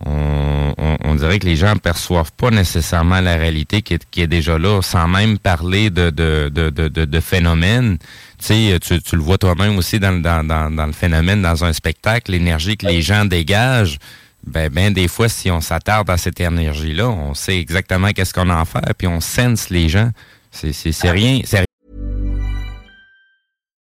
on, 0.06 0.74
on, 1.04 1.16
dirait 1.16 1.40
que 1.40 1.46
les 1.46 1.56
gens 1.56 1.76
perçoivent 1.76 2.32
pas 2.34 2.52
nécessairement 2.52 3.20
la 3.20 3.36
réalité 3.36 3.82
qui 3.82 3.96
est, 3.96 4.06
qui 4.10 4.22
est 4.22 4.28
déjà 4.28 4.58
là, 4.60 4.82
sans 4.82 5.08
même 5.08 5.40
parler 5.40 5.90
de, 5.90 6.10
de, 6.10 6.50
de, 6.54 6.70
de, 6.70 7.06
de 7.06 7.20
phénomènes. 7.20 7.98
Tu, 8.38 8.80
tu, 8.80 9.02
tu 9.02 9.16
le 9.16 9.22
vois 9.22 9.38
toi-même 9.38 9.78
aussi 9.78 10.00
dans, 10.00 10.22
dans, 10.22 10.46
dans, 10.46 10.86
le 10.86 10.92
phénomène, 10.92 11.42
dans 11.42 11.64
un 11.64 11.74
spectacle, 11.74 12.32
l'énergie 12.32 12.78
que 12.78 12.86
les 12.86 13.02
gens 13.02 13.26
dégagent. 13.26 13.98
Ben, 14.46 14.70
ben 14.70 14.94
des 14.94 15.08
fois, 15.08 15.30
si 15.30 15.50
on 15.50 15.62
s'attarde 15.62 16.10
à 16.10 16.18
cette 16.18 16.40
énergie-là, 16.40 17.10
on 17.10 17.34
sait 17.34 17.58
exactement 17.58 18.12
qu'est-ce 18.12 18.34
qu'on 18.34 18.50
en 18.50 18.66
fait, 18.66 18.94
puis 18.98 19.08
on 19.08 19.20
sense 19.20 19.70
les 19.70 19.90
gens. 19.90 20.12
C'est, 20.52 20.74
c'est, 20.74 20.92
c'est 20.92 21.12
rien, 21.12 21.42
c'est 21.44 21.66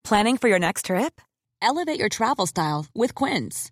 Planning 0.03 0.37
for 0.37 0.49
your 0.49 0.59
next 0.59 0.87
trip? 0.87 1.21
Elevate 1.61 1.99
your 1.99 2.09
travel 2.09 2.45
style 2.45 2.87
with 2.93 3.13
Quince. 3.13 3.71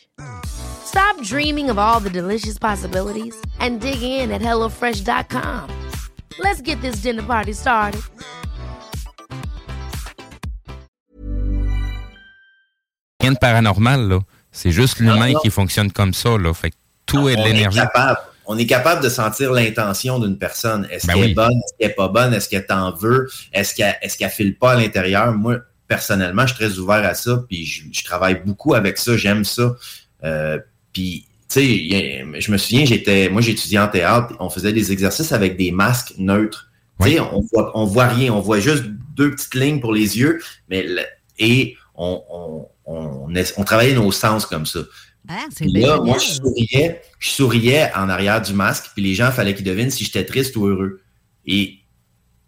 Stop 0.85 1.21
dreaming 1.23 1.69
of 1.69 1.77
all 1.77 1.99
the 1.99 2.09
delicious 2.09 2.57
possibilities 2.57 3.35
and 3.59 3.79
dig 3.79 4.01
in 4.01 4.31
at 4.31 4.41
HelloFresh.com. 4.41 5.67
Let's 6.39 6.61
get 6.61 6.81
this 6.81 7.01
dinner 7.01 7.23
party 7.23 7.53
started. 7.53 8.01
rien 13.21 13.31
de 13.33 13.37
paranormal, 13.37 14.07
là. 14.07 14.19
C'est 14.51 14.71
juste 14.71 14.99
l'humain 14.99 15.33
qui 15.41 15.49
fonctionne 15.49 15.91
comme 15.91 16.13
ça, 16.13 16.37
là. 16.37 16.53
Fait 16.53 16.71
que 16.71 16.75
tout 17.05 17.29
est 17.29 17.35
de 17.35 17.43
l'énergie. 17.43 17.79
On 18.47 18.57
est 18.57 18.65
capable 18.65 19.01
de 19.01 19.07
sentir 19.07 19.53
l'intention 19.53 20.19
d'une 20.19 20.37
personne. 20.37 20.85
Est-ce 20.91 21.07
ben 21.07 21.13
qu'elle 21.13 21.29
est 21.29 21.33
bonne? 21.33 21.51
Est-ce 21.51 21.73
qu'elle 21.79 21.87
n'est 21.89 21.93
pas 21.93 22.07
bonne? 22.09 22.33
Est-ce 22.33 22.49
qu'elle 22.49 22.65
t'en 22.65 22.91
veut? 22.91 23.29
Est-ce 23.53 23.73
qu'elle 23.73 23.95
est 24.01 24.17
qu'elle 24.17 24.29
file 24.29 24.57
pas 24.57 24.73
à 24.73 24.75
l'intérieur? 24.75 25.31
Moi, 25.31 25.59
personnellement, 25.87 26.41
je 26.47 26.53
suis 26.53 26.65
très 26.65 26.77
ouvert 26.77 27.05
à 27.05 27.13
ça, 27.13 27.43
puis 27.47 27.65
je, 27.65 28.03
travaille 28.03 28.41
beaucoup 28.43 28.73
avec 28.73 28.97
ça, 28.97 29.15
j'aime 29.15 29.45
ça. 29.45 29.75
Euh, 30.23 30.59
puis, 30.93 31.27
tu 31.49 31.61
sais, 31.61 32.25
je 32.39 32.51
me 32.51 32.57
souviens, 32.57 32.85
j'étais, 32.85 33.29
moi 33.29 33.41
j'étudiais 33.41 33.79
en 33.79 33.87
théâtre, 33.87 34.35
on 34.39 34.49
faisait 34.49 34.73
des 34.73 34.91
exercices 34.91 35.31
avec 35.31 35.57
des 35.57 35.71
masques 35.71 36.13
neutres. 36.17 36.69
Tu 37.01 37.11
sais, 37.11 37.19
on 37.19 37.41
voit, 37.51 37.71
on 37.77 37.85
voit 37.85 38.07
rien, 38.07 38.33
on 38.33 38.39
voit 38.39 38.59
juste 38.59 38.85
deux 39.15 39.31
petites 39.31 39.55
lignes 39.55 39.79
pour 39.79 39.93
les 39.93 40.17
yeux, 40.19 40.41
mais 40.69 40.85
et 41.39 41.75
on, 41.95 42.23
on, 42.29 42.67
on, 42.85 43.27
on 43.57 43.63
travaillait 43.63 43.95
nos 43.95 44.11
sens 44.11 44.45
comme 44.45 44.65
ça. 44.65 44.81
Ah, 45.27 45.47
là, 45.61 45.99
moi, 45.99 46.17
je 46.17 46.33
souriais, 46.33 47.01
je 47.19 47.29
souriais 47.29 47.91
en 47.95 48.09
arrière 48.09 48.41
du 48.41 48.53
masque, 48.53 48.91
puis 48.93 49.03
les 49.03 49.13
gens, 49.13 49.27
il 49.27 49.33
fallait 49.33 49.55
qu'ils 49.55 49.65
devinent 49.65 49.91
si 49.91 50.03
j'étais 50.03 50.25
triste 50.25 50.55
ou 50.55 50.65
heureux. 50.67 51.01
Et 51.45 51.79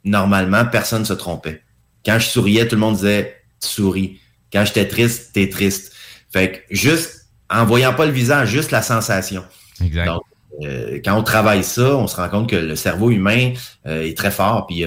normalement, 0.03 0.65
personne 0.65 1.01
ne 1.01 1.05
se 1.05 1.13
trompait. 1.13 1.61
Quand 2.05 2.19
je 2.19 2.27
souriais, 2.27 2.67
tout 2.67 2.75
le 2.75 2.81
monde 2.81 2.95
disait 2.95 3.37
souris. 3.59 4.19
Quand 4.51 4.65
j'étais 4.65 4.87
triste, 4.87 5.31
t'es 5.33 5.49
triste. 5.49 5.93
Fait 6.31 6.51
que 6.51 6.75
juste 6.75 7.22
en 7.53 7.65
voyant 7.65 7.93
pas 7.93 8.05
le 8.05 8.11
visage, 8.11 8.49
juste 8.49 8.71
la 8.71 8.81
sensation. 8.81 9.43
Exact. 9.81 10.05
Donc, 10.05 10.21
euh, 10.63 10.99
quand 11.03 11.17
on 11.17 11.23
travaille 11.23 11.63
ça, 11.63 11.95
on 11.95 12.07
se 12.07 12.15
rend 12.15 12.29
compte 12.29 12.49
que 12.49 12.55
le 12.55 12.75
cerveau 12.75 13.11
humain 13.11 13.53
euh, 13.85 14.03
est 14.03 14.17
très 14.17 14.31
fort. 14.31 14.67
Puis 14.67 14.85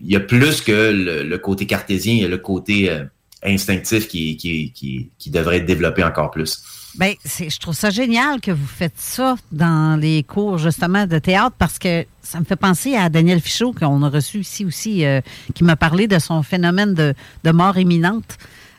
il 0.00 0.10
y 0.10 0.16
a 0.16 0.20
plus 0.20 0.60
que 0.60 0.90
le, 0.92 1.38
côté 1.38 1.66
cartésien, 1.66 2.14
il 2.14 2.20
y 2.20 2.24
a 2.24 2.28
le 2.28 2.38
côté 2.38 2.90
euh, 2.90 3.04
instinctif 3.42 4.08
qui, 4.08 4.36
qui, 4.36 4.72
qui, 4.72 5.10
qui 5.18 5.30
devrait 5.30 5.58
être 5.58 5.66
développé 5.66 6.02
encore 6.04 6.30
plus. 6.30 6.62
Bien, 6.98 7.14
je 7.24 7.58
trouve 7.58 7.74
ça 7.74 7.88
génial 7.88 8.40
que 8.40 8.50
vous 8.50 8.66
faites 8.66 8.98
ça 8.98 9.36
dans 9.50 9.98
les 9.98 10.22
cours 10.22 10.58
justement 10.58 11.06
de 11.06 11.18
théâtre 11.18 11.56
parce 11.58 11.78
que 11.78 12.04
ça 12.22 12.38
me 12.38 12.44
fait 12.44 12.56
penser 12.56 12.94
à 12.94 13.08
Daniel 13.08 13.40
Fichot 13.40 13.72
qu'on 13.72 14.02
a 14.02 14.10
reçu 14.10 14.40
ici 14.40 14.66
aussi, 14.66 15.04
euh, 15.06 15.22
qui 15.54 15.64
m'a 15.64 15.76
parlé 15.76 16.06
de 16.06 16.18
son 16.18 16.42
phénomène 16.42 16.92
de, 16.92 17.14
mort 17.50 17.78
imminente. 17.78 18.36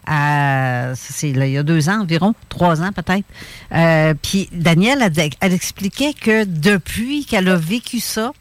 Il 0.08 1.50
y 1.50 1.58
a 1.58 1.64
deux 1.64 1.90
ans 1.90 2.02
environ, 2.02 2.34
trois 2.50 2.82
ans 2.82 2.92
peut-être. 2.92 3.26
Euh, 3.74 4.14
puis 4.22 4.50
Daniel, 4.52 5.12
elle, 5.40 5.54
expliquait 5.54 6.14
que 6.14 6.44
depuis 6.46 7.26
qu'elle 7.26 7.50
a 7.50 7.56
vécu 7.56 8.00
ça, 8.00 8.32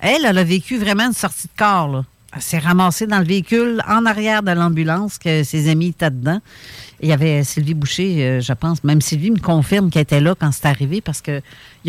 elle, 0.00 0.24
elle 0.24 0.38
a 0.38 0.44
vécu 0.44 0.78
vraiment 0.78 1.06
une 1.06 1.12
sortie 1.12 1.48
de 1.48 1.58
corps. 1.58 2.04
Elle 2.34 2.42
s'est 2.42 2.58
ramassée 2.58 3.06
dans 3.06 3.18
le 3.18 3.24
véhicule 3.24 3.82
en 3.88 4.06
arrière 4.06 4.42
de 4.42 4.52
l'ambulance 4.52 5.18
que 5.18 5.42
ses 5.42 5.68
amis 5.68 5.88
étaient 5.88 6.10
dedans. 6.10 6.40
Il 7.02 7.08
y 7.08 7.12
avait 7.12 7.42
Sylvie 7.44 7.74
Boucher, 7.74 8.22
euh, 8.22 8.40
je 8.40 8.52
pense. 8.52 8.84
Même 8.84 9.00
Sylvie 9.00 9.30
me 9.30 9.38
confirme 9.38 9.90
qu'elle 9.90 10.02
était 10.02 10.20
là 10.20 10.34
quand 10.38 10.52
c'est 10.52 10.66
arrivé 10.66 11.00
parce 11.00 11.22
qu'ils 11.22 11.42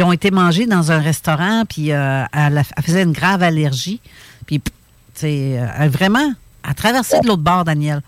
ont 0.03 0.11
été 0.11 0.31
mangés 0.31 0.65
dans 0.65 0.91
un 0.91 0.99
restaurant, 0.99 1.63
puis 1.67 1.91
euh, 1.91 2.23
elle, 2.33 2.63
faisait 2.81 3.03
une 3.03 3.11
grave 3.11 3.43
allergie. 3.43 3.99
Puis, 4.45 4.61
c'est 5.13 5.59
euh, 5.59 5.89
vraiment, 5.89 6.33
à 6.63 6.73
traversé 6.73 7.19
de 7.19 7.27
l'autre 7.27 7.43
bord, 7.43 7.65
Daniel. 7.65 8.01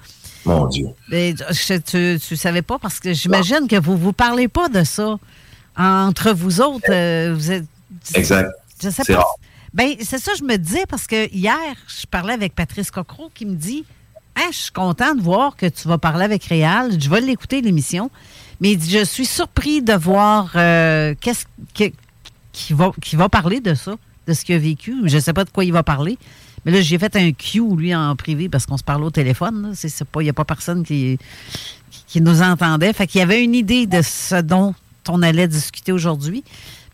Mon 0.46 0.68
Dieu. 0.68 0.88
Mais, 1.10 1.34
tu 1.34 1.98
ne 1.98 2.36
savais 2.36 2.62
pas 2.62 2.80
parce 2.80 3.00
que 3.00 3.14
j'imagine 3.14 3.68
que 3.68 3.80
vous 3.80 3.94
ne 3.94 3.98
vous 3.98 4.14
parlez 4.14 4.48
pas 4.48 4.70
de 4.70 4.84
ça 4.84 5.18
entre 5.78 6.32
vous 6.32 6.62
autres. 6.62 7.34
vous 7.34 7.52
êtes, 7.52 7.66
exact. 8.14 8.52
Je 8.82 8.90
sais 8.90 9.14
pas. 9.14 9.26
Ben, 9.74 9.96
c'est 10.02 10.20
ça, 10.20 10.34
je 10.38 10.44
me 10.44 10.58
disais 10.58 10.86
parce 10.88 11.08
que 11.08 11.34
hier, 11.34 11.58
je 11.88 12.06
parlais 12.06 12.34
avec 12.34 12.54
Patrice 12.54 12.92
Cocro 12.92 13.32
qui 13.34 13.46
me 13.46 13.56
dit 13.56 13.86
je 14.52 14.58
suis 14.58 14.72
content 14.72 15.16
de 15.16 15.22
voir 15.22 15.56
que 15.56 15.66
tu 15.66 15.88
vas 15.88 15.98
parler 15.98 16.26
avec 16.26 16.44
Réal. 16.46 17.00
Je 17.00 17.10
vais 17.10 17.22
l'écouter, 17.22 17.62
l'émission. 17.62 18.10
Mais 18.62 18.78
je 18.80 19.04
suis 19.04 19.26
surpris 19.26 19.82
de 19.82 19.94
voir 19.94 20.52
euh, 20.56 21.16
qu'est-ce 21.20 21.46
qui 21.74 22.74
va, 22.74 22.92
qui 23.02 23.16
va 23.16 23.30
parler 23.30 23.60
de 23.60 23.74
ça, 23.74 23.96
de 24.28 24.34
ce 24.34 24.46
qu'il 24.46 24.56
a 24.56 24.60
vécu. 24.60 24.96
Je 25.06 25.16
ne 25.16 25.22
sais 25.22 25.34
pas 25.34 25.44
de 25.44 25.50
quoi 25.50 25.66
il 25.66 25.74
va 25.74 25.84
parler. 25.84 26.18
Mais 26.66 26.72
là, 26.72 26.82
j'ai 26.82 26.98
fait 26.98 27.16
un 27.16 27.32
cue, 27.32 27.76
lui, 27.76 27.94
en 27.94 28.16
privé, 28.16 28.50
parce 28.50 28.66
qu'on 28.66 28.78
se 28.78 28.84
parle 28.84 29.04
au 29.04 29.12
téléphone. 29.12 29.74
Il 29.84 30.22
n'y 30.22 30.30
a 30.30 30.34
pas 30.34 30.46
personne 30.46 30.84
qui, 30.84 31.18
qui 32.08 32.22
nous 32.22 32.42
entendait. 32.42 32.94
Fait 32.94 33.08
qu'il 33.08 33.20
y 33.20 33.22
avait 33.22 33.44
une 33.44 33.56
idée 33.56 33.86
de 33.86 34.02
ce 34.02 34.42
dont 34.42 34.74
on 35.10 35.22
allait 35.22 35.48
discuter 35.48 35.92
aujourd'hui. 35.92 36.44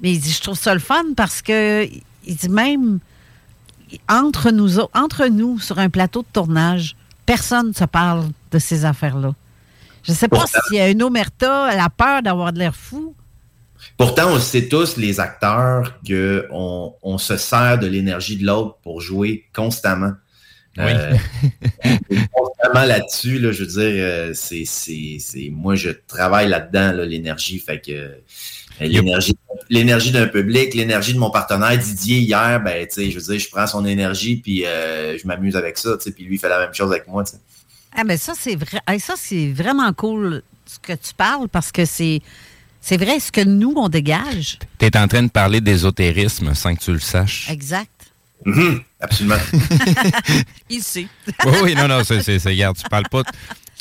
Mais 0.02 0.14
il 0.14 0.20
dit, 0.20 0.32
je 0.32 0.42
trouve 0.42 0.58
ça 0.58 0.74
le 0.74 0.80
fun 0.80 1.04
parce 1.16 1.42
que, 1.42 1.88
il 2.26 2.36
dit 2.36 2.50
même, 2.50 3.00
entre 4.08 4.52
nous, 4.52 4.80
entre 4.94 5.28
nous, 5.28 5.60
sur 5.60 5.80
un 5.80 5.90
plateau 5.90 6.22
de 6.22 6.28
tournage, 6.32 6.96
personne 7.26 7.70
ne 7.70 7.74
se 7.74 7.86
parle 7.86 8.28
de 8.52 8.60
ces 8.60 8.86
affaires-là. 8.86 9.34
Je 10.04 10.12
ne 10.12 10.18
sais 10.18 10.28
pas 10.28 10.46
s'il 10.48 10.78
y 10.78 10.80
a 10.80 10.90
une 10.90 11.04
omerta, 11.04 11.76
la 11.76 11.90
peur 11.90 12.22
d'avoir 12.22 12.54
de 12.54 12.60
l'air 12.60 12.76
fou. 12.76 13.14
Pourtant, 13.98 14.32
on 14.34 14.40
sait 14.40 14.68
tous, 14.68 14.98
les 14.98 15.20
acteurs, 15.20 16.00
qu'on 16.08 16.96
on 17.02 17.18
se 17.18 17.38
sert 17.38 17.80
de 17.80 17.88
l'énergie 17.88 18.38
de 18.38 18.46
l'autre 18.46 18.78
pour 18.82 19.02
jouer 19.02 19.46
constamment. 19.54 20.14
Oui. 20.78 20.86
Euh, 20.86 21.16
constamment 22.34 22.86
là-dessus, 22.86 23.40
là, 23.40 23.52
je 23.52 23.64
veux 23.64 23.70
dire, 23.70 24.04
euh, 24.04 24.32
c'est, 24.34 25.50
moi, 25.52 25.76
je 25.76 25.90
travaille 26.08 26.48
là-dedans, 26.48 26.94
l'énergie. 27.04 27.60
Fait 27.60 27.82
que 27.82 27.92
euh, 27.92 28.88
l'énergie, 28.88 29.36
l'énergie 29.70 30.12
d'un 30.12 30.28
public, 30.28 30.74
l'énergie 30.74 31.14
de 31.14 31.20
mon 31.20 31.32
partenaire 31.32 31.78
Didier 31.78 32.20
hier, 32.20 32.62
ben, 32.64 32.88
tu 32.88 32.94
sais, 32.94 33.12
je 33.12 33.20
veux 33.20 33.26
dire, 33.26 33.40
je 33.40 33.50
prends 33.50 33.68
son 33.68 33.86
énergie 33.86 34.38
puis 34.38 34.66
euh, 34.66 35.18
je 35.18 35.28
m'amuse 35.28 35.56
avec 35.56 35.78
ça, 35.78 35.98
tu 35.98 36.04
sais, 36.04 36.12
puis 36.12 36.24
lui 36.24 36.36
il 36.36 36.40
fait 36.40 36.50
la 36.50 36.60
même 36.60 36.74
chose 36.74 36.92
avec 36.92 37.08
moi, 37.08 37.24
tu 37.24 37.32
sais. 37.32 37.38
Ah, 37.96 38.04
mais 38.04 38.18
ça, 38.18 38.34
c'est 38.38 38.56
vrai. 38.56 38.80
ça, 39.00 39.16
c'est 39.18 39.52
vraiment 39.52 39.92
cool 39.94 40.44
ce 40.66 40.80
que 40.80 40.94
tu 40.94 41.14
parles 41.16 41.50
parce 41.50 41.72
que 41.72 41.86
c'est. 41.86 42.22
C'est 42.82 42.98
vrai 42.98 43.20
ce 43.20 43.32
que 43.32 43.42
nous, 43.42 43.74
on 43.76 43.90
dégage. 43.90 44.60
Tu 44.78 44.86
es 44.86 44.98
en 44.98 45.08
train 45.08 45.24
de 45.24 45.30
parler 45.30 45.62
d'ésotérisme 45.62 46.54
sans 46.54 46.76
que 46.76 46.80
tu 46.80 46.94
le 46.94 47.00
saches. 47.00 47.50
Exact. 47.50 47.92
Mm-hmm. 48.46 48.82
absolument. 49.02 49.36
Ici. 50.70 51.08
oui, 51.46 51.54
oui, 51.64 51.76
non, 51.76 51.88
non, 51.88 52.04
c'est, 52.06 52.22
c'est, 52.22 52.38
regarde, 52.38 52.78
tu 52.78 52.88
parles 52.90 53.10
pas. 53.12 53.24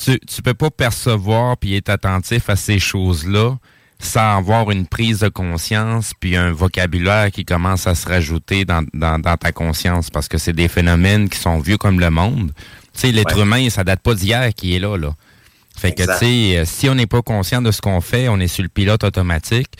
Tu, 0.02 0.18
tu 0.20 0.42
peux 0.42 0.54
pas 0.54 0.70
percevoir 0.70 1.56
puis 1.56 1.76
être 1.76 1.90
attentif 1.90 2.50
à 2.50 2.56
ces 2.56 2.78
choses-là 2.78 3.56
sans 4.00 4.36
avoir 4.36 4.70
une 4.70 4.86
prise 4.86 5.20
de 5.20 5.28
conscience 5.28 6.12
puis 6.18 6.36
un 6.36 6.52
vocabulaire 6.52 7.30
qui 7.30 7.44
commence 7.44 7.86
à 7.86 7.94
se 7.94 8.06
rajouter 8.06 8.64
dans, 8.64 8.84
dans, 8.94 9.36
ta 9.36 9.52
conscience 9.52 10.10
parce 10.10 10.28
que 10.28 10.38
c'est 10.38 10.52
des 10.52 10.68
phénomènes 10.68 11.28
qui 11.28 11.38
sont 11.38 11.58
vieux 11.58 11.78
comme 11.78 11.98
le 11.98 12.10
monde. 12.10 12.52
Tu 12.92 13.00
sais, 13.00 13.12
l'être 13.12 13.38
humain, 13.38 13.68
ça 13.70 13.84
date 13.84 14.00
pas 14.00 14.14
d'hier 14.14 14.54
qui 14.54 14.74
est 14.74 14.78
là, 14.78 14.96
là. 14.96 15.14
Fait 15.78 15.92
que, 15.92 16.02
tu 16.02 16.12
sais, 16.18 16.58
euh, 16.58 16.64
si 16.64 16.88
on 16.88 16.94
n'est 16.94 17.06
pas 17.06 17.22
conscient 17.22 17.62
de 17.62 17.70
ce 17.70 17.80
qu'on 17.80 18.00
fait, 18.00 18.28
on 18.28 18.40
est 18.40 18.48
sur 18.48 18.62
le 18.62 18.68
pilote 18.68 19.04
automatique. 19.04 19.70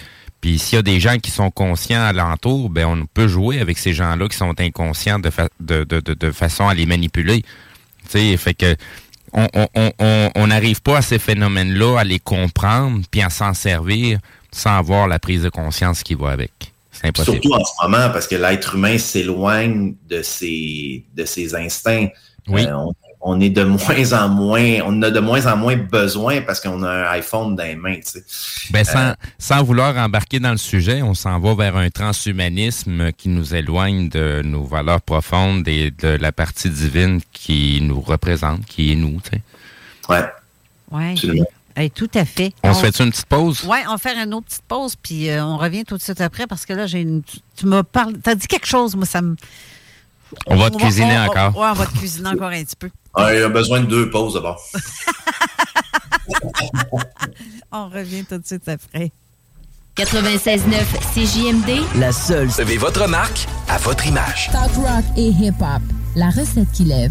Puis 0.40 0.59
s'il 0.59 0.76
y 0.76 0.78
a 0.78 0.82
des 0.82 1.01
gens 1.01 1.18
qui 1.18 1.30
sont 1.30 1.51
conscients 1.51 2.03
alentour, 2.03 2.70
ben 2.70 2.86
on 2.86 3.07
peut 3.07 3.26
jouer 3.26 3.61
avec 3.61 3.76
ces 3.76 3.92
gens-là 3.92 4.28
qui 4.28 4.36
sont 4.36 4.55
inconscients 4.61 5.18
de, 5.18 5.30
de, 5.59 5.84
de, 5.84 6.14
de, 6.14 6.30
façon 6.30 6.68
à 6.68 6.74
les 6.74 6.86
manipuler. 6.86 7.42
Tu 8.09 8.11
sais, 8.11 8.36
fait 8.36 8.55
que 8.55 8.76
on 9.32 10.46
n'arrive 10.46 10.80
pas 10.80 10.99
à 10.99 11.03
ces 11.03 11.18
phénomènes-là, 11.18 11.99
à 11.99 12.05
les 12.05 12.20
comprendre, 12.20 13.05
puis 13.11 13.20
à 13.20 13.30
s'en 13.30 13.53
servir 13.53 14.20
sans 14.53 14.78
avoir 14.78 15.09
la 15.09 15.18
prise 15.18 15.42
de 15.42 15.51
conscience 15.51 16.03
qui 16.03 16.14
va 16.14 16.30
avec. 16.30 16.72
C'est 16.92 17.09
impossible. 17.09 17.42
Surtout 17.42 17.55
en 17.55 17.64
ce 17.64 17.72
moment, 17.82 18.11
parce 18.11 18.26
que 18.26 18.36
l'être 18.36 18.74
humain 18.74 18.99
s'éloigne 18.99 19.94
de 20.09 20.22
ses, 20.22 21.05
de 21.14 21.24
ses 21.24 21.55
instincts. 21.55 22.09
Oui. 22.49 22.64
Euh, 22.66 22.74
on 22.74 22.94
est 23.40 23.50
de 23.50 23.64
moins 23.64 24.12
en 24.12 24.28
moins, 24.28 24.78
on 24.86 25.02
a 25.02 25.10
de 25.10 25.20
moins 25.20 25.46
en 25.46 25.56
moins 25.56 25.76
besoin 25.76 26.40
parce 26.42 26.60
qu'on 26.60 26.82
a 26.82 26.90
un 26.90 27.10
iPhone 27.12 27.56
dans 27.56 27.64
les 27.64 27.76
mains. 27.76 27.96
Tu 27.96 28.20
sais. 28.20 28.24
ben, 28.70 28.84
sans, 28.84 29.08
euh, 29.10 29.12
sans, 29.38 29.62
vouloir 29.62 29.96
embarquer 29.96 30.40
dans 30.40 30.52
le 30.52 30.58
sujet, 30.58 31.02
on 31.02 31.14
s'en 31.14 31.38
va 31.40 31.54
vers 31.54 31.76
un 31.76 31.90
transhumanisme 31.90 33.12
qui 33.12 33.28
nous 33.28 33.54
éloigne 33.54 34.08
de 34.08 34.42
nos 34.44 34.64
valeurs 34.64 35.00
profondes 35.00 35.66
et 35.68 35.90
de 35.90 36.08
la 36.08 36.32
partie 36.32 36.70
divine 36.70 37.20
qui 37.32 37.80
nous 37.82 38.00
représente, 38.00 38.64
qui 38.66 38.92
est 38.92 38.96
nous. 38.96 39.20
Tu 39.22 39.30
sais. 39.30 39.42
Ouais. 40.08 40.24
Ouais. 40.90 41.90
tout 41.90 42.10
à 42.14 42.24
fait. 42.24 42.52
On, 42.62 42.72
se 42.72 42.80
fait 42.80 43.00
une 43.02 43.10
petite 43.10 43.26
pause? 43.26 43.62
Oui, 43.68 43.78
on 43.86 43.92
va 43.92 43.98
faire 43.98 44.22
une 44.22 44.34
autre 44.34 44.46
petite 44.46 44.62
pause, 44.66 44.94
puis 44.96 45.28
euh, 45.28 45.44
on 45.44 45.56
revient 45.58 45.84
tout 45.84 45.96
de 45.96 46.02
suite 46.02 46.20
après 46.20 46.46
parce 46.46 46.64
que 46.64 46.72
là, 46.72 46.86
j'ai 46.86 47.02
une. 47.02 47.22
Tu 47.56 47.66
m'as 47.66 47.82
parlé. 47.82 48.16
Tu 48.22 48.30
as 48.30 48.34
dit 48.34 48.46
quelque 48.46 48.66
chose, 48.66 48.96
moi, 48.96 49.06
ça 49.06 49.22
me. 49.22 49.36
On, 50.46 50.56
va 50.56 50.70
te 50.70 50.76
cuisiner 50.76 51.18
encore. 51.18 51.52
Oui, 51.56 51.66
on 51.70 51.74
va 51.74 51.86
te 51.86 51.96
cuisiner 51.96 52.28
encore 52.28 52.48
un 52.48 52.62
petit 52.62 52.76
peu. 52.76 52.90
Ah, 53.20 53.34
il 53.34 53.42
a 53.42 53.48
besoin 53.48 53.80
de 53.80 53.86
deux 53.86 54.10
pauses 54.10 54.34
d'abord. 54.34 54.62
On 57.72 57.88
revient 57.88 58.24
tout 58.24 58.38
de 58.38 58.46
suite 58.46 58.68
après. 58.68 59.10
96.9 59.96 60.60
CJMD. 61.14 61.82
La 61.98 62.12
seule. 62.12 62.48
Savez 62.50 62.76
votre 62.76 63.08
marque 63.08 63.48
à 63.68 63.78
votre 63.78 64.06
image. 64.06 64.50
Talk 64.52 64.72
rock 64.76 65.04
et 65.16 65.30
hip-hop. 65.30 65.82
La 66.14 66.30
recette 66.30 66.70
qui 66.72 66.84
lève. 66.84 67.10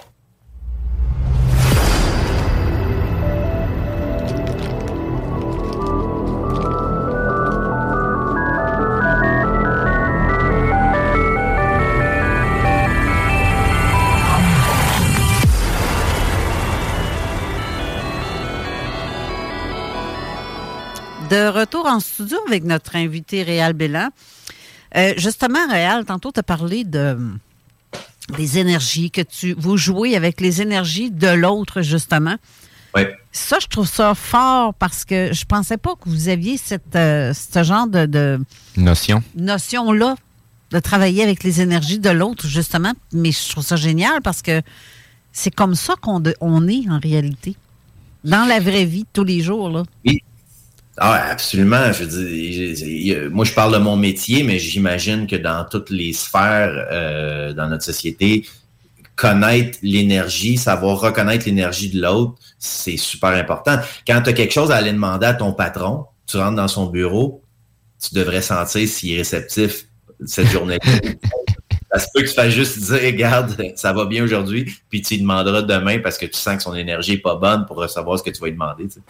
De 21.31 21.47
retour 21.47 21.85
en 21.85 22.01
studio 22.01 22.37
avec 22.45 22.65
notre 22.65 22.97
invité 22.97 23.41
Réal 23.43 23.71
Bélan. 23.71 24.09
Euh, 24.97 25.13
justement, 25.15 25.65
Réal, 25.69 26.03
tantôt, 26.03 26.31
tu 26.33 26.41
as 26.41 26.43
parlé 26.43 26.83
de 26.83 27.17
des 28.37 28.59
énergies, 28.59 29.11
que 29.11 29.21
tu 29.21 29.55
vous 29.57 29.77
jouez 29.77 30.15
avec 30.15 30.41
les 30.41 30.61
énergies 30.61 31.09
de 31.09 31.29
l'autre, 31.29 31.81
justement. 31.81 32.35
Oui. 32.95 33.03
Ça, 33.31 33.57
je 33.61 33.67
trouve 33.67 33.87
ça 33.87 34.13
fort 34.13 34.73
parce 34.73 35.05
que 35.05 35.31
je 35.31 35.45
pensais 35.45 35.77
pas 35.77 35.95
que 35.95 36.09
vous 36.09 36.27
aviez 36.27 36.57
cette, 36.57 36.95
euh, 36.95 37.33
ce 37.33 37.63
genre 37.63 37.87
de, 37.87 38.05
de 38.05 38.39
Notion. 38.75 39.23
notion-là 39.35 40.15
de 40.71 40.79
travailler 40.79 41.23
avec 41.23 41.43
les 41.43 41.61
énergies 41.61 41.99
de 41.99 42.09
l'autre, 42.09 42.45
justement. 42.45 42.91
Mais 43.13 43.31
je 43.31 43.49
trouve 43.49 43.63
ça 43.63 43.77
génial 43.77 44.21
parce 44.21 44.41
que 44.41 44.61
c'est 45.31 45.51
comme 45.51 45.75
ça 45.75 45.95
qu'on 46.01 46.21
on 46.41 46.67
est 46.67 46.89
en 46.89 46.99
réalité. 46.99 47.55
Dans 48.25 48.45
la 48.45 48.59
vraie 48.59 48.85
vie, 48.85 49.05
tous 49.13 49.23
les 49.23 49.39
jours, 49.41 49.69
là. 49.69 49.83
Oui. 50.05 50.21
Ah, 51.03 51.31
absolument. 51.31 51.87
Moi, 53.31 53.43
je 53.43 53.53
parle 53.53 53.73
de 53.73 53.79
mon 53.79 53.97
métier, 53.97 54.43
mais 54.43 54.59
j'imagine 54.59 55.25
que 55.25 55.35
dans 55.35 55.65
toutes 55.65 55.89
les 55.89 56.13
sphères 56.13 56.87
euh, 56.91 57.53
dans 57.53 57.67
notre 57.69 57.83
société, 57.83 58.45
connaître 59.15 59.79
l'énergie, 59.81 60.57
savoir 60.57 60.99
reconnaître 60.99 61.47
l'énergie 61.47 61.89
de 61.89 61.99
l'autre, 61.99 62.35
c'est 62.59 62.97
super 62.97 63.31
important. 63.31 63.79
Quand 64.05 64.21
tu 64.21 64.29
as 64.29 64.33
quelque 64.33 64.53
chose 64.53 64.69
à 64.69 64.75
aller 64.75 64.91
demander 64.91 65.25
à 65.25 65.33
ton 65.33 65.53
patron, 65.53 66.05
tu 66.27 66.37
rentres 66.37 66.57
dans 66.57 66.67
son 66.67 66.85
bureau, 66.85 67.41
tu 67.99 68.13
devrais 68.13 68.43
sentir 68.43 68.87
s'il 68.87 69.13
est 69.13 69.17
réceptif 69.17 69.87
cette 70.27 70.51
journée-là. 70.51 71.01
Ça 71.93 71.99
se 71.99 72.07
peut 72.13 72.21
que 72.21 72.27
tu 72.27 72.33
fasses 72.33 72.53
juste 72.53 72.79
dire, 72.79 73.01
regarde, 73.01 73.61
ça 73.75 73.91
va 73.91 74.05
bien 74.05 74.23
aujourd'hui, 74.23 74.73
puis 74.89 75.01
tu 75.01 75.15
lui 75.15 75.21
demanderas 75.21 75.61
demain 75.61 75.99
parce 75.99 76.17
que 76.17 76.25
tu 76.25 76.37
sens 76.37 76.57
que 76.57 76.63
son 76.63 76.73
énergie 76.73 77.13
n'est 77.13 77.17
pas 77.17 77.35
bonne 77.35 77.65
pour 77.65 77.77
recevoir 77.77 78.17
ce 78.17 78.23
que 78.23 78.29
tu 78.29 78.39
vas 78.39 78.47
lui 78.47 78.53
demander. 78.53 78.87
tu 78.87 78.93
sais. 78.93 79.01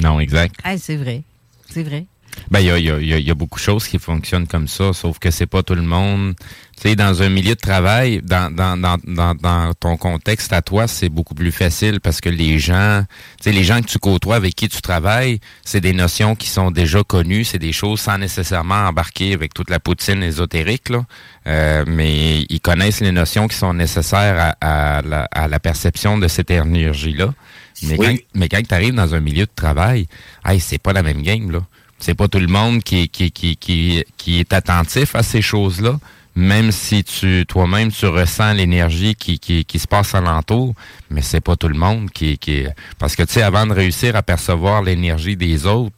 Non, 0.00 0.20
exact. 0.20 0.54
Hey, 0.64 0.78
c'est 0.78 0.96
vrai. 0.96 1.22
C'est 1.70 1.82
vrai. 1.82 2.04
Ben, 2.50 2.60
il 2.60 2.66
y 2.66 2.70
a, 2.70 2.78
y 2.78 2.90
a- 2.90 3.00
y 3.00 3.12
a- 3.14 3.18
y 3.18 3.30
a 3.30 3.34
beaucoup 3.34 3.58
de 3.58 3.64
choses 3.64 3.86
qui 3.86 3.98
fonctionnent 3.98 4.46
comme 4.46 4.68
ça, 4.68 4.92
sauf 4.92 5.18
que 5.18 5.30
c'est 5.30 5.46
pas 5.46 5.62
tout 5.62 5.74
le 5.74 5.82
monde. 5.82 6.34
Tu 6.80 6.82
sais, 6.90 6.96
dans 6.96 7.22
un 7.22 7.28
milieu 7.28 7.54
de 7.56 7.60
travail, 7.60 8.20
dans, 8.22 8.54
dans, 8.54 8.76
dans, 8.80 8.96
dans, 9.04 9.34
dans 9.34 9.74
ton 9.74 9.96
contexte 9.96 10.52
à 10.52 10.62
toi, 10.62 10.86
c'est 10.86 11.08
beaucoup 11.08 11.34
plus 11.34 11.50
facile 11.50 12.00
parce 12.00 12.20
que 12.20 12.28
les 12.28 12.58
gens, 12.60 13.02
tu 13.38 13.44
sais, 13.44 13.52
les 13.52 13.64
gens 13.64 13.80
que 13.82 13.86
tu 13.88 13.98
côtoies, 13.98 14.36
avec 14.36 14.54
qui 14.54 14.68
tu 14.68 14.80
travailles, 14.80 15.40
c'est 15.64 15.80
des 15.80 15.92
notions 15.92 16.36
qui 16.36 16.48
sont 16.48 16.70
déjà 16.70 17.02
connues, 17.02 17.44
c'est 17.44 17.58
des 17.58 17.72
choses 17.72 18.00
sans 18.00 18.16
nécessairement 18.18 18.86
embarquer 18.86 19.34
avec 19.34 19.52
toute 19.54 19.70
la 19.70 19.80
poutine 19.80 20.22
ésotérique, 20.22 20.88
là. 20.90 21.04
Euh, 21.48 21.84
mais 21.86 22.42
ils 22.48 22.60
connaissent 22.60 23.00
les 23.00 23.12
notions 23.12 23.48
qui 23.48 23.56
sont 23.56 23.74
nécessaires 23.74 24.54
à, 24.60 24.98
à 24.98 25.02
la, 25.02 25.28
à 25.32 25.48
la 25.48 25.58
perception 25.58 26.16
de 26.18 26.28
cette 26.28 26.50
énergie-là. 26.50 27.34
Mais, 27.82 27.96
Oui. 27.98 28.06
quand, 28.06 28.40
mais 28.40 28.48
quand 28.48 28.60
tu 28.66 28.74
arrives 28.74 28.94
dans 28.94 29.14
un 29.14 29.20
milieu 29.20 29.46
de 29.46 29.50
travail, 29.54 30.06
hey, 30.46 30.60
c'est 30.60 30.78
pas 30.78 30.92
la 30.92 31.02
même 31.02 31.22
game, 31.22 31.50
là. 31.50 31.60
C'est 31.98 32.14
pas 32.14 32.28
tout 32.28 32.38
le 32.38 32.46
monde 32.46 32.82
qui, 32.82 33.08
qui, 33.08 33.30
qui, 33.30 33.56
qui, 33.56 34.04
qui 34.16 34.40
est 34.40 34.52
attentif 34.52 35.14
à 35.14 35.22
ces 35.22 35.42
choses-là, 35.42 35.98
même 36.36 36.70
si 36.70 37.02
tu 37.02 37.44
toi-même 37.48 37.90
tu 37.90 38.06
ressens 38.06 38.52
l'énergie 38.52 39.16
qui, 39.16 39.40
qui, 39.40 39.64
qui 39.64 39.78
se 39.80 39.88
passe 39.88 40.14
alentour, 40.14 40.74
mais 41.10 41.22
c'est 41.22 41.40
pas 41.40 41.56
tout 41.56 41.68
le 41.68 41.78
monde 41.78 42.10
qui, 42.10 42.38
qui 42.38 42.64
parce 42.98 43.16
que 43.16 43.24
tu 43.24 43.34
sais 43.34 43.42
avant 43.42 43.66
de 43.66 43.72
réussir 43.72 44.14
à 44.14 44.22
percevoir 44.22 44.82
l'énergie 44.82 45.36
des 45.36 45.66
autres, 45.66 45.96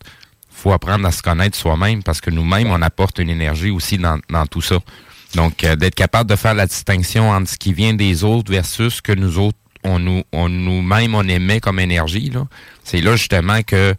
faut 0.50 0.72
apprendre 0.72 1.06
à 1.06 1.12
se 1.12 1.22
connaître 1.22 1.56
soi-même 1.56 2.02
parce 2.02 2.22
que 2.22 2.30
nous-mêmes 2.30 2.68
on 2.70 2.80
apporte 2.80 3.18
une 3.18 3.28
énergie 3.28 3.70
aussi 3.70 3.98
dans, 3.98 4.18
dans 4.30 4.46
tout 4.46 4.62
ça. 4.62 4.78
Donc 5.34 5.62
euh, 5.64 5.76
d'être 5.76 5.94
capable 5.94 6.28
de 6.28 6.36
faire 6.36 6.54
la 6.54 6.66
distinction 6.66 7.30
entre 7.30 7.50
ce 7.50 7.56
qui 7.56 7.72
vient 7.72 7.94
des 7.94 8.24
autres 8.24 8.50
versus 8.50 8.94
ce 8.94 9.02
que 9.02 9.12
nous 9.12 9.38
autres 9.38 9.58
on 9.84 9.98
nous 9.98 10.22
on 10.32 10.48
nous-mêmes 10.48 11.14
on 11.14 11.26
émet 11.28 11.60
comme 11.60 11.78
énergie 11.78 12.30
là, 12.30 12.46
c'est 12.84 13.00
là 13.00 13.16
justement 13.16 13.62
que 13.62 13.94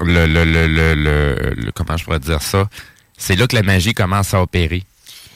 le, 0.00 0.26
le, 0.26 0.44
le, 0.44 0.66
le, 0.66 0.94
le- 0.94 1.54
le- 1.56 1.72
comment 1.72 1.96
je 1.96 2.04
pourrais 2.04 2.20
dire 2.20 2.42
ça, 2.42 2.68
c'est 3.16 3.36
là 3.36 3.46
que 3.46 3.56
la 3.56 3.62
magie 3.62 3.94
commence 3.94 4.34
à 4.34 4.42
opérer. 4.42 4.82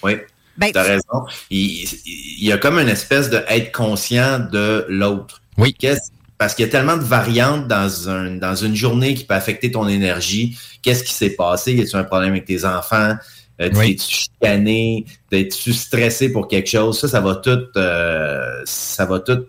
Oui. 0.02 0.12
Ben, 0.56 0.70
T'as 0.72 0.82
raison. 0.82 1.24
Il, 1.50 1.84
il 2.06 2.44
y 2.44 2.52
a 2.52 2.58
comme 2.58 2.78
une 2.78 2.88
espèce 2.88 3.30
de 3.30 3.42
être 3.48 3.72
conscient 3.72 4.38
de 4.40 4.84
l'autre. 4.88 5.40
Oui. 5.56 5.72
Qu'est-ce- 5.78 6.10
Parce 6.36 6.54
qu'il 6.54 6.64
y 6.66 6.68
a 6.68 6.70
tellement 6.70 6.96
de 6.98 7.02
variantes 7.04 7.66
dans, 7.68 8.08
un, 8.10 8.32
dans 8.36 8.54
une 8.54 8.74
journée 8.76 9.14
qui 9.14 9.24
peut 9.24 9.34
affecter 9.34 9.70
ton 9.70 9.88
énergie. 9.88 10.58
Qu'est-ce 10.82 11.04
qui 11.04 11.14
s'est 11.14 11.30
passé? 11.30 11.72
Y 11.74 11.82
a-tu 11.82 11.96
un 11.96 12.04
problème 12.04 12.32
avec 12.32 12.44
tes 12.44 12.64
enfants? 12.66 13.14
Euh, 13.60 13.70
Oui. 13.74 13.96
T'es-tu 13.96 14.14
chicané? 14.14 15.04
T'es-tu 15.30 15.72
stressé 15.72 16.30
pour 16.32 16.48
quelque 16.48 16.68
chose? 16.68 16.98
Ça, 16.98 17.08
ça 17.08 17.20
va 17.20 17.36
tout, 17.36 17.58
euh, 17.76 18.62
ça 18.64 19.04
va 19.06 19.20
tout 19.20 19.44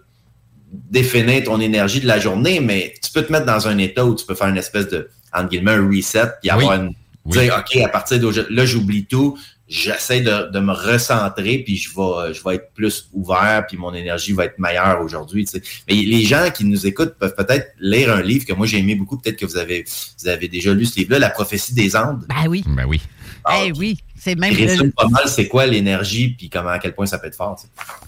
définir 0.71 1.43
ton 1.43 1.59
énergie 1.59 1.99
de 1.99 2.07
la 2.07 2.19
journée, 2.19 2.59
mais 2.59 2.93
tu 3.03 3.11
peux 3.11 3.23
te 3.23 3.31
mettre 3.31 3.45
dans 3.45 3.67
un 3.67 3.77
état 3.77 4.05
où 4.05 4.15
tu 4.15 4.25
peux 4.25 4.35
faire 4.35 4.47
une 4.47 4.57
espèce 4.57 4.87
de, 4.87 5.09
entre 5.33 5.49
guillemets, 5.49 5.71
un 5.71 5.87
reset, 5.87 6.27
puis 6.41 6.49
avoir 6.49 6.73
une, 6.75 6.93
Oui. 7.25 7.37
dire, 7.37 7.55
OK, 7.59 7.77
à 7.81 7.89
partir 7.89 8.19
d'aujourd'hui, 8.19 8.55
là, 8.55 8.65
j'oublie 8.65 9.05
tout, 9.05 9.37
j'essaie 9.67 10.21
de, 10.21 10.51
de 10.51 10.59
me 10.59 10.73
recentrer, 10.73 11.59
puis 11.59 11.77
je 11.77 11.89
vais, 11.89 12.33
je 12.33 12.43
vais 12.43 12.55
être 12.55 12.71
plus 12.73 13.09
ouvert, 13.13 13.63
puis 13.67 13.77
mon 13.77 13.93
énergie 13.93 14.33
va 14.33 14.45
être 14.45 14.59
meilleure 14.59 15.01
aujourd'hui. 15.01 15.45
tu 15.45 15.51
sais. 15.51 15.63
Mais 15.87 15.95
les 15.95 16.23
gens 16.23 16.49
qui 16.53 16.65
nous 16.65 16.85
écoutent 16.87 17.15
peuvent 17.19 17.35
peut-être 17.35 17.67
lire 17.79 18.11
un 18.13 18.21
livre 18.21 18.45
que 18.45 18.53
moi 18.53 18.65
j'ai 18.67 18.79
aimé 18.79 18.95
beaucoup, 18.95 19.17
peut-être 19.17 19.37
que 19.37 19.45
vous 19.45 19.57
avez, 19.57 19.85
vous 20.21 20.27
avez 20.27 20.47
déjà 20.49 20.73
lu 20.73 20.85
ce 20.85 20.97
livre-là, 20.99 21.19
La 21.19 21.29
prophétie 21.29 21.73
des 21.73 21.95
Andes. 21.95 22.25
Ben 22.27 22.49
oui. 22.49 22.63
Ben 22.67 22.85
oui. 22.85 23.01
Eh 23.63 23.71
oui. 23.73 23.97
C'est 24.15 24.35
même. 24.35 24.53
Le- 24.53 24.91
pas 24.91 25.07
mal 25.07 25.23
c'est 25.27 25.47
quoi 25.47 25.65
l'énergie, 25.65 26.29
puis 26.29 26.49
comment, 26.49 26.69
à 26.69 26.79
quel 26.79 26.93
point 26.93 27.07
ça 27.07 27.17
peut 27.17 27.27
être 27.27 27.35
fort. 27.35 27.55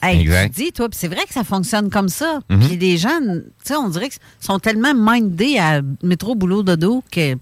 Hey, 0.01 0.21
Exact. 0.21 0.53
tu 0.55 0.63
dis, 0.65 0.71
toi, 0.71 0.87
puis 0.89 0.97
c'est 0.99 1.07
vrai 1.07 1.23
que 1.27 1.33
ça 1.33 1.43
fonctionne 1.43 1.89
comme 1.89 2.09
ça. 2.09 2.39
Mhm. 2.49 2.59
Puis 2.67 2.77
les 2.77 2.97
gens, 2.97 3.19
tu 3.19 3.41
sais, 3.63 3.75
on 3.75 3.89
dirait 3.89 4.09
qu'ils 4.09 4.19
sont 4.39 4.59
tellement 4.59 4.93
mindés 4.95 5.57
à 5.57 5.81
métro, 6.03 6.35
boulot, 6.35 6.61
dodo 6.61 7.03
que. 7.11 7.35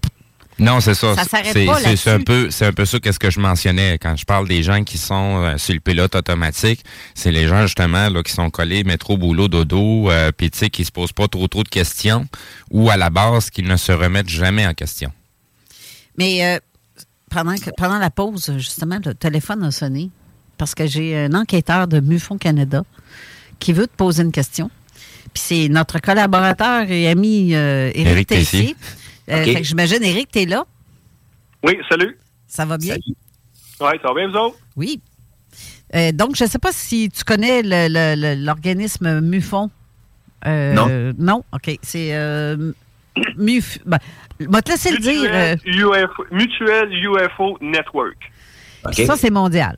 Non, 0.58 0.80
c'est 0.80 0.94
ça. 0.94 1.14
Ça 1.16 1.24
s'arrête 1.24 1.52
C'est- 1.54 1.66
pas 1.66 1.80
c'est- 1.80 1.96
C'est 1.96 2.10
un 2.10 2.20
peu, 2.20 2.50
c'est 2.50 2.66
un 2.66 2.72
peu 2.72 2.84
ça 2.84 3.00
qu'est-ce 3.00 3.18
que 3.18 3.30
je 3.30 3.40
mentionnais 3.40 3.98
quand 3.98 4.14
je 4.16 4.24
parle 4.24 4.46
des 4.46 4.62
gens 4.62 4.84
qui 4.84 4.96
sont 4.98 5.42
euh, 5.42 5.56
sur 5.58 5.74
le 5.74 5.80
pilote 5.80 6.14
automatique. 6.14 6.84
C'est 7.14 7.32
les 7.32 7.48
gens 7.48 7.62
justement 7.62 8.08
là 8.10 8.22
qui 8.22 8.32
sont 8.32 8.48
collés 8.50 8.84
métro, 8.84 9.16
boulot, 9.16 9.48
dodo, 9.48 10.10
euh, 10.10 10.30
puis 10.36 10.50
tu 10.50 10.58
sais 10.58 10.70
qui 10.70 10.84
se 10.84 10.92
posent 10.92 11.12
pas 11.12 11.26
trop 11.26 11.48
trop 11.48 11.64
de 11.64 11.68
questions 11.70 12.26
ou 12.70 12.90
à 12.90 12.96
la 12.96 13.08
base 13.10 13.50
qui 13.50 13.62
ne 13.62 13.76
se 13.76 13.92
remettent 13.92 14.28
jamais 14.28 14.66
en 14.66 14.74
question. 14.74 15.10
Mais 16.18 16.44
euh, 16.44 16.58
pendant, 17.32 17.54
que, 17.54 17.70
pendant 17.76 17.98
la 17.98 18.10
pause, 18.10 18.52
justement, 18.58 18.98
le 19.04 19.14
téléphone 19.14 19.62
a 19.64 19.70
sonné 19.70 20.10
parce 20.58 20.74
que 20.74 20.86
j'ai 20.86 21.16
un 21.16 21.34
enquêteur 21.34 21.88
de 21.88 22.00
MUFON 22.00 22.38
Canada 22.38 22.82
qui 23.58 23.72
veut 23.72 23.86
te 23.86 23.96
poser 23.96 24.22
une 24.22 24.32
question. 24.32 24.70
Puis 25.32 25.42
c'est 25.42 25.68
notre 25.68 25.98
collaborateur 26.00 26.90
et 26.90 27.08
ami 27.08 27.54
euh, 27.54 27.90
Éric 27.94 28.06
Éric 28.06 28.28
Tessier. 28.28 28.60
Tessier. 28.60 28.76
Euh, 29.30 29.40
OK. 29.40 29.44
fait 29.44 29.54
que 29.60 29.62
j'imagine, 29.62 30.02
Éric, 30.02 30.30
t'es 30.30 30.46
là? 30.46 30.64
Oui, 31.64 31.78
salut. 31.88 32.18
Ça 32.46 32.64
va 32.66 32.76
bien? 32.76 32.94
Salut. 32.94 33.16
Ouais, 33.80 33.98
ça 34.02 34.08
va 34.08 34.14
bien, 34.14 34.28
vous 34.28 34.36
autres? 34.36 34.56
Oui. 34.76 35.00
Euh, 35.94 36.12
donc, 36.12 36.36
je 36.36 36.44
ne 36.44 36.48
sais 36.48 36.58
pas 36.58 36.72
si 36.72 37.08
tu 37.10 37.24
connais 37.24 37.62
l'organisme 38.36 39.20
MUFON. 39.20 39.70
Euh, 40.46 40.74
Non. 40.74 41.14
Non? 41.18 41.44
OK. 41.52 41.78
C'est 41.82 42.10
euh, 42.14 42.72
MUF... 43.36 43.78
Ben, 43.86 43.98
je 44.40 44.46
vais 44.46 44.62
te 44.62 44.70
laisser 44.70 44.92
le 44.92 44.98
dire. 44.98 45.30
euh, 45.32 45.56
Mutuel, 45.64 46.04
UFO, 46.04 46.26
Mutuel 46.30 46.92
UFO 46.92 47.58
Network. 47.60 48.32
Ça, 48.92 49.16
c'est 49.16 49.30
mondial. 49.30 49.76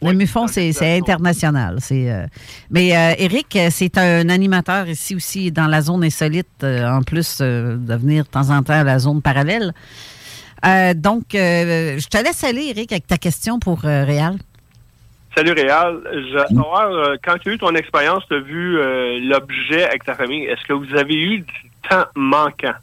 Le 0.00 0.08
Oui, 0.08 0.16
MUFON, 0.16 0.48
c'est 0.48 0.72
international. 0.98 1.76
C'est, 1.80 2.10
euh, 2.10 2.26
mais 2.70 2.96
euh, 2.96 3.14
Eric, 3.18 3.56
c'est 3.70 3.96
un 3.98 4.28
animateur 4.30 4.88
ici 4.88 5.14
aussi 5.14 5.52
dans 5.52 5.68
la 5.68 5.80
zone 5.80 6.02
insolite, 6.02 6.48
euh, 6.64 6.88
en 6.88 7.02
plus 7.02 7.38
euh, 7.40 7.76
de 7.76 7.94
venir 7.94 8.24
de 8.24 8.28
temps 8.28 8.50
en 8.50 8.62
temps 8.64 8.80
à 8.80 8.84
la 8.84 8.98
zone 8.98 9.22
parallèle. 9.22 9.72
Euh, 10.64 10.94
donc, 10.94 11.34
euh, 11.34 11.98
je 11.98 12.06
te 12.08 12.16
laisse 12.16 12.42
aller, 12.42 12.70
Eric, 12.70 12.90
avec 12.92 13.06
ta 13.06 13.16
question 13.16 13.60
pour 13.60 13.84
euh, 13.84 14.04
Réal. 14.04 14.38
Salut 15.36 15.52
Réal. 15.52 16.00
Je 16.12 16.34
veux 16.34 16.46
savoir, 16.48 16.90
euh, 16.90 17.14
quand 17.22 17.36
tu 17.38 17.50
as 17.50 17.52
eu 17.52 17.58
ton 17.58 17.74
expérience, 17.74 18.24
tu 18.28 18.34
as 18.34 18.40
vu 18.40 18.78
euh, 18.78 19.18
l'objet 19.22 19.84
avec 19.84 20.04
ta 20.04 20.14
famille. 20.14 20.44
Est-ce 20.44 20.66
que 20.66 20.72
vous 20.72 20.94
avez 20.96 21.14
eu 21.14 21.38
du 21.40 21.70
temps 21.88 22.06
manquant? 22.14 22.74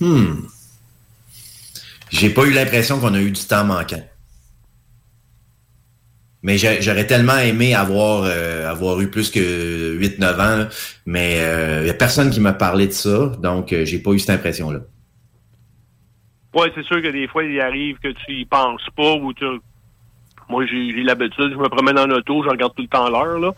Hmm. 0.00 0.46
J'ai 2.10 2.30
pas 2.30 2.44
eu 2.44 2.52
l'impression 2.52 3.00
qu'on 3.00 3.14
a 3.14 3.20
eu 3.20 3.30
du 3.30 3.44
temps 3.44 3.64
manquant. 3.64 4.02
Mais 6.42 6.58
j'aurais 6.58 7.06
tellement 7.06 7.38
aimé 7.38 7.74
avoir, 7.74 8.24
euh, 8.24 8.70
avoir 8.70 9.00
eu 9.00 9.08
plus 9.08 9.30
que 9.30 9.98
8-9 9.98 10.32
ans, 10.34 10.58
là. 10.58 10.68
mais 11.06 11.38
il 11.80 11.84
n'y 11.84 11.90
a 11.90 11.94
personne 11.94 12.30
qui 12.30 12.38
m'a 12.38 12.52
parlé 12.52 12.86
de 12.86 12.92
ça, 12.92 13.32
donc 13.38 13.72
euh, 13.72 13.86
j'ai 13.86 13.98
pas 13.98 14.10
eu 14.10 14.18
cette 14.18 14.38
impression-là. 14.38 14.80
Oui, 16.54 16.68
c'est 16.74 16.84
sûr 16.84 17.02
que 17.02 17.08
des 17.08 17.26
fois, 17.26 17.44
il 17.44 17.60
arrive 17.60 17.98
que 17.98 18.08
tu 18.08 18.32
y 18.32 18.44
penses 18.44 18.86
pas 18.96 19.14
ou 19.14 19.32
tu... 19.32 19.44
Moi, 20.48 20.66
j'ai 20.66 20.92
j'ai 20.92 21.02
l'habitude, 21.02 21.50
je 21.50 21.56
me 21.56 21.68
promène 21.68 21.98
en 21.98 22.10
auto, 22.10 22.44
je 22.44 22.50
regarde 22.50 22.74
tout 22.76 22.82
le 22.82 22.88
temps 22.88 23.08
l'heure, 23.08 23.38
là. 23.38 23.54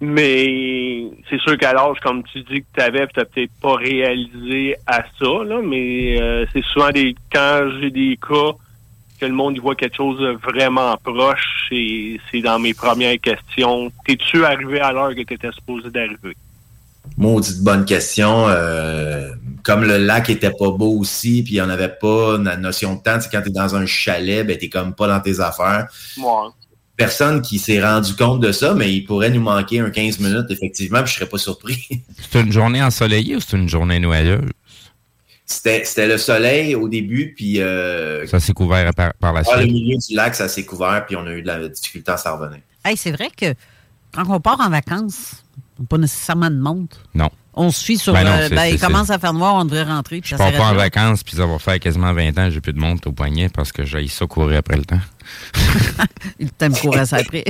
Mais 0.00 1.04
c'est 1.28 1.38
sûr 1.40 1.58
qu'à 1.58 1.74
l'âge, 1.74 1.98
comme 2.02 2.22
tu 2.24 2.42
dis 2.44 2.62
que 2.62 2.66
tu 2.74 2.80
avais, 2.80 3.06
tu 3.08 3.18
n'as 3.18 3.26
peut-être 3.26 3.52
pas 3.60 3.74
réalisé 3.74 4.76
à 4.86 5.02
ça, 5.18 5.44
là, 5.44 5.60
mais 5.62 6.20
euh, 6.20 6.46
c'est 6.52 6.64
souvent 6.64 6.90
des 6.90 7.14
quand 7.30 7.68
j'ai 7.78 7.90
des 7.90 8.16
cas 8.16 8.52
que 9.20 9.26
le 9.26 9.32
monde 9.32 9.56
y 9.56 9.60
voit 9.60 9.74
quelque 9.74 9.96
chose 9.96 10.18
de 10.18 10.30
vraiment 10.42 10.96
proche, 11.04 11.66
c'est 11.68 12.18
c'est 12.30 12.40
dans 12.40 12.58
mes 12.58 12.72
premières 12.72 13.20
questions. 13.20 13.92
T'es-tu 14.06 14.42
arrivé 14.44 14.80
à 14.80 14.92
l'heure 14.92 15.14
que 15.14 15.20
tu 15.20 15.34
étais 15.34 15.52
supposé 15.52 15.90
d'arriver? 15.90 16.34
Maudite 17.18 17.62
bonne 17.62 17.84
question. 17.84 18.48
euh, 18.48 19.28
comme 19.62 19.84
le 19.84 19.98
lac 19.98 20.30
était 20.30 20.50
pas 20.50 20.70
beau 20.70 20.98
aussi, 20.98 21.42
puis 21.42 21.54
il 21.54 21.56
n'y 21.56 21.60
en 21.60 21.68
avait 21.68 21.88
pas 22.00 22.38
la 22.38 22.56
notion 22.56 22.94
de 22.94 23.02
temps, 23.02 23.16
tu 23.16 23.24
sais, 23.24 23.28
quand 23.30 23.42
tu 23.42 23.50
es 23.50 23.52
dans 23.52 23.74
un 23.76 23.84
chalet, 23.84 24.46
ben, 24.46 24.56
tu 24.56 24.70
comme 24.70 24.94
pas 24.94 25.06
dans 25.06 25.20
tes 25.20 25.40
affaires. 25.40 25.86
Ouais. 26.16 26.48
Personne 27.00 27.40
qui 27.40 27.58
s'est 27.58 27.82
rendu 27.82 28.14
compte 28.14 28.40
de 28.40 28.52
ça, 28.52 28.74
mais 28.74 28.92
il 28.92 29.04
pourrait 29.04 29.30
nous 29.30 29.40
manquer 29.40 29.80
un 29.80 29.88
15 29.88 30.20
minutes, 30.20 30.50
effectivement, 30.50 31.02
puis 31.02 31.12
je 31.12 31.16
serais 31.16 31.28
pas 31.28 31.38
surpris. 31.38 31.88
C'est 32.30 32.40
une 32.42 32.52
journée 32.52 32.82
ensoleillée 32.82 33.36
ou 33.36 33.40
c'est 33.40 33.56
une 33.56 33.70
journée 33.70 33.98
noyeuse? 33.98 34.50
C'était 35.46 35.84
c'était 35.84 36.06
le 36.06 36.18
soleil 36.18 36.74
au 36.74 36.88
début, 36.88 37.32
puis 37.34 37.60
euh, 37.60 38.26
Ça 38.26 38.38
s'est 38.38 38.52
couvert 38.52 38.92
par, 38.94 39.14
par 39.14 39.32
la 39.32 39.42
ah, 39.50 39.56
le 39.56 39.62
suite. 39.62 39.72
milieu 39.72 39.96
du 39.96 40.14
lac, 40.14 40.34
ça 40.34 40.46
s'est 40.48 40.66
couvert, 40.66 41.06
puis 41.06 41.16
on 41.16 41.26
a 41.26 41.32
eu 41.32 41.40
de 41.40 41.46
la 41.46 41.68
difficulté 41.68 42.12
à 42.12 42.18
s'en 42.18 42.36
revenir. 42.36 42.60
Hey, 42.84 42.96
c'est 42.96 43.12
vrai 43.12 43.30
que 43.34 43.54
quand 44.12 44.24
on 44.28 44.38
part 44.38 44.60
en 44.60 44.68
vacances, 44.68 45.42
on 45.78 45.82
n'a 45.82 45.88
pas 45.88 45.98
nécessairement 45.98 46.50
de 46.50 46.58
montre. 46.58 47.02
Non. 47.14 47.30
On 47.54 47.70
se 47.72 47.84
fie 47.84 47.98
sur. 47.98 48.12
Ben 48.12 48.22
non, 48.24 48.30
euh, 48.30 48.48
ben, 48.48 48.66
il 48.66 48.78
commence 48.78 49.10
à 49.10 49.18
faire 49.18 49.32
noir, 49.32 49.54
on 49.56 49.64
devrait 49.64 49.82
rentrer. 49.82 50.20
Je 50.24 50.36
pars 50.36 50.52
pas 50.52 50.70
en 50.70 50.74
vacances, 50.74 51.22
puis 51.24 51.34
ça 51.36 51.46
va 51.46 51.58
faire 51.58 51.78
quasiment 51.80 52.12
20 52.12 52.38
ans, 52.38 52.48
j'ai 52.50 52.60
plus 52.60 52.72
de 52.72 52.78
montre 52.78 53.08
au 53.08 53.12
poignet 53.12 53.48
parce 53.48 53.72
que 53.72 53.84
j'ai 53.84 54.06
ça 54.08 54.26
courir 54.26 54.58
après 54.58 54.76
le 54.76 54.84
temps. 54.84 55.00
Il 56.38 56.50
t'aime 56.52 56.76
courir 56.76 57.06
ça 57.06 57.16
après. 57.16 57.44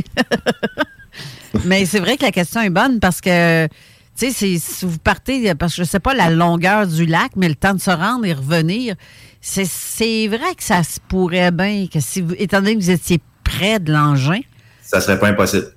Mais 1.64 1.84
c'est 1.84 1.98
vrai 2.00 2.16
que 2.16 2.22
la 2.22 2.32
question 2.32 2.60
est 2.62 2.70
bonne 2.70 3.00
parce 3.00 3.20
que, 3.20 3.66
tu 3.66 3.72
sais, 4.14 4.30
c'est- 4.30 4.58
si 4.58 4.84
vous 4.86 4.98
partez, 4.98 5.54
parce 5.54 5.74
que 5.76 5.82
je 5.84 5.88
sais 5.88 6.00
pas 6.00 6.14
la 6.14 6.30
longueur 6.30 6.86
du 6.86 7.04
lac, 7.06 7.32
mais 7.36 7.48
le 7.48 7.54
temps 7.56 7.74
de 7.74 7.80
se 7.80 7.90
rendre 7.90 8.24
et 8.24 8.32
revenir, 8.32 8.94
c'est- 9.40 9.68
c'est 9.70 10.28
vrai 10.28 10.54
que 10.56 10.62
ça 10.62 10.82
se 10.82 10.98
pourrait 11.08 11.50
bien, 11.50 11.86
que 11.92 12.00
si 12.00 12.20
vous, 12.20 12.34
étant 12.38 12.58
donné 12.60 12.76
que 12.76 12.80
vous 12.82 12.90
étiez 12.90 13.20
près 13.44 13.80
de 13.80 13.92
l'engin, 13.92 14.40
Ça 14.82 15.00
serait 15.00 15.18
pas 15.18 15.28
impossible. 15.28 15.72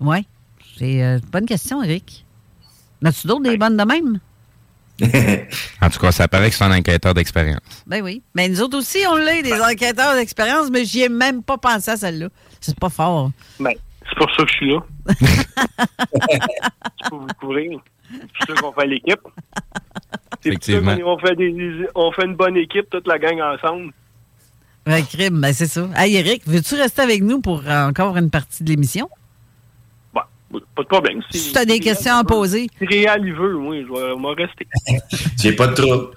oui. 0.00 0.26
C'est 0.78 1.02
euh, 1.02 1.18
bonne 1.32 1.44
question, 1.46 1.82
Eric. 1.82 2.24
As-tu 3.04 3.26
d'autres 3.26 3.42
des 3.42 3.56
bonnes 3.56 3.76
de 3.76 3.84
même? 3.84 4.20
En 5.80 5.90
tout 5.90 6.00
cas, 6.00 6.12
ça 6.12 6.26
paraît 6.26 6.50
que 6.50 6.56
c'est 6.56 6.64
un 6.64 6.76
enquêteur 6.76 7.14
d'expérience. 7.14 7.60
Ben 7.86 8.02
oui. 8.02 8.22
Mais 8.34 8.48
nous 8.48 8.60
autres 8.62 8.78
aussi, 8.78 8.98
on 9.08 9.14
l'a, 9.14 9.40
des 9.42 9.60
enquêteurs 9.60 10.14
d'expérience, 10.14 10.70
mais 10.70 10.84
j'y 10.84 11.02
ai 11.02 11.08
même 11.08 11.42
pas 11.42 11.56
pensé 11.56 11.92
à 11.92 11.96
celle-là. 11.96 12.28
C'est 12.60 12.78
pas 12.78 12.88
fort. 12.88 13.30
Ben, 13.60 13.74
c'est 14.08 14.16
pour 14.16 14.30
ça 14.34 14.42
que 14.44 14.50
je 14.50 14.54
suis 14.54 14.70
là. 14.72 14.80
c'est 17.00 17.08
pour 17.08 17.20
vous 17.20 17.26
couvrir. 17.40 17.80
Je 18.10 18.16
suis 18.16 18.46
sûr 18.46 18.54
qu'on 18.56 18.72
fait 18.72 18.86
l'équipe. 18.86 19.20
C'est 20.42 20.80
qu'on 20.80 21.06
on 21.06 21.18
fait, 21.18 21.36
des, 21.36 21.86
on 21.94 22.12
fait 22.12 22.24
une 22.24 22.34
bonne 22.34 22.56
équipe, 22.56 22.90
toute 22.90 23.06
la 23.06 23.18
gang 23.18 23.40
ensemble. 23.40 23.92
Un 24.86 25.02
crime, 25.02 25.40
ben 25.40 25.52
c'est 25.52 25.66
ça. 25.66 25.88
Hey, 25.94 26.16
Eric, 26.16 26.42
veux-tu 26.46 26.74
rester 26.74 27.02
avec 27.02 27.22
nous 27.22 27.40
pour 27.40 27.62
encore 27.68 28.16
une 28.16 28.30
partie 28.30 28.64
de 28.64 28.70
l'émission? 28.70 29.08
Pas 30.50 30.82
de 30.82 30.88
problème. 30.88 31.20
Si 31.30 31.52
tu 31.52 31.58
as 31.58 31.64
des 31.66 31.78
questions 31.78 32.14
à 32.16 32.24
poser. 32.24 32.68
Si 32.78 32.86
Réal 32.86 33.20
il 33.24 33.34
veut, 33.34 33.56
oui, 33.58 33.84
je 33.86 33.92
vais 33.92 34.14
m'en 34.16 34.30
rester. 34.34 34.66
J'ai 35.42 35.52
pas 35.52 35.66
de 35.68 35.74
trouble. 35.74 36.08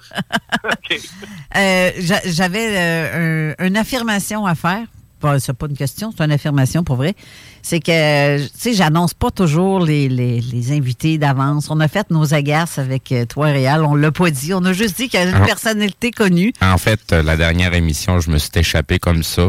Euh, 1.56 1.90
j'a- 1.98 2.22
J'avais 2.26 2.66
euh, 2.78 3.54
un- 3.58 3.66
une 3.66 3.76
affirmation 3.76 4.46
à 4.46 4.54
faire. 4.54 4.84
Pas- 5.20 5.38
C'est 5.38 5.52
pas 5.52 5.66
une 5.66 5.76
question, 5.76 6.12
c'est 6.16 6.24
une 6.24 6.32
affirmation 6.32 6.82
pour 6.82 6.96
vrai. 6.96 7.14
C'est 7.62 7.78
que, 7.80 8.42
tu 8.42 8.50
sais, 8.56 8.72
j'annonce 8.74 9.14
pas 9.14 9.30
toujours 9.30 9.80
les, 9.80 10.08
les- 10.08 10.40
les 10.40 10.72
invités 10.72 11.18
d'avance. 11.18 11.70
On 11.70 11.78
a 11.80 11.88
fait 11.88 12.10
nos 12.10 12.32
agaces 12.34 12.78
avec 12.78 13.12
euh, 13.12 13.24
toi, 13.26 13.46
Réal. 13.46 13.84
On 13.84 13.94
l'a 13.94 14.10
pas 14.12 14.30
dit. 14.30 14.52
On 14.54 14.64
a 14.64 14.72
juste 14.72 14.96
dit 14.96 15.08
qu'il 15.08 15.20
y 15.20 15.22
a 15.22 15.28
une 15.28 15.34
Ah. 15.34 15.40
personnalité 15.46 16.10
connue. 16.10 16.52
En 16.62 16.78
fait, 16.78 17.12
la 17.12 17.36
dernière 17.36 17.74
émission, 17.74 18.18
je 18.20 18.30
me 18.30 18.38
suis 18.38 18.50
échappé 18.56 18.98
comme 18.98 19.22
ça. 19.22 19.48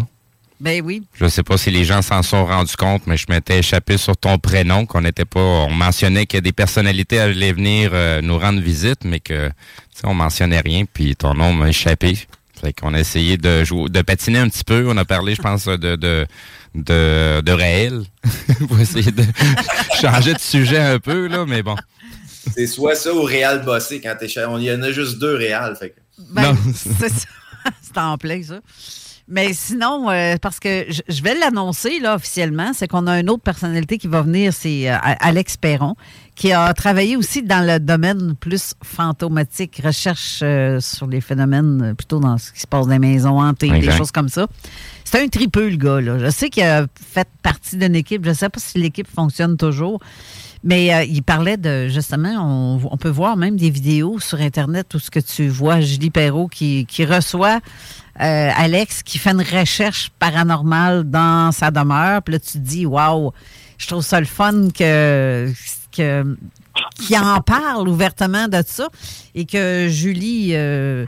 Ben 0.64 0.81
oui. 0.81 1.03
Je 1.15 1.27
sais 1.27 1.44
pas 1.44 1.57
si 1.57 1.72
les 1.72 1.84
gens 1.84 2.02
s'en 2.02 2.23
sont 2.23 2.45
rendus 2.45 2.77
compte, 2.77 3.06
mais 3.06 3.18
je 3.18 3.26
m'étais 3.27 3.60
échappé 3.60 3.98
sur 3.98 4.15
ton 4.15 4.38
prénom, 4.38 4.85
qu'on 4.85 5.02
n'était 5.02 5.26
pas. 5.26 5.41
On 5.41 5.72
mentionnait 5.72 6.26
que 6.26 6.38
des 6.38 6.53
personnalités 6.53 7.19
allaient 7.19 7.52
venir 7.52 7.90
euh, 7.91 8.22
nous 8.22 8.40
rendre 8.40 8.61
visite, 8.61 9.03
mais 9.03 9.19
que 9.19 9.49
tu 9.49 9.53
sais, 9.94 10.07
on 10.07 10.14
mentionnait 10.14 10.61
rien, 10.61 10.85
puis 10.85 11.18
ton 11.18 11.34
nom 11.34 11.52
m'a 11.52 11.68
échappé. 11.68 12.18
Fait 12.61 12.72
qu'on 12.72 12.94
a 12.94 12.99
essayé 13.02 13.35
de 13.35 13.65
jouer, 13.65 13.90
de 13.90 14.02
patiner 14.03 14.40
un 14.40 14.48
petit 14.48 14.64
peu. 14.64 14.85
On 14.88 14.95
a 14.95 15.03
parlé, 15.03 15.35
je 15.35 15.41
pense, 15.41 15.65
de 15.65 15.98
de 15.98 16.26
de, 16.76 17.41
de 17.41 17.52
réel. 17.52 18.06
pour 18.69 18.80
essayer 18.80 19.11
de 19.11 19.26
changer 20.02 20.34
de 20.34 20.40
sujet 20.40 20.80
un 20.80 20.99
peu, 20.99 21.27
là, 21.27 21.44
mais 21.45 21.61
bon. 21.61 21.76
C'est 22.56 22.68
soit 22.68 22.95
ça 22.95 23.14
ou 23.14 23.23
Réal 23.23 23.65
Bossé 23.65 23.99
quand 23.99 24.15
t'es 24.18 24.27
Il 24.27 24.64
y 24.64 24.72
en 24.72 24.81
a 24.81 24.91
juste 24.94 25.19
deux 25.19 25.35
Réal. 25.35 25.76
Fait 25.76 25.90
que... 25.90 25.95
Ben, 26.31 26.56
c'est 26.73 27.10
ça. 27.10 27.27
c'est 27.81 27.98
en 27.98 28.18
plein, 28.18 28.41
ça. 28.44 28.61
Mais 29.27 29.53
sinon, 29.53 30.09
euh, 30.09 30.35
parce 30.41 30.59
que 30.59 30.85
je, 30.89 31.01
je 31.07 31.23
vais 31.23 31.33
l'annoncer 31.35 31.99
là 31.99 32.15
officiellement, 32.15 32.71
c'est 32.73 32.87
qu'on 32.87 33.07
a 33.07 33.19
une 33.19 33.29
autre 33.29 33.43
personnalité 33.43 33.97
qui 33.97 34.07
va 34.07 34.21
venir, 34.21 34.53
c'est 34.53 34.91
euh, 34.91 34.97
Alex 35.01 35.55
Perron, 35.55 35.95
qui 36.35 36.51
a 36.51 36.73
travaillé 36.73 37.15
aussi 37.15 37.41
dans 37.41 37.65
le 37.65 37.79
domaine 37.79 38.35
plus 38.35 38.73
fantomatique, 38.83 39.81
recherche 39.83 40.41
euh, 40.43 40.79
sur 40.81 41.07
les 41.07 41.21
phénomènes, 41.21 41.95
plutôt 41.95 42.19
dans 42.19 42.37
ce 42.37 42.51
qui 42.51 42.59
se 42.59 42.67
passe 42.67 42.85
dans 42.85 42.93
les 42.93 42.99
maisons 42.99 43.41
hantées, 43.41 43.69
des 43.69 43.91
choses 43.91 44.11
comme 44.11 44.29
ça. 44.29 44.47
C'est 45.05 45.23
un 45.23 45.27
tripeux, 45.27 45.69
le 45.69 45.77
gars. 45.77 46.01
Là. 46.01 46.17
Je 46.17 46.29
sais 46.29 46.49
qu'il 46.49 46.63
a 46.63 46.87
fait 46.95 47.27
partie 47.43 47.77
d'une 47.77 47.95
équipe. 47.95 48.25
Je 48.25 48.29
ne 48.29 48.33
sais 48.33 48.49
pas 48.49 48.59
si 48.59 48.79
l'équipe 48.79 49.07
fonctionne 49.07 49.57
toujours. 49.57 49.99
Mais 50.63 50.93
euh, 50.93 51.03
il 51.03 51.21
parlait 51.23 51.57
de, 51.57 51.87
justement, 51.87 52.33
on, 52.39 52.79
on 52.89 52.97
peut 52.97 53.09
voir 53.09 53.35
même 53.37 53.57
des 53.57 53.69
vidéos 53.69 54.19
sur 54.19 54.39
Internet 54.39 54.93
où 54.95 54.99
ce 54.99 55.11
que 55.11 55.19
tu 55.19 55.47
vois 55.49 55.81
Julie 55.81 56.09
Perrault 56.09 56.47
qui, 56.47 56.85
qui 56.85 57.05
reçoit 57.05 57.59
euh, 58.22 58.49
Alex 58.56 59.03
qui 59.03 59.18
fait 59.18 59.31
une 59.31 59.41
recherche 59.41 60.11
paranormale 60.19 61.03
dans 61.03 61.52
sa 61.52 61.72
demeure. 61.72 62.22
Puis 62.22 62.34
là, 62.34 62.40
tu 62.40 62.53
te 62.53 62.57
dis, 62.57 62.85
waouh, 62.85 63.31
je 63.77 63.88
trouve 63.88 64.03
ça 64.03 64.19
le 64.19 64.26
fun 64.26 64.69
que, 64.69 65.52
en 65.99 67.41
parle 67.41 67.88
ouvertement 67.88 68.48
de 68.48 68.64
ça 68.65 68.90
et 69.35 69.45
que 69.45 69.88
Julie 69.90 70.52
euh, 70.53 71.06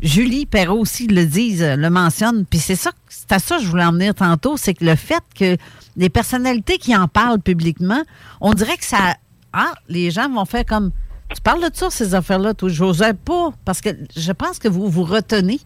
Julie 0.00 0.46
Perrault 0.46 0.80
aussi 0.80 1.06
le 1.06 1.26
dise, 1.26 1.62
le 1.62 1.90
mentionne. 1.90 2.44
Puis 2.44 2.58
c'est 2.58 2.76
ça, 2.76 2.90
c'est 3.08 3.32
à 3.32 3.38
ça 3.38 3.56
que 3.56 3.62
je 3.62 3.68
voulais 3.68 3.84
en 3.84 3.92
venir 3.92 4.14
tantôt, 4.14 4.56
c'est 4.56 4.74
que 4.74 4.84
le 4.84 4.94
fait 4.94 5.22
que 5.34 5.56
les 5.96 6.08
personnalités 6.08 6.78
qui 6.78 6.94
en 6.94 7.08
parlent 7.08 7.40
publiquement, 7.40 8.02
on 8.40 8.52
dirait 8.52 8.76
que 8.76 8.84
ça. 8.84 9.16
Ah, 9.52 9.72
les 9.88 10.10
gens 10.10 10.28
vont 10.28 10.44
faire 10.44 10.66
comme. 10.66 10.90
Tu 11.34 11.40
parles 11.40 11.62
de 11.62 11.74
ça, 11.74 11.90
ces 11.90 12.14
affaires-là. 12.14 12.52
J'osais 12.62 13.14
pas, 13.14 13.50
parce 13.64 13.80
que 13.80 13.90
je 14.16 14.32
pense 14.32 14.58
que 14.58 14.68
vous 14.68 14.88
vous 14.88 15.04
retenez. 15.04 15.60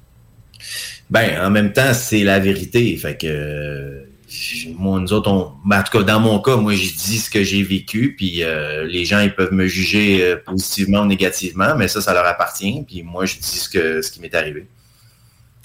Ben, 1.11 1.45
en 1.45 1.51
même 1.51 1.73
temps, 1.73 1.93
c'est 1.93 2.23
la 2.23 2.39
vérité. 2.39 2.97
Fait 2.97 3.16
que 3.16 3.27
euh, 3.27 4.05
moi, 4.78 5.01
nous 5.01 5.12
autres, 5.12 5.31
on, 5.31 5.53
ben, 5.69 5.81
en 5.81 5.82
tout 5.82 5.99
cas, 5.99 6.05
dans 6.05 6.20
mon 6.20 6.39
cas, 6.41 6.57
moi, 6.57 6.74
je 6.74 6.93
dis 6.93 7.19
ce 7.19 7.31
que 7.31 7.43
j'ai 7.43 7.62
vécu, 7.62 8.15
puis 8.16 8.43
euh, 8.43 8.85
les 8.87 9.05
gens, 9.05 9.20
ils 9.20 9.35
peuvent 9.35 9.53
me 9.53 9.66
juger 9.66 10.23
euh, 10.23 10.37
positivement 10.37 11.01
ou 11.01 11.07
négativement, 11.07 11.74
mais 11.77 11.89
ça, 11.89 12.01
ça 12.01 12.15
leur 12.15 12.27
appartient. 12.27 12.85
Puis 12.87 13.03
moi, 13.03 13.27
je 13.27 13.37
dis 13.37 13.59
ce 13.59 13.69
que 13.69 14.03
ce 14.03 14.11
qui 14.11 14.20
m'est 14.20 14.35
arrivé. 14.35 14.66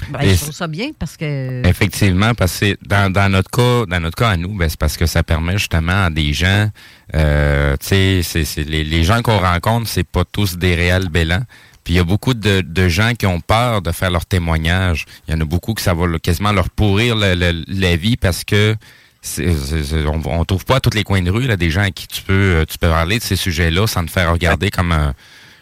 Ben, 0.10 0.28
je 0.28 0.36
trouve 0.36 0.54
ça 0.54 0.68
bien 0.68 0.92
parce 0.98 1.16
que. 1.16 1.66
Effectivement, 1.66 2.34
parce 2.34 2.60
que 2.60 2.76
dans, 2.86 3.12
dans 3.12 3.30
notre 3.32 3.50
cas, 3.50 3.86
dans 3.88 4.00
notre 4.02 4.18
cas 4.18 4.30
à 4.30 4.38
nous, 4.38 4.54
ben, 4.54 4.68
c'est 4.68 4.80
parce 4.80 4.98
que 4.98 5.06
ça 5.06 5.24
permet 5.24 5.58
justement 5.58 6.06
à 6.06 6.10
des 6.10 6.34
gens, 6.34 6.70
euh, 7.14 7.78
tu 7.80 8.24
sais, 8.24 8.64
les, 8.64 8.84
les 8.84 9.04
gens 9.04 9.22
qu'on 9.22 9.38
rencontre, 9.38 9.88
c'est 9.88 10.08
pas 10.08 10.26
tous 10.26 10.58
des 10.58 10.76
réels 10.76 11.10
bélans. 11.10 11.44
Puis 11.86 11.94
il 11.94 11.98
y 11.98 12.00
a 12.00 12.04
beaucoup 12.04 12.34
de, 12.34 12.60
de 12.60 12.88
gens 12.90 13.14
qui 13.14 13.26
ont 13.28 13.40
peur 13.40 13.82
de 13.82 13.92
faire 13.94 14.12
leur 14.12 14.26
témoignage. 14.26 15.06
Il 15.28 15.34
y 15.34 15.38
en 15.38 15.40
a 15.40 15.46
beaucoup 15.46 15.74
que 15.74 15.82
ça 15.82 15.94
va 15.94 16.06
quasiment 16.20 16.52
leur 16.52 16.70
pourrir 16.70 17.16
le- 17.16 17.36
le- 17.36 17.64
la 17.68 17.96
vie 17.96 18.18
parce 18.18 18.44
que 18.44 18.76
c'est, 19.22 19.54
c'est- 19.56 20.06
on, 20.06 20.20
on 20.26 20.44
trouve 20.46 20.66
pas 20.66 20.78
à 20.78 20.80
tous 20.82 20.94
les 20.96 21.04
coins 21.04 21.22
de 21.22 21.32
rue 21.32 21.48
là, 21.48 21.56
des 21.58 21.70
gens 21.72 21.82
à 21.84 21.92
qui 21.92 22.08
tu 22.08 22.22
peux 22.24 22.34
euh, 22.34 22.66
tu 22.68 22.78
peux 22.78 22.90
parler 22.90 23.20
de 23.20 23.24
ces 23.24 23.36
sujets-là 23.38 23.88
sans 23.88 24.04
te 24.06 24.12
faire 24.12 24.32
regarder 24.32 24.70
comme 24.72 24.92
un 24.92 25.14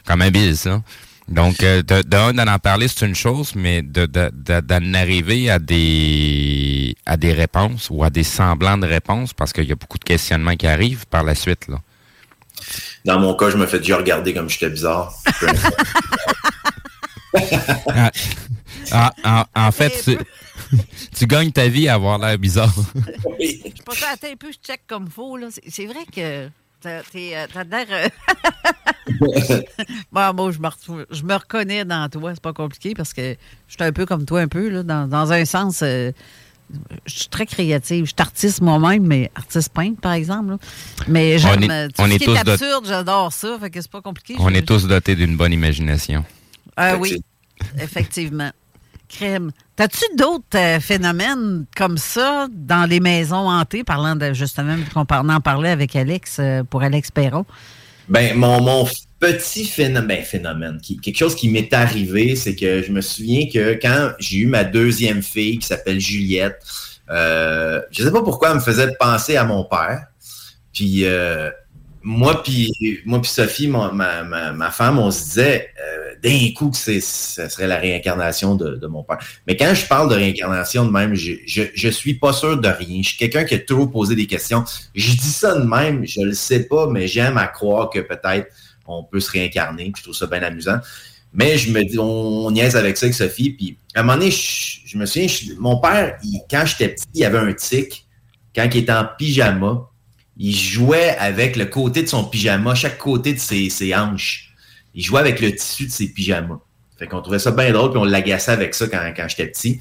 comme 0.05 0.21
un 0.23 0.31
bise. 0.31 0.65
là. 0.65 0.81
Donc, 1.29 1.63
euh, 1.63 1.81
de, 1.81 2.01
de 2.01 2.17
un, 2.17 2.33
d'en 2.33 2.47
en 2.47 2.59
parler, 2.59 2.89
c'est 2.89 3.05
une 3.05 3.15
chose, 3.15 3.53
mais 3.55 3.81
de, 3.81 4.05
de, 4.05 4.29
de- 4.33 4.59
d'en 4.59 4.93
arriver 4.93 5.49
à 5.49 5.57
des 5.59 6.95
à 7.05 7.15
des 7.17 7.31
réponses 7.33 7.87
ou 7.89 8.03
à 8.03 8.09
des 8.09 8.23
semblants 8.25 8.77
de 8.77 8.87
réponses, 8.87 9.33
parce 9.33 9.53
qu'il 9.53 9.63
y 9.65 9.71
a 9.71 9.75
beaucoup 9.75 9.97
de 9.97 10.03
questionnements 10.03 10.55
qui 10.55 10.67
arrivent 10.67 11.05
par 11.07 11.23
la 11.23 11.35
suite. 11.35 11.67
Là. 11.69 11.79
Dans 13.05 13.19
mon 13.19 13.33
cas, 13.35 13.49
je 13.49 13.57
me 13.57 13.65
fais 13.67 13.79
déjà 13.79 13.97
regarder 13.97 14.33
comme 14.33 14.49
j'étais 14.49 14.69
bizarre. 14.69 15.13
Ah, 18.91 19.11
ah, 19.23 19.47
en, 19.55 19.67
en 19.67 19.71
fait, 19.71 20.03
tu, 20.03 20.17
tu 21.15 21.25
gagnes 21.25 21.51
ta 21.51 21.67
vie 21.67 21.87
à 21.87 21.95
avoir 21.95 22.19
l'air 22.19 22.37
bizarre. 22.37 22.73
Je 23.39 23.45
suis 23.45 23.71
pas 23.85 23.95
ça, 23.95 24.07
attends 24.13 24.27
un 24.31 24.35
peu, 24.35 24.51
je 24.51 24.57
check 24.63 24.81
comme 24.87 25.07
faux. 25.09 25.37
Là. 25.37 25.47
C'est, 25.67 25.85
vrai 25.85 26.05
que 26.15 26.49
t'as, 26.81 26.99
euh, 27.15 27.47
t'as 27.51 27.63
l'air. 27.63 27.87
euh, 27.89 28.09
bon, 30.11 30.33
moi, 30.33 30.51
je 30.51 30.59
me, 30.59 30.67
retrouve- 30.67 31.05
je 31.09 31.23
me 31.23 31.33
reconnais 31.33 31.85
dans 31.85 32.07
toi. 32.09 32.31
C'est 32.33 32.43
pas 32.43 32.53
compliqué 32.53 32.93
parce 32.93 33.13
que 33.13 33.35
je 33.67 33.73
suis 33.73 33.83
un 33.83 33.91
peu 33.91 34.05
comme 34.05 34.25
toi, 34.25 34.41
un 34.41 34.47
peu, 34.47 34.69
là, 34.69 34.83
dans, 34.83 35.07
dans 35.07 35.31
un 35.31 35.45
sens. 35.45 35.79
euh, 35.81 36.11
je 37.05 37.13
suis 37.13 37.27
très 37.29 37.45
créative. 37.45 38.05
Je 38.05 38.09
suis 38.09 38.15
artiste 38.19 38.61
moi-même, 38.61 39.05
mais 39.05 39.31
artiste 39.35 39.69
peintre, 39.73 39.99
par 40.01 40.13
exemple. 40.13 40.51
là. 40.51 40.57
Mais 41.07 41.37
j'aime 41.37 41.59
On 41.59 41.61
est- 41.61 41.71
euh, 41.71 41.87
tout 41.87 42.01
on 42.01 42.07
ce 42.07 42.11
est 42.13 42.19
qui 42.19 42.25
tous 42.25 42.35
est 42.35 42.43
dot- 42.43 42.53
absurde, 42.53 42.85
j'adore 42.87 43.31
ça. 43.33 43.57
Fait 43.59 43.69
que 43.69 43.81
c'est 43.81 43.91
pas 43.91 44.01
compliqué. 44.01 44.35
On 44.39 44.49
est 44.53 44.65
tous 44.67 44.87
dotés 44.87 45.15
d'une 45.15 45.35
bonne 45.37 45.53
imagination. 45.53 46.23
ah 46.77 46.95
oui, 46.97 47.21
effectivement. 47.79 48.51
Crème. 49.09 49.51
T'as-tu 49.75 50.03
d'autres 50.17 50.43
euh, 50.57 50.79
phénomènes 50.79 51.65
comme 51.75 51.97
ça 51.97 52.47
dans 52.51 52.89
les 52.89 52.99
maisons 52.99 53.47
hantées, 53.49 53.83
parlant 53.83 54.15
de 54.15 54.33
justement, 54.33 54.75
qu'on 54.93 55.29
en 55.29 55.39
parlait 55.41 55.69
avec 55.69 55.95
Alex, 55.95 56.37
euh, 56.39 56.63
pour 56.63 56.81
Alex 56.81 57.11
Perron? 57.11 57.45
Ben, 58.09 58.35
mon, 58.35 58.59
mon 58.61 58.87
petit 59.23 59.65
phénomène, 59.65 60.25
ben, 60.59 60.79
quelque 61.01 61.17
chose 61.17 61.35
qui 61.35 61.47
m'est 61.49 61.71
arrivé, 61.73 62.35
c'est 62.35 62.55
que 62.55 62.81
je 62.81 62.91
me 62.91 62.99
souviens 62.99 63.47
que 63.51 63.79
quand 63.81 64.11
j'ai 64.19 64.39
eu 64.39 64.47
ma 64.47 64.65
deuxième 64.65 65.21
fille 65.21 65.59
qui 65.59 65.67
s'appelle 65.67 65.99
Juliette, 65.99 66.59
euh, 67.09 67.81
je 67.91 68.03
sais 68.03 68.11
pas 68.11 68.21
pourquoi 68.21 68.49
elle 68.49 68.55
me 68.55 68.61
faisait 68.61 68.91
penser 68.99 69.37
à 69.37 69.45
mon 69.45 69.63
père. 69.63 70.07
Puis 70.73 71.05
euh, 71.05 71.49
moi 72.01 72.43
puis 72.43 72.73
moi 73.05 73.21
puis 73.21 73.31
Sophie, 73.31 73.67
ma, 73.67 74.71
femme, 74.71 74.99
on 74.99 75.09
se 75.09 75.23
disait 75.23 75.69
euh, 75.81 76.15
d'un 76.21 76.53
coup 76.53 76.69
que 76.69 76.77
c'est 76.77 76.99
ce 76.99 77.47
serait 77.47 77.67
la 77.67 77.77
réincarnation 77.77 78.55
de, 78.55 78.85
mon 78.87 79.03
père. 79.03 79.19
Mais 79.47 79.55
quand 79.55 79.73
je 79.73 79.85
parle 79.85 80.09
de 80.09 80.15
réincarnation 80.15 80.85
de 80.85 80.91
même, 80.91 81.15
je, 81.15 81.33
je, 81.45 81.89
suis 81.89 82.15
pas 82.15 82.33
sûr 82.33 82.57
de 82.57 82.67
rien. 82.67 83.01
Je 83.01 83.09
suis 83.09 83.17
quelqu'un 83.17 83.45
qui 83.45 83.55
a 83.55 83.59
trop 83.59 83.87
posé 83.87 84.15
des 84.15 84.27
questions. 84.27 84.65
Je 84.95 85.11
dis 85.11 85.31
ça 85.31 85.57
de 85.57 85.65
même, 85.65 86.05
je 86.05 86.21
le 86.21 86.33
sais 86.33 86.63
pas, 86.63 86.87
mais 86.87 87.07
j'aime 87.07 87.37
à 87.37 87.47
croire 87.47 87.89
que 87.89 87.99
peut-être 87.99 88.47
on 88.85 89.03
peut 89.03 89.19
se 89.19 89.31
réincarner. 89.31 89.91
Je 89.95 90.03
trouve 90.03 90.15
ça 90.15 90.27
bien 90.27 90.43
amusant. 90.43 90.77
Mais 91.33 91.57
je 91.57 91.71
me 91.71 91.99
on, 91.99 92.51
niaise 92.51 92.75
avec 92.75 92.97
ça 92.97 93.07
avec 93.07 93.15
Sophie. 93.15 93.51
Puis 93.51 93.77
à 93.95 94.01
un 94.01 94.03
moment 94.03 94.17
donné, 94.17 94.31
je, 94.31 94.97
me 94.97 95.05
souviens, 95.05 95.27
mon 95.59 95.79
père, 95.79 96.17
quand 96.49 96.65
j'étais 96.65 96.89
petit, 96.89 97.07
il 97.13 97.25
avait 97.25 97.39
un 97.39 97.53
tic. 97.53 98.07
Quand 98.55 98.69
il 98.71 98.77
était 98.77 98.93
en 98.93 99.05
pyjama, 99.17 99.89
il 100.37 100.55
jouait 100.55 101.15
avec 101.17 101.55
le 101.55 101.65
côté 101.65 102.03
de 102.03 102.07
son 102.07 102.23
pyjama, 102.23 102.75
chaque 102.75 102.99
côté 102.99 103.33
de 103.33 103.39
ses, 103.39 103.69
ses 103.69 103.95
hanches. 103.95 104.53
Il 104.93 105.03
jouait 105.03 105.21
avec 105.21 105.41
le 105.41 105.55
tissu 105.55 105.87
de 105.87 105.91
ses 105.91 106.07
pyjamas. 106.07 106.59
Fait 106.97 107.07
qu'on 107.07 107.21
trouvait 107.21 107.39
ça 107.39 107.51
bien 107.51 107.71
drôle, 107.71 107.91
puis 107.91 107.99
on 107.99 108.03
l'agaçait 108.03 108.51
avec 108.51 108.75
ça 108.75 108.87
quand, 108.87 109.11
quand 109.15 109.27
j'étais 109.27 109.47
petit. 109.47 109.79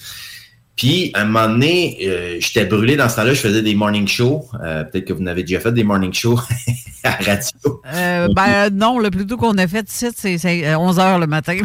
Puis, 0.82 1.12
à 1.14 1.20
un 1.20 1.26
moment 1.26 1.46
donné, 1.46 1.96
euh, 2.02 2.38
j'étais 2.40 2.64
brûlé 2.64 2.96
dans 2.96 3.08
ce 3.08 3.14
temps-là, 3.14 3.34
je 3.34 3.40
faisais 3.40 3.62
des 3.62 3.76
morning 3.76 4.08
shows. 4.08 4.48
Euh, 4.60 4.82
peut-être 4.82 5.04
que 5.04 5.12
vous 5.12 5.22
n'avez 5.22 5.44
déjà 5.44 5.60
fait 5.60 5.70
des 5.70 5.84
morning 5.84 6.12
shows 6.12 6.40
à 7.04 7.12
radio. 7.12 7.80
Euh, 7.94 8.26
ben 8.34 8.68
non, 8.72 8.98
le 8.98 9.12
plus 9.12 9.24
tôt 9.24 9.36
qu'on 9.36 9.56
a 9.58 9.68
fait 9.68 9.84
c'est 9.88 10.74
11 10.74 10.98
heures 10.98 11.20
le 11.20 11.28
matin. 11.28 11.56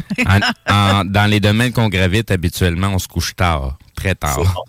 dans 0.68 1.31
les 1.31 1.39
domaines 1.39 1.72
qu'on 1.72 1.89
gravite, 1.89 2.30
habituellement, 2.30 2.89
on 2.94 2.99
se 2.99 3.07
couche 3.07 3.35
tard, 3.35 3.80
très 3.95 4.14
tard. 4.14 4.65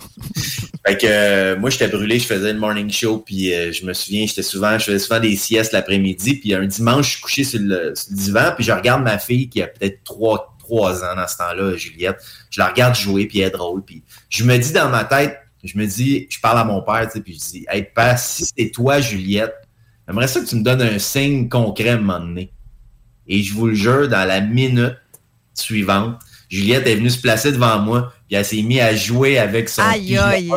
fait 0.87 0.97
que 0.97 1.55
moi, 1.57 1.69
j'étais 1.69 1.89
brûlé, 1.89 2.19
je 2.19 2.25
faisais 2.25 2.55
le 2.55 2.59
morning 2.59 2.91
show, 2.91 3.19
puis 3.19 3.51
je 3.51 3.85
me 3.85 3.93
souviens, 3.93 4.25
j'étais 4.27 4.43
souvent, 4.43 4.79
je 4.79 4.85
faisais 4.85 4.99
souvent 4.99 5.20
des 5.20 5.37
siestes 5.37 5.75
l'après-midi, 5.75 6.37
puis 6.37 6.55
un 6.55 6.65
dimanche, 6.65 7.05
je 7.05 7.11
suis 7.11 7.20
couché 7.20 7.45
sur 7.45 7.61
le, 7.61 7.93
sur 7.95 8.07
le 8.12 8.16
divan, 8.16 8.53
puis 8.57 8.65
je 8.65 8.73
regarde 8.73 9.03
ma 9.03 9.19
fille 9.19 9.51
qui 9.51 9.61
a 9.61 9.66
peut-être 9.66 10.05
trois 10.05 10.55
trois 10.69 11.03
ans 11.03 11.16
dans 11.16 11.27
ce 11.27 11.36
temps-là, 11.39 11.77
Juliette. 11.77 12.19
Je 12.51 12.61
la 12.61 12.69
regarde 12.69 12.95
jouer, 12.95 13.27
puis 13.27 13.40
elle 13.40 13.49
est 13.49 13.51
drôle. 13.51 13.82
Puis 13.82 14.03
je 14.28 14.45
me 14.45 14.57
dis 14.59 14.73
dans 14.73 14.90
ma 14.90 15.05
tête, 15.05 15.39
je 15.65 15.77
me 15.78 15.86
dis, 15.86 16.27
je 16.31 16.39
parle 16.40 16.59
à 16.59 16.65
mon 16.65 16.82
père, 16.82 17.07
tu 17.07 17.12
sais, 17.12 17.20
puis 17.20 17.35
je 17.35 17.51
dis, 17.51 17.66
hey, 17.69 17.82
pas 17.82 18.16
si 18.16 18.45
c'est 18.45 18.70
toi, 18.70 19.01
Juliette, 19.01 19.55
j'aimerais 20.07 20.28
ça 20.28 20.40
que 20.40 20.47
tu 20.47 20.57
me 20.57 20.62
donnes 20.62 20.82
un 20.82 20.99
signe 20.99 21.49
concret 21.49 21.90
à 21.90 21.95
un 21.95 21.99
moment 21.99 22.20
donné. 22.20 22.53
Et 23.27 23.43
je 23.43 23.53
vous 23.55 23.66
le 23.66 23.74
jure, 23.74 24.09
dans 24.09 24.27
la 24.27 24.40
minute 24.40 24.97
suivante, 25.55 26.19
Juliette 26.49 26.86
est 26.86 26.95
venue 26.95 27.11
se 27.11 27.20
placer 27.20 27.53
devant 27.53 27.78
moi, 27.78 28.12
puis 28.27 28.36
elle 28.36 28.45
s'est 28.45 28.62
mise 28.62 28.81
à 28.81 28.95
jouer 28.95 29.39
avec 29.39 29.69
son 29.69 29.82
aïe, 29.82 30.16
aïe. 30.16 30.51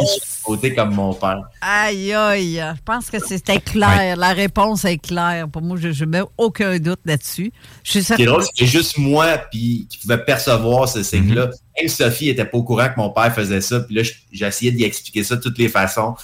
Côté 0.43 0.73
comme 0.73 0.93
mon 0.93 1.13
père. 1.13 1.41
Aïe, 1.61 2.13
aïe. 2.13 2.63
Je 2.75 2.81
pense 2.83 3.09
que 3.09 3.19
c'était 3.19 3.59
clair. 3.59 4.15
La 4.17 4.33
réponse 4.33 4.85
est 4.85 4.97
claire. 4.97 5.47
Pour 5.49 5.61
moi, 5.61 5.77
je 5.79 6.03
ne 6.03 6.09
mets 6.09 6.23
aucun 6.37 6.77
doute 6.77 6.99
là-dessus. 7.05 7.51
Ce 7.83 8.13
qui 8.13 8.23
est 8.23 8.25
drôle, 8.25 8.43
c'est 8.55 8.65
juste 8.65 8.97
moi 8.97 9.37
puis, 9.51 9.87
qui 9.89 9.97
pouvais 9.99 10.23
percevoir 10.23 10.87
ce 10.87 11.03
signe-là. 11.03 11.47
Mhm. 11.47 11.53
Même 11.77 11.87
Sophie 11.87 12.27
n'était 12.27 12.45
pas 12.45 12.57
au 12.57 12.63
courant 12.63 12.89
que 12.89 12.97
mon 12.97 13.09
père 13.09 13.33
faisait 13.33 13.61
ça. 13.61 13.79
Puis 13.81 13.95
là, 13.95 14.03
j'ai 14.31 14.45
essayé 14.45 14.71
d'y 14.71 14.83
expliquer 14.83 15.23
ça 15.23 15.35
de 15.35 15.41
toutes 15.41 15.57
les 15.57 15.69
façons. 15.69 16.15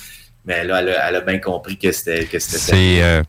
Mais 0.45 0.63
là, 0.63 0.81
elle 0.81 1.15
a, 1.15 1.21
bien 1.21 1.39
compris 1.39 1.77
que 1.77 1.91
c'était 1.91 2.39
ça. 2.39 2.57
C'est... 2.57 3.03
Euh, 3.03 3.23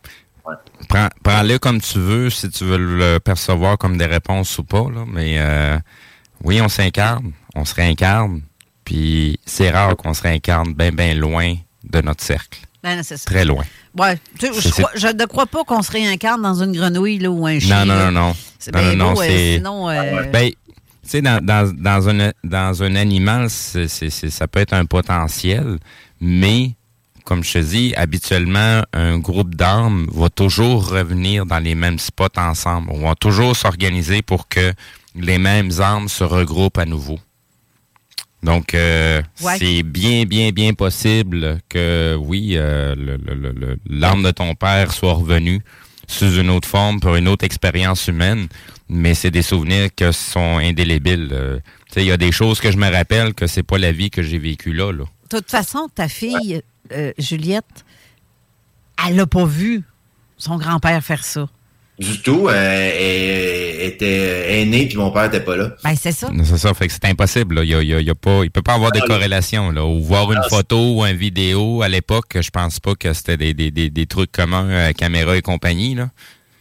prends-le 1.22 1.58
comme 1.58 1.80
tu 1.80 1.98
veux, 1.98 2.30
si 2.30 2.48
tu 2.48 2.64
veux 2.64 2.78
le 2.78 3.18
percevoir 3.18 3.76
comme 3.76 3.96
des 3.98 4.06
réponses 4.06 4.58
ou 4.58 4.64
pas. 4.64 4.86
Là, 4.90 5.04
mais... 5.06 5.36
Euh, 5.38 5.78
oui, 6.44 6.60
on 6.60 6.68
s'incarne, 6.68 7.32
on 7.54 7.64
se 7.64 7.74
réincarne, 7.74 8.42
puis 8.88 9.38
c'est 9.44 9.68
rare 9.68 9.98
qu'on 9.98 10.14
se 10.14 10.22
réincarne 10.22 10.72
bien, 10.72 10.92
bien 10.92 11.12
loin 11.12 11.54
de 11.84 12.00
notre 12.00 12.24
cercle. 12.24 12.60
Ben, 12.82 13.02
Très 13.26 13.44
loin. 13.44 13.64
Ouais. 13.94 14.18
je, 14.40 15.12
ne 15.12 15.26
crois 15.26 15.44
pas 15.44 15.62
qu'on 15.64 15.82
se 15.82 15.92
réincarne 15.92 16.40
dans 16.40 16.62
une 16.62 16.72
grenouille 16.72 17.18
là, 17.18 17.30
ou 17.30 17.46
un 17.46 17.58
chien. 17.58 17.84
Non, 17.84 17.94
non, 17.94 18.04
non, 18.06 18.12
non. 18.12 18.36
C'est 18.58 18.72
bien 18.72 18.94
non, 18.94 19.12
beau, 19.12 19.20
euh, 19.20 19.56
sinon... 19.56 19.90
Euh, 19.90 20.22
ben, 20.32 20.48
tu 20.48 20.56
sais, 21.02 21.20
dans, 21.20 21.44
dans, 21.44 21.70
dans, 21.70 22.08
un, 22.08 22.32
dans 22.44 22.82
un 22.82 22.94
animal, 22.94 23.50
c'est, 23.50 23.88
ça 23.88 24.48
peut 24.48 24.60
être 24.60 24.72
un 24.72 24.86
potentiel, 24.86 25.76
mais 26.18 26.70
comme 27.24 27.44
je 27.44 27.52
te 27.52 27.58
dis, 27.58 27.92
habituellement, 27.94 28.80
un 28.94 29.18
groupe 29.18 29.54
d'armes 29.54 30.06
va 30.14 30.30
toujours 30.30 30.88
revenir 30.88 31.44
dans 31.44 31.58
les 31.58 31.74
mêmes 31.74 31.98
spots 31.98 32.38
ensemble. 32.38 32.88
On 32.90 33.06
va 33.06 33.14
toujours 33.16 33.54
s'organiser 33.54 34.22
pour 34.22 34.48
que 34.48 34.72
les 35.14 35.36
mêmes 35.36 35.72
armes 35.78 36.08
se 36.08 36.24
regroupent 36.24 36.78
à 36.78 36.86
nouveau. 36.86 37.18
Donc, 38.42 38.74
euh, 38.74 39.20
c'est 39.36 39.82
bien, 39.82 40.24
bien, 40.24 40.50
bien 40.50 40.72
possible 40.72 41.58
que, 41.68 42.16
oui, 42.18 42.52
euh, 42.54 42.94
l'arme 43.88 44.22
de 44.22 44.30
ton 44.30 44.54
père 44.54 44.92
soit 44.92 45.14
revenue 45.14 45.60
sous 46.06 46.36
une 46.36 46.48
autre 46.50 46.68
forme, 46.68 47.00
pour 47.00 47.16
une 47.16 47.28
autre 47.28 47.44
expérience 47.44 48.06
humaine, 48.06 48.48
mais 48.88 49.14
c'est 49.14 49.30
des 49.30 49.42
souvenirs 49.42 49.88
qui 49.94 50.10
sont 50.12 50.58
indélébiles. 50.58 51.28
Euh, 51.32 51.58
il 51.96 52.04
y 52.04 52.12
a 52.12 52.16
des 52.16 52.32
choses 52.32 52.60
que 52.60 52.70
je 52.70 52.76
me 52.76 52.90
rappelle 52.90 53.34
que 53.34 53.46
c'est 53.46 53.64
pas 53.64 53.76
la 53.76 53.92
vie 53.92 54.10
que 54.10 54.22
j'ai 54.22 54.38
vécue 54.38 54.72
là, 54.72 54.92
là. 54.92 55.04
De 55.30 55.38
toute 55.38 55.50
façon, 55.50 55.88
ta 55.94 56.08
fille, 56.08 56.62
Juliette, 57.18 57.84
elle 59.06 59.16
n'a 59.16 59.26
pas 59.26 59.44
vu 59.44 59.82
son 60.38 60.56
grand-père 60.56 61.02
faire 61.02 61.24
ça. 61.24 61.48
Du 61.98 62.22
tout. 62.22 62.48
Euh, 62.48 62.52
elle, 62.52 63.88
était 63.88 64.64
née 64.66 64.86
puis 64.86 64.96
mon 64.96 65.10
père 65.10 65.24
n'était 65.24 65.40
pas 65.40 65.56
là. 65.56 65.70
Ben, 65.82 65.94
c'est 66.00 66.12
ça. 66.12 66.28
C'est 66.44 66.58
ça. 66.58 66.74
Fait 66.74 66.86
que 66.86 66.92
c'est 66.92 67.06
impossible. 67.06 67.60
Il, 67.64 67.70
y 67.70 68.10
a, 68.10 68.14
pas, 68.14 68.44
il 68.44 68.50
peut 68.50 68.62
pas 68.62 68.74
avoir 68.74 68.92
de 68.92 69.00
ah, 69.02 69.06
corrélation. 69.06 69.70
Là. 69.70 69.84
Ou 69.84 70.02
voir 70.02 70.30
une 70.30 70.40
ah, 70.42 70.48
photo 70.48 70.96
ou 70.96 71.04
une 71.04 71.16
vidéo 71.16 71.82
à 71.82 71.88
l'époque, 71.88 72.36
je 72.40 72.50
pense 72.50 72.80
pas 72.80 72.94
que 72.94 73.12
c'était 73.12 73.36
des, 73.36 73.54
des, 73.54 73.70
des, 73.70 73.90
des, 73.90 74.06
trucs 74.06 74.30
communs, 74.30 74.68
à 74.86 74.92
caméra 74.92 75.36
et 75.36 75.42
compagnie. 75.42 75.94
Là. 75.94 76.10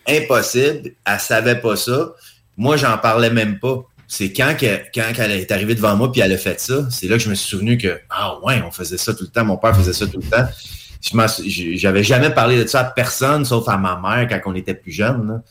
Impossible. 0.08 0.92
Elle 1.06 1.20
savait 1.20 1.60
pas 1.60 1.76
ça. 1.76 2.14
Moi, 2.56 2.78
j'en 2.78 2.98
parlais 2.98 3.30
même 3.30 3.60
pas. 3.60 3.84
C'est 4.08 4.32
quand, 4.32 4.56
quand 4.60 5.12
elle 5.18 5.32
est 5.32 5.52
arrivée 5.52 5.76
devant 5.76 5.98
moi 5.98 6.12
puis 6.12 6.22
elle 6.22 6.32
a 6.32 6.38
fait 6.38 6.60
ça, 6.62 6.88
c'est 6.90 7.08
là 7.08 7.18
que 7.18 7.24
je 7.24 7.30
me 7.30 7.36
suis 7.36 7.50
souvenu 7.50 7.78
que, 7.78 8.00
ah 8.10 8.38
ouais, 8.42 8.62
on 8.66 8.72
faisait 8.72 8.98
ça 8.98 9.14
tout 9.14 9.26
le 9.26 9.30
temps. 9.30 9.44
Mon 9.44 9.58
père 9.58 9.76
faisait 9.76 9.94
ça 9.94 10.08
tout 10.08 10.20
le 10.20 10.30
temps. 10.30 10.48
J'avais 11.02 12.04
jamais 12.04 12.30
parlé 12.30 12.64
de 12.64 12.68
ça 12.68 12.82
à 12.82 12.84
personne, 12.86 13.46
sauf 13.46 13.68
à 13.68 13.78
ma 13.78 14.00
mère 14.00 14.28
quand 14.28 14.52
on 14.52 14.56
était 14.56 14.74
plus 14.74 14.92
jeune. 14.92 15.42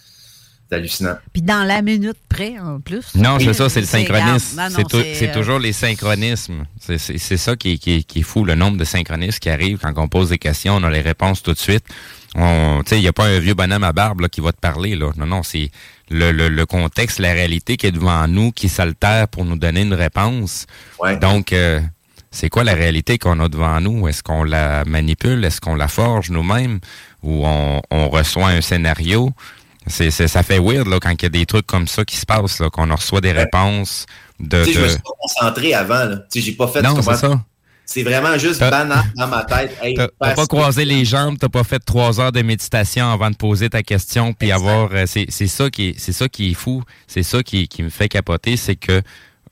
C'est 0.69 0.77
hallucinant. 0.77 1.17
Puis 1.33 1.43
dans 1.43 1.63
la 1.63 1.81
minute 1.81 2.19
près, 2.29 2.59
en 2.59 2.81
plus. 2.81 3.15
Non, 3.15 3.39
c'est 3.39 3.53
ça, 3.53 3.69
c'est 3.69 3.81
le 3.81 3.87
synchronisme. 3.87 4.61
C'est 4.69 5.29
euh, 5.29 5.33
toujours 5.33 5.61
les 5.61 5.73
synchronismes. 5.73 6.65
C'est 6.81 7.19
ça 7.37 7.55
qui, 7.55 7.79
qui, 7.79 8.03
qui, 8.05 8.19
est 8.21 8.23
fou, 8.23 8.45
le 8.45 8.57
nombre 8.57 8.77
de 8.77 8.85
synchronismes 8.85 9.39
qui 9.39 9.49
arrivent 9.49 9.79
quand 9.79 9.97
on 9.97 10.09
pose 10.09 10.31
des 10.31 10.39
questions, 10.39 10.77
on 10.77 10.83
a 10.83 10.91
les 10.91 11.03
réponses 11.03 11.43
tout 11.43 11.53
de 11.53 11.59
suite. 11.59 11.85
Il 12.35 13.01
n'y 13.01 13.09
a 13.09 13.13
pas 13.13 13.27
un 13.27 13.39
vieux 13.39 13.55
bonhomme 13.55 13.85
à 13.85 13.93
barbe 13.93 14.29
qui 14.29 14.41
va 14.41 14.53
te 14.53 14.61
parler. 14.61 14.97
Là. 14.97 15.11
Non, 15.17 15.27
non, 15.27 15.43
c'est 15.43 15.71
le, 16.11 16.33
le, 16.33 16.67
contexte, 16.67 17.19
la 17.19 17.33
réalité 17.33 17.77
qui 17.77 17.87
est 17.87 17.93
devant 17.93 18.27
nous, 18.29 18.53
qui 18.53 18.69
s'altère 18.69 19.29
pour 19.29 19.45
nous 19.45 19.57
donner 19.57 19.83
une 19.83 19.95
réponse. 19.95 20.67
Donc, 21.21 21.53
euh, 21.53 21.81
c'est 22.37 22.51
quoi 22.51 22.65
la 22.65 22.75
réalité 22.75 23.17
qu'on 23.17 23.41
a 23.41 23.49
devant 23.49 23.81
nous? 23.81 24.07
Est-ce 24.09 24.23
qu'on 24.23 24.45
la 24.45 24.85
manipule? 24.85 25.43
Est-ce 25.43 25.59
qu'on 25.59 25.75
la 25.75 25.89
forge 25.89 26.29
nous-mêmes? 26.29 26.81
Ou 27.23 27.47
on, 27.47 28.09
reçoit 28.11 28.49
un 28.49 28.61
scénario? 28.61 29.31
C'est, 29.87 30.11
ça 30.11 30.43
fait 30.43 30.59
weird 30.59 30.87
là, 30.87 30.99
quand 31.01 31.13
il 31.13 31.23
y 31.23 31.27
a 31.27 31.31
des 31.31 31.47
trucs 31.47 31.67
comme 31.67 31.89
ça 31.89 32.05
qui 32.05 32.17
se 32.17 32.27
passent, 32.27 32.61
là, 32.61 32.69
qu'on 32.69 32.95
reçoit 32.95 33.23
des 33.23 33.33
réponses 33.33 34.05
de. 34.39 34.65
Je 34.65 34.81
me 34.81 34.89
suis 34.89 34.99
pas 34.99 35.11
concentré 35.19 35.73
avant. 35.73 36.05
Là. 36.05 36.19
J'ai 36.35 36.53
pas 36.53 36.69
fait 36.69 36.83
Non, 36.83 37.01
c'est 37.01 37.17
ça. 37.17 37.43
C'est 37.87 38.03
vraiment 38.03 38.37
juste 38.37 38.61
banal 38.61 39.03
dans 39.17 39.29
ma 39.29 39.45
tête. 39.45 39.75
t'as 39.97 40.35
pas 40.35 40.47
croisé 40.47 40.85
les 40.85 41.07
jambes, 41.07 41.39
t'as 41.41 41.49
pas 41.49 41.65
fait 41.65 41.79
trois 41.79 42.21
heures 42.21 42.33
de 42.33 42.43
méditation 42.43 43.11
avant 43.11 43.31
de 43.31 43.37
poser 43.37 43.71
ta 43.71 43.83
question, 43.83 44.35
puis 44.35 44.53
avoir. 44.53 44.91
Euh, 44.93 45.07
c'est, 45.07 45.31
ça 45.47 45.71
qui 45.71 45.89
est, 45.89 45.95
c'est 45.99 46.13
ça 46.13 46.29
qui 46.29 46.51
est 46.51 46.55
fou. 46.55 46.83
C'est 47.07 47.23
ça 47.23 47.43
qui, 47.43 47.67
qui 47.67 47.83
me 47.83 47.89
fait 47.89 48.11
capoter, 48.11 48.59
c'est 48.59 48.77
que 48.77 49.01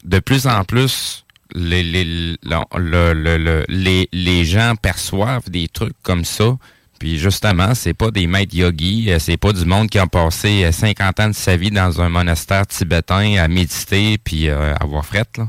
de 0.04 0.18
plus 0.18 0.46
en 0.46 0.64
plus, 0.64 1.23
les, 1.54 1.82
les, 1.82 2.36
le, 2.44 3.64
les, 3.68 4.08
les 4.12 4.44
gens 4.44 4.74
perçoivent 4.80 5.50
des 5.50 5.68
trucs 5.68 5.96
comme 6.02 6.24
ça. 6.24 6.56
Puis 6.98 7.18
justement, 7.18 7.74
c'est 7.74 7.94
pas 7.94 8.10
des 8.10 8.26
maîtres 8.26 8.54
yogis, 8.54 9.10
euh, 9.10 9.18
c'est 9.18 9.36
pas 9.36 9.52
du 9.52 9.64
monde 9.64 9.90
qui 9.90 9.98
a 9.98 10.06
passé 10.06 10.70
50 10.70 11.20
euh, 11.20 11.24
ans 11.24 11.28
de 11.28 11.34
sa 11.34 11.56
vie 11.56 11.70
dans 11.70 12.00
un 12.00 12.08
monastère 12.08 12.66
tibétain 12.66 13.36
à 13.36 13.48
méditer 13.48 14.16
puis 14.18 14.48
euh, 14.48 14.74
avoir 14.76 15.04
fret 15.04 15.26
là. 15.36 15.48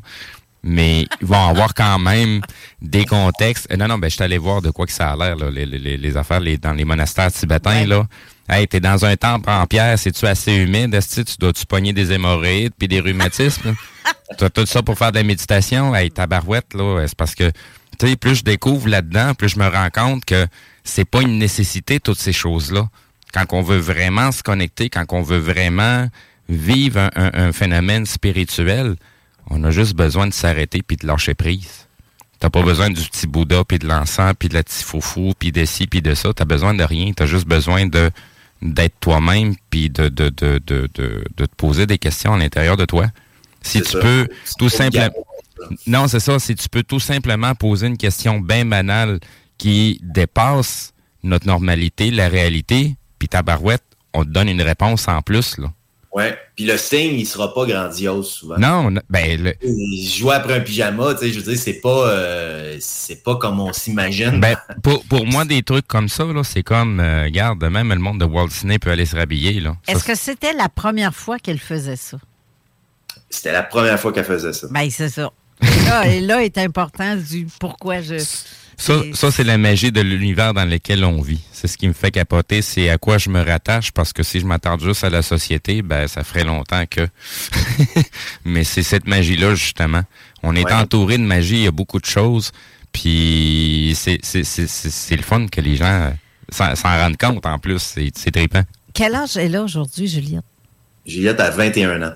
Mais 0.68 1.06
ils 1.22 1.27
vont 1.27 1.48
avoir 1.48 1.76
quand 1.76 1.99
même 1.99 2.41
des 2.82 3.06
contextes. 3.06 3.72
Non, 3.77 3.88
non, 3.88 3.99
ben 3.99 4.10
je 4.10 4.15
suis 4.15 4.23
allé 4.23 4.40
voir 4.40 4.64
de 4.64 4.72
quoi 4.72 4.88
que 4.88 4.91
ça 4.91 5.11
a 5.11 5.15
l'air, 5.15 5.36
les, 5.52 5.65
les, 5.68 5.98
les, 5.98 6.18
affaires 6.18 6.40
les, 6.40 6.57
dans 6.57 6.73
les 6.73 6.86
monastères 6.86 7.32
tibétains, 7.32 7.86
là. 7.86 8.07
Hey, 8.47 8.67
t'es 8.67 8.80
dans 8.80 9.03
un 9.05 9.15
temple 9.15 9.49
en 9.49 9.65
pierre, 9.65 9.97
c'est-tu 9.97 10.26
assez 10.27 10.53
humide? 10.53 10.93
Est-ce 10.93 11.22
que 11.22 11.30
tu 11.31 11.38
dois-tu 11.39 11.65
pogner 11.65 11.93
des 11.93 12.11
hémorroïdes 12.11 12.73
puis 12.77 12.88
des 12.88 12.99
rhumatismes? 12.99 13.76
tu 14.38 14.43
as 14.43 14.49
tout 14.51 14.65
ça 14.67 14.84
pour 14.84 14.97
faire 14.97 15.11
de 15.11 15.17
la 15.17 15.23
méditation? 15.23 15.95
Hey, 15.95 16.11
ta 16.11 16.27
barouette, 16.27 16.73
là, 16.76 17.05
c'est 17.07 17.15
parce 17.17 17.34
que, 17.34 17.49
tu 17.99 18.07
sais, 18.07 18.15
plus 18.15 18.35
je 18.35 18.43
découvre 18.43 18.88
là-dedans, 18.88 19.34
plus 19.34 19.49
je 19.49 19.57
me 19.59 19.67
rends 19.67 19.89
compte 19.89 20.26
que 20.26 20.45
c'est 20.84 21.05
pas 21.05 21.22
une 21.22 21.39
nécessité, 21.39 21.99
toutes 21.99 22.19
ces 22.19 22.34
choses-là. 22.34 22.88
quand 23.34 23.45
on 23.51 23.61
veut 23.63 23.80
vraiment 23.80 24.31
se 24.31 24.43
connecter, 24.43 24.89
quand 24.89 25.05
on 25.11 25.22
veut 25.23 25.39
vraiment 25.39 26.07
vivre 26.47 26.99
un, 26.99 27.09
un- 27.15 27.47
un 27.47 27.51
phénomène 27.51 28.05
spirituel, 28.05 28.95
on 29.49 29.63
a 29.63 29.72
juste 29.72 29.93
besoin 29.95 30.27
de 30.27 30.34
s'arrêter 30.34 30.84
puis 30.84 30.95
de 30.97 31.05
lâcher 31.07 31.34
prise. 31.34 31.88
T'as 32.39 32.49
pas 32.51 32.61
besoin 32.61 32.89
du 32.91 33.01
petit 33.01 33.26
Bouddha, 33.27 33.63
puis 33.65 33.80
de 33.80 33.88
l'encens, 33.88 34.34
puis 34.38 34.49
de 34.49 34.53
la 34.53 34.63
petite 34.63 34.84
foufou, 34.84 35.34
puis 35.38 35.51
de 35.51 35.65
ci, 35.65 35.88
puis 35.88 36.01
de 36.01 36.13
ça. 36.13 36.31
T'as 36.34 36.45
besoin 36.45 36.73
de 36.76 36.84
rien. 36.84 37.11
T'as 37.13 37.26
juste 37.26 37.47
besoin 37.47 37.88
de 37.88 38.09
d'être 38.73 38.95
toi-même, 38.99 39.55
puis 39.69 39.89
de, 39.89 40.09
de, 40.09 40.29
de, 40.29 40.59
de, 40.65 40.89
de, 40.93 41.23
de 41.35 41.45
te 41.45 41.55
poser 41.55 41.85
des 41.85 41.97
questions 41.97 42.33
à 42.33 42.37
l'intérieur 42.37 42.77
de 42.77 42.85
toi. 42.85 43.07
Si 43.61 43.81
tu 43.81 43.91
ça. 43.91 43.99
peux 43.99 44.27
tout 44.57 44.69
simplement... 44.69 45.09
Non, 45.87 46.07
c'est 46.07 46.19
ça. 46.19 46.37
Si 46.39 46.55
tu 46.55 46.67
peux 46.69 46.83
tout 46.83 46.99
simplement 46.99 47.55
poser 47.55 47.87
une 47.87 47.97
question 47.97 48.39
bien 48.39 48.65
banale 48.65 49.19
qui 49.57 49.99
dépasse 50.03 50.93
notre 51.23 51.47
normalité, 51.47 52.11
la 52.11 52.27
réalité, 52.27 52.95
puis 53.17 53.27
ta 53.27 53.41
barouette, 53.41 53.83
on 54.13 54.23
te 54.23 54.29
donne 54.29 54.49
une 54.49 54.61
réponse 54.61 55.07
en 55.07 55.21
plus, 55.21 55.57
là. 55.57 55.71
Ouais. 56.15 56.37
Puis 56.55 56.65
le 56.65 56.77
signe, 56.77 57.19
il 57.19 57.25
sera 57.25 57.53
pas 57.53 57.65
grandiose 57.65 58.29
souvent. 58.29 58.57
Non, 58.57 58.87
on- 58.87 59.01
ben, 59.09 59.37
le- 59.43 59.53
Jouer 60.07 60.35
après 60.35 60.53
un 60.55 60.61
pyjama, 60.61 61.13
tu 61.13 61.19
sais, 61.19 61.29
je 61.33 61.39
veux 61.41 61.51
dire, 61.51 61.61
c'est 61.61 61.81
pas, 61.81 62.07
euh, 62.07 62.77
c'est 62.79 63.21
pas 63.21 63.35
comme 63.35 63.59
on 63.59 63.73
s'imagine. 63.73 64.39
Ben, 64.39 64.55
pour, 64.81 65.03
pour 65.03 65.25
moi, 65.25 65.43
des 65.43 65.61
trucs 65.61 65.85
comme 65.87 66.07
ça, 66.07 66.23
là, 66.23 66.41
c'est 66.45 66.63
comme, 66.63 67.01
euh, 67.01 67.23
regarde, 67.25 67.61
même 67.65 67.89
le 67.89 67.99
monde 67.99 68.21
de 68.21 68.25
Walt 68.25 68.47
Disney 68.47 68.79
peut 68.79 68.91
aller 68.91 69.05
se 69.05 69.15
rhabiller, 69.17 69.59
là. 69.59 69.75
Ça, 69.85 69.91
Est-ce 69.91 70.03
que 70.05 70.15
c'était 70.15 70.53
la 70.53 70.69
première 70.69 71.13
fois 71.13 71.37
qu'elle 71.37 71.59
faisait 71.59 71.97
ça? 71.97 72.17
C'était 73.29 73.51
la 73.51 73.63
première 73.63 73.99
fois 73.99 74.13
qu'elle 74.13 74.23
faisait 74.23 74.53
ça. 74.53 74.67
Ben, 74.71 74.89
c'est 74.89 75.09
ça. 75.09 75.29
Et 75.61 75.85
là, 75.89 76.07
et 76.07 76.21
là 76.21 76.43
est 76.45 76.57
important 76.57 77.17
du 77.17 77.45
pourquoi 77.59 77.99
je. 78.01 78.15
Ça, 78.77 79.02
ça 79.14 79.31
c'est 79.31 79.43
la 79.43 79.57
magie 79.57 79.91
de 79.91 80.02
l'univers 80.02 80.53
dans 80.53 80.65
lequel 80.65 81.03
on 81.06 81.22
vit. 81.22 81.39
C'est 81.52 81.68
ce 81.68 81.77
qui 81.77 81.88
me 81.88 81.93
fait 81.93 82.11
capoter, 82.11 82.61
c'est 82.61 82.89
à 82.89 82.97
quoi 82.97 83.18
je 83.18 83.30
me 83.30 83.41
rattache, 83.41 83.91
parce 83.91 84.11
que 84.14 84.22
si 84.23 84.39
je 84.39 84.45
m'attarde 84.45 84.81
juste 84.84 85.03
à 85.03 85.10
la 85.10 85.22
société, 85.22 85.81
ben 85.81 86.07
ça 86.07 86.23
ferait 86.23 86.43
longtemps 86.43 86.84
que... 86.89 87.07
Mais 88.45 88.64
c'est 88.64 88.84
cette 88.84 89.07
magie-là, 89.07 89.56
justement. 89.56 90.03
On 90.43 90.56
est 90.56 90.65
Ouais. 90.65 90.73
entouré 90.73 91.18
de 91.18 91.23
magie, 91.23 91.56
il 91.56 91.64
y 91.64 91.68
a 91.68 91.72
beaucoup 91.72 91.99
de 91.99 92.06
choses, 92.06 92.52
puis 92.91 93.93
c'est 93.95 94.19
c'est- 94.23 94.43
c'est- 94.43 94.68
c'est- 94.68 94.89
c'est 94.91 95.15
le 95.15 95.23
fun 95.23 95.47
que 95.47 95.61
les 95.61 95.76
gens 95.76 96.11
euh, 96.11 96.76
s'en 96.76 96.97
rendent 96.97 97.18
compte, 97.18 97.45
en 97.45 97.60
plus. 97.60 97.80
C'est 97.80 98.11
c'est 98.15 98.31
trippant. 98.31 98.64
Quel 98.93 99.15
âge 99.15 99.38
elle 99.38 99.56
a 99.56 99.64
aujourd'hui, 99.64 100.07
Juliette? 100.07 100.43
Juliette 101.06 101.39
a 101.39 101.49
21 101.49 102.02
ans. 102.02 102.14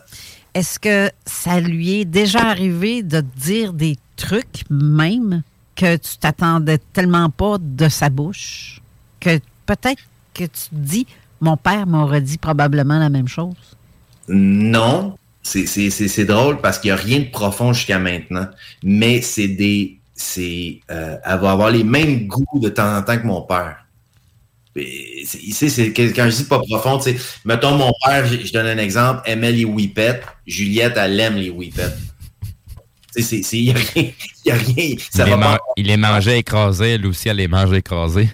Est-ce 0.54 0.80
que 0.80 1.12
ça 1.26 1.60
lui 1.60 2.02
est 2.02 2.06
déjà 2.06 2.40
arrivé 2.42 3.04
de 3.04 3.22
dire 3.38 3.74
des 3.74 3.98
trucs, 4.16 4.64
même, 4.70 5.44
que 5.80 5.96
tu 5.96 6.18
t'attendais 6.20 6.78
tellement 6.92 7.30
pas 7.30 7.56
de 7.58 7.88
sa 7.88 8.10
bouche, 8.10 8.82
que 9.22 9.40
peut-être 9.66 10.04
que 10.34 10.44
tu 10.44 10.50
te 10.70 10.76
dis, 10.76 11.08
mon 11.40 11.56
père 11.56 11.88
m'aurait 11.88 12.20
dit 12.22 12.38
probablement 12.38 13.00
la 13.00 13.10
même 13.10 13.30
chose? 13.30 13.56
Non, 14.28 15.16
c'est- 15.42 15.66
c'est 15.66 15.90
c'est- 15.90 16.10
c'est 16.10 16.26
drôle 16.26 16.60
parce 16.60 16.80
qu'il 16.80 16.90
n'y 16.90 16.98
a 17.00 17.02
rien 17.02 17.20
de 17.20 17.30
profond 17.32 17.72
jusqu'à 17.72 17.98
maintenant. 17.98 18.48
Mais 18.84 19.22
c'est 19.22 19.48
des. 19.48 19.96
c'est 20.22 20.82
euh, 20.92 21.16
Elle 21.24 21.48
avoir 21.48 21.72
les 21.72 21.86
mêmes 21.86 22.28
goûts 22.28 22.60
de 22.60 22.68
temps 22.68 22.98
en 22.98 23.02
temps 23.02 23.18
que 23.18 23.26
mon 23.26 23.42
père. 23.44 23.86
C'est- 24.76 25.70
c'est 25.70 25.94
quand 25.94 26.30
je 26.30 26.36
dis 26.36 26.44
pas 26.44 26.60
profond, 26.60 27.00
sais, 27.00 27.18
mettons 27.46 27.76
mon 27.78 27.92
père, 28.06 28.26
je, 28.26 28.46
je 28.46 28.52
donne 28.52 28.68
un 28.68 28.78
exemple, 28.78 29.22
aimait 29.26 29.54
les 29.54 29.64
whippets. 29.66 30.22
Juliette, 30.46 30.96
elle 30.98 31.18
aime 31.22 31.36
les 31.38 31.50
whippets. 31.50 31.96
Il 33.16 33.64
n'y 33.64 33.72
a 33.72 33.74
rien. 33.74 34.12
y 34.46 34.52
a 34.52 34.56
rien 34.56 34.96
ça 35.10 35.24
il, 35.24 35.26
les 35.26 35.32
va 35.32 35.38
man- 35.38 35.58
pas 35.58 35.60
il 35.78 35.88
les 35.88 35.98
mangeait 35.98 36.40
écrasés, 36.40 36.92
elle 36.92 37.06
aussi, 37.08 37.30
elle 37.30 37.38
les 37.38 37.48
mangeait 37.48 37.80
écrasés. 37.80 38.30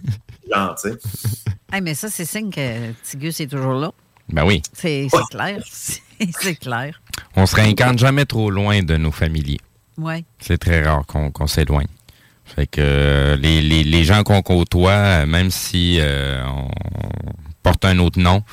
genre, 0.53 0.75
tu 0.81 0.89
sais. 0.89 0.97
Hey, 1.73 1.81
mais 1.81 1.93
ça, 1.95 2.09
c'est 2.09 2.25
signe 2.25 2.51
que 2.51 2.91
Tigus 3.03 3.39
est 3.41 3.47
toujours 3.47 3.73
là. 3.73 3.91
ben 4.29 4.45
oui. 4.45 4.61
C'est 4.73 5.07
clair. 5.31 5.61
C'est 5.69 6.55
clair. 6.55 7.01
On 7.35 7.45
se 7.45 7.55
réincarne 7.55 7.97
jamais 7.99 8.25
trop 8.25 8.49
loin 8.49 8.81
de 8.81 8.95
nos 8.95 9.11
familiers. 9.11 9.59
Oui. 9.97 10.23
C'est 10.39 10.57
très 10.57 10.83
rare 10.83 11.05
qu'on 11.05 11.31
qu'on 11.31 11.47
s'éloigne. 11.47 11.87
Fait 12.45 12.67
que 12.67 12.79
euh, 12.79 13.35
les, 13.35 13.61
les, 13.61 13.83
les 13.83 14.03
gens 14.05 14.23
qu'on 14.23 14.41
côtoie, 14.41 14.91
euh, 14.91 15.25
même 15.25 15.49
si 15.51 15.97
euh, 15.99 16.41
on 16.47 16.69
porte 17.63 17.83
un 17.83 17.99
autre 17.99 18.19
nom, 18.19 18.43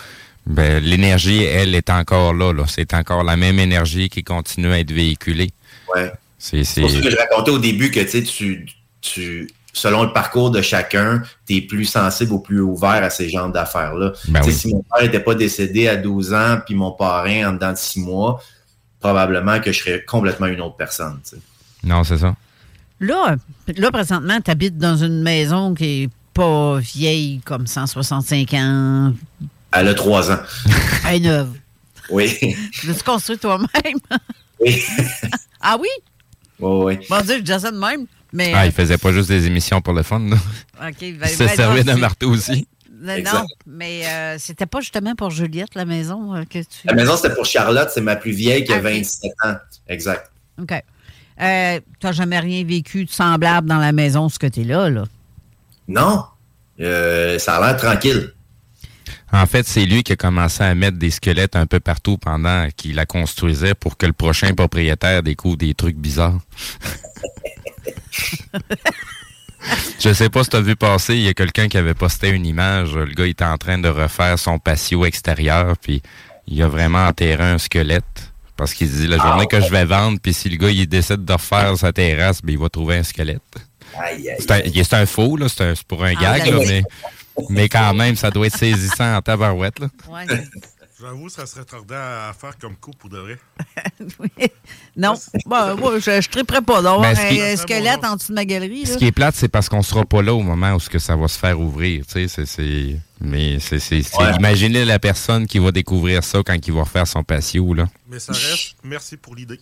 ben, 0.46 0.82
l'énergie, 0.82 1.44
elle, 1.44 1.74
est 1.76 1.90
encore 1.90 2.32
là. 2.34 2.52
là. 2.52 2.64
C'est 2.66 2.94
encore 2.94 3.22
la 3.22 3.36
même 3.36 3.60
énergie 3.60 4.08
qui 4.08 4.24
continue 4.24 4.72
à 4.72 4.80
être 4.80 4.90
véhiculée. 4.90 5.50
Ouais. 5.94 6.12
C'est, 6.38 6.64
C'est 6.64 6.80
pour 6.80 6.90
ça 6.90 7.00
que 7.00 7.10
je 7.10 7.16
racontais 7.16 7.50
au 7.50 7.58
début 7.58 7.90
que 7.90 8.00
tu 8.00 8.22
tu, 8.24 8.66
tu, 9.00 9.50
selon 9.72 10.02
le 10.04 10.12
parcours 10.12 10.50
de 10.50 10.60
chacun, 10.60 11.22
tu 11.46 11.56
es 11.56 11.60
plus 11.62 11.84
sensible 11.84 12.32
ou 12.32 12.40
plus 12.40 12.60
ouvert 12.60 13.02
à 13.02 13.10
ces 13.10 13.28
genres 13.30 13.50
d'affaires-là. 13.50 14.12
Ben 14.28 14.40
Tu 14.40 14.48
oui. 14.48 14.54
Si 14.54 14.68
mon 14.68 14.82
père 14.82 15.02
n'était 15.02 15.20
pas 15.20 15.34
décédé 15.34 15.88
à 15.88 15.96
12 15.96 16.32
ans, 16.34 16.58
puis 16.64 16.74
mon 16.74 16.92
parrain 16.92 17.48
en 17.48 17.52
dedans 17.52 17.72
de 17.72 17.76
6 17.78 18.00
mois, 18.00 18.42
probablement 19.00 19.60
que 19.60 19.72
je 19.72 19.80
serais 19.80 20.04
complètement 20.04 20.46
une 20.46 20.60
autre 20.60 20.76
personne. 20.76 21.20
tu. 21.28 21.36
Non, 21.84 22.04
c'est 22.04 22.18
ça. 22.18 22.34
Là, 23.00 23.36
là 23.76 23.90
présentement, 23.90 24.40
tu 24.40 24.50
habites 24.50 24.78
dans 24.78 24.96
une 24.96 25.22
maison 25.22 25.74
qui 25.74 26.04
est 26.04 26.10
pas 26.34 26.78
vieille 26.78 27.40
comme 27.44 27.66
165 27.66 28.54
ans. 28.54 29.12
Elle 29.72 29.88
a 29.88 29.94
3 29.94 30.32
ans. 30.32 30.38
Elle 31.08 31.16
est 31.16 31.20
neuve. 31.20 31.50
Oui. 32.10 32.36
L'as-tu 32.86 33.02
construit 33.02 33.38
toi-même? 33.38 33.68
oui. 34.60 34.82
ah 35.62 35.76
oui? 35.80 35.88
Oui, 36.60 36.84
oui. 36.96 37.06
Mon 37.10 37.20
Dieu, 37.22 37.36
je 37.38 37.42
dis 37.42 37.52
ça 37.60 37.70
de 37.70 37.78
même. 37.78 38.06
Mais, 38.32 38.52
Ah, 38.54 38.64
il 38.66 38.72
faisait 38.72 38.98
pas 38.98 39.12
juste 39.12 39.28
des 39.28 39.46
émissions 39.46 39.80
pour 39.82 39.92
le 39.92 40.02
fun. 40.02 40.18
Là. 40.20 40.36
OK, 40.88 40.96
ben, 41.00 41.18
Il 41.22 41.28
se 41.28 41.38
ben, 41.44 41.48
servait 41.48 41.84
d'un 41.84 41.94
c'est- 41.94 42.00
marteau 42.00 42.30
aussi. 42.30 42.66
Non, 43.00 43.14
Exact. 43.14 43.34
non, 43.34 43.46
mais 43.66 44.06
euh, 44.06 44.36
c'était 44.38 44.64
pas 44.66 44.80
justement 44.80 45.14
pour 45.16 45.30
Juliette, 45.30 45.74
la 45.74 45.84
maison 45.84 46.34
euh, 46.36 46.44
que 46.44 46.60
tu... 46.60 46.86
La 46.86 46.94
maison, 46.94 47.16
c'était 47.16 47.34
pour 47.34 47.44
Charlotte, 47.44 47.90
c'est 47.92 48.00
ma 48.00 48.14
plus 48.14 48.30
vieille 48.30 48.62
qui 48.64 48.72
a 48.72 48.76
Ok. 48.76 48.82
27 48.84 49.32
ans. 49.44 49.54
Exact. 49.88 50.30
OK. 50.60 50.72
Euh, 51.40 51.80
T'as 51.98 52.12
jamais 52.12 52.38
rien 52.38 52.64
vécu 52.64 53.04
de 53.04 53.10
semblable 53.10 53.66
dans 53.68 53.78
la 53.78 53.90
maison, 53.90 54.28
ce 54.28 54.38
que 54.38 54.46
t'es 54.46 54.62
là, 54.62 54.88
là? 54.88 55.02
Non. 55.88 56.24
Euh, 56.80 57.38
ça 57.40 57.56
a 57.56 57.66
l'air 57.66 57.76
tranquille. 57.76 58.32
En 59.32 59.46
fait, 59.46 59.66
c'est 59.66 59.86
lui 59.86 60.02
qui 60.02 60.12
a 60.12 60.16
commencé 60.16 60.62
à 60.62 60.74
mettre 60.74 60.98
des 60.98 61.10
squelettes 61.10 61.56
un 61.56 61.66
peu 61.66 61.80
partout 61.80 62.18
pendant 62.18 62.68
qu'il 62.76 62.94
la 62.96 63.06
construisait 63.06 63.74
pour 63.74 63.96
que 63.96 64.04
le 64.06 64.12
prochain 64.12 64.52
propriétaire 64.54 65.22
découvre 65.22 65.56
des 65.56 65.72
trucs 65.74 65.96
bizarres. 65.96 66.38
Je 70.00 70.12
sais 70.12 70.28
pas 70.28 70.42
si 70.42 70.50
tu 70.50 70.56
as 70.56 70.60
vu 70.60 70.74
passer, 70.76 71.14
il 71.14 71.22
y 71.22 71.28
a 71.28 71.34
quelqu'un 71.34 71.68
qui 71.68 71.78
avait 71.78 71.94
posté 71.94 72.28
une 72.30 72.44
image. 72.44 72.94
Le 72.94 73.06
gars 73.14 73.26
il 73.26 73.30
était 73.30 73.44
en 73.44 73.56
train 73.58 73.78
de 73.78 73.88
refaire 73.88 74.38
son 74.38 74.58
patio 74.58 75.04
extérieur, 75.04 75.76
puis 75.80 76.02
il 76.48 76.60
a 76.62 76.68
vraiment 76.68 77.06
enterré 77.06 77.44
un 77.44 77.58
squelette. 77.58 78.32
Parce 78.56 78.74
qu'il 78.74 78.88
se 78.88 78.96
dit 78.96 79.06
la 79.06 79.18
journée 79.18 79.46
que 79.46 79.60
je 79.60 79.70
vais 79.70 79.84
vendre, 79.84 80.18
puis 80.20 80.34
si 80.34 80.48
le 80.50 80.56
gars 80.56 80.70
il 80.70 80.86
décide 80.86 81.24
de 81.24 81.32
refaire 81.32 81.76
sa 81.76 81.92
terrasse, 81.92 82.42
ben, 82.42 82.52
il 82.52 82.58
va 82.58 82.68
trouver 82.68 82.96
un 82.96 83.02
squelette. 83.02 83.40
Aïe, 83.98 84.28
aïe, 84.30 84.72
C'est 84.84 84.94
un, 84.94 85.06
faux, 85.06 85.36
là, 85.36 85.48
c'est 85.48 85.82
pour 85.84 86.04
un 86.04 86.12
Ah, 86.16 86.20
gag, 86.20 86.38
là, 86.46 86.50
d'accord. 86.50 86.64
mais, 86.66 86.82
mais 87.50 87.68
quand 87.68 87.94
même, 87.94 88.16
ça 88.16 88.30
doit 88.30 88.46
être 88.46 88.56
saisissant 88.56 89.16
en 89.16 89.22
tabarouette. 89.22 89.78
Là. 89.78 89.88
Ouais. 90.08 90.26
J'avoue, 91.00 91.28
ça 91.28 91.46
serait 91.46 91.64
tardant 91.64 91.96
à 91.96 92.32
faire 92.38 92.56
comme 92.58 92.76
coup 92.76 92.92
pour 92.96 93.10
de 93.10 93.18
vrai. 93.18 93.38
non, 94.96 95.14
bon, 95.46 95.76
moi, 95.76 95.98
je 95.98 96.10
ne 96.12 96.20
triperais 96.20 96.62
pas 96.62 96.80
donc. 96.80 97.02
Ben, 97.02 97.16
ce 97.16 97.28
qui- 97.28 97.40
un 97.42 97.56
squelette 97.56 98.04
en 98.04 98.14
dessous 98.14 98.28
de 98.28 98.34
ma 98.36 98.44
galerie, 98.44 98.84
là. 98.84 98.92
Ce 98.92 98.98
qui 98.98 99.06
est 99.06 99.12
plate, 99.12 99.34
c'est 99.34 99.48
parce 99.48 99.68
qu'on 99.68 99.82
sera 99.82 100.04
pas 100.04 100.22
là 100.22 100.32
au 100.32 100.42
moment 100.42 100.74
où 100.74 100.78
ce 100.80 100.88
que 100.88 101.00
ça 101.00 101.16
va 101.16 101.26
se 101.26 101.36
faire 101.36 101.58
ouvrir. 101.58 102.06
tu 102.06 102.12
sais, 102.12 102.28
c'est- 102.28 102.46
c'est- 102.46 103.00
mais 103.20 103.58
c'est, 103.58 103.80
c'est, 103.80 104.02
c'est- 104.04 104.16
Ouais. 104.16 104.36
imaginez 104.36 104.84
la 104.84 105.00
personne 105.00 105.48
qui 105.48 105.58
va 105.58 105.72
découvrir 105.72 106.22
ça 106.22 106.40
quand 106.46 106.54
il 106.64 106.72
va 106.72 106.82
refaire 106.82 107.06
son 107.08 107.24
patio. 107.24 107.74
Là. 107.74 107.88
Mais 108.08 108.20
ça 108.20 108.32
reste, 108.32 108.76
merci 108.84 109.16
pour 109.16 109.34
l'idée. 109.34 109.58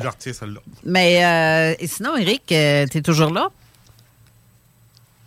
Je 0.00 0.06
retiens 0.06 0.32
celle-là. 0.34 0.60
Mais 0.84 1.24
euh, 1.24 1.74
et 1.80 1.86
sinon, 1.88 2.16
Eric, 2.16 2.42
euh, 2.52 2.86
t'es 2.86 3.02
toujours 3.02 3.30
là? 3.32 3.48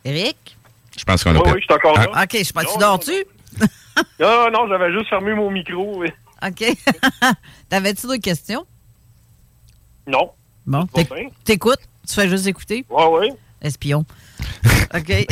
Eric? 0.06 0.56
Je 1.00 1.06
pense 1.06 1.24
qu'on 1.24 1.32
a 1.32 1.40
Oui, 1.40 1.52
oui, 1.54 1.60
je 1.60 1.64
suis 1.64 1.74
encore 1.74 1.98
là. 1.98 2.08
Ah, 2.14 2.24
OK, 2.24 2.38
je 2.38 2.44
sais 2.44 2.52
pas, 2.54 2.66
tu 2.66 2.78
dors-tu? 2.78 3.12
Non, 4.20 4.52
non, 4.52 4.68
j'avais 4.68 4.92
juste 4.92 5.08
fermé 5.10 5.34
mon 5.34 5.50
micro. 5.50 6.00
oui. 6.02 6.10
OK. 6.46 6.64
T'avais-tu 7.70 8.08
d'autres 8.08 8.22
questions? 8.22 8.66
Non. 10.08 10.32
Bon, 10.66 10.86
t'écoutes? 11.44 11.80
Tu 12.08 12.14
fais 12.14 12.28
juste 12.30 12.48
écouter? 12.48 12.86
Oui, 12.90 13.04
oui, 13.12 13.30
Espion. 13.62 14.06
OK. 14.96 15.26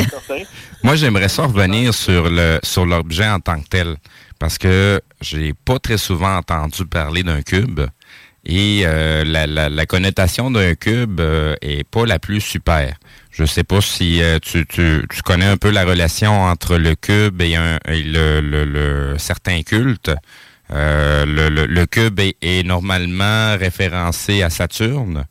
Moi, 0.84 0.96
j'aimerais 0.96 1.30
ça 1.30 1.44
revenir 1.44 1.94
sur 1.94 2.30
le 2.30 2.60
sur 2.64 2.86
l'objet 2.86 3.28
en 3.28 3.40
tant 3.40 3.60
que 3.60 3.68
tel. 3.68 3.96
Parce 4.40 4.58
que 4.58 5.02
j'ai 5.22 5.54
pas 5.54 5.80
très 5.80 5.98
souvent 5.98 6.38
entendu 6.38 6.86
parler 6.86 7.24
d'un 7.24 7.42
cube. 7.42 7.82
Et 8.46 8.84
euh, 8.86 9.24
la, 9.26 9.48
la, 9.48 9.68
la 9.70 9.86
connotation 9.86 10.50
d'un 10.52 10.76
cube 10.76 11.20
euh, 11.20 11.56
est 11.62 11.84
pas 11.84 12.06
la 12.06 12.20
plus 12.20 12.40
super. 12.42 12.96
Je 13.38 13.46
sais 13.46 13.64
pas 13.64 13.82
si 13.82 14.22
euh, 14.24 14.40
tu, 14.40 14.66
tu, 14.66 15.06
tu 15.14 15.22
connais 15.22 15.46
un 15.46 15.58
peu 15.58 15.70
la 15.70 15.86
relation 15.86 16.32
entre 16.42 16.78
le 16.78 16.96
cube 16.96 17.40
et, 17.42 17.56
un, 17.56 17.78
et 17.88 18.02
le, 18.02 18.42
le, 18.42 18.66
le 18.66 19.18
certain 19.20 19.62
culte. 19.62 20.10
Euh, 20.72 21.24
le, 21.26 21.50
le, 21.50 21.66
le 21.68 21.86
cube 21.86 22.20
est, 22.20 22.36
est 22.42 22.64
normalement 22.64 23.56
référencé 23.56 24.42
à 24.42 24.50
Saturne. 24.50 25.26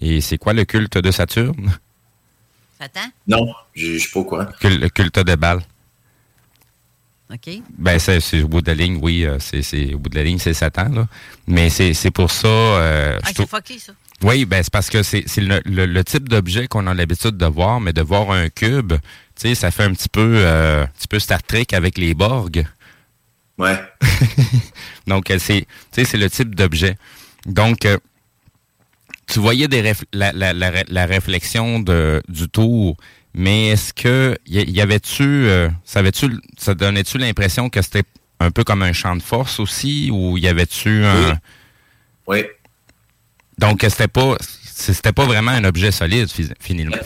Et 0.00 0.20
c'est 0.20 0.36
quoi 0.36 0.52
le 0.52 0.64
culte 0.66 0.98
de 0.98 1.10
Saturne? 1.10 1.78
Attends. 2.78 3.10
Non, 3.26 3.54
je 3.74 3.94
je 3.94 3.98
suis 3.98 4.10
pas. 4.24 4.44
Cul- 4.60 4.78
Le 4.78 4.88
culte 4.90 5.18
de 5.18 5.34
Baal. 5.34 5.60
OK. 7.32 7.50
Ben, 7.78 7.98
c'est, 7.98 8.42
au 8.42 8.48
bout 8.48 8.60
de 8.60 8.68
la 8.68 8.74
ligne, 8.74 8.98
oui, 9.02 9.24
euh, 9.24 9.38
c'est, 9.40 9.62
c'est 9.62 9.94
au 9.94 9.98
bout 9.98 10.10
de 10.10 10.14
la 10.16 10.22
ligne, 10.24 10.38
c'est 10.38 10.52
Satan, 10.54 10.90
là. 10.90 11.08
Mais 11.48 11.70
c'est, 11.70 11.94
c'est 11.94 12.10
pour 12.12 12.30
ça. 12.30 12.46
euh, 12.46 13.18
Ah, 13.24 13.30
c'est 13.34 13.48
fucké, 13.48 13.78
ça. 13.78 13.92
Oui, 14.22 14.46
ben 14.46 14.62
c'est 14.62 14.72
parce 14.72 14.88
que 14.88 15.02
c'est, 15.02 15.24
le, 15.36 15.60
le- 15.66 15.84
le 15.86 16.04
type 16.04 16.28
d'objet 16.28 16.68
qu'on 16.68 16.86
a 16.86 16.94
l'habitude 16.94 17.36
de 17.36 17.46
voir, 17.46 17.80
mais 17.80 17.92
de 17.92 18.00
voir 18.00 18.30
un 18.30 18.48
cube, 18.48 18.92
tu 18.94 18.98
sais, 19.36 19.54
ça 19.54 19.70
fait 19.70 19.82
un 19.84 19.92
petit 19.92 20.08
peu, 20.08 20.36
euh, 20.36 20.84
un 20.84 20.86
petit 20.86 21.08
peu 21.08 21.18
Star 21.18 21.42
Trek 21.42 21.66
avec 21.72 21.98
les 21.98 22.14
Borg. 22.14 22.66
Ouais. 23.58 23.78
Donc, 25.06 25.30
euh, 25.30 25.38
c'est, 25.38 25.60
tu 25.60 25.66
sais, 25.92 26.04
c'est 26.04 26.16
le 26.18 26.30
type 26.30 26.54
d'objet. 26.54 26.96
Donc, 27.44 27.84
euh, 27.84 27.98
tu 29.26 29.38
voyais 29.38 29.68
des 29.68 29.82
réf- 29.82 30.04
la, 30.12 30.32
la, 30.32 30.52
la, 30.52 30.70
la 30.88 31.06
réflexion 31.06 31.80
de, 31.80 32.22
du 32.28 32.48
tour, 32.48 32.96
mais 33.34 33.68
est-ce 33.68 33.92
que 33.92 34.38
y, 34.46 34.60
y 34.62 34.80
avait-tu, 34.80 35.22
euh, 35.24 35.68
ça 35.84 35.98
avait-tu, 35.98 36.30
ça 36.56 36.74
donnait-tu 36.74 37.18
l'impression 37.18 37.68
que 37.68 37.82
c'était 37.82 38.04
un 38.40 38.50
peu 38.50 38.64
comme 38.64 38.82
un 38.82 38.92
champ 38.92 39.14
de 39.16 39.22
force 39.22 39.60
aussi, 39.60 40.10
ou 40.12 40.38
y 40.38 40.46
avait-tu 40.48 41.04
un... 41.04 41.38
Oui. 42.26 42.44
Donc, 43.58 43.80
c'était 43.88 44.08
pas, 44.08 44.36
c'était 44.64 45.12
pas 45.12 45.24
vraiment 45.24 45.52
un 45.52 45.64
objet 45.64 45.90
solide, 45.90 46.30
fi- 46.30 46.50
finalement. 46.60 46.96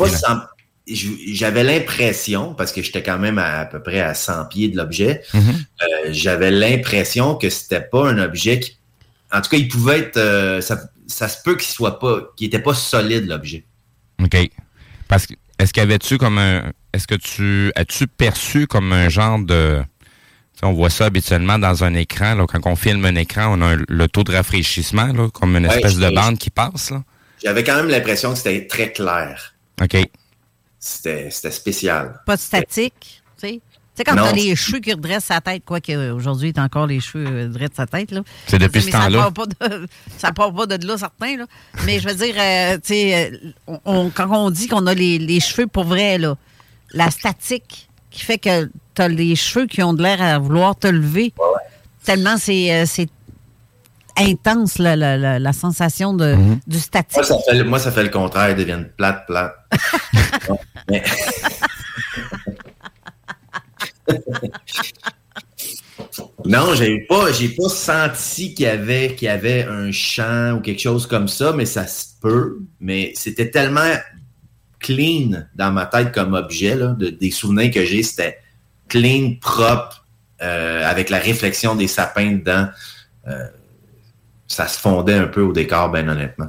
J'avais 0.86 1.62
l'impression, 1.62 2.54
parce 2.54 2.72
que 2.72 2.82
j'étais 2.82 3.02
quand 3.02 3.18
même 3.18 3.38
à, 3.38 3.60
à 3.60 3.66
peu 3.66 3.80
près 3.82 4.00
à 4.00 4.14
100 4.14 4.46
pieds 4.46 4.68
de 4.68 4.76
l'objet, 4.76 5.22
Mhm. 5.34 5.40
euh, 5.82 5.86
j'avais 6.10 6.50
l'impression 6.50 7.36
que 7.36 7.48
c'était 7.48 7.80
pas 7.82 8.08
un 8.10 8.18
objet 8.18 8.58
qui... 8.60 8.76
En 9.32 9.40
tout 9.40 9.50
cas, 9.50 9.56
il 9.58 9.68
pouvait 9.68 10.00
être... 10.00 10.16
euh, 10.16 10.60
ça, 10.60 10.80
ça 11.06 11.28
se 11.28 11.42
peut 11.44 11.54
qu'il 11.56 11.68
soit 11.72 12.00
pas... 12.00 12.22
qu'il 12.36 12.48
était 12.48 12.58
pas 12.58 12.74
solide, 12.74 13.26
l'objet. 13.26 13.64
OK. 14.20 14.36
Parce 15.06 15.26
que, 15.26 15.34
est-ce 15.60 15.72
qu'avais-tu 15.72 16.18
comme 16.18 16.38
un, 16.38 16.72
est-ce 16.92 17.06
que 17.06 17.14
tu, 17.14 17.70
as-tu 17.76 18.08
perçu 18.08 18.66
comme 18.66 18.92
un 18.92 19.08
genre 19.08 19.38
de, 19.38 19.82
on 20.62 20.72
voit 20.72 20.90
ça 20.90 21.06
habituellement 21.06 21.58
dans 21.58 21.84
un 21.84 21.94
écran, 21.94 22.34
là, 22.34 22.46
quand 22.46 22.66
on 22.66 22.76
filme 22.76 23.04
un 23.04 23.14
écran, 23.16 23.56
on 23.58 23.62
a 23.62 23.74
un- 23.76 23.84
le 23.88 24.08
taux 24.08 24.24
de 24.24 24.32
rafraîchissement, 24.32 25.06
là, 25.12 25.28
comme 25.30 25.56
une 25.56 25.66
Ouais, 25.66 25.74
espèce 25.76 25.96
de 25.96 26.10
bande 26.10 26.38
qui 26.38 26.50
passe. 26.50 26.92
J'avais 27.42 27.64
quand 27.64 27.76
même 27.76 27.88
l'impression 27.88 28.32
que 28.32 28.38
c'était 28.38 28.66
très 28.66 28.92
clair. 28.92 29.54
OK. 29.82 29.96
C'était 30.78 31.28
c'était 31.30 31.50
spécial. 31.50 32.20
Pas 32.26 32.36
de 32.36 32.40
statique, 32.40 33.22
tu 33.40 33.48
sais. 33.48 33.60
Tu 33.96 33.96
sais, 33.96 34.04
quand 34.04 34.14
t'as 34.14 34.32
les 34.32 34.54
cheveux 34.56 34.78
qui 34.78 34.92
redressent 34.92 35.24
sa 35.26 35.40
tête, 35.42 35.62
quoi 35.66 35.80
qu'aujourd'hui, 35.80 36.52
t'as 36.54 36.62
encore 36.62 36.86
les 36.86 37.00
cheveux 37.00 37.26
euh, 37.26 37.48
dressent 37.48 37.70
sa 37.76 37.86
tête, 37.86 38.12
là. 38.12 38.22
C'est 38.46 38.58
depuis 38.58 38.78
Mais 38.78 38.84
ce 38.86 38.90
ça 38.90 38.98
temps-là. 39.00 39.18
part 39.18 39.32
pas 39.32 39.46
de- 39.68 39.86
Ça 40.18 40.32
part 40.32 40.54
pas 40.54 40.66
de 40.66 40.86
là, 40.86 40.96
certain, 40.96 41.36
là. 41.36 41.46
Mais 41.84 41.98
je 41.98 42.08
veux 42.08 42.14
dire, 42.14 42.34
euh, 42.38 42.74
tu 42.76 42.80
sais, 42.94 43.30
euh, 43.32 43.36
on- 43.66 43.80
on- 43.84 44.10
quand 44.10 44.30
on 44.30 44.50
dit 44.50 44.68
qu'on 44.68 44.86
a 44.86 44.94
les, 44.94 45.18
les 45.18 45.40
cheveux 45.40 45.66
pour 45.66 45.84
vrai, 45.84 46.16
là, 46.18 46.36
la 46.92 47.10
statique 47.10 47.88
qui 48.10 48.22
fait 48.24 48.38
que 48.38 48.70
t'as 49.00 49.08
les 49.08 49.34
cheveux 49.34 49.66
qui 49.66 49.82
ont 49.82 49.94
de 49.94 50.02
l'air 50.02 50.20
à 50.20 50.38
vouloir 50.38 50.76
te 50.76 50.86
lever, 50.86 51.32
tellement 52.04 52.36
c'est 52.36 52.70
euh, 52.70 52.84
c'est 52.86 53.08
intense, 54.18 54.76
la, 54.76 54.94
la- 54.94 55.16
la- 55.16 55.38
la 55.38 55.52
sensation 55.54 56.12
de, 56.12 56.34
Mhm. 56.34 56.60
du 56.66 56.78
statique. 56.78 57.16
Moi 57.16 57.24
ça, 57.24 57.38
fait, 57.48 57.64
moi, 57.64 57.78
ça 57.78 57.92
fait 57.92 58.02
le 58.02 58.10
contraire. 58.10 58.50
Ils 58.50 58.56
deviennent 58.56 58.90
plates, 58.94 59.24
plates. 59.26 59.54
Mais- 60.90 61.02
non, 66.44 66.74
j'ai 66.74 67.06
pas, 67.08 67.32
j'ai 67.32 67.48
pas 67.48 67.68
senti 67.70 68.52
qu'il 68.54 68.66
y 68.66 68.68
avait, 68.68 69.14
qu'il 69.14 69.26
y 69.26 69.30
avait 69.30 69.64
un 69.64 69.90
chant 69.92 70.56
ou 70.56 70.60
quelque 70.60 70.80
chose 70.82 71.06
comme 71.06 71.28
ça, 71.28 71.52
mais 71.54 71.64
ça 71.64 71.86
se 71.86 72.04
peut. 72.20 72.58
Mais 72.80 73.12
c'était 73.14 73.50
tellement 73.50 73.94
clean 74.78 75.44
dans 75.54 75.70
ma 75.72 75.86
tête 75.86 76.12
comme 76.12 76.34
objet, 76.34 76.74
là, 76.74 76.88
de- 76.88 77.08
des 77.10 77.30
souvenirs 77.30 77.70
que 77.72 77.84
j'ai, 77.86 78.02
c'était 78.02 78.38
clean, 78.90 79.36
propre, 79.40 80.04
euh, 80.42 80.84
avec 80.84 81.08
la 81.08 81.18
réflexion 81.18 81.74
des 81.74 81.88
sapins 81.88 82.32
dedans. 82.32 82.68
Euh, 83.28 83.46
ça 84.46 84.66
se 84.68 84.78
fondait 84.78 85.14
un 85.14 85.28
peu 85.28 85.42
au 85.42 85.52
décor, 85.52 85.90
ben 85.90 86.08
honnêtement. 86.08 86.48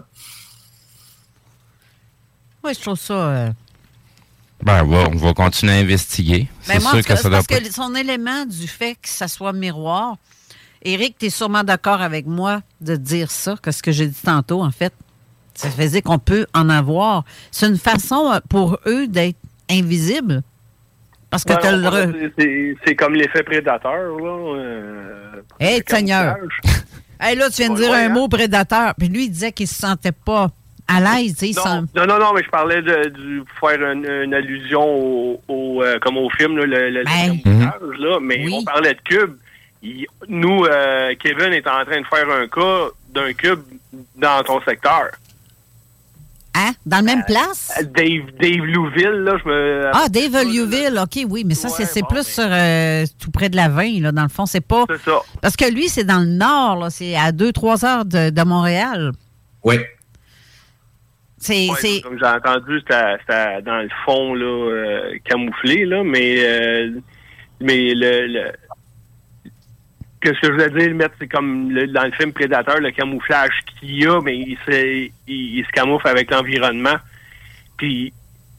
Oui, 2.64 2.74
je 2.76 2.82
trouve 2.82 3.00
ça. 3.00 3.14
euh, 3.14 3.52
Ben, 4.64 4.84
on 4.84 4.88
va, 4.88 5.10
on 5.10 5.16
va 5.18 5.34
continuer 5.34 5.74
à 5.74 5.78
investiguer. 5.78 6.48
Ben, 6.68 6.76
C'est 6.76 6.84
moi, 6.84 6.92
sûr 6.92 7.04
cas, 7.04 7.16
que 7.16 7.22
ça 7.22 7.30
doit 7.30 7.38
parce 7.40 7.48
pas... 7.48 7.60
que 7.60 7.72
son 7.74 7.96
élément 7.96 8.46
du 8.46 8.68
fait 8.68 8.96
que 8.96 9.10
ça 9.10 9.28
soit 9.28 9.54
miroir, 9.54 10.18
Éric, 10.84 11.18
tu 11.20 11.28
es 11.28 11.30
sûrement 11.30 11.64
d'accord 11.64 12.02
avec 12.02 12.26
moi 12.26 12.62
de 12.82 12.96
dire 12.96 13.30
ça, 13.32 13.56
que 13.62 13.72
ce 13.72 13.82
que 13.84 13.92
j'ai 13.92 14.08
dit 14.08 14.22
tantôt, 14.24 14.64
en 14.64 14.72
fait. 14.72 14.94
Ça 15.54 15.70
faisait 15.70 16.02
qu'on 16.02 16.18
peut 16.18 16.48
en 16.54 16.70
avoir. 16.70 17.24
C'est 17.52 17.68
une 17.68 17.78
façon 17.78 18.40
pour 18.50 18.80
eux 18.88 19.08
d'être 19.08 19.38
invisibles. 19.70 20.42
Parce 21.32 21.44
que 21.46 21.54
on 21.54 22.12
le. 22.18 22.32
c'est- 22.86 22.96
comme 22.96 23.16
l'effet 23.16 23.42
prédateur, 23.42 24.18
là. 24.20 24.56
euh, 24.60 25.42
Hey, 25.60 25.82
Seigneur! 25.88 26.36
Hey, 27.24 27.36
là, 27.36 27.50
tu 27.52 27.58
viens 27.62 27.70
de 27.70 27.76
dire 27.76 27.94
un 27.94 28.10
mot 28.10 28.28
prédateur. 28.28 28.96
Puis 28.98 29.08
lui, 29.08 29.26
il 29.26 29.30
disait 29.30 29.52
qu'il 29.52 29.68
se 29.68 29.76
sentait 29.76 30.12
pas 30.12 30.48
à 30.88 31.00
l'aise. 31.00 31.36
Non, 31.56 31.62
sent- 31.64 31.82
non, 31.96 32.06
non, 32.08 32.18
non, 32.20 32.34
mais 32.34 32.42
je 32.44 32.50
parlais 32.50 32.82
de, 32.82 33.14
faire 33.60 33.92
une, 33.92 34.08
une 34.24 34.34
allusion 34.34 34.82
au, 34.84 35.42
au, 35.48 35.84
euh, 35.84 36.00
comme 36.00 36.18
au 36.18 36.32
film, 36.32 36.58
là, 36.58 36.66
le, 36.66 36.90
le- 36.90 37.04
Ben. 37.04 37.40
camouflage, 37.44 38.00
là, 38.00 38.18
mais 38.20 38.44
on 38.52 38.64
parlait 38.64 38.96
de 38.96 39.00
cube. 39.06 39.36
Il- 39.84 40.08
nous, 40.30 40.66
euh, 40.66 41.14
Kevin 41.20 41.54
est 41.54 41.68
en 41.68 41.86
train 41.86 42.02
de 42.02 42.08
faire 42.08 42.28
un 42.28 42.48
cas 42.48 42.88
d'un 43.14 43.34
cube 43.34 43.60
dans 44.16 44.42
ton 44.44 44.60
secteur. 44.62 45.12
Hein? 46.54 46.72
Dans 46.86 46.98
la 46.98 47.04
même 47.04 47.24
place? 47.26 47.72
Dave, 47.96 48.26
Dave 48.40 48.66
Louville, 48.66 49.24
là, 49.24 49.38
je 49.42 49.48
me... 49.50 49.90
Ah, 49.94 50.10
Dave 50.10 50.44
Liouville, 50.46 51.00
OK, 51.02 51.26
oui, 51.30 51.44
mais 51.46 51.54
ça, 51.54 51.70
c'est 51.70 51.86
c'est 51.86 52.06
plus 52.06 52.28
sur 52.28 52.44
euh, 52.46 53.06
tout 53.24 53.32
près 53.32 53.48
de 53.48 53.56
la 53.56 53.70
20, 53.70 54.02
là, 54.02 54.12
dans 54.12 54.24
le 54.24 54.28
fond. 54.30 54.46
C'est 54.46 54.60
pas. 54.66 54.84
C'est 54.90 55.00
ça. 55.10 55.20
Parce 55.42 55.56
que 55.56 55.72
lui, 55.72 55.88
c'est 55.88 56.04
dans 56.04 56.20
le 56.20 56.26
nord, 56.26 56.76
là. 56.78 56.90
C'est 56.90 57.16
à 57.16 57.32
2-3 57.32 57.86
heures 57.86 58.06
de, 58.06 58.32
de 58.32 58.42
Montréal. 58.44 59.12
Oui. 59.64 59.76
C'est. 61.38 61.70
Ouais, 61.70 62.02
Comme 62.04 62.20
j'ai 62.20 62.26
entendu, 62.28 62.80
c'était 62.82 63.18
c'était 63.22 63.62
dans 63.64 63.78
le 63.82 63.90
fond, 64.06 64.34
là, 64.36 64.46
euh, 64.46 65.18
camouflé, 65.24 65.86
là, 65.86 66.04
mais, 66.04 66.36
euh, 66.40 66.92
mais 67.62 67.94
le, 67.96 68.28
le- 68.28 68.52
que 70.22 70.34
ce 70.34 70.40
que 70.40 70.48
je 70.48 70.52
voulais 70.52 70.70
dire, 70.70 70.96
mettre, 70.96 71.16
c'est 71.20 71.28
comme 71.28 71.72
le- 71.72 71.88
dans 71.88 72.04
le 72.04 72.12
film 72.12 72.32
Prédateur, 72.32 72.80
le 72.80 72.92
camouflage 72.92 73.52
qu'il 73.80 73.96
y 74.04 74.06
a, 74.06 74.22
mais 74.22 74.38
il 74.38 74.58
se, 74.66 74.72
il, 75.06 75.12
il 75.60 75.66
se 75.66 75.72
camoufle 75.72 76.08
avec 76.08 76.30
l'environnement. 76.32 76.96
Puis, 77.78 78.14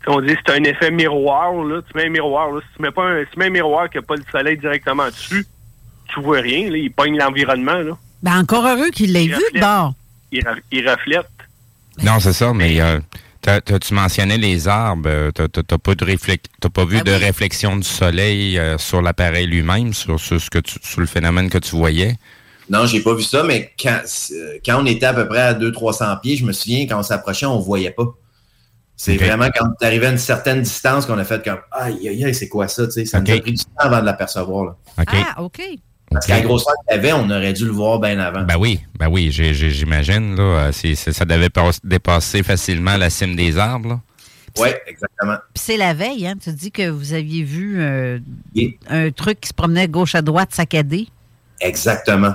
on 0.07 0.21
dit 0.21 0.35
c'est 0.45 0.53
un 0.55 0.65
effet 0.65 0.91
miroir, 0.91 1.53
là. 1.65 1.81
Tu 1.89 1.97
mets 1.97 2.07
un 2.07 2.11
miroir, 2.11 2.51
là. 2.51 2.61
Si 2.61 2.77
tu 2.77 2.83
mets 2.83 2.91
pas 2.91 3.05
un, 3.05 3.21
si 3.25 3.31
tu 3.33 3.39
mets 3.39 3.47
un 3.47 3.51
miroir 3.51 3.89
qui 3.89 3.99
n'a 3.99 4.03
pas 4.03 4.17
le 4.17 4.25
soleil 4.31 4.59
directement 4.59 5.07
dessus, 5.07 5.47
tu 6.13 6.21
vois 6.21 6.41
rien, 6.41 6.69
là. 6.71 6.77
Il 6.77 6.91
pogne 6.91 7.17
l'environnement, 7.17 7.79
là. 7.79 7.97
Ben, 8.23 8.39
encore 8.41 8.67
heureux 8.67 8.91
qu'il 8.91 9.13
l'ait 9.13 9.27
vu 9.27 9.35
reflète. 9.35 9.55
de 9.55 9.61
bord. 9.61 9.95
Il, 10.33 10.43
re- 10.43 10.61
il 10.73 10.89
reflète. 10.89 11.27
Non, 12.03 12.19
c'est 12.21 12.33
ça, 12.33 12.53
mais 12.53 12.81
euh, 12.81 12.99
t'as- 13.43 13.61
t'as- 13.61 13.79
tu 13.79 13.93
mentionnais 13.93 14.39
les 14.39 14.67
arbres? 14.69 15.09
euh, 15.09 15.31
T'as 15.33 15.49
t'as- 15.49 15.79
pas, 15.79 15.95
de 15.95 16.05
réflex- 16.05 16.47
t'as 16.61 16.71
pas 16.71 16.85
vu 16.87 16.97
Ben 17.03 17.05
de 17.05 17.13
réflexion 17.13 17.77
du 17.77 17.83
soleil 17.87 18.59
euh, 18.59 18.79
sur 18.79 19.03
l'appareil 19.03 19.47
lui-même, 19.47 19.93
sur, 19.93 20.19
sur 20.19 20.41
ce 20.41 20.49
que 20.49 20.59
tu, 20.61 20.77
sur 20.83 21.01
le 21.01 21.07
phénomène 21.07 21.51
que 21.51 21.59
tu 21.59 21.77
voyais? 21.77 22.17
Non, 22.71 22.87
j'ai 22.87 23.01
pas 23.01 23.15
vu 23.15 23.23
ça, 23.23 23.43
mais 23.43 23.73
quand, 23.79 24.01
euh, 24.33 24.59
quand 24.65 24.81
on 24.83 24.87
était 24.87 25.07
à 25.07 25.13
peu 25.13 25.29
près 25.29 25.41
à 25.43 25.53
200-300 25.55 26.17
pieds, 26.23 26.37
je 26.37 26.45
me 26.47 26.53
souviens, 26.53 26.87
quand 26.87 26.99
on 26.99 27.03
s'approchait, 27.03 27.45
on 27.47 27.59
voyait 27.59 27.91
pas. 27.91 28.07
C'est 28.97 29.17
vraiment 29.17 29.49
quand 29.55 29.67
tu 29.81 29.85
arrivais 29.87 30.07
à 30.07 30.11
une 30.13 30.19
certaine 30.19 30.63
distance 30.63 31.07
qu'on 31.07 31.19
a 31.19 31.25
fait 31.25 31.43
comme 31.45 31.59
Aïe, 31.73 32.09
aïe, 32.09 32.25
aïe, 32.25 32.35
c'est 32.35 32.49
quoi 32.49 32.69
ça? 32.69 32.87
tu 32.87 32.93
sais, 32.93 33.05
Ça 33.05 33.21
nous 33.21 33.31
a 33.31 33.35
Ok. 33.35 33.41
pris 33.43 33.53
du 33.53 33.65
temps 33.65 33.71
avant 33.79 34.01
de 34.01 34.07
l'apercevoir. 34.07 34.65
là. 34.65 34.77
Ah, 35.09 35.43
OK. 35.43 35.61
Parce 36.13 36.27
qu'à 36.27 36.37
la 36.37 36.41
grosseur 36.43 36.75
qu'il 36.89 36.99
avait, 36.99 37.13
on 37.13 37.29
aurait 37.31 37.53
dû 37.53 37.65
le 37.65 37.71
voir 37.73 37.99
bien 37.99 38.19
avant. 38.19 38.43
Ben 38.43 38.57
oui, 38.59 38.81
ben 38.99 39.09
oui, 39.09 39.31
j'imagine. 39.31 40.37
là, 40.37 40.71
c'est- 40.73 40.95
c'est- 40.95 41.13
ça 41.13 41.25
devait 41.25 41.51
pas- 41.51 41.71
dépasser 41.85 42.43
facilement 42.43 42.97
la 42.97 43.11
cime 43.11 43.35
des 43.37 43.57
arbres. 43.59 43.89
là. 43.89 44.01
Oui, 44.59 44.69
exactement. 44.87 45.37
Puis 45.55 45.63
c'est 45.65 45.77
la 45.79 45.95
veille, 45.95 46.27
hein? 46.27 46.35
Tu 46.43 46.53
dis 46.53 46.71
que 46.71 46.89
vous 46.91 47.15
aviez 47.15 47.43
vu 47.43 47.77
euh, 47.81 48.19
un 48.89 49.11
truc 49.11 49.41
qui 49.41 49.49
se 49.49 49.55
promenait 49.55 49.89
gauche 49.89 50.15
à 50.15 50.21
droite 50.21 50.51
saccadé. 50.53 51.09
Exactement. 51.61 52.35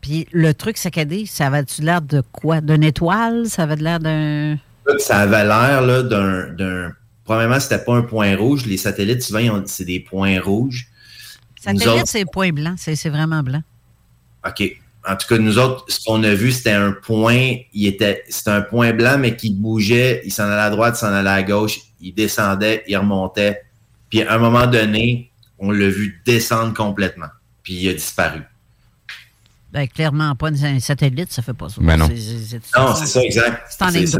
Puis 0.00 0.26
le 0.32 0.52
truc 0.52 0.78
saccadé, 0.78 1.26
ça 1.26 1.46
avait-tu 1.46 1.82
l'air 1.82 2.02
de 2.02 2.22
quoi? 2.32 2.60
D'une 2.60 2.82
étoile? 2.82 3.46
Ça 3.46 3.62
avait 3.62 3.76
l'air 3.76 4.00
d'un. 4.00 4.58
Ça 4.98 5.18
avait 5.18 5.44
l'air 5.44 5.82
là, 5.82 6.02
d'un. 6.02 6.48
d'un- 6.48 6.92
Premièrement, 7.24 7.60
c'était 7.60 7.78
pas 7.78 7.94
un 7.94 8.02
point 8.02 8.36
rouge. 8.36 8.66
Les 8.66 8.76
satellites, 8.76 9.22
souvent, 9.22 9.38
ils 9.38 9.50
ont- 9.50 9.62
c'est 9.64 9.84
des 9.84 10.00
points 10.00 10.40
rouges. 10.40 10.88
Nous 11.66 11.78
Satellite, 11.78 11.88
autres- 12.02 12.08
c'est 12.10 12.24
point 12.24 12.50
blanc. 12.50 12.74
C'est 12.76 13.08
vraiment 13.08 13.42
blanc. 13.42 13.62
OK. 14.46 14.62
En 15.08 15.16
tout 15.16 15.26
cas, 15.26 15.38
nous 15.38 15.58
autres, 15.58 15.84
ce 15.88 16.04
qu'on 16.04 16.22
a 16.22 16.32
vu, 16.32 16.52
c'était 16.52 16.72
un 16.72 16.92
point, 16.92 17.56
il 17.72 17.86
était, 17.86 18.22
c'était 18.28 18.50
un 18.50 18.62
point 18.62 18.92
blanc, 18.92 19.16
mais 19.18 19.34
qui 19.36 19.52
bougeait, 19.52 20.22
il 20.24 20.32
s'en 20.32 20.44
allait 20.44 20.60
à 20.62 20.70
droite, 20.70 20.94
il 20.96 21.00
s'en 21.00 21.12
allait 21.12 21.28
à 21.28 21.42
gauche, 21.42 21.78
il 22.00 22.12
descendait, 22.14 22.84
il 22.86 22.96
remontait. 22.96 23.62
Puis 24.10 24.22
à 24.22 24.34
un 24.34 24.38
moment 24.38 24.66
donné, 24.66 25.30
on 25.58 25.72
l'a 25.72 25.88
vu 25.88 26.20
descendre 26.24 26.72
complètement. 26.74 27.26
Puis 27.64 27.74
il 27.74 27.88
a 27.88 27.94
disparu. 27.94 28.42
Ben, 29.72 29.88
clairement 29.88 30.34
pas 30.36 30.48
un 30.48 30.80
satellite, 30.80 31.32
ça 31.32 31.42
fait 31.42 31.54
pas 31.54 31.68
ça. 31.68 31.76
Ben 31.80 31.96
non. 31.96 32.06
Non, 32.08 32.94
c'est 32.94 33.06
ça, 33.06 33.22
exact. 33.22 33.62
C'est 33.70 33.82
en 33.82 33.88
ligne 33.88 34.06
ça. 34.06 34.18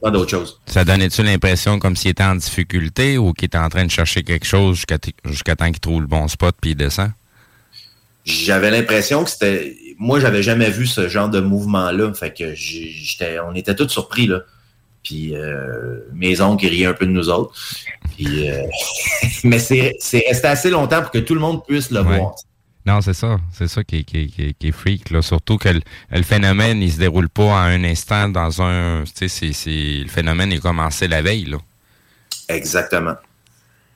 Droite. 0.00 0.02
pas 0.02 0.10
d'autre 0.10 0.30
chose. 0.30 0.60
Ça 0.66 0.84
donnait-tu 0.84 1.22
l'impression 1.22 1.78
comme 1.78 1.96
s'il 1.96 2.10
était 2.10 2.22
en 2.24 2.34
difficulté 2.34 3.18
ou 3.18 3.32
qu'il 3.32 3.46
était 3.46 3.58
en 3.58 3.68
train 3.68 3.84
de 3.84 3.90
chercher 3.90 4.22
quelque 4.22 4.46
chose 4.46 4.82
jusqu'à 5.24 5.56
temps 5.56 5.70
qu'il 5.70 5.80
trouve 5.80 6.00
le 6.00 6.06
bon 6.06 6.26
spot 6.28 6.54
puis 6.60 6.70
il 6.72 6.76
descend? 6.76 7.10
J'avais 8.24 8.70
l'impression 8.70 9.24
que 9.24 9.30
c'était. 9.30 9.76
Moi, 9.98 10.20
j'avais 10.20 10.42
jamais 10.42 10.70
vu 10.70 10.86
ce 10.86 11.08
genre 11.08 11.28
de 11.30 11.40
mouvement-là. 11.40 12.12
Fait 12.14 12.32
que 12.32 12.54
j'étais. 12.54 13.38
On 13.40 13.54
était 13.54 13.74
tous 13.74 13.88
surpris, 13.88 14.26
là. 14.26 14.40
Puis 15.02 15.34
euh, 15.34 16.00
mes 16.12 16.42
oncles 16.42 16.66
riaient 16.66 16.84
un 16.86 16.92
peu 16.92 17.06
de 17.06 17.10
nous 17.10 17.30
autres. 17.30 17.54
Puis, 18.16 18.50
euh, 18.50 18.62
Mais 19.44 19.58
c'est 19.58 19.94
c'est 20.00 20.22
resté 20.28 20.46
assez 20.48 20.70
longtemps 20.70 21.00
pour 21.00 21.10
que 21.10 21.18
tout 21.18 21.34
le 21.34 21.40
monde 21.40 21.64
puisse 21.66 21.90
le 21.90 22.02
Ouais. 22.02 22.18
voir. 22.18 22.34
Non, 22.86 23.00
c'est 23.02 23.12
ça. 23.14 23.38
C'est 23.52 23.68
ça 23.68 23.84
qui 23.84 23.98
est, 23.98 24.04
qui 24.04 24.22
est- 24.22 24.26
qui 24.28 24.42
est- 24.42 24.52
qui 24.58 24.68
est 24.68 24.72
freak. 24.72 25.10
Là. 25.10 25.20
Surtout 25.22 25.58
que 25.58 25.68
le, 25.68 25.80
le 26.10 26.22
phénomène, 26.22 26.82
il 26.82 26.90
se 26.90 26.98
déroule 26.98 27.28
pas 27.28 27.44
en 27.44 27.54
un 27.56 27.84
instant 27.84 28.28
dans 28.28 28.62
un. 28.62 29.04
Tu 29.04 29.12
sais, 29.14 29.28
c'est- 29.28 29.52
c'est- 29.52 30.00
le 30.02 30.08
phénomène 30.08 30.50
est 30.52 30.60
commencé 30.60 31.06
la 31.06 31.20
veille. 31.22 31.44
Là. 31.44 31.58
Exactement. 32.48 33.14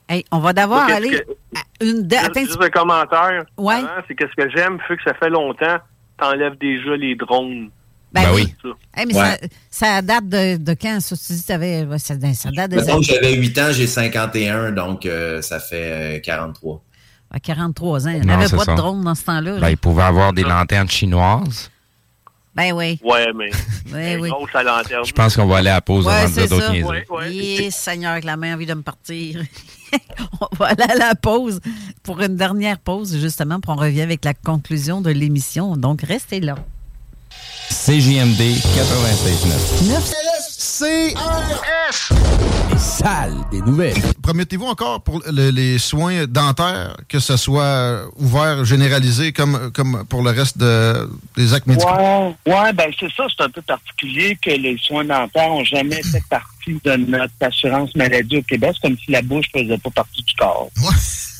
Hey, 0.08 0.24
on 0.30 0.38
va 0.38 0.52
d'abord 0.52 0.86
Qu'est-ce 0.86 0.96
aller 0.96 1.10
que- 1.10 1.58
à 1.58 1.84
une... 1.84 2.06
de- 2.06 2.16
Attends, 2.16 2.40
Juste 2.40 2.60
un 2.60 2.68
commentaire. 2.70 3.44
Ouais. 3.56 3.80
C'est 4.06 4.14
que 4.14 4.24
ce 4.28 4.34
que 4.42 4.50
j'aime, 4.54 4.78
vu 4.88 4.96
que 4.98 5.02
ça 5.02 5.14
fait 5.14 5.30
longtemps, 5.30 5.78
t'enlèves 6.18 6.58
déjà 6.60 6.94
les 6.96 7.14
drones. 7.14 7.70
Ben 8.12 8.26
oui. 8.32 8.54
Ça. 8.62 8.68
Hey, 8.96 9.06
mais 9.06 9.14
Ouais. 9.18 9.38
ça, 9.70 9.96
ça 9.96 10.02
date 10.02 10.28
de, 10.28 10.56
de 10.58 10.74
quand? 10.74 11.00
Ça, 11.00 11.16
tu 11.16 11.32
dis, 11.32 11.44
ouais, 11.88 11.98
ça, 11.98 12.14
ça 12.34 12.50
date 12.52 12.70
des 12.70 13.02
j'avais 13.02 13.34
8 13.34 13.58
ans, 13.58 13.72
j'ai 13.72 13.86
51, 13.88 14.70
donc 14.72 15.04
euh, 15.06 15.42
ça 15.42 15.58
fait 15.58 16.18
euh, 16.18 16.20
43. 16.20 16.80
À 17.34 17.40
43 17.40 18.06
ans. 18.06 18.10
Il 18.10 18.20
n'y 18.22 18.30
avait 18.30 18.48
pas 18.48 18.64
ça. 18.64 18.72
de 18.72 18.76
drone 18.76 19.02
dans 19.02 19.14
ce 19.14 19.24
temps-là. 19.24 19.54
là. 19.54 19.60
Ben, 19.60 19.70
il 19.70 19.76
pouvait 19.76 20.04
avoir 20.04 20.32
des 20.32 20.44
lanternes 20.44 20.88
chinoises. 20.88 21.70
Ben 22.54 22.72
oui. 22.72 23.00
Ouais, 23.02 23.26
mais. 23.34 23.50
Ouais, 23.92 24.16
oui. 24.20 24.28
Grosse 24.30 24.54
à 24.54 24.62
lanterne. 24.62 25.04
Je 25.04 25.12
pense 25.12 25.36
qu'on 25.36 25.46
va 25.46 25.58
aller 25.58 25.70
à 25.70 25.74
la 25.74 25.80
pause 25.80 26.06
Ouais, 26.06 26.12
avant 26.12 26.42
de 26.42 26.46
d'autres 26.48 26.72
niaiseries. 26.72 27.04
Eh, 27.66 27.70
Seigneur, 27.70 28.12
avec 28.12 28.24
la 28.24 28.36
main 28.36 28.54
envie 28.54 28.66
de 28.66 28.74
me 28.74 28.82
partir. 28.82 29.42
on 30.40 30.56
va 30.56 30.66
aller 30.66 30.82
à 30.82 30.94
la 30.94 31.14
pause 31.14 31.60
pour 32.02 32.20
une 32.20 32.36
dernière 32.36 32.78
pause, 32.78 33.16
justement, 33.18 33.60
puis 33.60 33.70
on 33.70 33.76
revient 33.76 34.02
avec 34.02 34.24
la 34.24 34.34
conclusion 34.34 35.00
de 35.00 35.10
l'émission. 35.10 35.76
Donc, 35.76 36.02
restez 36.02 36.40
là. 36.40 36.56
CJMD 37.70 38.40
96.9. 38.40 40.33
CRF. 40.78 42.10
Les 42.72 42.78
salles 42.78 43.36
des 43.52 43.60
nouvelles. 43.60 43.94
Promettez-vous 44.22 44.64
encore 44.66 45.00
pour 45.02 45.22
le- 45.30 45.50
les 45.50 45.78
soins 45.78 46.24
dentaires 46.26 46.96
que 47.08 47.20
ce 47.20 47.36
soit 47.36 48.00
ouvert, 48.16 48.64
généralisé 48.64 49.32
comme, 49.32 49.70
comme 49.72 50.04
pour 50.08 50.22
le 50.24 50.30
reste 50.30 50.58
de- 50.58 51.08
des 51.36 51.54
actes 51.54 51.68
médicaux? 51.68 51.88
Ouais, 51.96 52.34
ouais, 52.52 52.72
ben 52.72 52.90
c'est 52.98 53.12
ça, 53.16 53.24
c'est 53.36 53.44
un 53.44 53.50
peu 53.50 53.62
particulier 53.62 54.36
que 54.42 54.50
les 54.50 54.76
soins 54.78 55.04
dentaires 55.04 55.52
ont 55.52 55.64
jamais 55.64 56.02
fait 56.02 56.24
partie 56.28 56.80
de 56.84 56.96
notre 57.08 57.32
assurance 57.40 57.94
maladie 57.94 58.38
au 58.38 58.42
Québec. 58.42 58.72
C'est 58.74 58.88
comme 58.88 58.98
si 58.98 59.12
la 59.12 59.22
bouche 59.22 59.46
faisait 59.54 59.78
pas 59.78 59.90
partie 59.90 60.22
du 60.24 60.34
corps. 60.34 60.70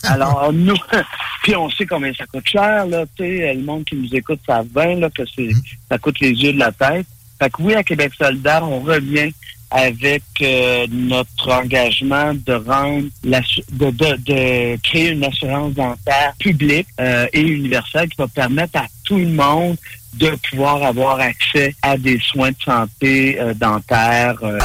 Alors, 0.05 0.53
nous, 0.53 0.77
puis 1.43 1.57
on 1.57 1.69
sait 1.71 1.87
combien 1.87 2.13
ça 2.15 2.27
coûte 2.27 2.47
cher, 2.49 2.87
là, 2.87 3.05
tu 3.17 3.25
sais, 3.25 3.53
le 3.55 3.63
monde 3.63 3.85
qui 3.85 3.97
nous 3.97 4.15
écoute 4.15 4.39
savent 4.47 4.67
bien, 4.67 4.95
là, 4.97 5.09
que 5.11 5.23
c'est, 5.35 5.49
ça 5.91 5.99
coûte 5.99 6.21
les 6.21 6.31
yeux 6.31 6.53
de 6.53 6.59
la 6.61 6.71
tête. 6.71 7.07
Fait 7.45 7.51
que 7.51 7.63
oui, 7.63 7.75
à 7.75 7.83
Québec 7.83 8.11
solidaire, 8.19 8.63
on 8.67 8.81
revient 8.81 9.31
avec 9.71 10.23
euh, 10.41 10.87
notre 10.91 11.53
engagement 11.53 12.33
de 12.33 12.55
rendre 12.55 13.05
la, 13.23 13.41
de, 13.71 13.91
de, 13.91 14.17
de 14.17 14.81
créer 14.83 15.11
une 15.11 15.23
assurance 15.25 15.75
dentaire 15.75 16.33
publique 16.39 16.87
euh, 17.01 17.27
et 17.35 17.43
universelle 17.43 18.09
qui 18.09 18.17
va 18.17 18.29
permettre 18.29 18.79
à 18.79 18.87
tout 19.05 19.19
le 19.19 19.27
monde 19.29 19.77
de 20.15 20.31
pouvoir 20.49 20.83
avoir 20.85 21.21
accès 21.21 21.75
à 21.83 21.99
des 21.99 22.19
soins 22.19 22.51
de 22.53 22.57
santé 22.65 23.39
euh, 23.39 23.53
dentaires. 23.53 24.39
euh. 24.43 24.59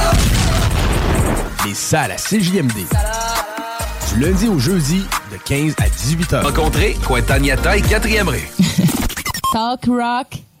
Les 1.66 1.74
salles 1.74 2.12
à 2.12 2.16
CJMD. 2.16 2.72
Du 4.14 4.20
lundi 4.20 4.48
au 4.48 4.58
jeudi, 4.58 5.04
de 5.30 5.36
15 5.44 5.74
à 5.84 5.88
18 5.90 6.32
heures. 6.32 6.44
Rencontrez 6.46 6.96
Cointagnata 7.06 7.76
et 7.76 7.82
4e 7.82 8.28
rue. 8.28 8.48
Talk 9.52 9.84
rock, 9.86 10.28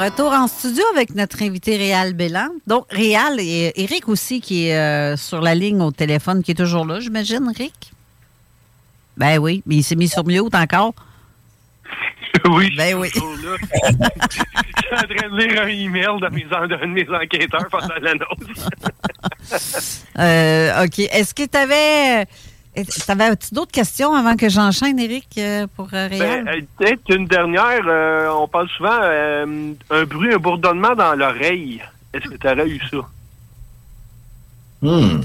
Retour 0.00 0.32
en 0.32 0.46
studio 0.46 0.82
avec 0.94 1.14
notre 1.14 1.42
invité 1.42 1.76
Réal 1.76 2.14
Bélan. 2.14 2.48
Donc, 2.66 2.86
Réal 2.90 3.38
et 3.38 3.72
Eric 3.76 4.08
aussi 4.08 4.40
qui 4.40 4.68
est 4.68 4.76
euh, 4.76 5.16
sur 5.16 5.42
la 5.42 5.54
ligne 5.54 5.82
au 5.82 5.90
téléphone, 5.90 6.42
qui 6.42 6.52
est 6.52 6.54
toujours 6.54 6.86
là, 6.86 7.00
j'imagine, 7.00 7.52
Eric? 7.54 7.92
Ben 9.18 9.38
oui, 9.38 9.62
mais 9.66 9.76
il 9.76 9.82
s'est 9.82 9.96
mis 9.96 10.08
sur 10.08 10.24
mute 10.24 10.54
encore. 10.54 10.94
oui, 12.46 12.74
ben 12.76 12.94
oui. 12.96 13.08
je 13.08 13.12
suis 13.12 13.20
toujours 13.20 13.50
là. 13.50 13.56
Je 14.32 14.96
suis 14.96 15.04
en 15.04 15.18
train 15.18 15.28
de 15.28 15.36
lire 15.36 15.62
un 15.62 15.68
email 15.68 16.20
de 16.20 16.28
mes, 16.34 16.44
de 16.44 16.86
mes 16.86 17.16
enquêteurs 17.16 17.68
pendant 17.70 17.94
l'annonce. 18.00 18.70
Euh, 20.18 20.84
OK. 20.84 20.98
Est-ce 20.98 21.34
que 21.34 21.44
tu 21.44 21.56
avais. 21.56 22.26
T'avais-tu 23.06 23.52
d'autres 23.54 23.72
questions 23.72 24.14
avant 24.14 24.36
que 24.36 24.48
j'enchaîne, 24.48 24.98
Eric, 24.98 25.26
euh, 25.38 25.66
pour 25.76 25.86
euh, 25.92 26.06
Réal? 26.06 26.44
Ben, 26.44 26.48
euh, 26.54 26.60
peut-être 26.78 27.14
une 27.14 27.26
dernière. 27.26 27.82
euh, 27.86 28.28
on 28.30 28.46
parle 28.46 28.68
souvent 28.76 28.98
euh, 29.02 29.72
un 29.90 30.04
bruit, 30.04 30.32
un 30.32 30.38
bourdonnement 30.38 30.94
dans 30.94 31.14
l'oreille. 31.14 31.82
Est-ce 32.14 32.28
que 32.28 32.36
tu 32.36 32.46
aurais 32.48 32.68
eu 32.68 32.80
ça? 32.90 32.98
Hmm. 34.82 35.20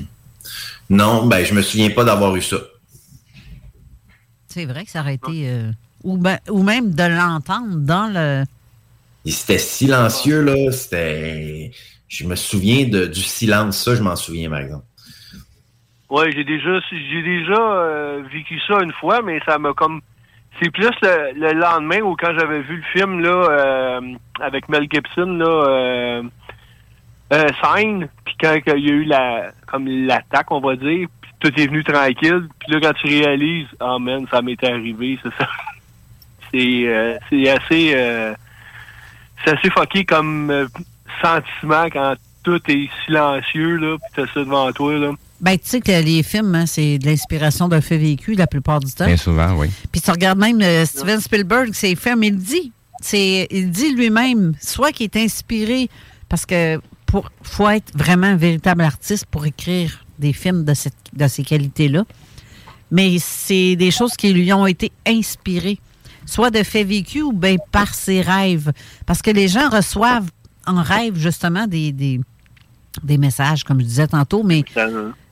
Non, 0.90 1.26
ben 1.28 1.44
je 1.46 1.54
me 1.54 1.62
souviens 1.62 1.90
pas 1.92 2.04
d'avoir 2.04 2.36
eu 2.36 2.42
ça. 2.42 2.58
C'est 4.48 4.66
vrai 4.66 4.86
que 4.86 4.92
ça 4.92 5.02
aurait 5.02 5.16
été. 5.16 5.50
euh, 5.50 5.72
ou, 6.04 6.18
ben- 6.18 6.40
ou 6.50 6.64
même 6.64 6.94
de 6.94 7.04
l'entendre 7.04 7.76
dans 7.78 8.08
le. 8.14 8.44
C'était 9.26 9.58
silencieux, 9.58 10.42
là. 10.42 10.72
C'était. 10.72 11.72
Je 12.08 12.26
me 12.26 12.36
souviens 12.36 12.86
de, 12.88 13.06
du 13.06 13.22
silence, 13.22 13.84
ça, 13.84 13.96
je 13.96 14.02
m'en 14.04 14.16
souviens, 14.16 14.50
par 14.50 14.60
exemple. 14.60 14.86
Ouais, 16.10 16.32
j'ai 16.32 16.44
déjà 16.44 16.80
j'ai 16.92 17.24
déjà 17.24 17.60
euh, 17.60 18.24
vécu 18.32 18.60
ça 18.68 18.82
une 18.84 18.94
fois, 18.94 19.22
mais 19.24 19.40
ça 19.46 19.58
m'a 19.58 19.74
comme 19.74 20.02
c'est 20.62 20.70
plus 20.70 20.92
le, 21.02 21.34
le 21.34 21.54
lendemain 21.54 22.02
ou 22.02 22.16
quand 22.16 22.32
j'avais 22.38 22.62
vu 22.62 22.78
le 22.78 22.84
film 22.94 23.20
là 23.22 23.30
euh, 23.30 24.02
avec 24.40 24.70
Mel 24.70 24.88
Gibson 24.92 25.26
là 25.26 25.46
euh, 25.48 26.24
euh, 27.34 27.48
Sign, 27.64 28.08
puis 28.24 28.36
quand 28.40 28.56
il 28.68 28.86
y 28.86 28.90
a 28.90 28.94
eu 28.94 29.04
la 29.04 29.52
comme 29.66 29.88
l'attaque 29.88 30.52
on 30.52 30.60
va 30.60 30.76
dire, 30.76 31.08
puis 31.22 31.32
tout 31.40 31.60
est 31.60 31.68
venu 31.68 31.84
tranquille, 31.84 32.48
puis 32.60 32.72
là 32.72 32.80
quand 32.82 32.94
tu 32.94 33.08
réalises, 33.08 33.68
ah 33.80 33.98
man, 33.98 34.28
ça 34.30 34.44
m'est 34.44 34.64
arrivé, 34.64 35.18
c'est 35.24 35.34
ça. 35.34 35.50
c'est 36.54 36.88
euh, 36.88 37.18
c'est 37.32 37.50
assez 37.50 37.94
euh, 37.96 38.36
c'est 39.44 39.58
assez 39.58 39.72
fucké 39.72 40.06
comme 40.06 40.68
sentiment 41.24 41.86
quand 41.92 42.14
tout 42.44 42.62
est 42.68 42.90
silencieux 43.06 43.78
là, 43.78 43.98
puis 43.98 44.12
t'as 44.16 44.32
ça 44.34 44.42
devant 44.42 44.72
toi 44.72 44.94
là. 45.00 45.12
Ben, 45.42 45.58
tu 45.58 45.68
sais 45.68 45.82
que 45.82 45.92
les 45.92 46.24
films, 46.24 46.56
hein, 46.56 46.66
c'est 46.66 46.98
de 46.98 47.06
l'inspiration 47.08 47.68
d'un 47.68 47.82
fait 47.82 47.98
vécu 47.98 48.36
la 48.36 48.48
plupart 48.48 48.80
du 48.80 48.92
temps. 48.92 49.06
Bien 49.06 49.18
souvent, 49.18 49.54
oui. 49.58 49.70
Puis 49.92 50.02
tu 50.02 50.10
regardes 50.10 50.40
même 50.40 50.62
euh, 50.62 50.86
Steven 50.86 51.20
Spielberg, 51.20 51.74
ses 51.74 51.96
films, 51.96 52.24
il 52.24 52.38
dit. 52.38 52.72
C'est, 53.02 53.48
il 53.52 53.70
dit 53.70 53.94
lui-même, 53.94 54.54
soit 54.62 54.92
qu'il 54.92 55.06
est 55.06 55.18
inspiré, 55.18 55.90
parce 56.30 56.46
que 56.46 56.80
pour 57.06 57.30
faut 57.44 57.70
être 57.70 57.92
vraiment 57.96 58.28
un 58.28 58.38
véritable 58.38 58.82
artiste 58.82 59.26
pour 59.26 59.46
écrire 59.46 60.06
des 60.18 60.34
films 60.34 60.64
de, 60.64 60.74
cette, 60.74 60.96
de 61.14 61.28
ces 61.28 61.44
qualités-là. 61.44 62.06
Mais 62.90 63.18
c'est 63.20 63.76
des 63.76 63.92
choses 63.92 64.16
qui 64.16 64.32
lui 64.32 64.52
ont 64.54 64.66
été 64.66 64.92
inspirées, 65.06 65.80
soit 66.26 66.50
de 66.50 66.64
faits 66.64 66.88
vécus 66.88 67.24
ou 67.24 67.34
bien 67.34 67.58
par 67.72 67.94
ses 67.94 68.22
rêves. 68.22 68.72
Parce 69.06 69.22
que 69.22 69.32
les 69.32 69.50
gens 69.50 69.70
reçoivent 69.70 70.30
en 70.66 70.82
rêve, 70.82 71.18
justement, 71.18 71.68
des, 71.68 71.92
des, 71.92 72.22
des 73.04 73.18
messages, 73.18 73.64
comme 73.64 73.82
je 73.82 73.86
disais 73.86 74.08
tantôt, 74.08 74.42
mais 74.44 74.64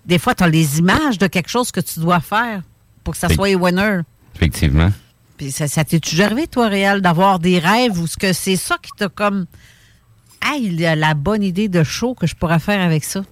des 0.05 0.19
fois, 0.19 0.35
tu 0.35 0.43
as 0.43 0.47
les 0.47 0.79
images 0.79 1.17
de 1.17 1.27
quelque 1.27 1.49
chose 1.49 1.71
que 1.71 1.79
tu 1.79 1.99
dois 1.99 2.19
faire 2.19 2.61
pour 3.03 3.13
que 3.13 3.19
ça 3.19 3.29
soit 3.29 3.53
winner. 3.55 3.99
Effectivement. 4.35 4.91
Puis 5.37 5.51
ça, 5.51 5.67
ça 5.67 5.83
t'est 5.83 5.99
toujours 5.99 6.25
arrivé, 6.25 6.47
toi, 6.47 6.67
Réal, 6.67 7.01
d'avoir 7.01 7.39
des 7.39 7.59
rêves 7.59 7.99
ou 7.99 8.07
ce 8.07 8.17
que 8.17 8.33
c'est 8.33 8.55
ça 8.55 8.77
qui 8.81 8.91
t'a 8.97 9.09
comme 9.09 9.45
Ah, 10.41 10.55
il 10.59 10.79
y 10.79 10.85
a 10.85 10.95
la 10.95 11.13
bonne 11.13 11.41
idée 11.43 11.69
de 11.69 11.83
show 11.83 12.13
que 12.15 12.27
je 12.27 12.35
pourrais 12.35 12.59
faire 12.59 12.81
avec 12.81 13.03
ça? 13.03 13.23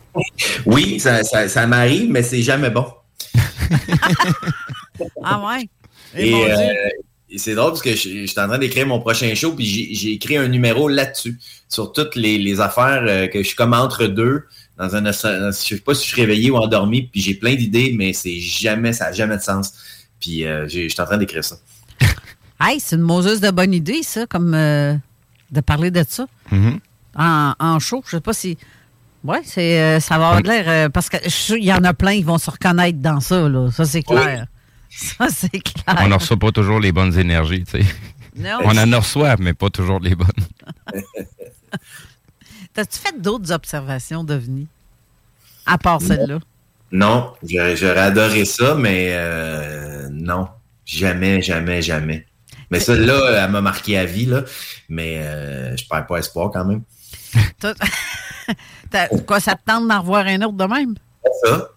Oui, 0.65 0.99
ça, 0.99 1.23
ça, 1.23 1.47
ça 1.47 1.67
m'arrive, 1.67 2.09
mais 2.09 2.23
c'est 2.23 2.41
jamais 2.41 2.69
bon. 2.69 2.85
Ah 5.23 5.43
ouais? 5.45 5.69
Eh, 6.15 6.29
Et, 6.29 6.51
euh, 6.51 6.57
et 7.29 7.37
c'est 7.37 7.55
drôle 7.55 7.71
parce 7.71 7.81
que 7.81 7.91
je, 7.95 8.09
je 8.21 8.25
suis 8.25 8.39
en 8.39 8.47
train 8.47 8.57
d'écrire 8.57 8.85
mon 8.85 8.99
prochain 8.99 9.33
show, 9.35 9.53
puis 9.55 9.65
j'ai- 9.65 9.93
j'ai 9.95 10.11
écrit 10.13 10.37
un 10.37 10.47
numéro 10.47 10.89
là-dessus, 10.89 11.39
sur 11.69 11.91
toutes 11.93 12.15
les, 12.15 12.37
les 12.37 12.59
affaires 12.59 13.03
euh, 13.07 13.27
que 13.27 13.39
je 13.41 13.47
suis 13.47 13.55
comme 13.55 13.73
entre 13.73 14.05
deux, 14.07 14.43
dans 14.81 14.95
un, 14.95 15.03
je 15.51 15.51
sais 15.51 15.77
pas 15.77 15.93
si 15.93 16.07
je 16.07 16.13
suis 16.13 16.21
réveillé 16.21 16.49
ou 16.49 16.57
endormi, 16.57 17.03
puis 17.03 17.21
j'ai 17.21 17.35
plein 17.35 17.53
d'idées, 17.53 17.93
mais 17.95 18.13
c'est 18.13 18.39
jamais, 18.39 18.93
ça 18.93 19.05
n'a 19.05 19.11
jamais 19.13 19.37
de 19.37 19.41
sens. 19.41 19.73
Puis 20.19 20.45
euh, 20.45 20.67
je 20.67 20.87
suis 20.87 21.01
en 21.01 21.05
train 21.05 21.17
d'écrire 21.17 21.43
ça. 21.43 21.57
Hey, 22.63 22.79
c'est 22.79 22.95
une 22.95 23.01
moseuse 23.01 23.41
de 23.41 23.49
bonne 23.49 23.73
idée, 23.73 24.03
ça, 24.03 24.27
comme 24.27 24.53
euh, 24.53 24.93
de 25.49 25.61
parler 25.61 25.89
de 25.89 26.05
ça. 26.07 26.27
Mm-hmm. 26.51 26.77
En, 27.15 27.53
en 27.59 27.79
show, 27.79 28.03
je 28.05 28.11
sais 28.17 28.21
pas 28.21 28.33
si. 28.33 28.55
Oui, 29.23 29.37
c'est, 29.43 29.81
euh, 29.81 29.99
ça 29.99 30.19
va 30.19 30.27
avoir 30.27 30.41
de 30.43 30.47
l'air. 30.47 30.65
euh, 30.67 30.89
parce 30.89 31.09
que 31.09 31.17
je 31.23 31.29
suis 31.29 31.43
sûr, 31.43 31.57
il 31.57 31.63
y 31.65 31.73
en 31.73 31.83
a 31.83 31.95
plein 31.95 32.13
qui 32.17 32.23
vont 32.23 32.37
se 32.37 32.51
reconnaître 32.51 32.99
dans 32.99 33.19
ça, 33.19 33.49
là. 33.49 33.71
Ça, 33.71 33.85
c'est 33.85 34.03
clair. 34.03 34.45
Ça, 34.91 35.27
c'est 35.29 35.49
clair. 35.49 35.97
On 36.01 36.07
ne 36.07 36.13
reçoit 36.13 36.37
pas 36.37 36.51
toujours 36.51 36.79
les 36.79 36.91
bonnes 36.91 37.17
énergies, 37.17 37.63
tu 37.63 37.81
sais. 37.81 37.85
Non. 38.35 38.59
On 38.63 38.77
en 38.77 38.99
reçoit, 38.99 39.37
mais 39.39 39.55
pas 39.55 39.71
toujours 39.71 39.99
les 39.99 40.13
bonnes. 40.13 40.27
T'as-tu 42.73 42.99
fait 42.99 43.19
d'autres 43.19 43.51
observations 43.51 44.23
d'OVNI? 44.23 44.67
À 45.65 45.77
part 45.77 46.01
celle-là? 46.01 46.39
Non, 46.91 47.33
j'aurais 47.43 47.75
j'aurais 47.77 47.99
adoré 47.99 48.45
ça, 48.45 48.75
mais 48.75 49.09
euh, 49.11 50.09
non, 50.11 50.47
jamais, 50.85 51.41
jamais, 51.41 51.81
jamais. 51.81 52.25
Mais 52.69 52.79
celle-là, 52.79 53.43
elle 53.45 53.51
m'a 53.51 53.61
marqué 53.61 53.97
à 53.97 54.05
vie, 54.05 54.25
là, 54.25 54.43
mais 54.89 55.19
euh, 55.19 55.75
je 55.77 55.85
perds 55.87 56.07
pas 56.07 56.17
espoir 56.17 56.51
quand 56.51 56.65
même. 56.65 56.81
T'as- 57.59 57.73
t'as- 58.89 59.07
quoi, 59.25 59.39
ça 59.39 59.55
te 59.55 59.61
tente 59.65 59.87
d'en 59.87 60.01
revoir 60.01 60.25
un 60.25 60.41
autre 60.41 60.53
de 60.57 60.65
même? 60.65 60.95
Ça. 61.45 61.69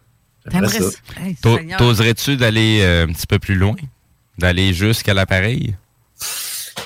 T'oserais-tu 1.78 2.36
d'aller 2.36 2.80
euh, 2.82 3.04
un 3.06 3.12
petit 3.12 3.26
peu 3.26 3.38
plus 3.38 3.54
loin? 3.54 3.76
D'aller 4.38 4.72
jusqu'à 4.74 5.14
l'appareil? 5.14 5.76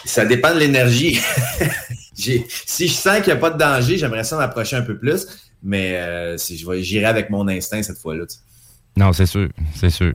Ça 0.05 0.25
dépend 0.25 0.55
de 0.55 0.61
l'énergie. 0.61 1.21
J'ai- 2.19 2.47
si 2.49 2.89
je 2.89 2.93
sens 2.95 3.17
qu'il 3.19 3.27
n'y 3.33 3.33
a 3.33 3.37
pas 3.37 3.51
de 3.51 3.59
danger, 3.59 3.97
j'aimerais 3.97 4.25
ça 4.25 4.37
m'approcher 4.37 4.77
un 4.77 4.83
peu 4.83 4.97
plus, 4.99 5.27
mais 5.63 5.97
euh, 5.97 6.37
si 6.37 6.59
je 6.59 6.69
vais- 6.69 6.83
j'irai 6.83 7.05
avec 7.07 7.31
mon 7.31 7.47
instinct 7.49 7.83
cette 7.83 7.99
fois-là. 7.99 8.25
Non, 8.97 9.13
c'est 9.13 9.27
sûr, 9.27 9.49
c'est 9.75 9.91
sûr. 9.91 10.13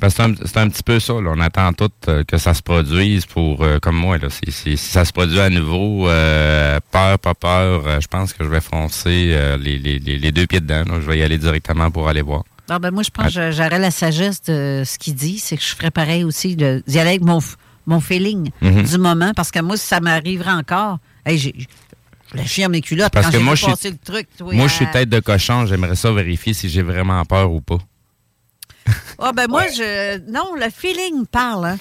Parce 0.00 0.14
que 0.14 0.22
c'est 0.22 0.28
un, 0.30 0.34
c'est 0.46 0.56
un 0.58 0.68
petit 0.68 0.82
peu 0.82 0.98
ça, 0.98 1.12
là. 1.14 1.30
On 1.34 1.40
attend 1.40 1.72
tout 1.72 1.90
euh, 2.08 2.24
que 2.24 2.36
ça 2.36 2.54
se 2.54 2.62
produise 2.62 3.24
pour, 3.26 3.62
euh, 3.62 3.78
comme 3.78 3.96
moi, 3.96 4.18
là. 4.18 4.28
Si, 4.30 4.50
si- 4.50 4.76
si 4.76 4.90
ça 4.90 5.04
se 5.04 5.12
produit 5.12 5.38
à 5.38 5.48
nouveau, 5.50 6.08
euh, 6.08 6.80
peur, 6.90 7.18
pas 7.20 7.34
peur, 7.34 7.86
euh, 7.86 8.00
je 8.00 8.08
pense 8.08 8.32
que 8.32 8.42
je 8.42 8.48
vais 8.48 8.60
foncer 8.60 9.30
euh, 9.32 9.56
les, 9.58 9.78
les- 9.78 9.98
les- 10.00 10.18
les 10.18 10.32
deux 10.32 10.46
pieds 10.46 10.60
dedans. 10.60 10.84
là. 10.86 11.00
Je 11.00 11.06
vais 11.06 11.18
y 11.18 11.22
aller 11.22 11.38
directement 11.38 11.90
pour 11.90 12.08
aller 12.08 12.22
voir. 12.22 12.42
Ah, 12.68 12.78
ben 12.78 12.90
moi, 12.90 13.02
je 13.04 13.10
pense 13.10 13.34
que 13.34 13.50
j'aurais 13.52 13.78
la 13.78 13.90
sagesse 13.90 14.42
de 14.42 14.82
ce 14.84 14.98
qu'il 14.98 15.14
dit, 15.14 15.38
c'est 15.38 15.56
que 15.56 15.62
je 15.62 15.74
ferais 15.74 15.90
pareil 15.90 16.24
aussi, 16.24 16.56
de- 16.56 16.82
d'y 16.86 16.98
aller 16.98 17.10
avec 17.10 17.22
mon, 17.22 17.38
mon 17.86 18.00
feeling 18.00 18.50
Mhm. 18.60 18.82
du 18.82 18.98
moment, 18.98 19.32
parce 19.34 19.50
que 19.50 19.60
moi, 19.60 19.76
si 19.76 19.86
ça 19.86 20.00
m'arriverait 20.00 20.52
encore, 20.52 20.98
hey, 21.26 21.36
j'ai, 21.38 21.54
je 21.58 22.36
la 22.36 22.44
chire 22.46 22.68
mes 22.68 22.80
culottes 22.80 23.12
Parce 23.12 23.26
quand 23.26 23.32
que 23.32 23.38
j'ai 23.38 23.44
moi, 23.44 23.54
je 23.54 23.64
suis- 23.74 23.90
le 23.90 23.96
truc. 23.98 24.28
toi, 24.36 24.54
moi, 24.54 24.64
à- 24.64 24.68
je 24.68 24.72
suis 24.74 24.90
tête 24.90 25.08
de 25.08 25.20
cochon. 25.20 25.66
J'aimerais 25.66 25.96
ça 25.96 26.10
vérifier 26.12 26.54
si 26.54 26.68
j'ai 26.68 26.82
vraiment 26.82 27.24
peur 27.24 27.50
ou 27.52 27.60
pas. 27.60 27.78
Ah, 29.18 29.32
ben 29.32 29.46
moi, 29.48 29.66
je. 29.76 30.18
Non, 30.30 30.54
le 30.56 30.70
feeling 30.70 31.26
parle. 31.26 31.66
hein. 31.66 31.76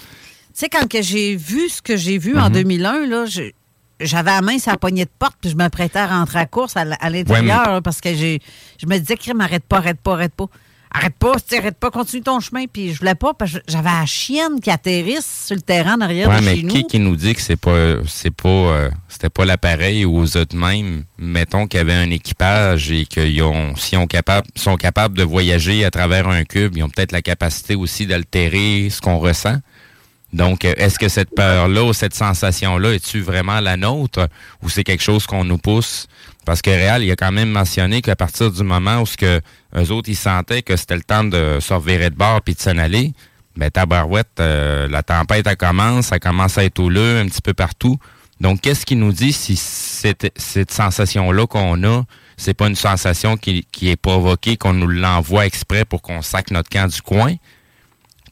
Tu 0.53 0.60
sais, 0.60 0.69
quand 0.69 0.88
que 0.90 1.02
j'ai 1.02 1.36
vu 1.36 1.69
ce 1.69 1.82
que 1.82 1.95
j'ai 1.95 2.18
vu 2.18 2.38
en 2.38 2.48
Mhm. 2.49 2.53
2001, 2.53 3.07
là, 3.07 3.26
je- 3.26 3.52
j'avais 4.02 4.32
la 4.32 4.41
main 4.41 4.57
la 4.65 4.78
poignée 4.78 5.06
de 5.06 5.10
porte, 5.18 5.38
puis 5.40 5.49
je 5.49 5.56
m'apprêtais 5.56 5.99
à 5.99 6.07
rentrer 6.07 6.40
à 6.40 6.45
course 6.45 6.76
à, 6.76 6.82
à 6.82 7.10
l'intérieur, 7.10 7.61
Ouais, 7.68 7.73
là, 7.73 7.82
parce 7.82 8.02
que 8.02 8.14
j'ai, 8.14 8.40
je 8.80 8.86
me 8.86 8.98
disais, 8.98 9.15
crime, 9.15 9.40
arrête 9.41 9.64
pas, 9.64 9.78
arrête 9.78 9.99
pas, 10.02 10.14
arrête 10.14 10.34
pas. 10.34 10.48
Arrête 10.93 11.15
pas, 11.18 11.35
arrête 11.57 11.80
pas, 11.80 11.89
continue 11.89 12.22
ton 12.22 12.39
chemin. 12.41 12.65
Puis 12.72 12.93
je 12.93 12.99
voulais 12.99 13.15
pas, 13.15 13.34
parce 13.34 13.53
que 13.53 13.59
j'avais 13.68 13.89
la 13.89 14.05
chienne 14.05 14.59
qui 14.59 14.69
atterrisse 14.69 15.45
sur 15.47 15.55
le 15.55 15.61
terrain 15.61 15.95
en 15.95 16.01
arrière 16.01 16.27
Ouais, 16.30 16.41
de 16.41 16.45
mais 16.45 16.55
chez 16.57 16.63
nous. 16.63 16.73
qui 16.73 16.84
qui 16.85 16.99
nous 16.99 17.15
dit 17.15 17.34
que 17.34 17.41
c'est 17.41 17.55
pas 17.55 17.95
c'est 18.07 18.35
pas 18.35 18.49
euh, 18.49 18.89
c'était 19.07 19.30
pas 19.30 19.45
l'appareil 19.45 20.03
ou 20.03 20.18
aux 20.18 20.35
autres 20.38 20.55
mêmes? 20.55 21.05
Mettons 21.18 21.65
qu'il 21.68 21.77
y 21.77 21.81
avait 21.81 21.93
un 21.93 22.09
équipage 22.11 22.91
et 22.91 23.05
qu'ils 23.05 23.41
ont 23.41 23.73
si 23.77 23.95
on 23.95 24.05
capable 24.05 24.47
sont 24.55 24.76
capables 24.76 25.18
de 25.18 25.23
voyager 25.23 25.85
à 25.85 25.91
travers 25.91 26.27
un 26.27 26.43
cube 26.43 26.76
ils 26.76 26.84
ont 26.84 26.89
peut-être 26.89 27.13
la 27.13 27.22
capacité 27.22 27.76
aussi 27.76 28.05
d'altérer 28.05 28.89
ce 28.89 28.99
qu'on 28.99 29.18
ressent 29.19 29.57
donc 30.34 30.65
euh, 30.65 30.73
est-ce 30.77 30.97
que 30.99 31.07
cette 31.09 31.34
peur 31.35 31.68
là 31.68 31.84
ou 31.84 31.93
cette 31.93 32.13
sensation 32.15 32.77
là 32.77 32.91
est-tu 32.93 33.22
vraiment 33.22 33.59
la 33.59 33.77
nôtre 33.77 34.27
ou 34.61 34.69
c'est 34.69 34.84
quelque 34.84 35.03
chose 35.03 35.26
qu'on 35.26 35.43
nous 35.45 35.57
pousse 35.57 36.07
parce 36.45 36.61
que 36.61 36.69
Réal, 36.69 37.03
il 37.03 37.11
a 37.11 37.15
quand 37.15 37.31
même 37.31 37.49
mentionné 37.49 38.01
qu'à 38.01 38.15
partir 38.15 38.51
du 38.51 38.63
moment 38.63 39.01
où 39.01 39.05
ce 39.05 39.18
que 39.18 39.41
eux 39.76 39.91
autres, 39.91 40.09
ils 40.09 40.15
sentaient 40.15 40.63
que 40.63 40.76
c'était 40.76 40.95
le 40.95 41.03
temps 41.03 41.23
de 41.23 41.59
se 41.59 41.73
revirer 41.73 42.09
de 42.09 42.15
bord 42.15 42.41
puis 42.41 42.55
de 42.55 42.59
s'en 42.59 42.77
aller, 42.77 43.13
ben 43.55 43.69
tabarouette, 43.69 44.39
euh, 44.39 44.88
la 44.88 45.03
tempête, 45.03 45.45
elle 45.45 45.57
commence, 45.57 46.07
ça 46.07 46.19
commence 46.19 46.57
à 46.57 46.63
être 46.63 46.80
houleux 46.80 47.19
un 47.19 47.27
petit 47.27 47.41
peu 47.41 47.53
partout. 47.53 47.97
Donc, 48.39 48.61
qu'est-ce 48.61 48.85
qui 48.88 48.95
nous 48.95 49.11
dit 49.11 49.34
si 49.34 49.55
cette, 49.55 50.31
cette 50.35 50.72
sensation-là 50.72 51.45
qu'on 51.45 51.84
a, 51.84 52.03
c'est 52.38 52.55
pas 52.55 52.68
une 52.68 52.76
sensation 52.76 53.38
qui, 53.38 53.68
qui 53.72 53.89
est 53.89 53.95
provoquée, 53.95 54.57
qu'on 54.57 54.73
nous 54.73 54.88
l'envoie 54.88 55.45
exprès 55.45 55.85
pour 55.85 56.01
qu'on 56.01 56.23
sac 56.23 56.49
notre 56.49 56.69
camp 56.69 56.88
du 56.88 57.01
coin, 57.03 57.35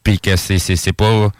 puis 0.02 0.18
que 0.18 0.34
c'est, 0.34 0.58
c'est, 0.58 0.76
c'est 0.76 0.92
pas... 0.92 1.30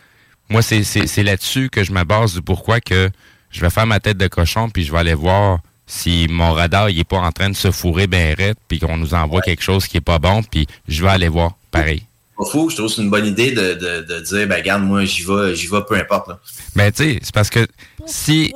Moi, 0.48 0.62
c'est, 0.62 0.84
c'est, 0.84 1.08
c'est 1.08 1.24
là-dessus 1.24 1.68
que 1.68 1.82
je 1.82 1.92
me 1.92 2.04
base 2.04 2.34
du 2.34 2.42
pourquoi 2.42 2.80
que 2.80 3.10
je 3.50 3.60
vais 3.60 3.70
faire 3.70 3.86
ma 3.86 3.98
tête 3.98 4.18
de 4.18 4.28
cochon, 4.28 4.68
puis 4.68 4.84
je 4.84 4.92
vais 4.92 4.98
aller 4.98 5.14
voir 5.14 5.58
si 5.92 6.28
mon 6.30 6.52
radar 6.52 6.88
il 6.88 6.98
est 7.00 7.04
pas 7.04 7.18
en 7.18 7.32
train 7.32 7.50
de 7.50 7.56
se 7.56 7.72
fourrer 7.72 8.06
ben 8.06 8.32
raide, 8.36 8.54
puis 8.68 8.78
qu'on 8.78 8.96
nous 8.96 9.12
envoie 9.12 9.40
quelque 9.42 9.62
chose 9.62 9.88
qui 9.88 9.96
est 9.96 10.00
pas 10.00 10.20
bon, 10.20 10.42
puis 10.44 10.66
je 10.86 11.02
vais 11.02 11.10
aller 11.10 11.26
voir, 11.28 11.56
pareil. 11.72 12.04
Pas 12.38 12.44
fou, 12.44 12.70
je 12.70 12.76
trouve 12.76 12.88
que 12.88 12.94
c'est 12.94 13.02
une 13.02 13.10
bonne 13.10 13.26
idée 13.26 13.50
de, 13.50 13.74
de, 13.74 14.06
de 14.06 14.20
dire, 14.20 14.46
ben 14.46 14.54
regarde, 14.56 14.82
moi 14.84 15.04
j'y 15.04 15.24
vais, 15.24 15.54
j'y 15.56 15.66
vais 15.66 15.80
peu 15.86 15.96
importe. 15.96 16.28
Là. 16.28 16.38
Ben, 16.76 16.92
tu 16.92 17.02
sais, 17.02 17.18
c'est 17.22 17.34
parce 17.34 17.50
que 17.50 17.66
si, 18.06 18.54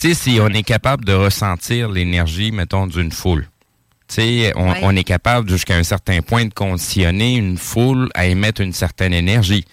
tu 0.00 0.08
sais, 0.08 0.14
si 0.14 0.38
on 0.40 0.48
est 0.48 0.64
capable 0.64 1.04
de 1.04 1.12
ressentir 1.12 1.88
l'énergie, 1.88 2.50
mettons, 2.50 2.86
d'une 2.88 3.12
foule, 3.12 3.48
tu 4.08 4.16
sais, 4.16 4.52
on, 4.56 4.70
Ouais. 4.72 4.80
on 4.82 4.94
est 4.96 5.04
capable 5.04 5.48
jusqu'à 5.48 5.76
un 5.76 5.84
certain 5.84 6.20
point 6.20 6.44
de 6.46 6.52
conditionner 6.52 7.36
une 7.36 7.56
foule 7.58 8.10
à 8.14 8.26
émettre 8.26 8.60
une 8.60 8.72
certaine 8.72 9.14
énergie. 9.14 9.64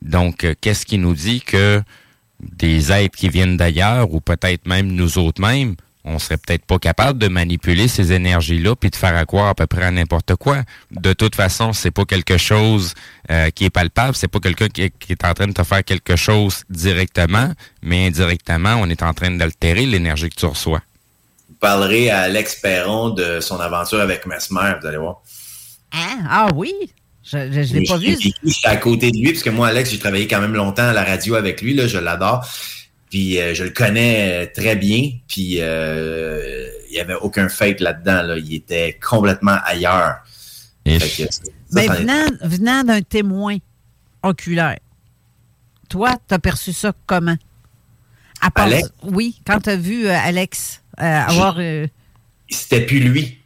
Donc, 0.00 0.44
euh, 0.44 0.54
qu'est-ce 0.60 0.86
qui 0.86 0.96
nous 0.96 1.14
dit 1.14 1.40
que 1.40 1.82
des 2.40 2.90
êtres 2.92 3.18
qui 3.18 3.28
viennent 3.28 3.56
d'ailleurs, 3.58 4.14
ou 4.14 4.20
peut-être 4.20 4.66
même 4.66 4.86
nous 4.92 5.18
autres 5.18 5.42
mêmes, 5.42 5.74
on 6.04 6.18
serait 6.18 6.38
peut-être 6.38 6.64
pas 6.64 6.78
capable 6.78 7.18
de 7.18 7.28
manipuler 7.28 7.86
ces 7.88 8.12
énergies-là 8.12 8.74
puis 8.76 8.88
de 8.90 8.96
faire 8.96 9.14
à 9.16 9.26
croire 9.26 9.48
à 9.48 9.54
peu 9.54 9.66
près 9.66 9.84
à 9.84 9.90
n'importe 9.90 10.34
quoi. 10.36 10.62
De 10.90 11.12
toute 11.12 11.34
façon, 11.34 11.72
c'est 11.72 11.90
pas 11.90 12.04
quelque 12.06 12.38
chose 12.38 12.94
euh, 13.30 13.50
qui 13.50 13.66
est 13.66 13.70
palpable, 13.70 14.14
c'est 14.14 14.28
pas 14.28 14.40
quelqu'un 14.40 14.68
qui, 14.68 14.82
est- 14.82 14.98
qui 14.98 15.12
est 15.12 15.24
en 15.24 15.34
train 15.34 15.46
de 15.46 15.52
te 15.52 15.62
faire 15.62 15.84
quelque 15.84 16.16
chose 16.16 16.64
directement, 16.70 17.52
mais 17.82 18.06
indirectement, 18.06 18.76
on 18.80 18.88
est 18.88 19.02
en 19.02 19.12
train 19.14 19.30
d'altérer 19.30 19.84
l'énergie 19.86 20.28
que 20.30 20.36
tu 20.36 20.46
reçois. 20.46 20.80
Vous 21.48 21.56
parlerez 21.56 22.08
à 22.10 22.20
Alex 22.20 22.56
Perron 22.56 23.10
de 23.10 23.40
son 23.40 23.60
aventure 23.60 24.00
avec 24.00 24.24
Mesmer, 24.26 24.72
vous 24.80 24.86
allez 24.86 24.96
voir. 24.96 25.20
Hein? 25.92 26.18
Ah 26.28 26.48
oui? 26.54 26.72
Je 27.22 27.36
ne 27.36 27.62
l'ai 27.62 27.84
pas 27.84 27.98
vu. 27.98 28.16
J'étais 28.18 28.34
j'étais 28.44 28.68
à 28.68 28.76
côté 28.76 29.10
de 29.10 29.16
lui, 29.18 29.32
parce 29.32 29.42
que 29.42 29.50
moi, 29.50 29.68
Alex, 29.68 29.90
j'ai 29.90 29.98
travaillé 29.98 30.26
quand 30.26 30.40
même 30.40 30.54
longtemps 30.54 30.88
à 30.88 30.92
la 30.92 31.04
radio 31.04 31.34
avec 31.34 31.60
lui, 31.60 31.74
là, 31.74 31.86
je 31.86 31.98
l'adore. 31.98 32.48
Puis 33.10 33.40
euh, 33.40 33.54
je 33.54 33.64
le 33.64 33.70
connais 33.70 34.44
euh, 34.44 34.46
très 34.54 34.76
bien, 34.76 35.10
puis 35.28 35.56
euh, 35.58 36.68
il 36.88 36.92
n'y 36.94 37.00
avait 37.00 37.14
aucun 37.14 37.48
fake 37.48 37.80
là-dedans. 37.80 38.22
Là. 38.22 38.38
Il 38.38 38.54
était 38.54 38.98
complètement 39.04 39.58
ailleurs. 39.64 40.16
Fait 40.86 40.98
que, 41.26 41.32
ça, 41.32 41.40
Mais 41.72 41.86
ça 41.86 41.92
en 41.92 41.94
est- 41.96 41.98
venant, 42.00 42.26
venant 42.42 42.84
d'un 42.84 43.02
témoin 43.02 43.56
oculaire, 44.22 44.78
toi, 45.88 46.16
t'as 46.28 46.38
perçu 46.38 46.72
ça 46.72 46.92
comment? 47.06 47.36
À 48.40 48.50
part- 48.50 48.66
Alex? 48.66 48.90
Oui, 49.02 49.40
quand 49.44 49.60
t'as 49.60 49.76
vu 49.76 50.06
euh, 50.06 50.16
Alex 50.16 50.80
euh, 51.00 51.02
avoir... 51.04 51.56
euh, 51.58 51.86
c'était 52.48 52.80
plus 52.86 53.00
lui. 53.00 53.38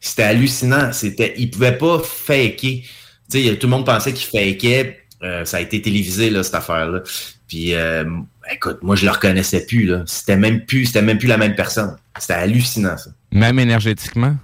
C'était 0.00 0.22
hallucinant. 0.24 0.92
C'était, 0.92 1.34
il 1.38 1.50
pouvait 1.50 1.76
pas 1.78 1.98
faker. 1.98 2.82
Tu 3.30 3.44
sais, 3.48 3.56
tout 3.56 3.66
le 3.66 3.70
monde 3.70 3.86
pensait 3.86 4.12
qu'il 4.12 4.26
fakait. 4.26 5.00
Euh, 5.22 5.44
ça 5.44 5.58
a 5.58 5.60
été 5.60 5.80
télévisé 5.80 6.28
là 6.30 6.42
cette 6.42 6.54
affaire-là. 6.54 7.00
Puis, 7.46 7.74
euh, 7.74 8.04
écoute, 8.50 8.78
moi 8.82 8.96
je 8.96 9.04
le 9.04 9.10
reconnaissais 9.12 9.64
plus 9.66 9.84
là. 9.84 10.02
C'était 10.06 10.36
même 10.36 10.64
plus, 10.64 10.86
c'était 10.86 11.02
même 11.02 11.18
plus 11.18 11.28
la 11.28 11.38
même 11.38 11.54
personne. 11.54 11.96
C'était 12.18 12.34
hallucinant 12.34 12.96
ça. 12.96 13.10
Même 13.32 13.58
énergétiquement? 13.58 14.36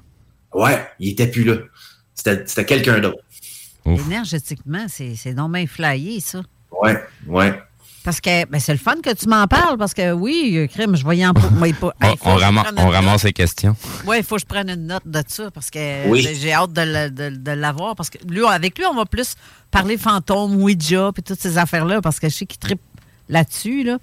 Ouais, 0.55 0.87
il 0.99 1.11
était 1.11 1.27
plus 1.27 1.45
là. 1.45 1.57
C'était, 2.15 2.43
c'était 2.47 2.65
quelqu'un 2.65 2.99
d'autre. 3.01 3.19
énergétiquement, 3.87 4.87
c'est 4.89 5.15
c'est 5.17 5.35
donc 5.35 5.53
bien 5.53 5.67
flyé, 5.67 6.21
ça. 6.21 6.43
Ouais, 6.83 7.03
ouais. 7.27 7.61
Parce 8.05 8.21
que 8.21 8.47
ben, 8.47 8.59
c'est 8.59 8.73
le 8.73 8.79
fun 8.79 8.95
que 9.03 9.13
tu 9.13 9.29
m'en 9.29 9.47
parles, 9.47 9.77
parce 9.77 9.93
que 9.93 10.13
oui, 10.13 10.55
euh, 10.57 10.67
crème, 10.67 10.97
je 10.97 11.03
voyais 11.03 11.27
en... 11.27 11.33
moi, 11.53 11.69
pas. 11.79 11.93
On, 12.01 12.07
Hey, 12.07 12.17
faut 12.17 12.31
on 12.79 12.89
ramasse 12.89 13.25
les 13.25 13.33
questions. 13.35 13.77
Oui, 14.07 14.19
il 14.19 14.25
faut 14.25 14.37
que 14.37 14.41
je 14.43 14.47
prenne 14.47 14.71
une 14.71 14.87
note 14.87 15.07
de 15.07 15.23
ça 15.27 15.51
parce 15.51 15.69
que 15.69 16.09
Oui. 16.09 16.27
euh, 16.27 16.33
j'ai 16.41 16.53
hâte 16.53 16.73
de, 16.73 16.81
le- 16.83 17.11
de- 17.11 17.37
de 17.37 17.51
l'avoir. 17.51 17.97
Parce 17.97 18.09
que 18.09 18.17
lui, 18.27 18.45
avec 18.47 18.79
lui, 18.79 18.87
on 18.87 18.95
va 18.95 19.05
plus 19.05 19.35
parler 19.71 19.99
fantôme, 19.99 20.57
Ouija, 20.63 21.11
puis 21.13 21.23
toutes 21.23 21.41
ces 21.41 21.59
affaires-là, 21.59 22.01
parce 22.01 22.19
que 22.19 22.29
je 22.31 22.35
sais 22.35 22.47
qu'il 22.47 22.59
tripe 22.59 22.81
là-dessus. 23.29 23.85
Là. 23.85 23.99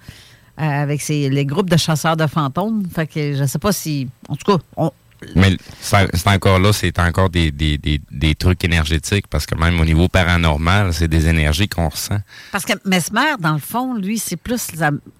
avec 0.57 1.01
ses- 1.01 1.29
les 1.29 1.45
groupes 1.45 1.69
de 1.69 1.75
chasseurs 1.75 2.15
de 2.15 2.27
fantômes. 2.27 2.83
Fait 2.93 3.07
que 3.07 3.35
je 3.35 3.43
sais 3.45 3.59
pas 3.59 3.73
si. 3.73 4.07
En 4.29 4.37
tout 4.37 4.53
cas, 4.57 4.63
on- 4.77 4.91
Mais 5.35 5.57
c'est 5.81 6.27
encore 6.27 6.59
là, 6.59 6.71
c'est 6.71 6.97
encore 6.97 7.29
des, 7.29 7.51
des, 7.51 7.77
des, 7.77 7.99
des 8.09 8.35
trucs 8.35 8.63
énergétiques 8.63 9.27
parce 9.27 9.45
que 9.45 9.53
même 9.55 9.77
au 9.81 9.83
niveau 9.83 10.07
paranormal, 10.07 10.93
c'est 10.93 11.09
des 11.09 11.27
énergies 11.27 11.67
qu'on 11.67 11.89
ressent. 11.89 12.19
parce 12.53 12.63
que 12.63 12.71
Mesmer, 12.85 13.35
dans 13.39 13.51
le 13.53 13.59
fond, 13.59 13.95
lui, 13.95 14.17
c'est 14.17 14.37
plus. 14.37 14.61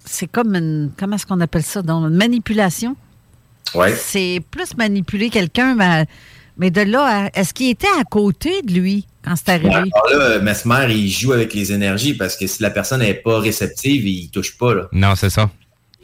C'est 0.06 0.28
comme 0.28 0.56
une. 0.56 0.92
Comment 0.98 1.18
est-ce 1.18 1.26
qu'on 1.26 1.42
appelle 1.42 1.64
ça? 1.64 1.82
Donc, 1.82 2.06
une 2.10 2.16
manipulation? 2.16 2.96
Ouais. 3.74 3.94
C'est 3.94 4.42
plus 4.52 4.78
manipuler 4.78 5.30
quelqu'un, 5.30 5.76
mais, 5.76 6.06
mais 6.58 6.72
de 6.72 6.82
là, 6.82 7.26
à- 7.26 7.30
est-ce 7.40 7.54
qu'il 7.54 7.70
était 7.72 7.88
à 8.00 8.06
côté 8.06 8.62
de 8.62 8.72
lui? 8.74 9.06
Quand 9.26 9.36
c'est 9.36 9.50
arrivé? 9.50 9.74
Alors 9.74 10.10
là, 10.12 10.40
Mesmer, 10.40 10.94
il 10.94 11.10
joue 11.10 11.34
avec 11.34 11.54
les 11.54 11.72
énergies 11.74 12.14
parce 12.14 12.38
que 12.38 12.48
si 12.48 12.62
la 12.62 12.70
personne 12.70 13.00
n'est 13.00 13.16
pas 13.16 13.40
réceptive, 13.40 14.06
il 14.08 14.30
touche 14.30 14.58
pas. 14.58 14.74
Là. 14.74 14.88
Non, 14.92 15.16
c'est 15.16 15.30
ça. 15.30 15.50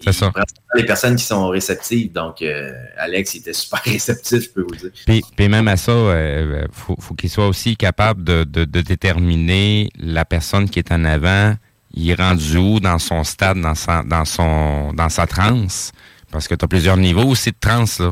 C'est 0.03 0.13
ça. 0.13 0.33
Les 0.73 0.85
personnes 0.85 1.15
qui 1.15 1.23
sont 1.23 1.49
réceptives, 1.49 2.11
donc 2.11 2.41
euh, 2.41 2.73
Alex, 2.97 3.35
il 3.35 3.37
était 3.39 3.53
super 3.53 3.81
réceptif, 3.85 4.43
je 4.43 4.49
peux 4.49 4.63
vous 4.63 4.75
dire. 4.75 4.89
Puis, 5.05 5.21
puis 5.35 5.47
même 5.47 5.67
à 5.67 5.77
ça, 5.77 5.91
euh, 5.91 6.65
faut, 6.71 6.95
faut 6.99 7.13
qu'il 7.13 7.29
soit 7.29 7.47
aussi 7.47 7.77
capable 7.77 8.23
de, 8.23 8.43
de, 8.43 8.65
de 8.65 8.81
déterminer 8.81 9.91
la 9.99 10.25
personne 10.25 10.67
qui 10.67 10.79
est 10.79 10.91
en 10.91 11.05
avant, 11.05 11.53
il 11.93 12.09
est 12.09 12.15
rendu 12.15 12.57
où 12.57 12.79
dans 12.79 12.97
son 12.97 13.23
stade, 13.23 13.61
dans 13.61 13.75
sa, 13.75 14.01
dans 14.01 14.25
son, 14.25 14.91
dans 14.93 15.09
sa 15.09 15.27
transe? 15.27 15.91
Parce 16.31 16.47
que 16.47 16.55
tu 16.55 16.65
as 16.65 16.67
plusieurs 16.67 16.97
niveaux 16.97 17.25
aussi 17.25 17.51
de 17.51 17.57
transe, 17.59 17.99
là. 17.99 18.11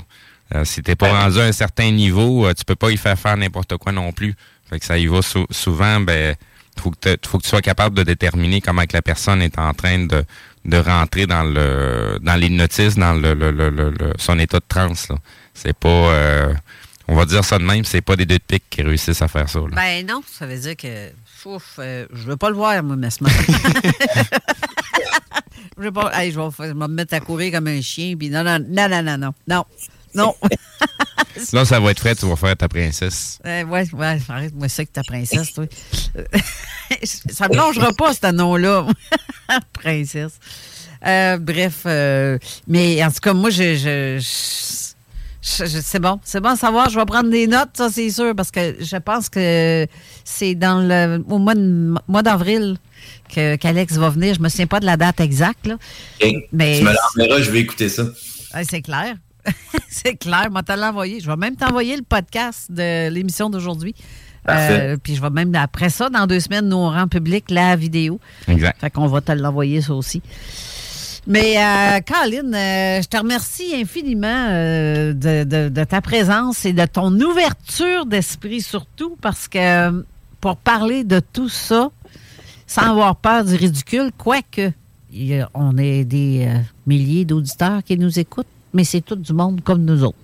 Euh, 0.56 0.66
si 0.66 0.82
t'es 0.82 0.96
pas 0.96 1.12
rendu 1.12 1.40
à 1.40 1.44
un 1.44 1.52
certain 1.52 1.92
niveau, 1.92 2.48
euh, 2.48 2.54
tu 2.54 2.66
peux 2.66 2.76
pas 2.76 2.90
y 2.90 2.98
faire 2.98 3.18
faire 3.18 3.38
n'importe 3.38 3.78
quoi 3.78 3.92
non 3.92 4.12
plus. 4.12 4.34
Fait 4.70 4.80
que 4.80 4.86
ça 4.86 4.98
y 4.98 5.08
va 5.08 5.22
sou- 5.22 5.48
souvent, 5.50 6.00
ben, 6.00 6.36
faut 6.80 6.92
que, 6.92 7.18
faut 7.26 7.38
que 7.40 7.44
tu 7.44 7.50
sois 7.50 7.62
capable 7.62 7.96
de 7.96 8.04
déterminer 8.04 8.62
comment 8.62 8.84
que 8.86 8.94
la 8.94 9.02
personne 9.02 9.42
est 9.42 9.58
en 9.60 9.74
train 9.74 10.06
de, 10.06 10.24
de 10.66 10.78
rentrer 10.78 11.26
dans 11.28 11.44
le 11.44 12.20
dans 12.22 12.36
l'hypnotisme, 12.36 13.02
dans 13.02 13.14
le, 13.14 13.34
le, 13.34 13.52
le, 13.52 13.70
le- 13.70 13.90
le- 13.92 14.14
son 14.18 14.38
état 14.40 14.60
de 14.60 14.66
transe. 14.68 15.10
là. 15.10 15.16
C'est 15.54 15.76
pas 15.78 15.90
euh, 15.90 16.54
on 17.08 17.16
va 17.16 17.26
dire 17.26 17.44
ça 17.44 17.58
de 17.58 17.64
même, 17.64 17.84
c'est 17.84 18.02
pas 18.02 18.16
des 18.16 18.26
deux 18.26 18.38
de 18.38 18.44
pique 18.48 18.64
qui 18.70 18.82
réussissent 18.84 19.22
à 19.22 19.28
faire 19.28 19.50
ça. 19.50 19.60
là. 19.60 19.68
Ben 19.76 20.06
non, 20.06 20.22
ça 20.26 20.46
veut 20.46 20.58
dire 20.58 20.76
que. 20.78 21.10
Ouf, 21.46 21.76
euh, 21.80 22.06
je 22.14 22.24
veux 22.24 22.36
pas 22.38 22.50
le 22.50 22.56
voir, 22.56 22.84
moi, 22.84 22.98
Mesmer. 22.98 23.30
je 25.78 25.84
veux 25.84 25.92
pas. 25.92 26.12
Hey, 26.14 26.32
je, 26.32 26.40
vais, 26.40 26.48
je 26.60 26.64
vais 26.64 26.74
me 26.74 26.88
mettre 26.88 27.14
à 27.14 27.20
courir 27.22 27.54
comme 27.54 27.68
un 27.68 27.82
chien, 27.82 28.16
puis 28.18 28.30
non, 28.30 28.44
non, 28.44 28.60
non, 28.68 28.90
non, 28.90 29.02
non, 29.04 29.18
non. 29.18 29.34
Non. 29.48 29.66
Non. 30.16 30.36
Là, 31.54 31.64
ça 31.64 31.80
va 31.80 31.92
être 31.92 32.02
fait, 32.02 32.16
tu 32.16 32.26
vas 32.26 32.36
faire 32.36 32.56
ta 32.58 32.68
princesse. 32.68 33.40
Euh, 33.46 33.64
ouais, 33.64 33.88
ouais, 33.94 34.18
arrête-moi 34.28 34.68
ça 34.68 34.84
que 34.84 34.90
ta 34.92 35.04
princesse, 35.04 35.54
toi. 35.54 35.66
ça 37.04 37.48
me 37.48 37.56
longera 37.56 37.94
pas, 37.94 38.14
ce 38.14 38.32
nom-là. 38.32 38.86
princesse. 39.74 40.34
Euh, 41.06 41.38
bref, 41.38 41.84
euh, 41.86 42.38
mais 42.68 43.02
en 43.04 43.10
tout 43.12 43.20
cas, 43.22 43.34
moi, 43.34 43.50
je, 43.52 43.76
je, 43.76 44.94
je- 45.42 45.66
je- 45.66 45.82
c'est 45.82 46.00
bon. 46.00 46.20
C'est 46.26 46.42
bon 46.42 46.50
à 46.50 46.56
savoir. 46.58 46.90
Je 46.90 47.00
vais 47.00 47.06
prendre 47.06 47.30
des 47.30 47.48
notes, 47.48 47.70
ça, 47.74 47.90
c'est 47.90 48.10
sûr, 48.10 48.36
parce 48.36 48.52
que 48.52 48.76
je 48.84 48.98
pense 48.98 49.30
que 49.30 49.88
c'est 50.26 50.56
dans 50.56 50.82
le 50.82 51.24
au 51.30 51.38
mois, 51.38 51.56
de- 51.56 51.96
mois 52.08 52.22
d'avril 52.24 52.78
que, 53.34 53.56
qu'Alex 53.56 53.94
va 53.94 54.10
venir. 54.10 54.34
Je 54.36 54.42
me 54.42 54.50
souviens 54.50 54.68
pas 54.68 54.82
de 54.82 54.86
la 54.86 54.98
date 54.98 55.22
exacte, 55.22 55.68
là. 55.68 55.78
Mais- 56.52 56.80
Tu 56.80 56.84
me 56.84 56.92
l'enverras, 57.22 57.42
je 57.44 57.52
vais 57.52 57.60
écouter 57.62 57.88
ça. 57.88 58.04
Ouais, 58.54 58.64
c'est 58.70 58.82
clair. 58.82 59.16
c'est 59.90 60.16
clair. 60.16 60.50
Moi, 60.52 60.64
te 60.64 60.72
l'envoyer. 60.74 61.20
Je 61.20 61.30
vais 61.30 61.36
même 61.38 61.56
t'envoyer 61.56 61.96
le 61.96 62.04
podcast 62.04 62.72
de 62.72 63.10
l'émission 63.10 63.50
d'aujourd'hui. 63.50 63.96
Euh, 64.48 64.98
puis 65.02 65.16
je 65.16 65.22
vais 65.22 65.30
même, 65.30 65.54
après 65.56 65.90
ça, 65.90 66.10
dans 66.10 66.26
deux 66.26 66.40
semaines, 66.40 66.68
nous 66.70 66.78
on 66.78 66.90
rend 66.90 67.08
public 67.08 67.52
la 67.52 67.76
vidéo. 67.76 68.20
Exact. 68.48 68.80
Fait 68.80 68.90
qu'on 68.90 69.06
va 69.08 69.22
te 69.22 69.32
l'envoyer, 69.34 69.82
ça 69.82 69.94
aussi. 69.94 70.22
Mais, 71.28 71.58
euh, 71.58 72.00
Colin, 72.00 72.54
euh, 72.54 73.02
je 73.02 73.08
te 73.08 73.18
remercie 73.18 73.76
infiniment 73.76 74.48
euh, 74.50 75.14
de, 75.14 75.44
de- 75.44 75.70
de 75.70 75.84
ta 75.84 76.02
présence 76.02 76.66
et 76.66 76.74
de 76.74 76.86
ton 76.86 77.12
ouverture 77.20 78.06
d'esprit, 78.08 78.62
surtout, 78.62 79.18
parce 79.22 79.48
que 79.48 80.04
pour 80.42 80.56
parler 80.58 81.04
de 81.04 81.20
tout 81.20 81.50
ça, 81.50 81.92
sans 82.66 82.90
avoir 82.92 83.18
peur 83.18 83.44
du 83.46 83.54
ridicule, 83.56 84.10
quoique 84.18 84.72
on 85.54 85.78
est 85.78 86.06
des 86.06 86.48
milliers 86.88 87.26
d'auditeurs 87.26 87.84
qui 87.84 87.98
nous 87.98 88.18
écoutent, 88.20 88.48
mais 88.74 88.84
c'est 88.84 89.02
tout 89.02 89.16
du 89.16 89.34
monde 89.34 89.62
comme 89.64 89.84
nous 89.84 90.04
autres. 90.04 90.18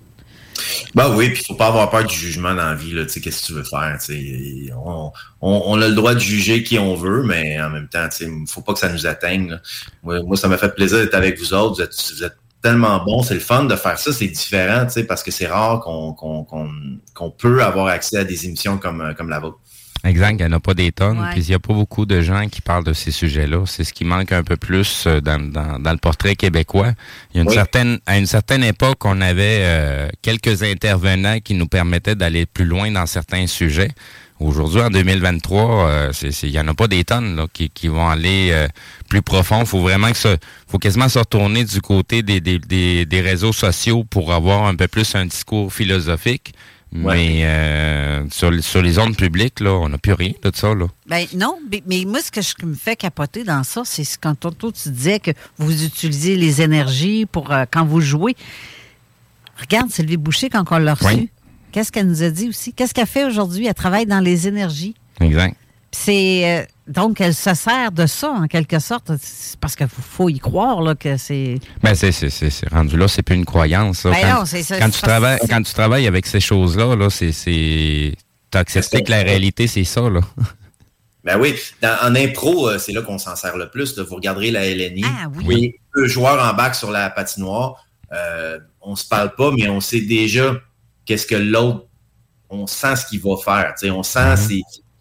Bah 0.94 1.12
oui, 1.14 1.30
puis 1.30 1.44
faut 1.44 1.54
pas 1.54 1.66
avoir 1.66 1.90
peur 1.90 2.04
du 2.04 2.14
jugement 2.14 2.54
dans 2.54 2.64
la 2.64 2.74
vie. 2.74 2.92
Tu 2.92 3.08
sais, 3.08 3.20
qu'est-ce 3.20 3.42
que 3.42 3.46
tu 3.46 3.52
veux 3.52 3.64
faire, 3.64 3.98
tu 3.98 4.14
sais. 4.14 4.72
On, 4.74 5.12
on, 5.42 5.62
on 5.66 5.80
a 5.80 5.88
le 5.88 5.94
droit 5.94 6.14
de 6.14 6.18
juger 6.18 6.62
qui 6.62 6.78
on 6.78 6.94
veut, 6.94 7.22
mais 7.22 7.60
en 7.60 7.70
même 7.70 7.88
temps, 7.88 8.08
tu 8.08 8.24
sais, 8.24 8.30
faut 8.48 8.62
pas 8.62 8.72
que 8.72 8.78
ça 8.78 8.88
nous 8.88 9.06
atteigne. 9.06 9.60
Moi, 10.02 10.22
moi, 10.22 10.36
ça 10.36 10.48
m'a 10.48 10.56
fait 10.56 10.74
plaisir 10.74 10.98
d'être 10.98 11.14
avec 11.14 11.38
vous 11.38 11.52
autres. 11.52 11.76
Vous 11.76 12.24
êtes, 12.24 12.36
tellement 12.62 13.04
bons. 13.04 13.22
C'est 13.22 13.34
le 13.34 13.40
fun 13.40 13.64
de 13.64 13.76
faire 13.76 13.98
ça. 13.98 14.12
C'est 14.12 14.26
différent, 14.26 14.86
tu 14.86 14.92
sais, 14.92 15.04
parce 15.04 15.22
que 15.22 15.30
c'est 15.30 15.46
rare 15.46 15.80
qu'on, 15.80 17.30
peut 17.30 17.62
avoir 17.62 17.86
accès 17.88 18.18
à 18.18 18.24
des 18.24 18.46
émissions 18.46 18.78
comme, 18.78 19.14
comme 19.16 19.28
la 19.28 19.38
vôtre. 19.38 19.58
Exact, 20.06 20.36
il 20.38 20.46
n'y 20.46 20.52
en 20.54 20.56
a 20.56 20.60
pas 20.60 20.74
des 20.74 20.92
tonnes. 20.92 21.18
Ouais. 21.18 21.30
Puis 21.32 21.42
il 21.42 21.48
n'y 21.48 21.54
a 21.54 21.58
pas 21.58 21.74
beaucoup 21.74 22.06
de 22.06 22.20
gens 22.20 22.48
qui 22.48 22.60
parlent 22.60 22.84
de 22.84 22.92
ces 22.92 23.10
sujets-là. 23.10 23.64
C'est 23.66 23.84
ce 23.84 23.92
qui 23.92 24.04
manque 24.04 24.32
un 24.32 24.42
peu 24.42 24.56
plus 24.56 25.04
euh, 25.06 25.20
dans, 25.20 25.40
dans, 25.40 25.78
dans 25.78 25.92
le 25.92 25.98
portrait 25.98 26.36
québécois. 26.36 26.92
Il 27.32 27.38
y 27.38 27.40
a 27.40 27.42
une 27.42 27.48
Oui. 27.48 27.54
certaine, 27.54 27.98
à 28.06 28.18
une 28.18 28.26
certaine 28.26 28.62
époque, 28.64 29.04
on 29.04 29.20
avait 29.20 29.58
euh, 29.62 30.08
quelques 30.22 30.62
intervenants 30.62 31.38
qui 31.40 31.54
nous 31.54 31.66
permettaient 31.66 32.14
d'aller 32.14 32.46
plus 32.46 32.64
loin 32.66 32.90
dans 32.90 33.06
certains 33.06 33.46
sujets. 33.46 33.90
Aujourd'hui, 34.38 34.82
en 34.82 34.90
2023, 34.90 35.88
euh, 35.88 36.12
c'est- 36.12 36.30
c'est- 36.30 36.46
il 36.46 36.52
n'y 36.52 36.60
en 36.60 36.68
a 36.68 36.74
pas 36.74 36.88
des 36.88 37.04
tonnes 37.04 37.36
là, 37.36 37.46
qui, 37.50 37.70
qui 37.70 37.88
vont 37.88 38.06
aller 38.06 38.50
euh, 38.52 38.68
plus 39.08 39.22
profond. 39.22 39.64
faut 39.64 39.80
vraiment 39.80 40.10
que 40.12 40.18
ça, 40.18 40.36
faut 40.68 40.78
quasiment 40.78 41.08
se 41.08 41.18
retourner 41.18 41.64
du 41.64 41.80
côté 41.80 42.22
des, 42.22 42.40
des, 42.42 42.58
des, 42.58 43.06
des 43.06 43.20
réseaux 43.22 43.54
sociaux 43.54 44.04
pour 44.04 44.34
avoir 44.34 44.66
un 44.66 44.74
peu 44.76 44.88
plus 44.88 45.14
un 45.14 45.24
discours 45.24 45.72
philosophique. 45.72 46.52
Mais 46.92 47.40
euh, 47.44 48.24
sur, 48.30 48.52
sur 48.64 48.80
les 48.80 48.92
zones 48.92 49.14
publiques, 49.14 49.60
là, 49.60 49.72
on 49.72 49.88
n'a 49.88 49.98
plus 49.98 50.12
rien 50.14 50.32
de 50.42 50.50
ça. 50.54 50.74
Là. 50.74 50.86
Ben 51.06 51.26
non, 51.34 51.58
mais, 51.86 52.04
moi, 52.06 52.20
ce 52.22 52.30
que 52.30 52.40
je 52.40 52.54
me 52.64 52.74
fait 52.74 52.96
capoter 52.96 53.44
dans 53.44 53.64
ça, 53.64 53.82
c'est 53.84 54.04
ce- 54.04 54.16
quand 54.18 54.34
tantôt 54.34 54.72
tu 54.72 54.88
disais 54.90 55.18
que 55.18 55.32
vous 55.58 55.84
utilisez 55.84 56.36
les 56.36 56.62
énergies 56.62 57.26
pour 57.26 57.52
euh, 57.52 57.64
quand 57.70 57.84
vous 57.84 58.00
jouez. 58.00 58.36
Regarde 59.60 59.90
Sylvie 59.90 60.16
Boucher 60.16 60.48
quand 60.48 60.64
on 60.70 60.78
l'a 60.78 60.94
reçue. 60.94 61.06
Oui. 61.14 61.30
Qu'est-ce 61.72 61.90
qu'elle 61.92 62.06
nous 62.08 62.22
a 62.22 62.30
dit 62.30 62.48
aussi? 62.48 62.72
Qu'est-ce 62.72 62.94
qu'elle 62.94 63.06
fait 63.06 63.24
aujourd'hui? 63.24 63.66
Elle 63.66 63.74
travaille 63.74 64.06
dans 64.06 64.20
les 64.20 64.46
énergies. 64.48 64.94
Exact. 65.20 65.56
C'est 65.92 66.60
euh, 66.60 66.64
donc 66.88 67.20
elle 67.20 67.34
se 67.34 67.54
sert 67.54 67.92
de 67.92 68.06
ça 68.06 68.30
en 68.30 68.46
quelque 68.46 68.78
sorte. 68.78 69.10
Parce 69.60 69.74
qu'il 69.76 69.86
faut, 69.88 70.28
y 70.28 70.38
croire 70.38 70.80
là, 70.82 70.94
que 70.94 71.16
c'est. 71.16 71.58
Ben, 71.82 71.94
c'est, 71.94 72.12
c'est, 72.12 72.30
c'est, 72.30 72.50
c'est 72.50 72.68
rendu 72.68 72.96
là, 72.96 73.08
c'est 73.08 73.22
plus 73.22 73.34
une 73.36 73.44
croyance. 73.44 74.04
là. 74.04 74.12
Ben 74.12 74.20
quand, 74.22 74.38
non, 74.40 74.44
c'est 74.44 74.62
ça, 74.62 74.78
quand 74.78 74.90
tu 74.90 75.00
travailles, 75.00 75.38
quand 75.48 75.62
tu 75.62 75.72
travailles 75.72 76.06
avec 76.06 76.26
ces 76.26 76.40
choses-là, 76.40 76.94
là, 76.96 77.10
c'est, 77.10 77.32
c'est, 77.32 78.14
t'as 78.50 78.60
accepté 78.60 79.02
que 79.02 79.10
la 79.10 79.22
réalité, 79.22 79.66
c'est 79.66 79.84
ça, 79.84 80.08
là. 80.08 80.20
Ben 81.24 81.40
oui, 81.40 81.56
dans- 81.82 81.96
en 82.04 82.14
impro, 82.14 82.68
euh, 82.68 82.78
c'est 82.78 82.92
là 82.92 83.02
qu'on 83.02 83.18
s'en 83.18 83.34
sert 83.34 83.56
le 83.56 83.68
plus. 83.68 83.96
là. 83.96 84.04
Vous 84.04 84.14
regarderez 84.14 84.52
la 84.52 84.64
LNI. 84.64 85.02
Ah 85.04 85.26
oui. 85.34 85.44
Oui. 85.44 85.74
Deux 85.96 86.06
joueurs 86.06 86.40
en 86.48 86.54
bac 86.56 86.76
sur 86.76 86.92
la 86.92 87.10
patinoire. 87.10 87.84
Euh, 88.12 88.60
on 88.80 88.94
se 88.94 89.04
parle 89.08 89.34
pas, 89.34 89.50
mais 89.50 89.68
on 89.68 89.80
sait 89.80 90.02
déjà 90.02 90.54
qu'est-ce 91.04 91.26
que 91.26 91.34
l'autre. 91.34 91.86
On 92.48 92.68
sent 92.68 92.94
ce 92.94 93.06
qu'il 93.06 93.20
va 93.22 93.36
faire. 93.44 93.74
tu 93.76 93.86
sais, 93.86 93.90
On 93.90 94.04
sent 94.04 94.36
c'est- 94.36 94.60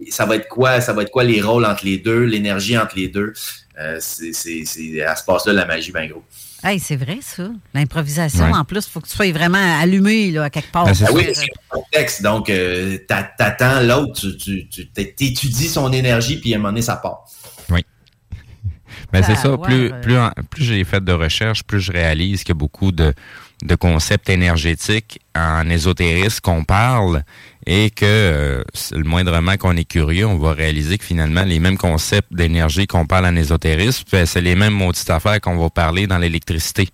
ça 0.10 0.26
va 0.26 0.36
être 0.36 0.48
quoi, 0.48 0.82
ça 0.82 0.94
va 0.94 1.04
être 1.04 1.12
quoi 1.12 1.24
les 1.24 1.42
rôles 1.42 1.66
entre 1.66 1.86
les 1.86 1.98
deux, 1.98 2.24
l'énergie 2.24 2.78
entre 2.78 2.96
les 2.96 3.08
deux? 3.08 3.34
Euh, 3.80 3.98
c'est, 4.00 5.02
à 5.06 5.16
ce 5.16 5.24
passe-là 5.26 5.54
la 5.54 5.66
magie, 5.66 5.92
ben 5.92 6.08
gros. 6.10 6.24
Hey, 6.64 6.80
c'est 6.80 6.96
vrai 6.96 7.20
ça. 7.22 7.50
L'improvisation, 7.74 8.46
Ouais. 8.46 8.54
en 8.58 8.64
plus, 8.66 8.86
il 8.88 8.90
faut 8.92 9.00
que 9.02 9.08
tu 9.08 9.16
sois 9.16 9.32
vraiment 9.32 9.80
allumé 9.80 10.32
là, 10.32 10.46
à 10.46 10.50
quelque 10.50 10.72
part. 10.72 10.88
Ah 10.88 11.08
oui, 11.14 11.26
Euh, 11.28 11.32
c'est 11.34 11.44
un 11.44 11.70
contexte. 11.82 12.22
Donc, 12.24 12.50
euh, 12.50 12.98
t'a- 13.08 13.30
t'attends 13.38 13.82
l'autre, 13.82 14.20
tu, 14.32 14.38
tu, 14.38 14.68
tu 14.70 14.88
t'étudies 14.88 15.68
son 15.68 15.92
énergie, 15.94 16.38
puis 16.40 16.54
à 16.54 16.56
un 16.56 16.60
moment 16.60 16.70
donné, 16.70 16.82
ça 16.82 16.96
part. 16.96 17.26
Oui. 17.70 17.86
Ben, 19.12 19.22
c'est 19.24 19.36
ça. 19.36 19.58
plus, 19.58 19.92
plus, 20.02 20.18
en- 20.18 20.32
plus 20.50 20.64
j'ai 20.64 20.84
fait 20.84 21.04
de 21.04 21.12
recherches, 21.12 21.64
plus 21.64 21.80
je 21.82 21.92
réalise 21.92 22.44
qu'il 22.44 22.50
y 22.56 22.58
a 22.58 22.60
beaucoup 22.60 22.92
de, 22.92 23.14
de 23.62 23.76
concepts 23.76 24.30
énergétiques 24.30 25.20
en 25.36 25.70
ésotérisme 25.70 26.40
qu'on 26.42 26.64
parle 26.64 27.24
et 27.68 27.90
que 27.90 28.06
euh, 28.06 28.64
le 28.92 29.04
moindrement 29.04 29.58
qu'on 29.58 29.76
est 29.76 29.86
curieux, 29.86 30.28
on 30.28 30.38
va 30.38 30.54
réaliser 30.54 30.98
que 30.98 31.06
finalement, 31.06 31.44
les 31.44 31.60
mêmes 31.60 31.78
concepts 31.78 32.32
d'énergie 32.32 32.86
qu'on 32.86 33.08
parle 33.08 33.26
en 33.26 33.36
ésotérisme, 33.36 34.04
ben, 34.12 34.26
c'est 34.26 34.42
les 34.42 34.56
mêmes 34.56 34.74
maudites 34.74 35.10
affaires 35.10 35.42
qu'on 35.42 35.58
va 35.58 35.70
parler 35.70 36.06
dans 36.06 36.20
l'électricité. 36.20 36.90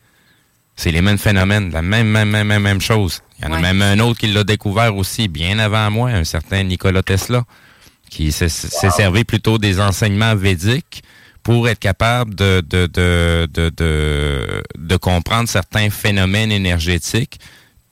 C'est 0.77 0.91
les 0.91 1.02
mêmes 1.02 1.18
phénomènes, 1.18 1.72
la 1.72 1.81
même, 1.81 2.07
même, 2.07 2.30
même, 2.30 2.48
même, 2.48 2.64
même 2.64 2.81
chose. 2.81 3.22
Il 3.39 3.45
y 3.45 3.48
en 3.49 3.53
a 3.53 3.60
même 3.60 3.81
un 3.81 3.99
autre 3.99 4.19
qui 4.19 4.27
l'a 4.27 4.43
découvert 4.43 4.95
aussi 4.95 5.27
bien 5.27 5.60
avant 5.60 5.91
moi, 5.91 6.10
un 6.10 6.23
certain 6.23 6.64
Nikola 6.64 7.03
Tesla, 7.03 7.43
qui 8.10 8.31
s'est 8.31 8.49
servi 8.49 9.23
plutôt 9.23 9.57
des 9.57 9.80
enseignements 9.80 10.35
védiques 10.35 11.03
pour 11.43 11.68
être 11.68 11.80
capable 11.80 12.35
de, 12.35 12.61
de, 12.68 12.85
de, 12.88 13.48
de, 13.53 14.64
de 14.77 14.95
comprendre 14.95 15.49
certains 15.49 15.89
phénomènes 15.89 16.52
énergétiques, 16.52 17.39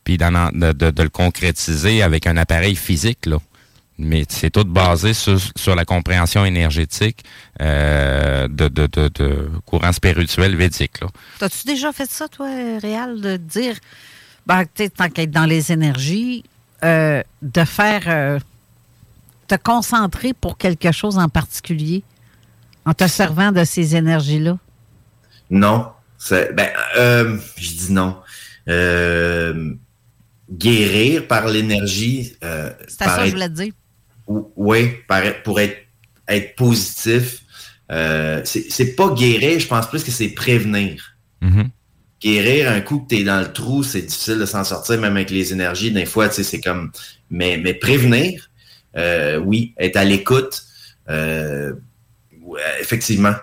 puis 0.04 0.18
de, 0.18 0.72
de, 0.72 0.92
de 0.92 1.04
le 1.04 1.10
concrétiser 1.10 2.02
avec 2.02 2.28
un 2.28 2.38
appareil 2.38 2.76
physique. 2.76 3.26
Là. 3.26 3.38
mais 4.00 4.24
c'est 4.30 4.50
tout 4.50 4.64
basé 4.64 5.14
sur, 5.14 5.40
sur 5.56 5.76
la 5.76 5.84
compréhension 5.84 6.46
énergétique 6.46 7.24
euh, 7.62 8.48
de, 8.48 8.70
de, 8.70 8.88
de, 8.88 9.10
de, 9.10 9.50
courant 9.66 9.92
spirituel 9.92 10.56
védique. 10.56 11.02
T'as-tu 11.38 11.68
déjà 11.68 11.92
fait 11.92 12.10
ça, 12.10 12.30
toi, 12.30 12.48
Réal, 12.82 13.20
de 13.20 13.36
dire, 13.36 13.76
ben, 14.48 14.64
tant 14.96 15.10
qu'être 15.10 15.32
dans 15.32 15.46
les 15.46 15.72
énergies, 15.74 16.46
euh, 16.84 17.22
de 17.42 17.64
faire, 17.66 18.04
euh, 18.08 18.40
te 19.48 19.56
concentrer 19.56 20.34
pour 20.34 20.58
quelque 20.58 20.92
chose 20.94 21.18
en 21.18 21.28
particulier 21.28 22.04
en 22.86 22.94
te 22.94 23.06
servant 23.06 23.52
de 23.52 23.66
ces 23.66 23.96
énergies-là? 23.98 24.58
Non. 25.50 25.88
Ben, 26.32 26.72
je 27.58 27.72
dis 27.72 27.92
non. 27.92 28.18
Guérir 30.52 31.28
par 31.28 31.48
l'énergie. 31.48 32.34
c'est 32.42 33.04
ça 33.04 33.18
que 33.18 33.26
je 33.26 33.32
voulais 33.32 33.50
te 33.50 33.54
dire 33.54 33.74
oui, 34.30 34.92
pour 35.44 35.60
être, 35.60 35.78
être 36.28 36.56
positif, 36.56 37.42
euh, 37.92 38.42
c'est 38.46 38.96
pas 38.96 39.10
guérir, 39.14 39.60
je 39.60 39.68
pense 39.68 39.88
plus 39.88 40.04
que 40.04 40.12
c'est 40.12 40.30
prévenir. 40.30 41.16
Mm-hmm. 41.42 41.70
Guérir, 42.22 42.70
un 42.70 42.82
coup 42.82 43.00
que 43.00 43.16
tu 43.16 43.22
es 43.22 43.24
dans 43.24 43.40
le 43.40 43.52
trou, 43.52 43.82
c'est 43.82 44.02
difficile 44.02 44.38
de 44.38 44.46
s'en 44.46 44.64
sortir, 44.64 45.00
même 45.00 45.16
avec 45.16 45.32
les 45.32 45.54
énergies. 45.54 45.92
Des 45.92 46.06
fois, 46.06 46.30
c'est 46.30 46.62
comme. 46.62 46.92
Mais, 47.32 47.58
mais 47.58 47.74
prévenir, 47.74 48.50
euh, 48.98 49.38
oui, 49.38 49.74
être 49.78 49.98
à 49.98 50.04
l'écoute, 50.04 50.64
euh, 51.10 51.74
effectivement. 52.80 53.34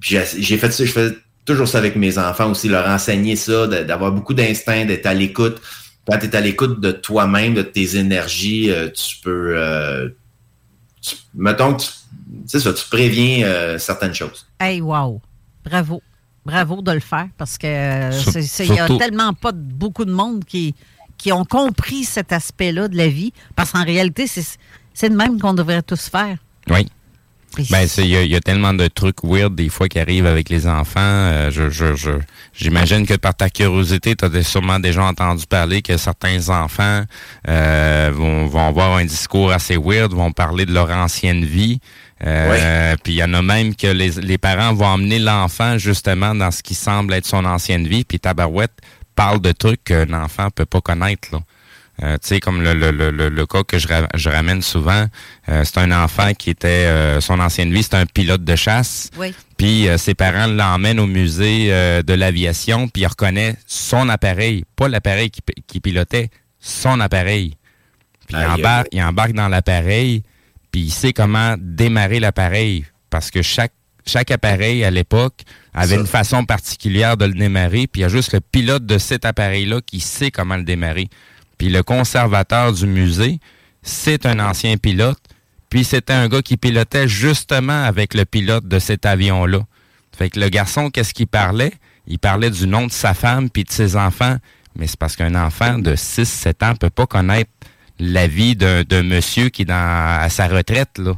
J'ai 0.00 0.24
fait 0.56 0.70
ça, 0.72 0.84
je 0.84 0.90
fais 0.90 1.10
toujours 1.44 1.68
ça 1.68 1.78
avec 1.78 1.94
mes 1.94 2.18
enfants 2.18 2.50
aussi, 2.50 2.68
leur 2.68 2.88
enseigner 2.88 3.36
ça, 3.36 3.66
d'avoir 3.66 4.10
beaucoup 4.10 4.34
d'instinct, 4.34 4.86
d'être 4.86 5.06
à 5.06 5.14
l'écoute. 5.14 5.60
Quand 6.06 6.18
tu 6.18 6.26
es 6.26 6.36
à 6.36 6.40
l'écoute 6.40 6.80
de 6.80 6.90
toi-même, 6.90 7.54
de 7.54 7.62
tes 7.62 7.96
énergies, 7.96 8.70
tu 8.94 9.16
peux 9.22 10.12
mettons 11.34 11.74
que 11.74 11.82
tu, 12.48 12.60
ça, 12.60 12.72
tu 12.72 12.88
préviens 12.88 13.46
euh, 13.46 13.78
certaines 13.78 14.14
choses. 14.14 14.46
Hey, 14.60 14.80
wow! 14.80 15.20
Bravo. 15.64 16.02
Bravo 16.44 16.82
de 16.82 16.92
le 16.92 17.00
faire 17.00 17.28
parce 17.38 17.56
que 17.56 18.10
il 18.64 18.72
n'y 18.72 18.80
a 18.80 18.88
tellement 18.98 19.32
pas 19.32 19.52
beaucoup 19.52 20.04
de 20.04 20.10
monde 20.10 20.44
qui, 20.44 20.74
qui 21.16 21.32
ont 21.32 21.44
compris 21.44 22.02
cet 22.02 22.32
aspect-là 22.32 22.88
de 22.88 22.96
la 22.96 23.06
vie. 23.06 23.32
Parce 23.54 23.70
qu'en 23.70 23.84
réalité, 23.84 24.26
c'est 24.26 25.08
de 25.08 25.14
même 25.14 25.40
qu'on 25.40 25.54
devrait 25.54 25.82
tous 25.82 26.08
faire. 26.08 26.38
Oui. 26.68 26.88
Ben, 27.70 27.86
il 27.98 28.06
y, 28.06 28.36
a 28.36 28.40
tellement 28.40 28.72
de 28.72 28.88
trucs 28.88 29.22
weird 29.22 29.54
des 29.54 29.68
fois 29.68 29.88
qui 29.88 29.98
arrivent 29.98 30.26
avec 30.26 30.48
les 30.48 30.66
enfants. 30.66 31.00
Euh, 31.00 31.50
je, 31.50 31.68
je, 31.70 32.10
j'imagine 32.54 33.06
que 33.06 33.14
par 33.14 33.34
ta 33.34 33.50
curiosité, 33.50 34.14
tu 34.16 34.24
as 34.24 34.42
sûrement 34.42 34.78
déjà 34.80 35.04
entendu 35.04 35.46
parler 35.46 35.82
que 35.82 35.96
certains 35.96 36.48
enfants 36.48 37.02
euh, 37.48 38.10
vont, 38.14 38.46
vont 38.46 38.66
avoir 38.66 38.96
un 38.96 39.04
discours 39.04 39.52
assez 39.52 39.76
weird, 39.76 40.12
vont 40.12 40.32
parler 40.32 40.66
de 40.66 40.72
leur 40.72 40.90
ancienne 40.90 41.44
vie. 41.44 41.80
Euh, 42.24 42.94
Puis 43.02 43.14
il 43.14 43.16
y 43.16 43.24
en 43.24 43.34
a 43.34 43.42
même 43.42 43.74
que 43.74 43.88
les, 43.88 44.10
les 44.10 44.38
parents 44.38 44.72
vont 44.72 44.86
emmener 44.86 45.18
l'enfant 45.18 45.76
justement 45.76 46.34
dans 46.34 46.50
ce 46.50 46.62
qui 46.62 46.74
semble 46.74 47.12
être 47.14 47.26
son 47.26 47.44
ancienne 47.44 47.86
vie. 47.86 48.04
Puis 48.04 48.20
Tabarouette 48.20 48.72
parle 49.14 49.40
de 49.40 49.52
trucs 49.52 49.84
qu'un 49.84 50.12
enfant 50.12 50.48
peut 50.50 50.66
pas 50.66 50.80
connaître. 50.80 51.28
Là. 51.32 51.40
Euh, 52.02 52.14
tu 52.14 52.28
sais, 52.28 52.40
comme 52.40 52.62
le, 52.62 52.72
le, 52.72 52.90
le, 52.90 53.28
le, 53.28 53.46
cas 53.46 53.64
que 53.64 53.78
je, 53.78 53.86
je 54.14 54.28
ramène 54.30 54.62
souvent, 54.62 55.06
euh, 55.48 55.62
c'est 55.64 55.78
un 55.78 55.92
enfant 55.92 56.32
qui 56.32 56.48
était, 56.48 56.86
euh, 56.86 57.20
son 57.20 57.38
ancienne 57.38 57.72
vie, 57.72 57.82
c'était 57.82 57.98
un 57.98 58.06
pilote 58.06 58.42
de 58.44 58.56
chasse. 58.56 59.10
Oui. 59.18 59.34
Puis 59.58 59.86
ses 59.98 60.14
parents 60.14 60.46
l'emmènent 60.46 60.98
au 60.98 61.06
musée 61.06 61.68
de 61.68 62.14
l'aviation, 62.14 62.88
puis 62.88 63.02
il 63.02 63.06
reconnaît 63.06 63.54
son 63.66 64.08
appareil, 64.08 64.64
pas 64.74 64.88
l'appareil 64.88 65.30
qui, 65.30 65.40
qui, 65.68 65.78
pilotait, 65.78 66.30
son 66.58 66.98
appareil. 66.98 67.54
Puis 68.26 68.36
il, 68.36 68.44
embarque, 68.44 68.88
il 68.90 69.00
embarque 69.00 69.34
dans 69.34 69.46
l'appareil, 69.46 70.24
puis 70.72 70.80
il 70.80 70.90
sait 70.90 71.12
comment 71.12 71.54
démarrer 71.60 72.18
l'appareil, 72.18 72.86
parce 73.08 73.30
que 73.30 73.40
chaque 73.40 73.72
chaque 74.04 74.32
appareil 74.32 74.84
à 74.84 74.90
l'époque 74.90 75.42
avait 75.74 75.94
une 75.94 76.08
façon 76.08 76.44
particulière 76.44 77.16
de 77.16 77.24
le 77.24 77.34
démarrer, 77.34 77.86
puis 77.86 78.00
il 78.00 78.02
y 78.02 78.04
a 78.04 78.08
juste 78.08 78.32
le 78.32 78.40
pilote 78.40 78.84
de 78.84 78.98
cet 78.98 79.24
appareil-là 79.24 79.80
qui 79.80 80.00
sait 80.00 80.32
comment 80.32 80.56
le 80.56 80.64
démarrer. 80.64 81.08
Puis 81.62 81.70
le 81.70 81.84
conservateur 81.84 82.72
du 82.72 82.88
musée, 82.88 83.38
c'est 83.82 84.26
un 84.26 84.40
ancien 84.40 84.76
pilote. 84.78 85.20
Puis 85.70 85.84
c'était 85.84 86.12
un 86.12 86.26
gars 86.26 86.42
qui 86.42 86.56
pilotait 86.56 87.06
justement 87.06 87.84
avec 87.84 88.14
le 88.14 88.24
pilote 88.24 88.66
de 88.66 88.80
cet 88.80 89.06
avion-là. 89.06 89.60
Fait 90.10 90.28
que 90.28 90.40
le 90.40 90.48
garçon, 90.48 90.90
qu'est-ce 90.90 91.14
qu'il 91.14 91.28
parlait? 91.28 91.72
Il 92.08 92.18
parlait 92.18 92.50
du 92.50 92.66
nom 92.66 92.88
de 92.88 92.90
sa 92.90 93.14
femme 93.14 93.48
puis 93.48 93.62
de 93.62 93.70
ses 93.70 93.94
enfants. 93.94 94.38
Mais 94.74 94.88
c'est 94.88 94.98
parce 94.98 95.14
qu'un 95.14 95.36
enfant 95.36 95.78
de 95.78 95.94
6-7 95.94 96.68
ans 96.68 96.74
peut 96.74 96.90
pas 96.90 97.06
connaître 97.06 97.52
la 98.00 98.26
vie 98.26 98.56
d'un 98.56 99.04
monsieur 99.04 99.48
qui 99.48 99.62
est 99.62 99.66
dans, 99.66 100.20
à 100.20 100.28
sa 100.30 100.48
retraite, 100.48 100.98
là. 100.98 101.16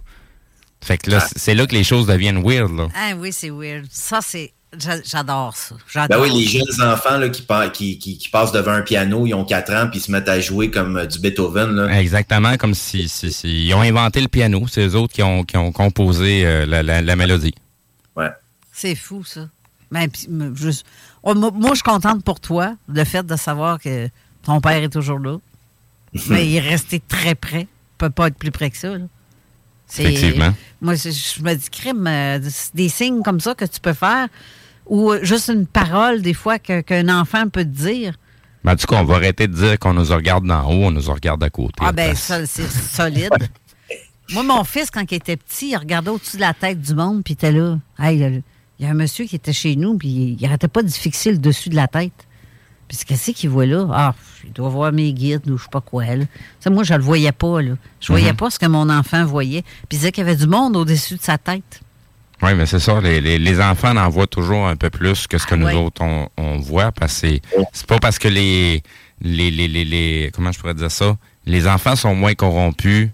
Fait 0.82 0.98
que 0.98 1.10
là, 1.10 1.20
ah. 1.22 1.28
c'est 1.34 1.54
là 1.54 1.66
que 1.66 1.74
les 1.74 1.84
choses 1.84 2.06
deviennent 2.06 2.46
weird, 2.46 2.70
là. 2.70 2.88
Ah 2.94 3.12
oui, 3.16 3.32
c'est 3.32 3.48
weird. 3.48 3.86
Ça, 3.90 4.20
c'est 4.20 4.52
J'adore 4.78 5.56
ça. 5.56 6.06
Ben 6.08 6.20
oui, 6.20 6.30
les 6.30 6.46
jeunes 6.46 6.82
enfants 6.82 7.16
là, 7.16 7.28
qui, 7.28 7.98
qui, 7.98 8.18
qui, 8.18 8.28
passent 8.28 8.52
devant 8.52 8.72
un 8.72 8.82
piano, 8.82 9.26
ils 9.26 9.34
ont 9.34 9.44
4 9.44 9.72
ans, 9.72 9.88
puis 9.90 9.98
ils 9.98 10.02
se 10.02 10.10
mettent 10.10 10.28
à 10.28 10.40
jouer 10.40 10.70
comme 10.70 10.96
euh, 10.96 11.06
du 11.06 11.18
Beethoven. 11.18 11.70
Là. 11.70 12.00
Exactement, 12.00 12.56
comme 12.56 12.74
si, 12.74 13.08
si, 13.08 13.28
ils 13.44 13.74
ont 13.74 13.80
inventé 13.80 14.20
le 14.20 14.28
piano. 14.28 14.66
C'est 14.68 14.86
eux 14.86 14.94
autres 14.96 15.12
qui 15.12 15.22
ont, 15.22 15.44
qui 15.44 15.56
ont 15.56 15.72
composé 15.72 16.44
euh, 16.44 16.66
la, 16.66 16.82
la, 16.82 17.16
mélodie. 17.16 17.54
Ouais. 18.16 18.30
C'est 18.72 18.94
fou, 18.94 19.24
ça. 19.24 19.48
Ben, 19.90 20.08
oh, 21.22 21.34
moi, 21.34 21.70
je 21.70 21.74
suis 21.74 21.82
contente 21.82 22.24
pour 22.24 22.40
toi, 22.40 22.74
le 22.88 23.04
fait 23.04 23.24
de 23.24 23.36
savoir 23.36 23.80
que 23.80 24.08
ton 24.42 24.60
père 24.60 24.82
est 24.82 24.88
toujours 24.88 25.18
là. 25.18 25.38
Mais 26.28 26.46
il 26.46 26.56
est 26.56 26.60
resté 26.60 27.00
très 27.00 27.34
près. 27.34 27.62
Il 27.62 27.98
peut 27.98 28.10
pas 28.10 28.28
être 28.28 28.36
plus 28.36 28.50
près 28.50 28.70
que 28.70 28.76
ça. 28.76 28.94
Effectivement. 29.98 30.54
Moi, 30.80 30.94
je, 30.94 31.42
me 31.42 31.54
dis, 31.54 31.70
crime, 31.70 32.06
euh, 32.06 32.40
des 32.74 32.88
signes 32.88 33.22
comme 33.22 33.40
ça 33.40 33.54
que 33.54 33.64
tu 33.64 33.80
peux 33.80 33.92
faire 33.92 34.28
ou 34.86 35.12
juste 35.22 35.48
une 35.48 35.66
parole, 35.66 36.22
des 36.22 36.34
fois, 36.34 36.58
qu'un 36.58 37.08
enfant 37.08 37.48
peut 37.48 37.64
te 37.64 37.68
dire. 37.68 38.14
Ben, 38.64 38.74
du 38.74 38.86
coup, 38.86 38.94
on 38.94 39.04
va 39.04 39.16
arrêter 39.16 39.46
de 39.46 39.54
dire 39.54 39.78
qu'on 39.78 39.94
nous 39.94 40.06
regarde 40.06 40.46
d'en 40.46 40.64
haut, 40.64 40.84
on 40.84 40.90
nous 40.90 41.12
regarde 41.12 41.42
à 41.42 41.50
côté. 41.50 41.74
Ah, 41.80 41.92
ben, 41.92 42.14
ça, 42.14 42.46
c'est 42.46 42.68
solide. 42.68 43.30
Moi, 44.32 44.42
mon 44.42 44.64
fils, 44.64 44.90
quand 44.90 45.04
il 45.10 45.16
était 45.16 45.36
petit, 45.36 45.70
il 45.70 45.76
regardait 45.76 46.10
au-dessus 46.10 46.36
de 46.36 46.40
la 46.40 46.54
tête 46.54 46.80
du 46.80 46.94
monde, 46.94 47.22
puis 47.22 47.34
il 47.34 47.36
était 47.36 47.52
là. 47.52 47.78
il 48.10 48.42
y 48.78 48.86
a 48.86 48.88
un 48.88 48.94
monsieur 48.94 49.26
qui 49.26 49.36
était 49.36 49.52
chez 49.52 49.76
nous, 49.76 49.98
puis 49.98 50.36
il 50.38 50.46
arrêtait 50.46 50.68
pas 50.68 50.82
de 50.82 50.90
fixer 50.90 51.30
le 51.30 51.38
dessus 51.38 51.68
de 51.68 51.76
la 51.76 51.88
tête. 51.88 52.26
Puis 52.88 52.98
qu'est-ce 53.06 53.30
qu'il 53.32 53.50
voit 53.50 53.66
là? 53.66 53.86
Ah, 53.92 54.14
il 54.44 54.52
doit 54.52 54.68
voir 54.68 54.92
mes 54.92 55.12
guides 55.12 55.48
ou 55.50 55.56
je 55.56 55.64
sais 55.64 55.70
pas 55.70 55.80
quoi. 55.80 56.04
Là. 56.04 56.24
Ça, 56.60 56.70
moi, 56.70 56.84
je 56.84 56.94
le 56.94 57.02
voyais 57.02 57.32
pas. 57.32 57.62
Là. 57.62 57.74
Je 58.00 58.08
voyais 58.08 58.32
mm-hmm. 58.32 58.36
pas 58.36 58.50
ce 58.50 58.58
que 58.58 58.66
mon 58.66 58.88
enfant 58.90 59.24
voyait. 59.24 59.62
Puis 59.62 59.84
il 59.92 59.98
disait 59.98 60.12
qu'il 60.12 60.24
y 60.24 60.26
avait 60.26 60.36
du 60.36 60.46
monde 60.46 60.76
au-dessus 60.76 61.16
de 61.16 61.22
sa 61.22 61.38
tête. 61.38 61.80
Oui, 62.44 62.54
mais 62.54 62.66
c'est 62.66 62.78
ça. 62.78 63.00
Les, 63.00 63.22
les, 63.22 63.60
enfants 63.60 63.96
en 63.96 64.08
voient 64.10 64.26
toujours 64.26 64.66
un 64.66 64.76
peu 64.76 64.90
plus 64.90 65.26
que 65.26 65.38
ce 65.38 65.46
que 65.46 65.54
ah 65.54 65.56
nous 65.56 65.70
autres, 65.70 66.02
on, 66.02 66.58
voit. 66.58 66.92
Parce 66.92 67.22
que 67.22 67.38
c'est 67.72 67.86
pas 67.86 67.98
parce 67.98 68.18
que 68.18 68.28
les, 68.28 68.82
les, 69.22 69.50
les, 69.50 69.66
les, 69.66 70.30
Comment 70.34 70.52
je 70.52 70.58
pourrais 70.58 70.74
dire 70.74 70.90
ça? 70.90 71.16
Les 71.46 71.66
enfants 71.66 71.96
sont 71.96 72.14
moins 72.14 72.34
corrompus 72.34 73.08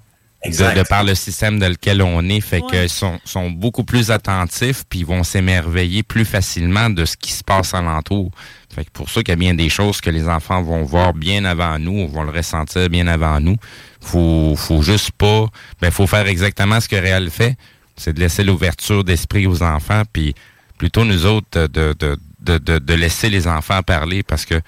de, 0.45 0.89
par 0.89 1.05
le 1.05 1.15
système 1.15 1.61
dans 1.61 1.69
lequel 1.69 2.03
on 2.03 2.29
est. 2.29 2.41
Fait 2.41 2.61
qu'ils 2.61 2.89
sont, 2.89 3.21
sont 3.25 3.51
beaucoup 3.51 3.85
plus 3.85 4.11
attentifs 4.11 4.83
puis 4.89 5.01
ils 5.01 5.07
vont 5.07 5.23
s'émerveiller 5.23 6.03
plus 6.03 6.25
facilement 6.25 6.91
de 6.91 7.05
ce 7.05 7.17
qui 7.17 7.31
se 7.31 7.45
passe 7.45 7.73
alentour. 7.73 8.33
Fait 8.75 8.85
que 8.85 8.91
pour 8.91 9.11
ça 9.11 9.23
qu'il 9.23 9.31
y 9.31 9.33
a 9.33 9.37
bien 9.37 9.55
des 9.55 9.69
choses 9.69 10.01
que 10.01 10.11
les 10.11 10.29
enfants 10.29 10.61
vont 10.61 10.83
voir 10.83 11.15
bien 11.15 11.45
avant 11.45 11.79
nous, 11.79 12.09
vont 12.09 12.25
le 12.25 12.33
ressentir 12.33 12.89
bien 12.89 13.07
avant 13.07 13.39
nous. 13.39 13.57
Faut, 14.01 14.57
faut 14.57 14.83
juste 14.83 15.13
pas... 15.13 15.47
Ben, 15.81 15.93
faut 15.93 16.09
faire 16.09 16.27
exactement 16.27 16.81
ce 16.81 16.89
que 16.89 16.97
Réal 16.97 17.31
fait 17.31 17.57
c'est 18.01 18.15
de 18.15 18.21
laisser 18.21 18.43
l'ouverture 18.43 19.05
d'esprit 19.05 19.47
aux 19.47 19.63
enfants, 19.63 20.03
puis 20.11 20.35
plutôt 20.79 21.05
nous 21.05 21.27
autres 21.27 21.67
de, 21.67 21.95
de, 22.41 22.79
de, 22.79 22.95
laisser 22.95 23.29
les 23.29 23.47
enfants 23.47 23.83
parler 23.83 24.23
parce 24.23 24.47
que 24.47 24.61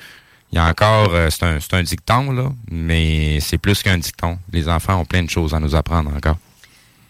il 0.53 0.57
y 0.57 0.59
a 0.59 0.67
encore, 0.67 1.15
euh, 1.15 1.31
c'est 1.31 1.45
un, 1.45 1.59
un, 1.73 1.83
dicton, 1.83 2.31
là, 2.31 2.53
mais 2.71 3.41
c'est 3.41 3.57
plus 3.57 3.83
qu'un 3.83 3.97
dicton. 3.97 4.39
Les 4.53 4.69
enfants 4.69 5.01
ont 5.01 5.07
plein 5.07 5.23
de 5.23 5.31
choses 5.31 5.55
à 5.55 5.61
nous 5.61 5.75
apprendre 5.75 6.15
encore. 6.15 6.37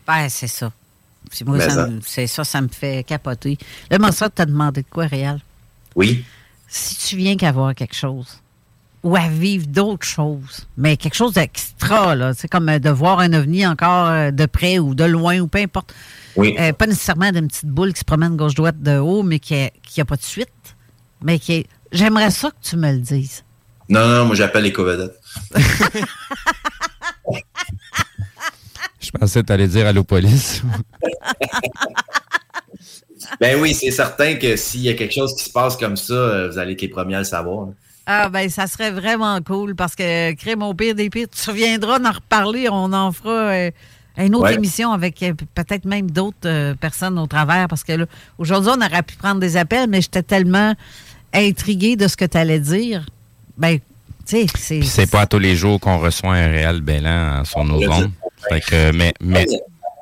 Ben, 0.07 0.29
c'est 0.29 0.47
ça. 0.47 0.71
Moi, 1.45 1.59
c'est 2.07 2.29
ça, 2.29 2.45
ça 2.45 2.61
me 2.61 2.69
fait 2.69 3.05
capoter. 3.05 3.59
Là, 3.91 3.99
mon 3.99 4.11
tu 4.11 4.23
t'as 4.33 4.47
demandé 4.47 4.83
de 4.83 4.87
quoi, 4.89 5.07
Réal? 5.07 5.41
Oui. 5.97 6.25
Si 6.69 6.95
tu 6.95 7.17
viens 7.17 7.37
qu'à 7.37 7.51
voir 7.51 7.75
quelque 7.75 7.97
chose, 7.97 8.39
ou 9.03 9.17
à 9.17 9.29
vivre 9.29 9.67
d'autres 9.67 10.07
choses, 10.07 10.69
mais 10.77 10.97
quelque 10.97 11.15
chose 11.15 11.33
d'extra, 11.33 12.15
là. 12.15 12.35
C'est 12.35 12.47
comme 12.49 12.69
euh, 12.69 12.79
de 12.79 12.91
voir 12.91 13.19
un 13.19 13.33
ovni 13.33 13.67
encore 13.67 14.09
euh, 14.09 14.31
de 14.31 14.47
près 14.47 14.79
ou 14.79 14.95
de 14.95 15.03
loin 15.05 15.41
ou 15.41 15.49
peu 15.49 15.59
importe. 15.59 15.93
Oui. 16.37 16.55
Euh, 16.59 16.73
pas 16.73 16.87
nécessairement 16.87 17.33
d'une 17.33 17.49
petite 17.49 17.67
boule 17.67 17.93
qui 17.93 18.01
se 18.01 18.05
promène 18.05 18.37
gauche-droite 18.37 18.81
de 18.81 18.99
haut, 18.99 19.25
mais 19.25 19.41
qui 19.41 19.71
n'a 19.99 20.05
pas 20.05 20.17
de 20.17 20.23
suite. 20.23 20.49
Mais 21.23 21.39
qui 21.39 21.67
J'aimerais 21.91 22.31
ça 22.31 22.51
que 22.51 22.57
tu 22.63 22.77
me 22.77 22.91
le 22.91 22.99
dises. 22.99 23.45
Non, 23.89 24.07
non, 24.09 24.25
moi 24.25 24.35
j'appelle 24.35 24.65
les 24.65 24.73
covedettes. 24.73 25.21
Je 28.99 29.11
pensais 29.11 29.43
que 29.43 29.47
tu 29.47 29.53
allais 29.53 29.69
dire 29.69 29.87
Allô 29.87 30.05
police. 30.05 30.63
ben 33.41 33.61
oui, 33.61 33.75
c'est 33.75 33.91
certain 33.91 34.37
que 34.37 34.57
s'il 34.57 34.81
y 34.81 34.89
a 34.89 34.95
quelque 34.95 35.13
chose 35.13 35.37
qui 35.37 35.45
se 35.45 35.51
passe 35.51 35.77
comme 35.77 35.99
ça, 35.99 36.47
vous 36.49 36.57
allez 36.57 36.73
être 36.73 36.81
les 36.81 36.89
premiers 36.89 37.17
à 37.17 37.19
le 37.19 37.25
savoir. 37.25 37.69
Ah, 38.07 38.29
ben, 38.29 38.49
ça 38.49 38.67
serait 38.67 38.91
vraiment 38.91 39.41
cool 39.43 39.75
parce 39.77 39.95
que, 39.95 40.33
crème 40.33 40.63
au 40.63 40.75
pire 40.75 40.95
des 40.95 41.09
pires, 41.11 41.29
tu 41.31 41.51
reviendras 41.51 41.99
en 42.01 42.11
reparler. 42.13 42.69
On 42.71 42.93
en 42.93 43.13
fera 43.13 43.31
euh, 43.31 43.71
une 44.19 44.35
autre 44.35 44.47
Ouais. 44.47 44.55
émission 44.55 44.93
avec 44.93 45.23
euh, 45.23 45.35
peut-être 45.55 45.85
même 45.85 46.11
d'autres 46.11 46.37
euh, 46.47 46.75
personnes 46.75 47.19
au 47.19 47.27
travers 47.27 47.69
parce 47.69 47.85
que 47.85 47.93
là, 47.93 48.07
aujourd'hui, 48.39 48.73
on 48.77 48.85
aurait 48.85 49.03
pu 49.05 49.15
prendre 49.17 49.41
des 49.41 49.57
appels, 49.57 49.89
mais 49.89 50.01
j'étais 50.01 50.23
tellement 50.25 50.75
intriguée 51.33 51.97
de 51.97 52.09
ce 52.09 52.17
que 52.17 52.25
tu 52.25 52.37
allais 52.37 52.61
dire. 52.61 53.07
Ben, 53.57 53.79
tu 53.79 53.83
sais, 54.27 54.47
c'est. 54.59 54.79
Puis 54.81 54.89
c'est 54.89 55.11
pas 55.11 55.21
à 55.23 55.27
tous 55.27 55.39
les 55.39 55.55
jours 55.57 55.79
qu'on 55.81 55.99
reçoit 55.99 56.35
un 56.35 56.49
réel 56.49 56.81
bilan 56.81 57.45
sur 57.45 57.65
nos 57.65 57.89
ondes. 57.89 58.11
Fait 58.49 58.61
que, 58.61 58.91
mais, 58.93 59.15
mais 59.21 59.47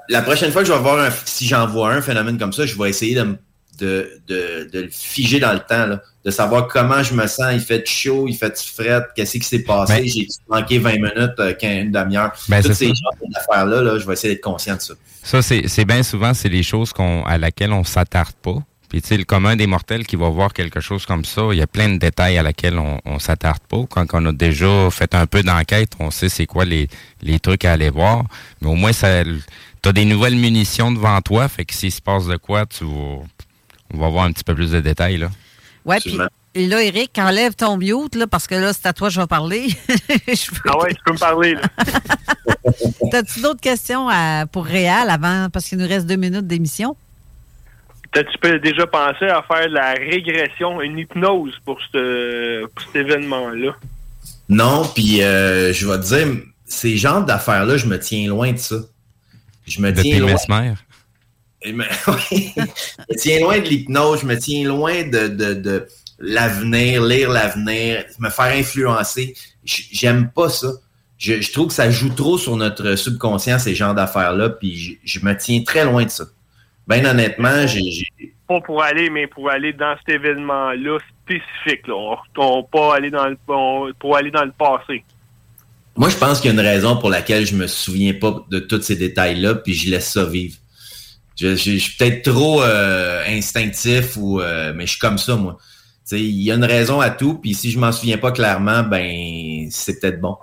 La 0.08 0.22
prochaine 0.22 0.50
fois 0.50 0.62
que 0.62 0.68
je 0.68 0.72
vais 0.72 0.78
voir 0.78 0.98
un, 0.98 1.10
si 1.26 1.46
j'en 1.46 1.66
vois 1.66 1.92
un 1.92 2.00
phénomène 2.02 2.38
comme 2.38 2.52
ça, 2.52 2.64
je 2.66 2.76
vais 2.76 2.88
essayer 2.90 3.14
de, 3.14 3.22
me- 3.22 3.38
de, 3.80 4.20
de, 4.28 4.68
de 4.72 4.80
le 4.82 4.88
figer 4.90 5.40
dans 5.40 5.52
le 5.52 5.60
temps, 5.60 5.86
là, 5.86 6.00
de 6.24 6.30
savoir 6.30 6.68
comment 6.68 7.02
je 7.02 7.14
me 7.14 7.26
sens. 7.26 7.52
Il 7.52 7.60
fait 7.60 7.86
chaud, 7.88 8.26
il 8.28 8.34
fait 8.36 8.56
fret, 8.60 9.02
qu'est-ce 9.16 9.38
qui 9.38 9.44
s'est 9.44 9.62
passé, 9.62 9.94
Ben- 9.94 10.06
j'ai 10.06 10.26
manqué 10.48 10.78
20 10.78 10.92
minutes, 10.96 11.30
euh, 11.38 11.54
15, 11.54 11.84
une 11.84 11.92
demi-heure. 11.92 12.32
Ben, 12.48 12.62
Toutes 12.62 12.74
ces 12.74 12.88
genres 12.88 13.14
d'affaires-là, 13.34 13.82
là, 13.82 13.98
je 13.98 14.06
vais 14.06 14.12
essayer 14.12 14.34
d'être 14.34 14.44
conscient 14.44 14.76
de 14.76 14.80
ça. 14.80 14.94
Ça, 15.22 15.42
c'est 15.42 15.68
c'est 15.68 15.84
bien 15.84 16.02
souvent, 16.02 16.32
c'est 16.34 16.48
les 16.48 16.62
choses 16.62 16.92
qu'on 16.92 17.24
à 17.24 17.38
laquelle 17.38 17.72
on 17.72 17.84
s'attarde 17.84 18.34
pas. 18.42 18.56
Puis, 18.88 19.00
tu 19.02 19.08
sais, 19.08 19.16
le 19.16 19.24
commun 19.24 19.54
des 19.54 19.68
mortels 19.68 20.04
qui 20.04 20.16
va 20.16 20.28
voir 20.30 20.52
quelque 20.52 20.80
chose 20.80 21.06
comme 21.06 21.24
ça, 21.24 21.42
il 21.52 21.58
y 21.58 21.62
a 21.62 21.66
plein 21.68 21.88
de 21.90 21.96
détails 21.98 22.36
à 22.38 22.42
laquelle 22.42 22.76
on, 22.76 22.98
on 23.04 23.20
s'attarde 23.20 23.60
pas. 23.68 23.84
Quand 23.88 24.04
on 24.14 24.26
a 24.26 24.32
déjà 24.32 24.90
fait 24.90 25.14
un 25.14 25.26
peu 25.26 25.44
d'enquête, 25.44 25.92
on 26.00 26.10
sait 26.10 26.28
c'est 26.28 26.46
quoi 26.46 26.64
les, 26.64 26.88
les 27.22 27.38
trucs 27.38 27.64
à 27.64 27.74
aller 27.74 27.88
voir. 27.90 28.24
Mais 28.60 28.68
au 28.68 28.74
moins, 28.74 28.92
ça, 28.92 29.22
t'as 29.80 29.92
des 29.92 30.04
nouvelles 30.04 30.34
munitions 30.34 30.90
devant 30.90 31.20
toi. 31.20 31.46
Fait 31.46 31.64
que 31.64 31.72
s'il 31.72 31.92
se 31.92 32.00
passe 32.02 32.26
de 32.26 32.36
quoi, 32.36 32.66
tu 32.66 32.82
vas, 32.82 33.20
on 33.94 33.98
va 33.98 34.08
voir 34.08 34.24
un 34.24 34.32
petit 34.32 34.44
peu 34.44 34.54
plus 34.54 34.70
de 34.72 34.80
détails, 34.80 35.16
là. 35.18 35.30
Ouais, 35.84 35.98
puis 36.00 36.66
là, 36.66 36.82
Eric, 36.82 37.12
enlève 37.18 37.54
ton 37.54 37.76
mute, 37.78 38.14
là, 38.14 38.26
parce 38.26 38.46
que 38.46 38.54
là, 38.54 38.72
c'est 38.72 38.86
à 38.86 38.92
toi 38.92 39.08
que 39.08 39.14
je 39.14 39.20
vais 39.20 39.26
parler. 39.26 39.68
Je 40.28 40.50
veux- 40.50 40.60
Ah 40.68 40.78
ouais, 40.78 40.92
tu 40.94 41.00
peux 41.04 41.12
me 41.12 41.18
parler, 41.18 41.54
là. 41.54 41.62
T'as-tu 43.10 43.40
d'autres 43.40 43.60
questions 43.60 44.08
à- 44.08 44.44
pour 44.46 44.66
Réal 44.66 45.08
avant, 45.10 45.48
parce 45.50 45.66
qu'il 45.66 45.78
nous 45.78 45.88
reste 45.88 46.06
deux 46.06 46.16
minutes 46.16 46.46
d'émission? 46.46 46.96
T'as-tu 48.12 48.36
peux 48.38 48.58
déjà 48.58 48.86
pensé 48.86 49.26
à 49.26 49.42
faire 49.42 49.68
de 49.68 49.74
la 49.74 49.92
régression, 49.94 50.80
une 50.82 50.98
hypnose 50.98 51.54
pour, 51.64 51.78
ce- 51.92 52.66
pour 52.66 52.82
cet 52.86 52.96
événement-là? 52.96 53.72
Non, 54.48 54.82
puis 54.94 55.22
euh, 55.22 55.72
je 55.72 55.86
vais 55.88 55.98
te 55.98 56.04
dire, 56.14 56.26
ces 56.66 56.96
genres 56.96 57.24
d'affaires-là, 57.24 57.76
je 57.76 57.86
me 57.86 57.98
tiens 57.98 58.28
loin 58.28 58.52
de 58.52 58.58
ça. 58.58 58.76
Je 59.66 59.80
me 59.80 59.92
De 59.92 60.02
tiens 60.02 60.14
tes 60.14 60.18
loin. 60.20 60.32
mesmères. 60.32 60.84
Je 61.64 61.72
me 61.72 63.16
tiens 63.16 63.40
loin 63.40 63.58
de 63.58 63.64
l'hypnose, 63.68 64.20
je 64.22 64.26
me 64.26 64.38
tiens 64.38 64.66
loin 64.66 65.02
de, 65.02 65.28
de, 65.28 65.54
de 65.54 65.86
l'avenir, 66.18 67.02
lire 67.04 67.30
l'avenir, 67.30 68.04
me 68.18 68.30
faire 68.30 68.56
influencer. 68.56 69.34
J'aime 69.64 70.30
pas 70.30 70.48
ça. 70.48 70.68
Je, 71.18 71.40
je 71.42 71.52
trouve 71.52 71.68
que 71.68 71.74
ça 71.74 71.90
joue 71.90 72.08
trop 72.14 72.38
sur 72.38 72.56
notre 72.56 72.96
subconscient, 72.96 73.58
ces 73.58 73.74
genres 73.74 73.94
d'affaires-là, 73.94 74.48
puis 74.50 74.74
je, 74.76 74.92
je 75.18 75.24
me 75.24 75.36
tiens 75.36 75.62
très 75.62 75.84
loin 75.84 76.04
de 76.04 76.10
ça. 76.10 76.24
Ben 76.86 77.04
honnêtement, 77.06 77.66
j'ai... 77.66 77.82
Pas 78.48 78.60
pour 78.62 78.82
aller, 78.82 79.10
mais 79.10 79.26
pour 79.26 79.50
aller 79.50 79.72
dans 79.74 79.94
cet 79.98 80.14
événement-là 80.16 80.98
spécifique. 81.22 81.86
Là. 81.86 81.94
On 81.94 82.16
retourne 82.16 82.64
pas 82.72 82.96
aller 82.96 83.10
dans 83.10 83.28
le, 83.28 83.36
on- 83.48 83.92
pour 83.98 84.16
aller 84.16 84.30
dans 84.30 84.44
le 84.44 84.52
passé. 84.52 85.04
Moi, 85.94 86.08
je 86.08 86.16
pense 86.16 86.40
qu'il 86.40 86.50
y 86.52 86.56
a 86.56 86.60
une 86.60 86.66
raison 86.66 86.96
pour 86.96 87.10
laquelle 87.10 87.46
je 87.46 87.54
me 87.54 87.66
souviens 87.66 88.14
pas 88.14 88.44
de 88.50 88.58
tous 88.58 88.80
ces 88.80 88.96
détails-là, 88.96 89.56
puis 89.56 89.74
je 89.74 89.90
laisse 89.90 90.10
ça 90.10 90.24
vivre. 90.24 90.56
Je, 91.38 91.56
je- 91.56 91.72
je 91.72 91.76
suis 91.78 91.96
peut-être 91.96 92.30
trop 92.30 92.62
euh, 92.62 93.22
instinctif, 93.26 94.16
ou 94.16 94.40
euh, 94.40 94.72
mais 94.74 94.86
je 94.86 94.92
suis 94.92 94.98
comme 95.00 95.18
ça, 95.18 95.36
moi. 95.36 95.56
Tu 96.08 96.16
sais, 96.16 96.20
Il 96.22 96.42
y 96.42 96.50
a 96.50 96.54
une 96.56 96.64
raison 96.64 97.00
à 97.00 97.10
tout, 97.10 97.34
puis 97.34 97.54
si 97.54 97.70
je 97.70 97.78
m'en 97.78 97.92
souviens 97.92 98.18
pas 98.18 98.32
clairement, 98.32 98.82
ben 98.82 99.68
c'est 99.70 100.00
peut-être 100.00 100.20
bon. 100.20 100.36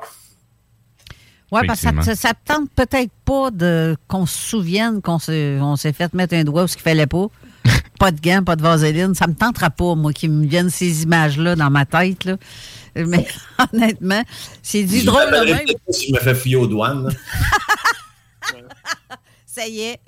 Oui, 1.51 1.61
parce 1.65 1.79
que 1.81 2.03
ça, 2.03 2.15
ça 2.15 2.33
te 2.33 2.53
tente 2.53 2.69
peut-être 2.75 3.11
pas 3.23 3.51
de 3.51 3.95
qu'on 4.09 4.25
se 4.25 4.37
souvienne 4.37 5.01
qu'on 5.01 5.17
s'est 5.17 5.57
on 5.61 5.77
s'est 5.77 5.93
fait 5.93 6.13
mettre 6.13 6.33
un 6.35 6.43
doigt 6.43 6.63
où 6.63 6.67
ce 6.67 6.73
qu'il 6.75 6.83
fallait 6.83 7.07
pas. 7.07 7.27
pas 7.99 8.11
de 8.11 8.19
gants, 8.19 8.43
pas 8.43 8.55
de 8.57 8.61
vaseline. 8.61 9.15
Ça 9.15 9.27
me 9.27 9.33
tentera 9.33 9.69
pas, 9.69 9.95
moi, 9.95 10.11
qu'il 10.13 10.29
me 10.31 10.45
viennent 10.45 10.69
ces 10.69 11.03
images-là 11.03 11.55
dans 11.55 11.69
ma 11.69 11.85
tête. 11.85 12.25
Là. 12.25 12.35
Mais 12.95 13.25
honnêtement, 13.73 14.23
c'est 14.61 14.83
du 14.83 14.99
Je 14.99 15.05
drôle 15.05 15.29
même. 15.31 15.65
si 15.89 16.07
je 16.09 16.13
me 16.13 16.19
fais 16.19 16.35
fouiller 16.35 16.55
aux 16.57 16.67
douanes. 16.67 17.09
Ça 19.45 19.67
y 19.67 19.81
est. 19.81 19.99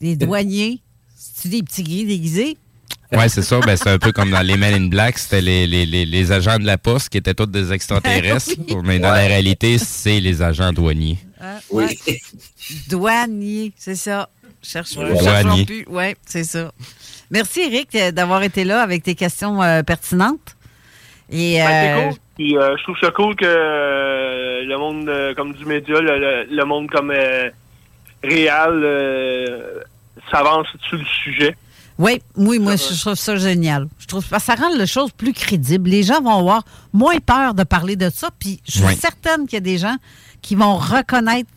Les 0.00 0.16
douaniers, 0.16 0.80
c'est-tu 1.16 1.48
des 1.48 1.62
petits 1.62 1.82
gris 1.82 2.04
déguisés? 2.06 2.56
Ouais, 3.12 3.28
c'est 3.30 3.42
ça. 3.42 3.58
Ben, 3.60 3.74
c'est 3.76 3.88
un 3.88 3.98
peu 3.98 4.12
comme 4.12 4.30
dans 4.30 4.42
les 4.42 4.56
Men 4.58 4.74
in 4.74 4.86
Black, 4.88 5.16
c'était 5.18 5.40
les, 5.40 5.66
les, 5.66 5.86
les, 5.86 6.04
les 6.04 6.32
agents 6.32 6.58
de 6.58 6.66
la 6.66 6.76
poste 6.76 7.08
qui 7.08 7.16
étaient 7.18 7.32
tous 7.34 7.46
des 7.46 7.72
extraterrestres. 7.72 8.52
Oui. 8.68 8.76
Mais 8.84 8.98
dans 8.98 9.10
la 9.12 9.26
réalité, 9.26 9.78
c'est 9.78 10.20
les 10.20 10.42
agents 10.42 10.72
douaniers. 10.72 11.18
Hein? 11.40 11.56
Ouais. 11.70 11.96
Douanier, 12.88 13.72
c'est 13.76 13.94
ça. 13.96 14.28
Cherche 14.62 14.96
Ouais. 14.96 15.16
cherchons 15.22 15.42
Douanier. 15.48 15.64
plus. 15.64 15.84
Oui, 15.88 16.14
c'est 16.26 16.44
ça. 16.44 16.70
Merci, 17.30 17.60
Eric, 17.60 17.94
euh, 17.94 18.10
d'avoir 18.10 18.42
été 18.42 18.64
là 18.64 18.82
avec 18.82 19.02
tes 19.02 19.14
questions 19.14 19.62
euh, 19.62 19.82
pertinentes. 19.82 20.56
Et, 21.30 21.58
Ben, 21.58 21.66
c'est 21.66 21.90
euh, 21.92 22.08
cool. 22.10 22.18
Puis, 22.36 22.56
euh, 22.58 22.76
je 22.76 22.82
trouve 22.84 22.96
ça 23.00 23.10
cool 23.10 23.36
que 23.36 23.44
euh, 23.46 24.64
le 24.64 24.76
monde 24.78 25.08
euh, 25.08 25.34
comme 25.34 25.54
du 25.54 25.64
média, 25.64 26.00
le, 26.00 26.18
le- 26.18 26.46
le 26.54 26.64
monde 26.64 26.88
comme 26.90 27.10
euh, 27.10 27.50
Réal 28.22 28.80
euh, 28.84 29.80
s'avance 30.30 30.66
sur 30.88 30.98
le 30.98 31.04
sujet. 31.24 31.56
Oui, 31.98 32.22
oui, 32.36 32.58
moi, 32.60 32.76
je 32.76 33.00
trouve 33.00 33.14
ça 33.14 33.36
génial. 33.36 33.88
Je 33.98 34.06
trouve 34.06 34.24
parce 34.28 34.44
que 34.46 34.54
ça 34.54 34.60
rend 34.60 34.72
les 34.76 34.86
choses 34.86 35.10
plus 35.10 35.32
crédibles. 35.32 35.90
Les 35.90 36.04
gens 36.04 36.20
vont 36.20 36.38
avoir 36.38 36.62
moins 36.92 37.18
peur 37.18 37.54
de 37.54 37.64
parler 37.64 37.96
de 37.96 38.08
ça. 38.08 38.28
Puis 38.38 38.60
je 38.66 38.72
suis 38.78 38.84
Oui. 38.86 38.94
certaine 38.96 39.46
qu'il 39.46 39.54
y 39.54 39.56
a 39.56 39.60
des 39.60 39.78
gens 39.78 39.96
qui 40.40 40.54
vont 40.54 40.76
reconnaître, 40.76 41.50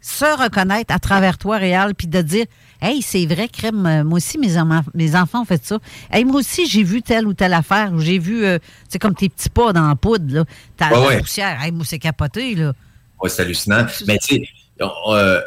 se 0.00 0.24
reconnaître 0.40 0.94
à 0.94 1.00
travers 1.00 1.36
toi, 1.36 1.56
Réal, 1.58 1.94
puis 1.96 2.06
de 2.06 2.22
dire 2.22 2.46
Hey, 2.80 3.02
c'est 3.02 3.26
vrai, 3.26 3.48
crème, 3.48 3.84
euh, 3.86 4.04
moi 4.04 4.18
aussi, 4.18 4.38
mes, 4.38 4.54
mes 4.94 5.16
enfants 5.16 5.42
ont 5.42 5.44
fait 5.44 5.64
ça. 5.64 5.78
Hey, 6.12 6.24
moi 6.24 6.36
aussi, 6.36 6.68
j'ai 6.68 6.84
vu 6.84 7.02
telle 7.02 7.26
ou 7.26 7.34
telle 7.34 7.52
affaire, 7.52 7.92
ou 7.92 7.98
j'ai 7.98 8.20
vu, 8.20 8.44
euh, 8.44 8.60
c'est 8.88 9.00
comme 9.00 9.16
tes 9.16 9.28
petits 9.28 9.48
pas 9.48 9.72
dans 9.72 9.88
la 9.88 9.96
poudre, 9.96 10.32
là. 10.32 10.44
T'as 10.76 10.90
Ouais, 10.90 11.00
la 11.00 11.06
ouais. 11.08 11.18
poussière. 11.20 11.60
Hey, 11.60 11.72
moi, 11.72 11.84
c'est 11.84 11.98
capoté, 11.98 12.54
là. 12.54 12.72
Ouais, 13.20 13.28
c'est 13.30 13.42
hallucinant. 13.42 13.84
Mais 14.06 14.16
tu 14.18 14.36
sais, 14.36 14.48
on- 14.80 15.12
euh, 15.12 15.40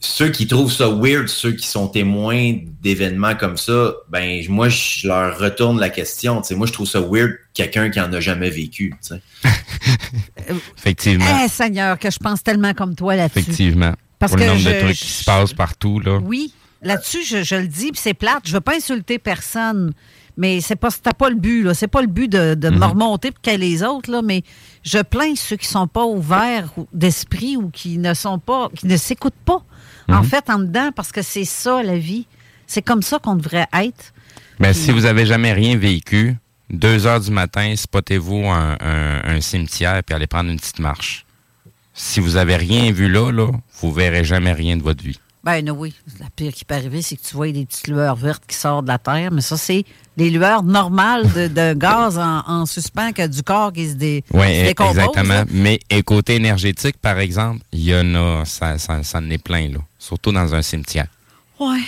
ceux 0.00 0.30
qui 0.30 0.46
trouvent 0.46 0.72
ça 0.72 0.88
weird, 0.88 1.28
ceux 1.28 1.52
qui 1.52 1.66
sont 1.66 1.88
témoins 1.88 2.54
d'événements 2.80 3.34
comme 3.34 3.56
ça, 3.56 3.92
ben 4.08 4.40
moi, 4.48 4.68
je 4.68 5.08
leur 5.08 5.36
retourne 5.38 5.80
la 5.80 5.90
question. 5.90 6.40
Tu 6.40 6.48
sais, 6.48 6.54
moi, 6.54 6.66
je 6.68 6.72
trouve 6.72 6.86
ça 6.86 7.00
weird 7.00 7.32
quelqu'un 7.52 7.90
qui 7.90 8.00
en 8.00 8.12
a 8.12 8.20
jamais 8.20 8.50
vécu. 8.50 8.94
tu 9.02 9.14
sais. 9.16 9.20
Effectivement. 10.78 11.24
Eh, 11.44 11.48
Seigneur, 11.48 11.98
que 11.98 12.10
je 12.10 12.18
pense 12.18 12.42
tellement 12.42 12.74
comme 12.74 12.94
toi 12.94 13.16
là-dessus. 13.16 13.40
Effectivement. 13.40 13.92
Parce 14.18 14.32
Pour 14.32 14.38
le 14.38 14.44
que 14.44 14.48
nombre 14.50 14.60
je- 14.62 14.68
de 14.70 14.78
trucs 14.80 14.94
je- 14.96 15.04
qui 15.04 15.10
se 15.10 15.24
passent 15.24 15.52
partout, 15.52 16.00
là. 16.00 16.18
Oui, 16.22 16.52
là-dessus, 16.82 17.24
je, 17.24 17.42
je 17.42 17.54
le 17.56 17.66
dis, 17.66 17.90
puis 17.92 18.00
c'est 18.02 18.14
plate. 18.14 18.42
Je 18.44 18.52
veux 18.52 18.60
pas 18.60 18.76
insulter 18.76 19.18
personne, 19.18 19.92
mais 20.38 20.62
c'est 20.62 20.76
pas, 20.76 20.88
pas 21.18 21.28
le 21.28 21.34
but, 21.36 21.62
là. 21.64 21.74
C'est 21.74 21.88
pas 21.88 22.00
le 22.00 22.06
but 22.06 22.28
de, 22.28 22.54
de 22.54 22.70
me 22.70 22.84
remonter 22.86 23.30
pour 23.32 23.42
qu'il 23.42 23.60
les 23.60 23.82
autres, 23.82 24.10
là, 24.10 24.22
mais 24.22 24.42
je 24.82 25.00
plains 25.00 25.34
ceux 25.36 25.56
qui 25.56 25.66
sont 25.66 25.86
pas 25.88 26.04
ouverts 26.06 26.70
ou- 26.78 26.86
d'esprit 26.94 27.56
ou 27.58 27.68
qui 27.68 27.98
ne 27.98 28.14
sont 28.14 28.38
pas, 28.38 28.70
qui 28.74 28.86
ne 28.86 28.96
s'écoutent 28.96 29.34
pas, 29.44 29.62
en 30.08 30.22
fait, 30.22 30.48
en 30.48 30.60
dedans, 30.60 30.90
parce 30.96 31.12
que 31.12 31.20
c'est 31.20 31.44
ça, 31.44 31.82
la 31.82 31.98
vie. 31.98 32.26
C'est 32.66 32.80
comme 32.82 33.02
ça 33.02 33.18
qu'on 33.18 33.34
devrait 33.36 33.66
être. 33.74 34.14
Ben, 34.60 34.72
si 34.72 34.90
vous 34.90 35.04
avez 35.04 35.26
jamais 35.26 35.52
rien 35.52 35.76
vécu, 35.76 36.36
deux 36.70 37.06
heures 37.06 37.20
du 37.20 37.30
matin, 37.30 37.74
spottez-vous 37.76 38.46
un, 38.46 38.76
un- 38.80 39.22
un 39.24 39.40
cimetière 39.40 40.02
puis 40.04 40.14
allez 40.14 40.26
prendre 40.26 40.50
une 40.50 40.58
petite 40.58 40.78
marche. 40.78 41.24
Si 41.94 42.20
vous 42.20 42.36
avez 42.36 42.56
rien 42.56 42.92
vu 42.92 43.08
là, 43.08 43.32
là, 43.32 43.50
vous 43.80 43.92
verrez 43.92 44.22
jamais 44.24 44.52
rien 44.52 44.76
de 44.76 44.82
votre 44.82 45.02
vie. 45.02 45.18
Ben 45.44 45.70
oui. 45.70 45.94
La 46.20 46.26
pire 46.34 46.52
qui 46.52 46.64
peut 46.64 46.74
arriver, 46.74 47.00
c'est 47.00 47.16
que 47.16 47.22
tu 47.22 47.34
vois 47.36 47.50
des 47.52 47.64
petites 47.64 47.86
lueurs 47.88 48.16
vertes 48.16 48.42
qui 48.46 48.56
sortent 48.56 48.84
de 48.84 48.90
la 48.90 48.98
terre, 48.98 49.30
mais 49.30 49.40
ça, 49.40 49.56
c'est 49.56 49.84
les 50.16 50.30
lueurs 50.30 50.62
normales 50.64 51.32
de, 51.32 51.46
de 51.46 51.74
gaz 51.74 52.18
en, 52.18 52.40
en 52.46 52.66
suspens 52.66 53.12
que 53.12 53.26
du 53.26 53.42
corps 53.42 53.72
qui 53.72 53.88
se, 53.88 53.94
dé, 53.94 54.24
Oui, 54.32 54.46
se 54.46 54.64
décompose. 54.66 54.98
exactement. 54.98 55.34
là. 55.34 55.44
Mais 55.50 55.78
et 55.90 56.02
côté 56.02 56.34
énergétique, 56.34 56.96
par 57.00 57.18
exemple, 57.18 57.60
il 57.72 57.84
y 57.84 57.94
en 57.94 58.14
a, 58.16 58.44
ça, 58.44 58.78
ça, 58.78 59.02
ça 59.04 59.18
en 59.18 59.30
est 59.30 59.38
plein, 59.42 59.68
là. 59.68 59.78
Surtout 59.98 60.32
dans 60.32 60.54
un 60.54 60.62
cimetière. 60.62 61.06
Ouais. 61.60 61.78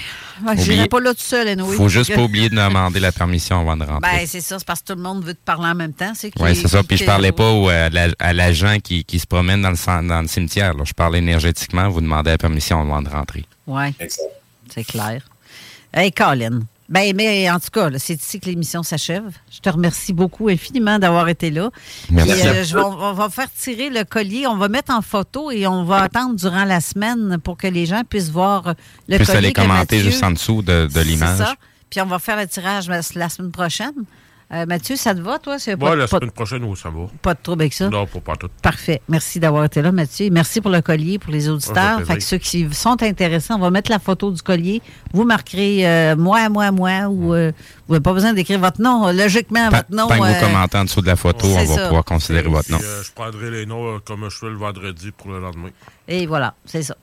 J'irai 0.57 0.89
pas 0.89 1.01
là 1.01 1.13
tout 1.15 1.21
seul, 1.21 1.49
anyway. 1.49 1.77
Faut 1.77 1.89
juste 1.89 2.15
pas 2.15 2.23
oublier 2.23 2.49
de 2.49 2.57
demander 2.57 3.01
la 3.01 3.13
permission 3.13 3.61
avant 3.61 3.77
de 3.77 3.85
rentrer. 3.85 4.01
Ben, 4.19 4.27
c'est 4.27 4.41
ça, 4.41 4.59
c'est 4.59 4.67
parce 4.67 4.81
que 4.81 4.87
tout 4.93 4.97
le 4.97 5.03
monde 5.03 5.25
veut 5.25 5.35
te 5.35 5.45
parler 5.45 5.67
en 5.69 5.75
même 5.75 5.93
temps. 5.93 6.13
C'est 6.15 6.31
Oui, 6.41 6.55
c'est 6.57 6.69
ça. 6.69 6.83
Puis 6.83 6.97
je 6.97 7.05
parlais 7.05 7.33
pas 7.33 7.51
au- 7.51 7.69
à 7.69 7.89
la- 7.91 8.09
à 8.19 8.33
l'agent 8.33 8.79
qui, 8.83 9.05
qui 9.05 9.19
se 9.19 9.27
promène 9.27 9.63
dans 9.63 9.71
le, 9.71 10.09
dans 10.09 10.23
le 10.23 10.29
cimetière. 10.29 10.75
là. 10.75 10.85
Je 10.85 10.93
parlais 10.93 11.19
énergétiquement. 11.19 11.89
Vous 11.89 12.01
demandez 12.01 12.31
la 12.31 12.39
permission 12.39 12.81
avant 12.81 13.03
de 13.03 13.09
rentrer. 13.09 13.45
Ouais. 13.67 13.95
C'est 14.73 14.85
clair. 14.85 15.23
Hey, 15.93 16.13
Colin. 16.13 16.61
Ben, 16.91 17.15
mais 17.15 17.49
en 17.49 17.61
tout 17.61 17.71
cas, 17.73 17.89
c'est 17.99 18.21
ici 18.21 18.41
que 18.41 18.47
l'émission 18.47 18.83
s'achève. 18.83 19.23
Je 19.51 19.61
te 19.61 19.71
remercie 19.71 20.13
beaucoup 20.13 20.49
infiniment 20.49 20.99
d'avoir 20.99 21.29
été 21.29 21.51
là. 21.51 21.71
Merci. 22.11 22.33
Puis, 22.33 22.49
euh, 22.49 22.65
je 22.65 22.75
vais- 22.77 22.83
on 22.83 23.13
va 23.13 23.31
faire 23.31 23.47
tirer 23.53 23.91
le 23.91 24.03
collier. 24.05 24.47
On 24.49 24.57
va 24.57 24.69
mettre 24.69 24.93
en 24.93 25.01
photo 25.01 25.53
et 25.53 25.67
on 25.69 25.85
va 25.85 26.03
attendre 26.03 26.35
durant 26.35 26.65
la 26.65 26.81
semaine 26.81 27.39
pour 27.39 27.57
que 27.57 27.69
les 27.69 27.87
gens 27.87 28.03
puissent 28.03 28.31
voir 28.31 28.75
le 29.09 29.17
Puis 29.19 29.25
collier. 29.27 29.39
aller 29.39 29.53
commenter 29.53 29.97
Mathieu- 29.99 30.11
juste 30.11 30.25
en 30.25 30.33
dessous 30.33 30.63
de, 30.63 30.89
l'image. 31.01 31.39
ça. 31.39 31.55
Puis 31.89 32.01
on 32.01 32.07
va 32.07 32.19
faire 32.19 32.37
le 32.37 32.49
tirage 32.49 32.89
la 32.89 33.29
semaine 33.29 33.53
prochaine. 33.53 33.95
Euh, 34.53 34.67
Mathieu, 34.67 34.97
ça 34.97 35.15
te 35.15 35.21
va, 35.21 35.39
toi? 35.39 35.59
Pas, 35.79 35.95
la 35.95 36.09
pas- 36.09 36.17
semaine 36.19 36.33
prochaine, 36.33 36.65
oui, 36.65 36.77
ça 36.77 36.91
va. 36.91 37.07
pas 37.23 37.35
de 37.35 37.39
trouble 37.41 37.63
avec 37.63 37.73
ça? 37.73 37.89
Non, 37.89 38.05
pour 38.07 38.21
pas 38.21 38.35
tout. 38.35 38.49
Parfait. 38.63 39.01
Merci 39.09 39.39
d'avoir 39.39 39.65
été 39.65 39.81
là, 39.81 39.93
Mathieu. 39.93 40.27
Et 40.27 40.31
Merci 40.31 40.61
pour 40.61 40.73
le 40.73 40.81
collier, 40.83 41.21
pour 41.21 41.33
les 41.33 41.49
auditeurs. 41.49 42.01
fait 42.01 42.05
Fait 42.07 42.15
que 42.17 42.23
ceux 42.25 42.39
qui 42.39 42.69
sont 42.75 43.01
intéressés, 43.01 43.53
on 43.53 43.61
va 43.61 43.71
mettre 43.71 43.93
la 43.93 44.01
photo 44.01 44.33
du 44.33 44.43
collier. 44.43 44.83
Vous 45.13 45.23
marquerez 45.23 45.87
euh, 45.87 46.17
moi, 46.17 46.49
moi, 46.49 46.73
moi, 46.73 47.07
ou 47.09 47.33
euh, 47.33 47.53
vous 47.87 47.95
n'avez 47.95 48.03
pas 48.03 48.13
besoin 48.13 48.33
d'écrire 48.33 48.59
votre 48.59 48.81
nom. 48.83 49.13
Logiquement, 49.13 49.71
votre 49.71 49.93
nom. 49.93 50.09
Tant 50.09 50.19
que 50.19 50.25
euh, 50.25 50.33
vous 50.33 50.41
commentez 50.47 50.79
en 50.79 50.85
dessous 50.85 51.01
de 51.01 51.07
la 51.07 51.17
photo, 51.17 51.47
on 51.47 51.65
va 51.65 51.77
ça. 51.77 51.87
pouvoir 51.87 52.05
considérer 52.05 52.49
votre 52.49 52.73
nom. 52.73 52.79
Puis, 52.79 52.87
euh, 52.87 53.03
je 53.05 53.13
prendrai 53.13 53.51
les 53.53 53.67
noms 53.67 53.95
euh, 53.95 53.99
comme 54.05 54.29
je 54.29 54.37
fais 54.37 54.47
le 54.49 54.57
vendredi 54.57 55.13
pour 55.13 55.31
le 55.31 55.39
lendemain. 55.41 55.69
et 56.09 56.27
voilà, 56.27 56.55
c'est 56.65 56.83
ça. 56.83 56.97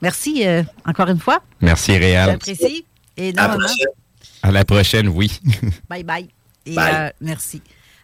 Merci 0.00 0.46
euh, 0.46 0.62
encore 0.86 1.08
une 1.08 1.18
fois. 1.18 1.40
Merci, 1.60 1.96
Réal. 1.98 2.30
J'apprécie. 2.30 2.84
énormément. 3.16 3.66
À 4.42 4.52
la 4.52 4.64
prochaine, 4.64 5.08
oui. 5.08 5.40
Bye 5.88 6.04
bye. 6.04 6.33
Et 6.66 6.74
Bye. 6.74 6.92
euh, 6.94 7.10
merci. 7.20 7.60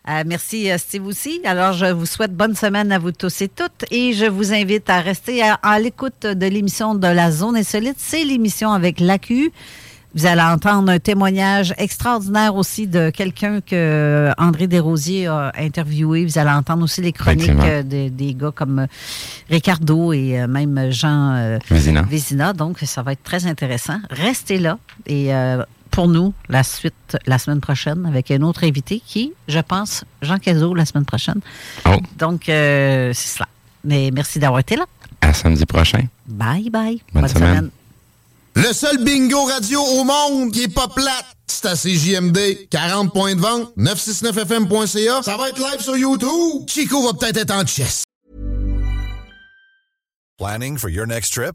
Euh, 0.09 0.23
merci 0.27 0.71
euh, 0.71 0.79
Steve 0.79 1.07
aussi. 1.07 1.41
Alors 1.45 1.73
je 1.75 1.87
vous 1.87 2.07
souhaite 2.07 2.35
bonne 2.35 2.55
semaine 2.55 2.91
à 2.93 2.99
vous 2.99 3.13
tous 3.13 3.43
et 3.43 3.49
toutes 3.49 3.85
et 3.91 4.13
je 4.15 4.25
vous 4.27 4.53
invite 4.53 4.89
à 4.89 5.01
rester 5.01 5.43
à, 5.43 5.55
à 5.63 5.79
l'écoute 5.79 6.23
de 6.23 6.47
l'émission 6.47 6.95
de 6.95 7.07
la 7.07 7.31
zone 7.31 7.57
insolite. 7.57 7.97
C'est 7.99 8.25
l'émission 8.25 8.73
avec 8.73 8.99
l'AQ. 8.99 9.53
Vous 10.13 10.27
allez 10.27 10.41
entendre 10.43 10.91
un 10.91 10.99
témoignage 10.99 11.73
extraordinaire 11.79 12.57
aussi 12.57 12.89
de 12.89 13.11
quelqu'un 13.11 13.61
que 13.61 14.31
André 14.39 14.67
Desrosiers 14.67 15.29
a 15.29 15.53
interviewé. 15.57 16.25
Vous 16.25 16.37
allez 16.37 16.51
entendre 16.51 16.83
aussi 16.83 17.01
les 17.01 17.13
chroniques 17.13 17.49
de- 17.55 18.09
des 18.09 18.35
gars 18.35 18.51
comme 18.53 18.87
Ricardo 19.49 20.13
et 20.13 20.47
même 20.49 20.91
Jean 20.91 21.59
Vézina. 21.71 22.03
Vézina. 22.03 22.53
Donc, 22.53 22.79
ça 22.83 23.03
va 23.03 23.13
être 23.13 23.23
très 23.23 23.47
intéressant. 23.47 24.01
Restez 24.11 24.59
là. 24.59 24.79
Et 25.07 25.33
euh, 25.33 25.63
pour 25.91 26.09
nous, 26.09 26.33
la 26.49 26.63
suite 26.63 27.17
la 27.27 27.39
semaine 27.39 27.61
prochaine 27.61 28.07
avec 28.07 28.31
un 28.31 28.43
autre 28.43 28.65
invité 28.65 29.03
qui, 29.05 29.33
je 29.49 29.59
pense, 29.59 30.05
Jean 30.23 30.39
Cazot 30.39 30.75
la 30.75 30.87
semaine 30.87 31.05
prochaine. 31.05 31.41
Oh. 31.87 31.97
Donc, 32.19 32.49
euh, 32.49 33.13
c'est 33.15 33.29
cela. 33.37 33.49
Mais 33.85 34.11
merci 34.13 34.39
d'avoir 34.39 34.61
été 34.61 34.77
là. 34.77 34.87
À 35.21 35.33
samedi 35.33 35.67
prochain. 35.67 36.05
Bye 36.27 36.71
bye. 36.71 37.01
Bonne 37.13 37.29
semaine. 37.29 37.71
Le 38.55 38.73
seul 38.73 39.03
bingo 39.05 39.45
radio 39.45 39.81
au 39.81 40.05
monde 40.05 40.53
qui 40.53 40.65
est 40.65 40.75
pas 40.75 40.89
plate, 40.89 41.27
c'est 41.47 41.67
à 41.67 41.75
CJMD. 41.75 42.69
40 42.69 43.13
points 43.13 43.35
de 43.35 43.41
vente, 43.41 43.73
969fm.ca. 43.77 45.23
Ça 45.23 45.37
va 45.37 45.49
être 45.49 45.59
live 45.59 45.81
sur 45.81 45.97
YouTube. 45.97 46.69
Chico 46.69 47.07
va 47.07 47.15
peut-être 47.15 47.37
être 47.37 47.55
en 47.55 47.65
chess. 47.65 48.03
Planning 50.39 50.79
for 50.79 50.91
your 50.91 51.07
next 51.07 51.33
trip? 51.33 51.55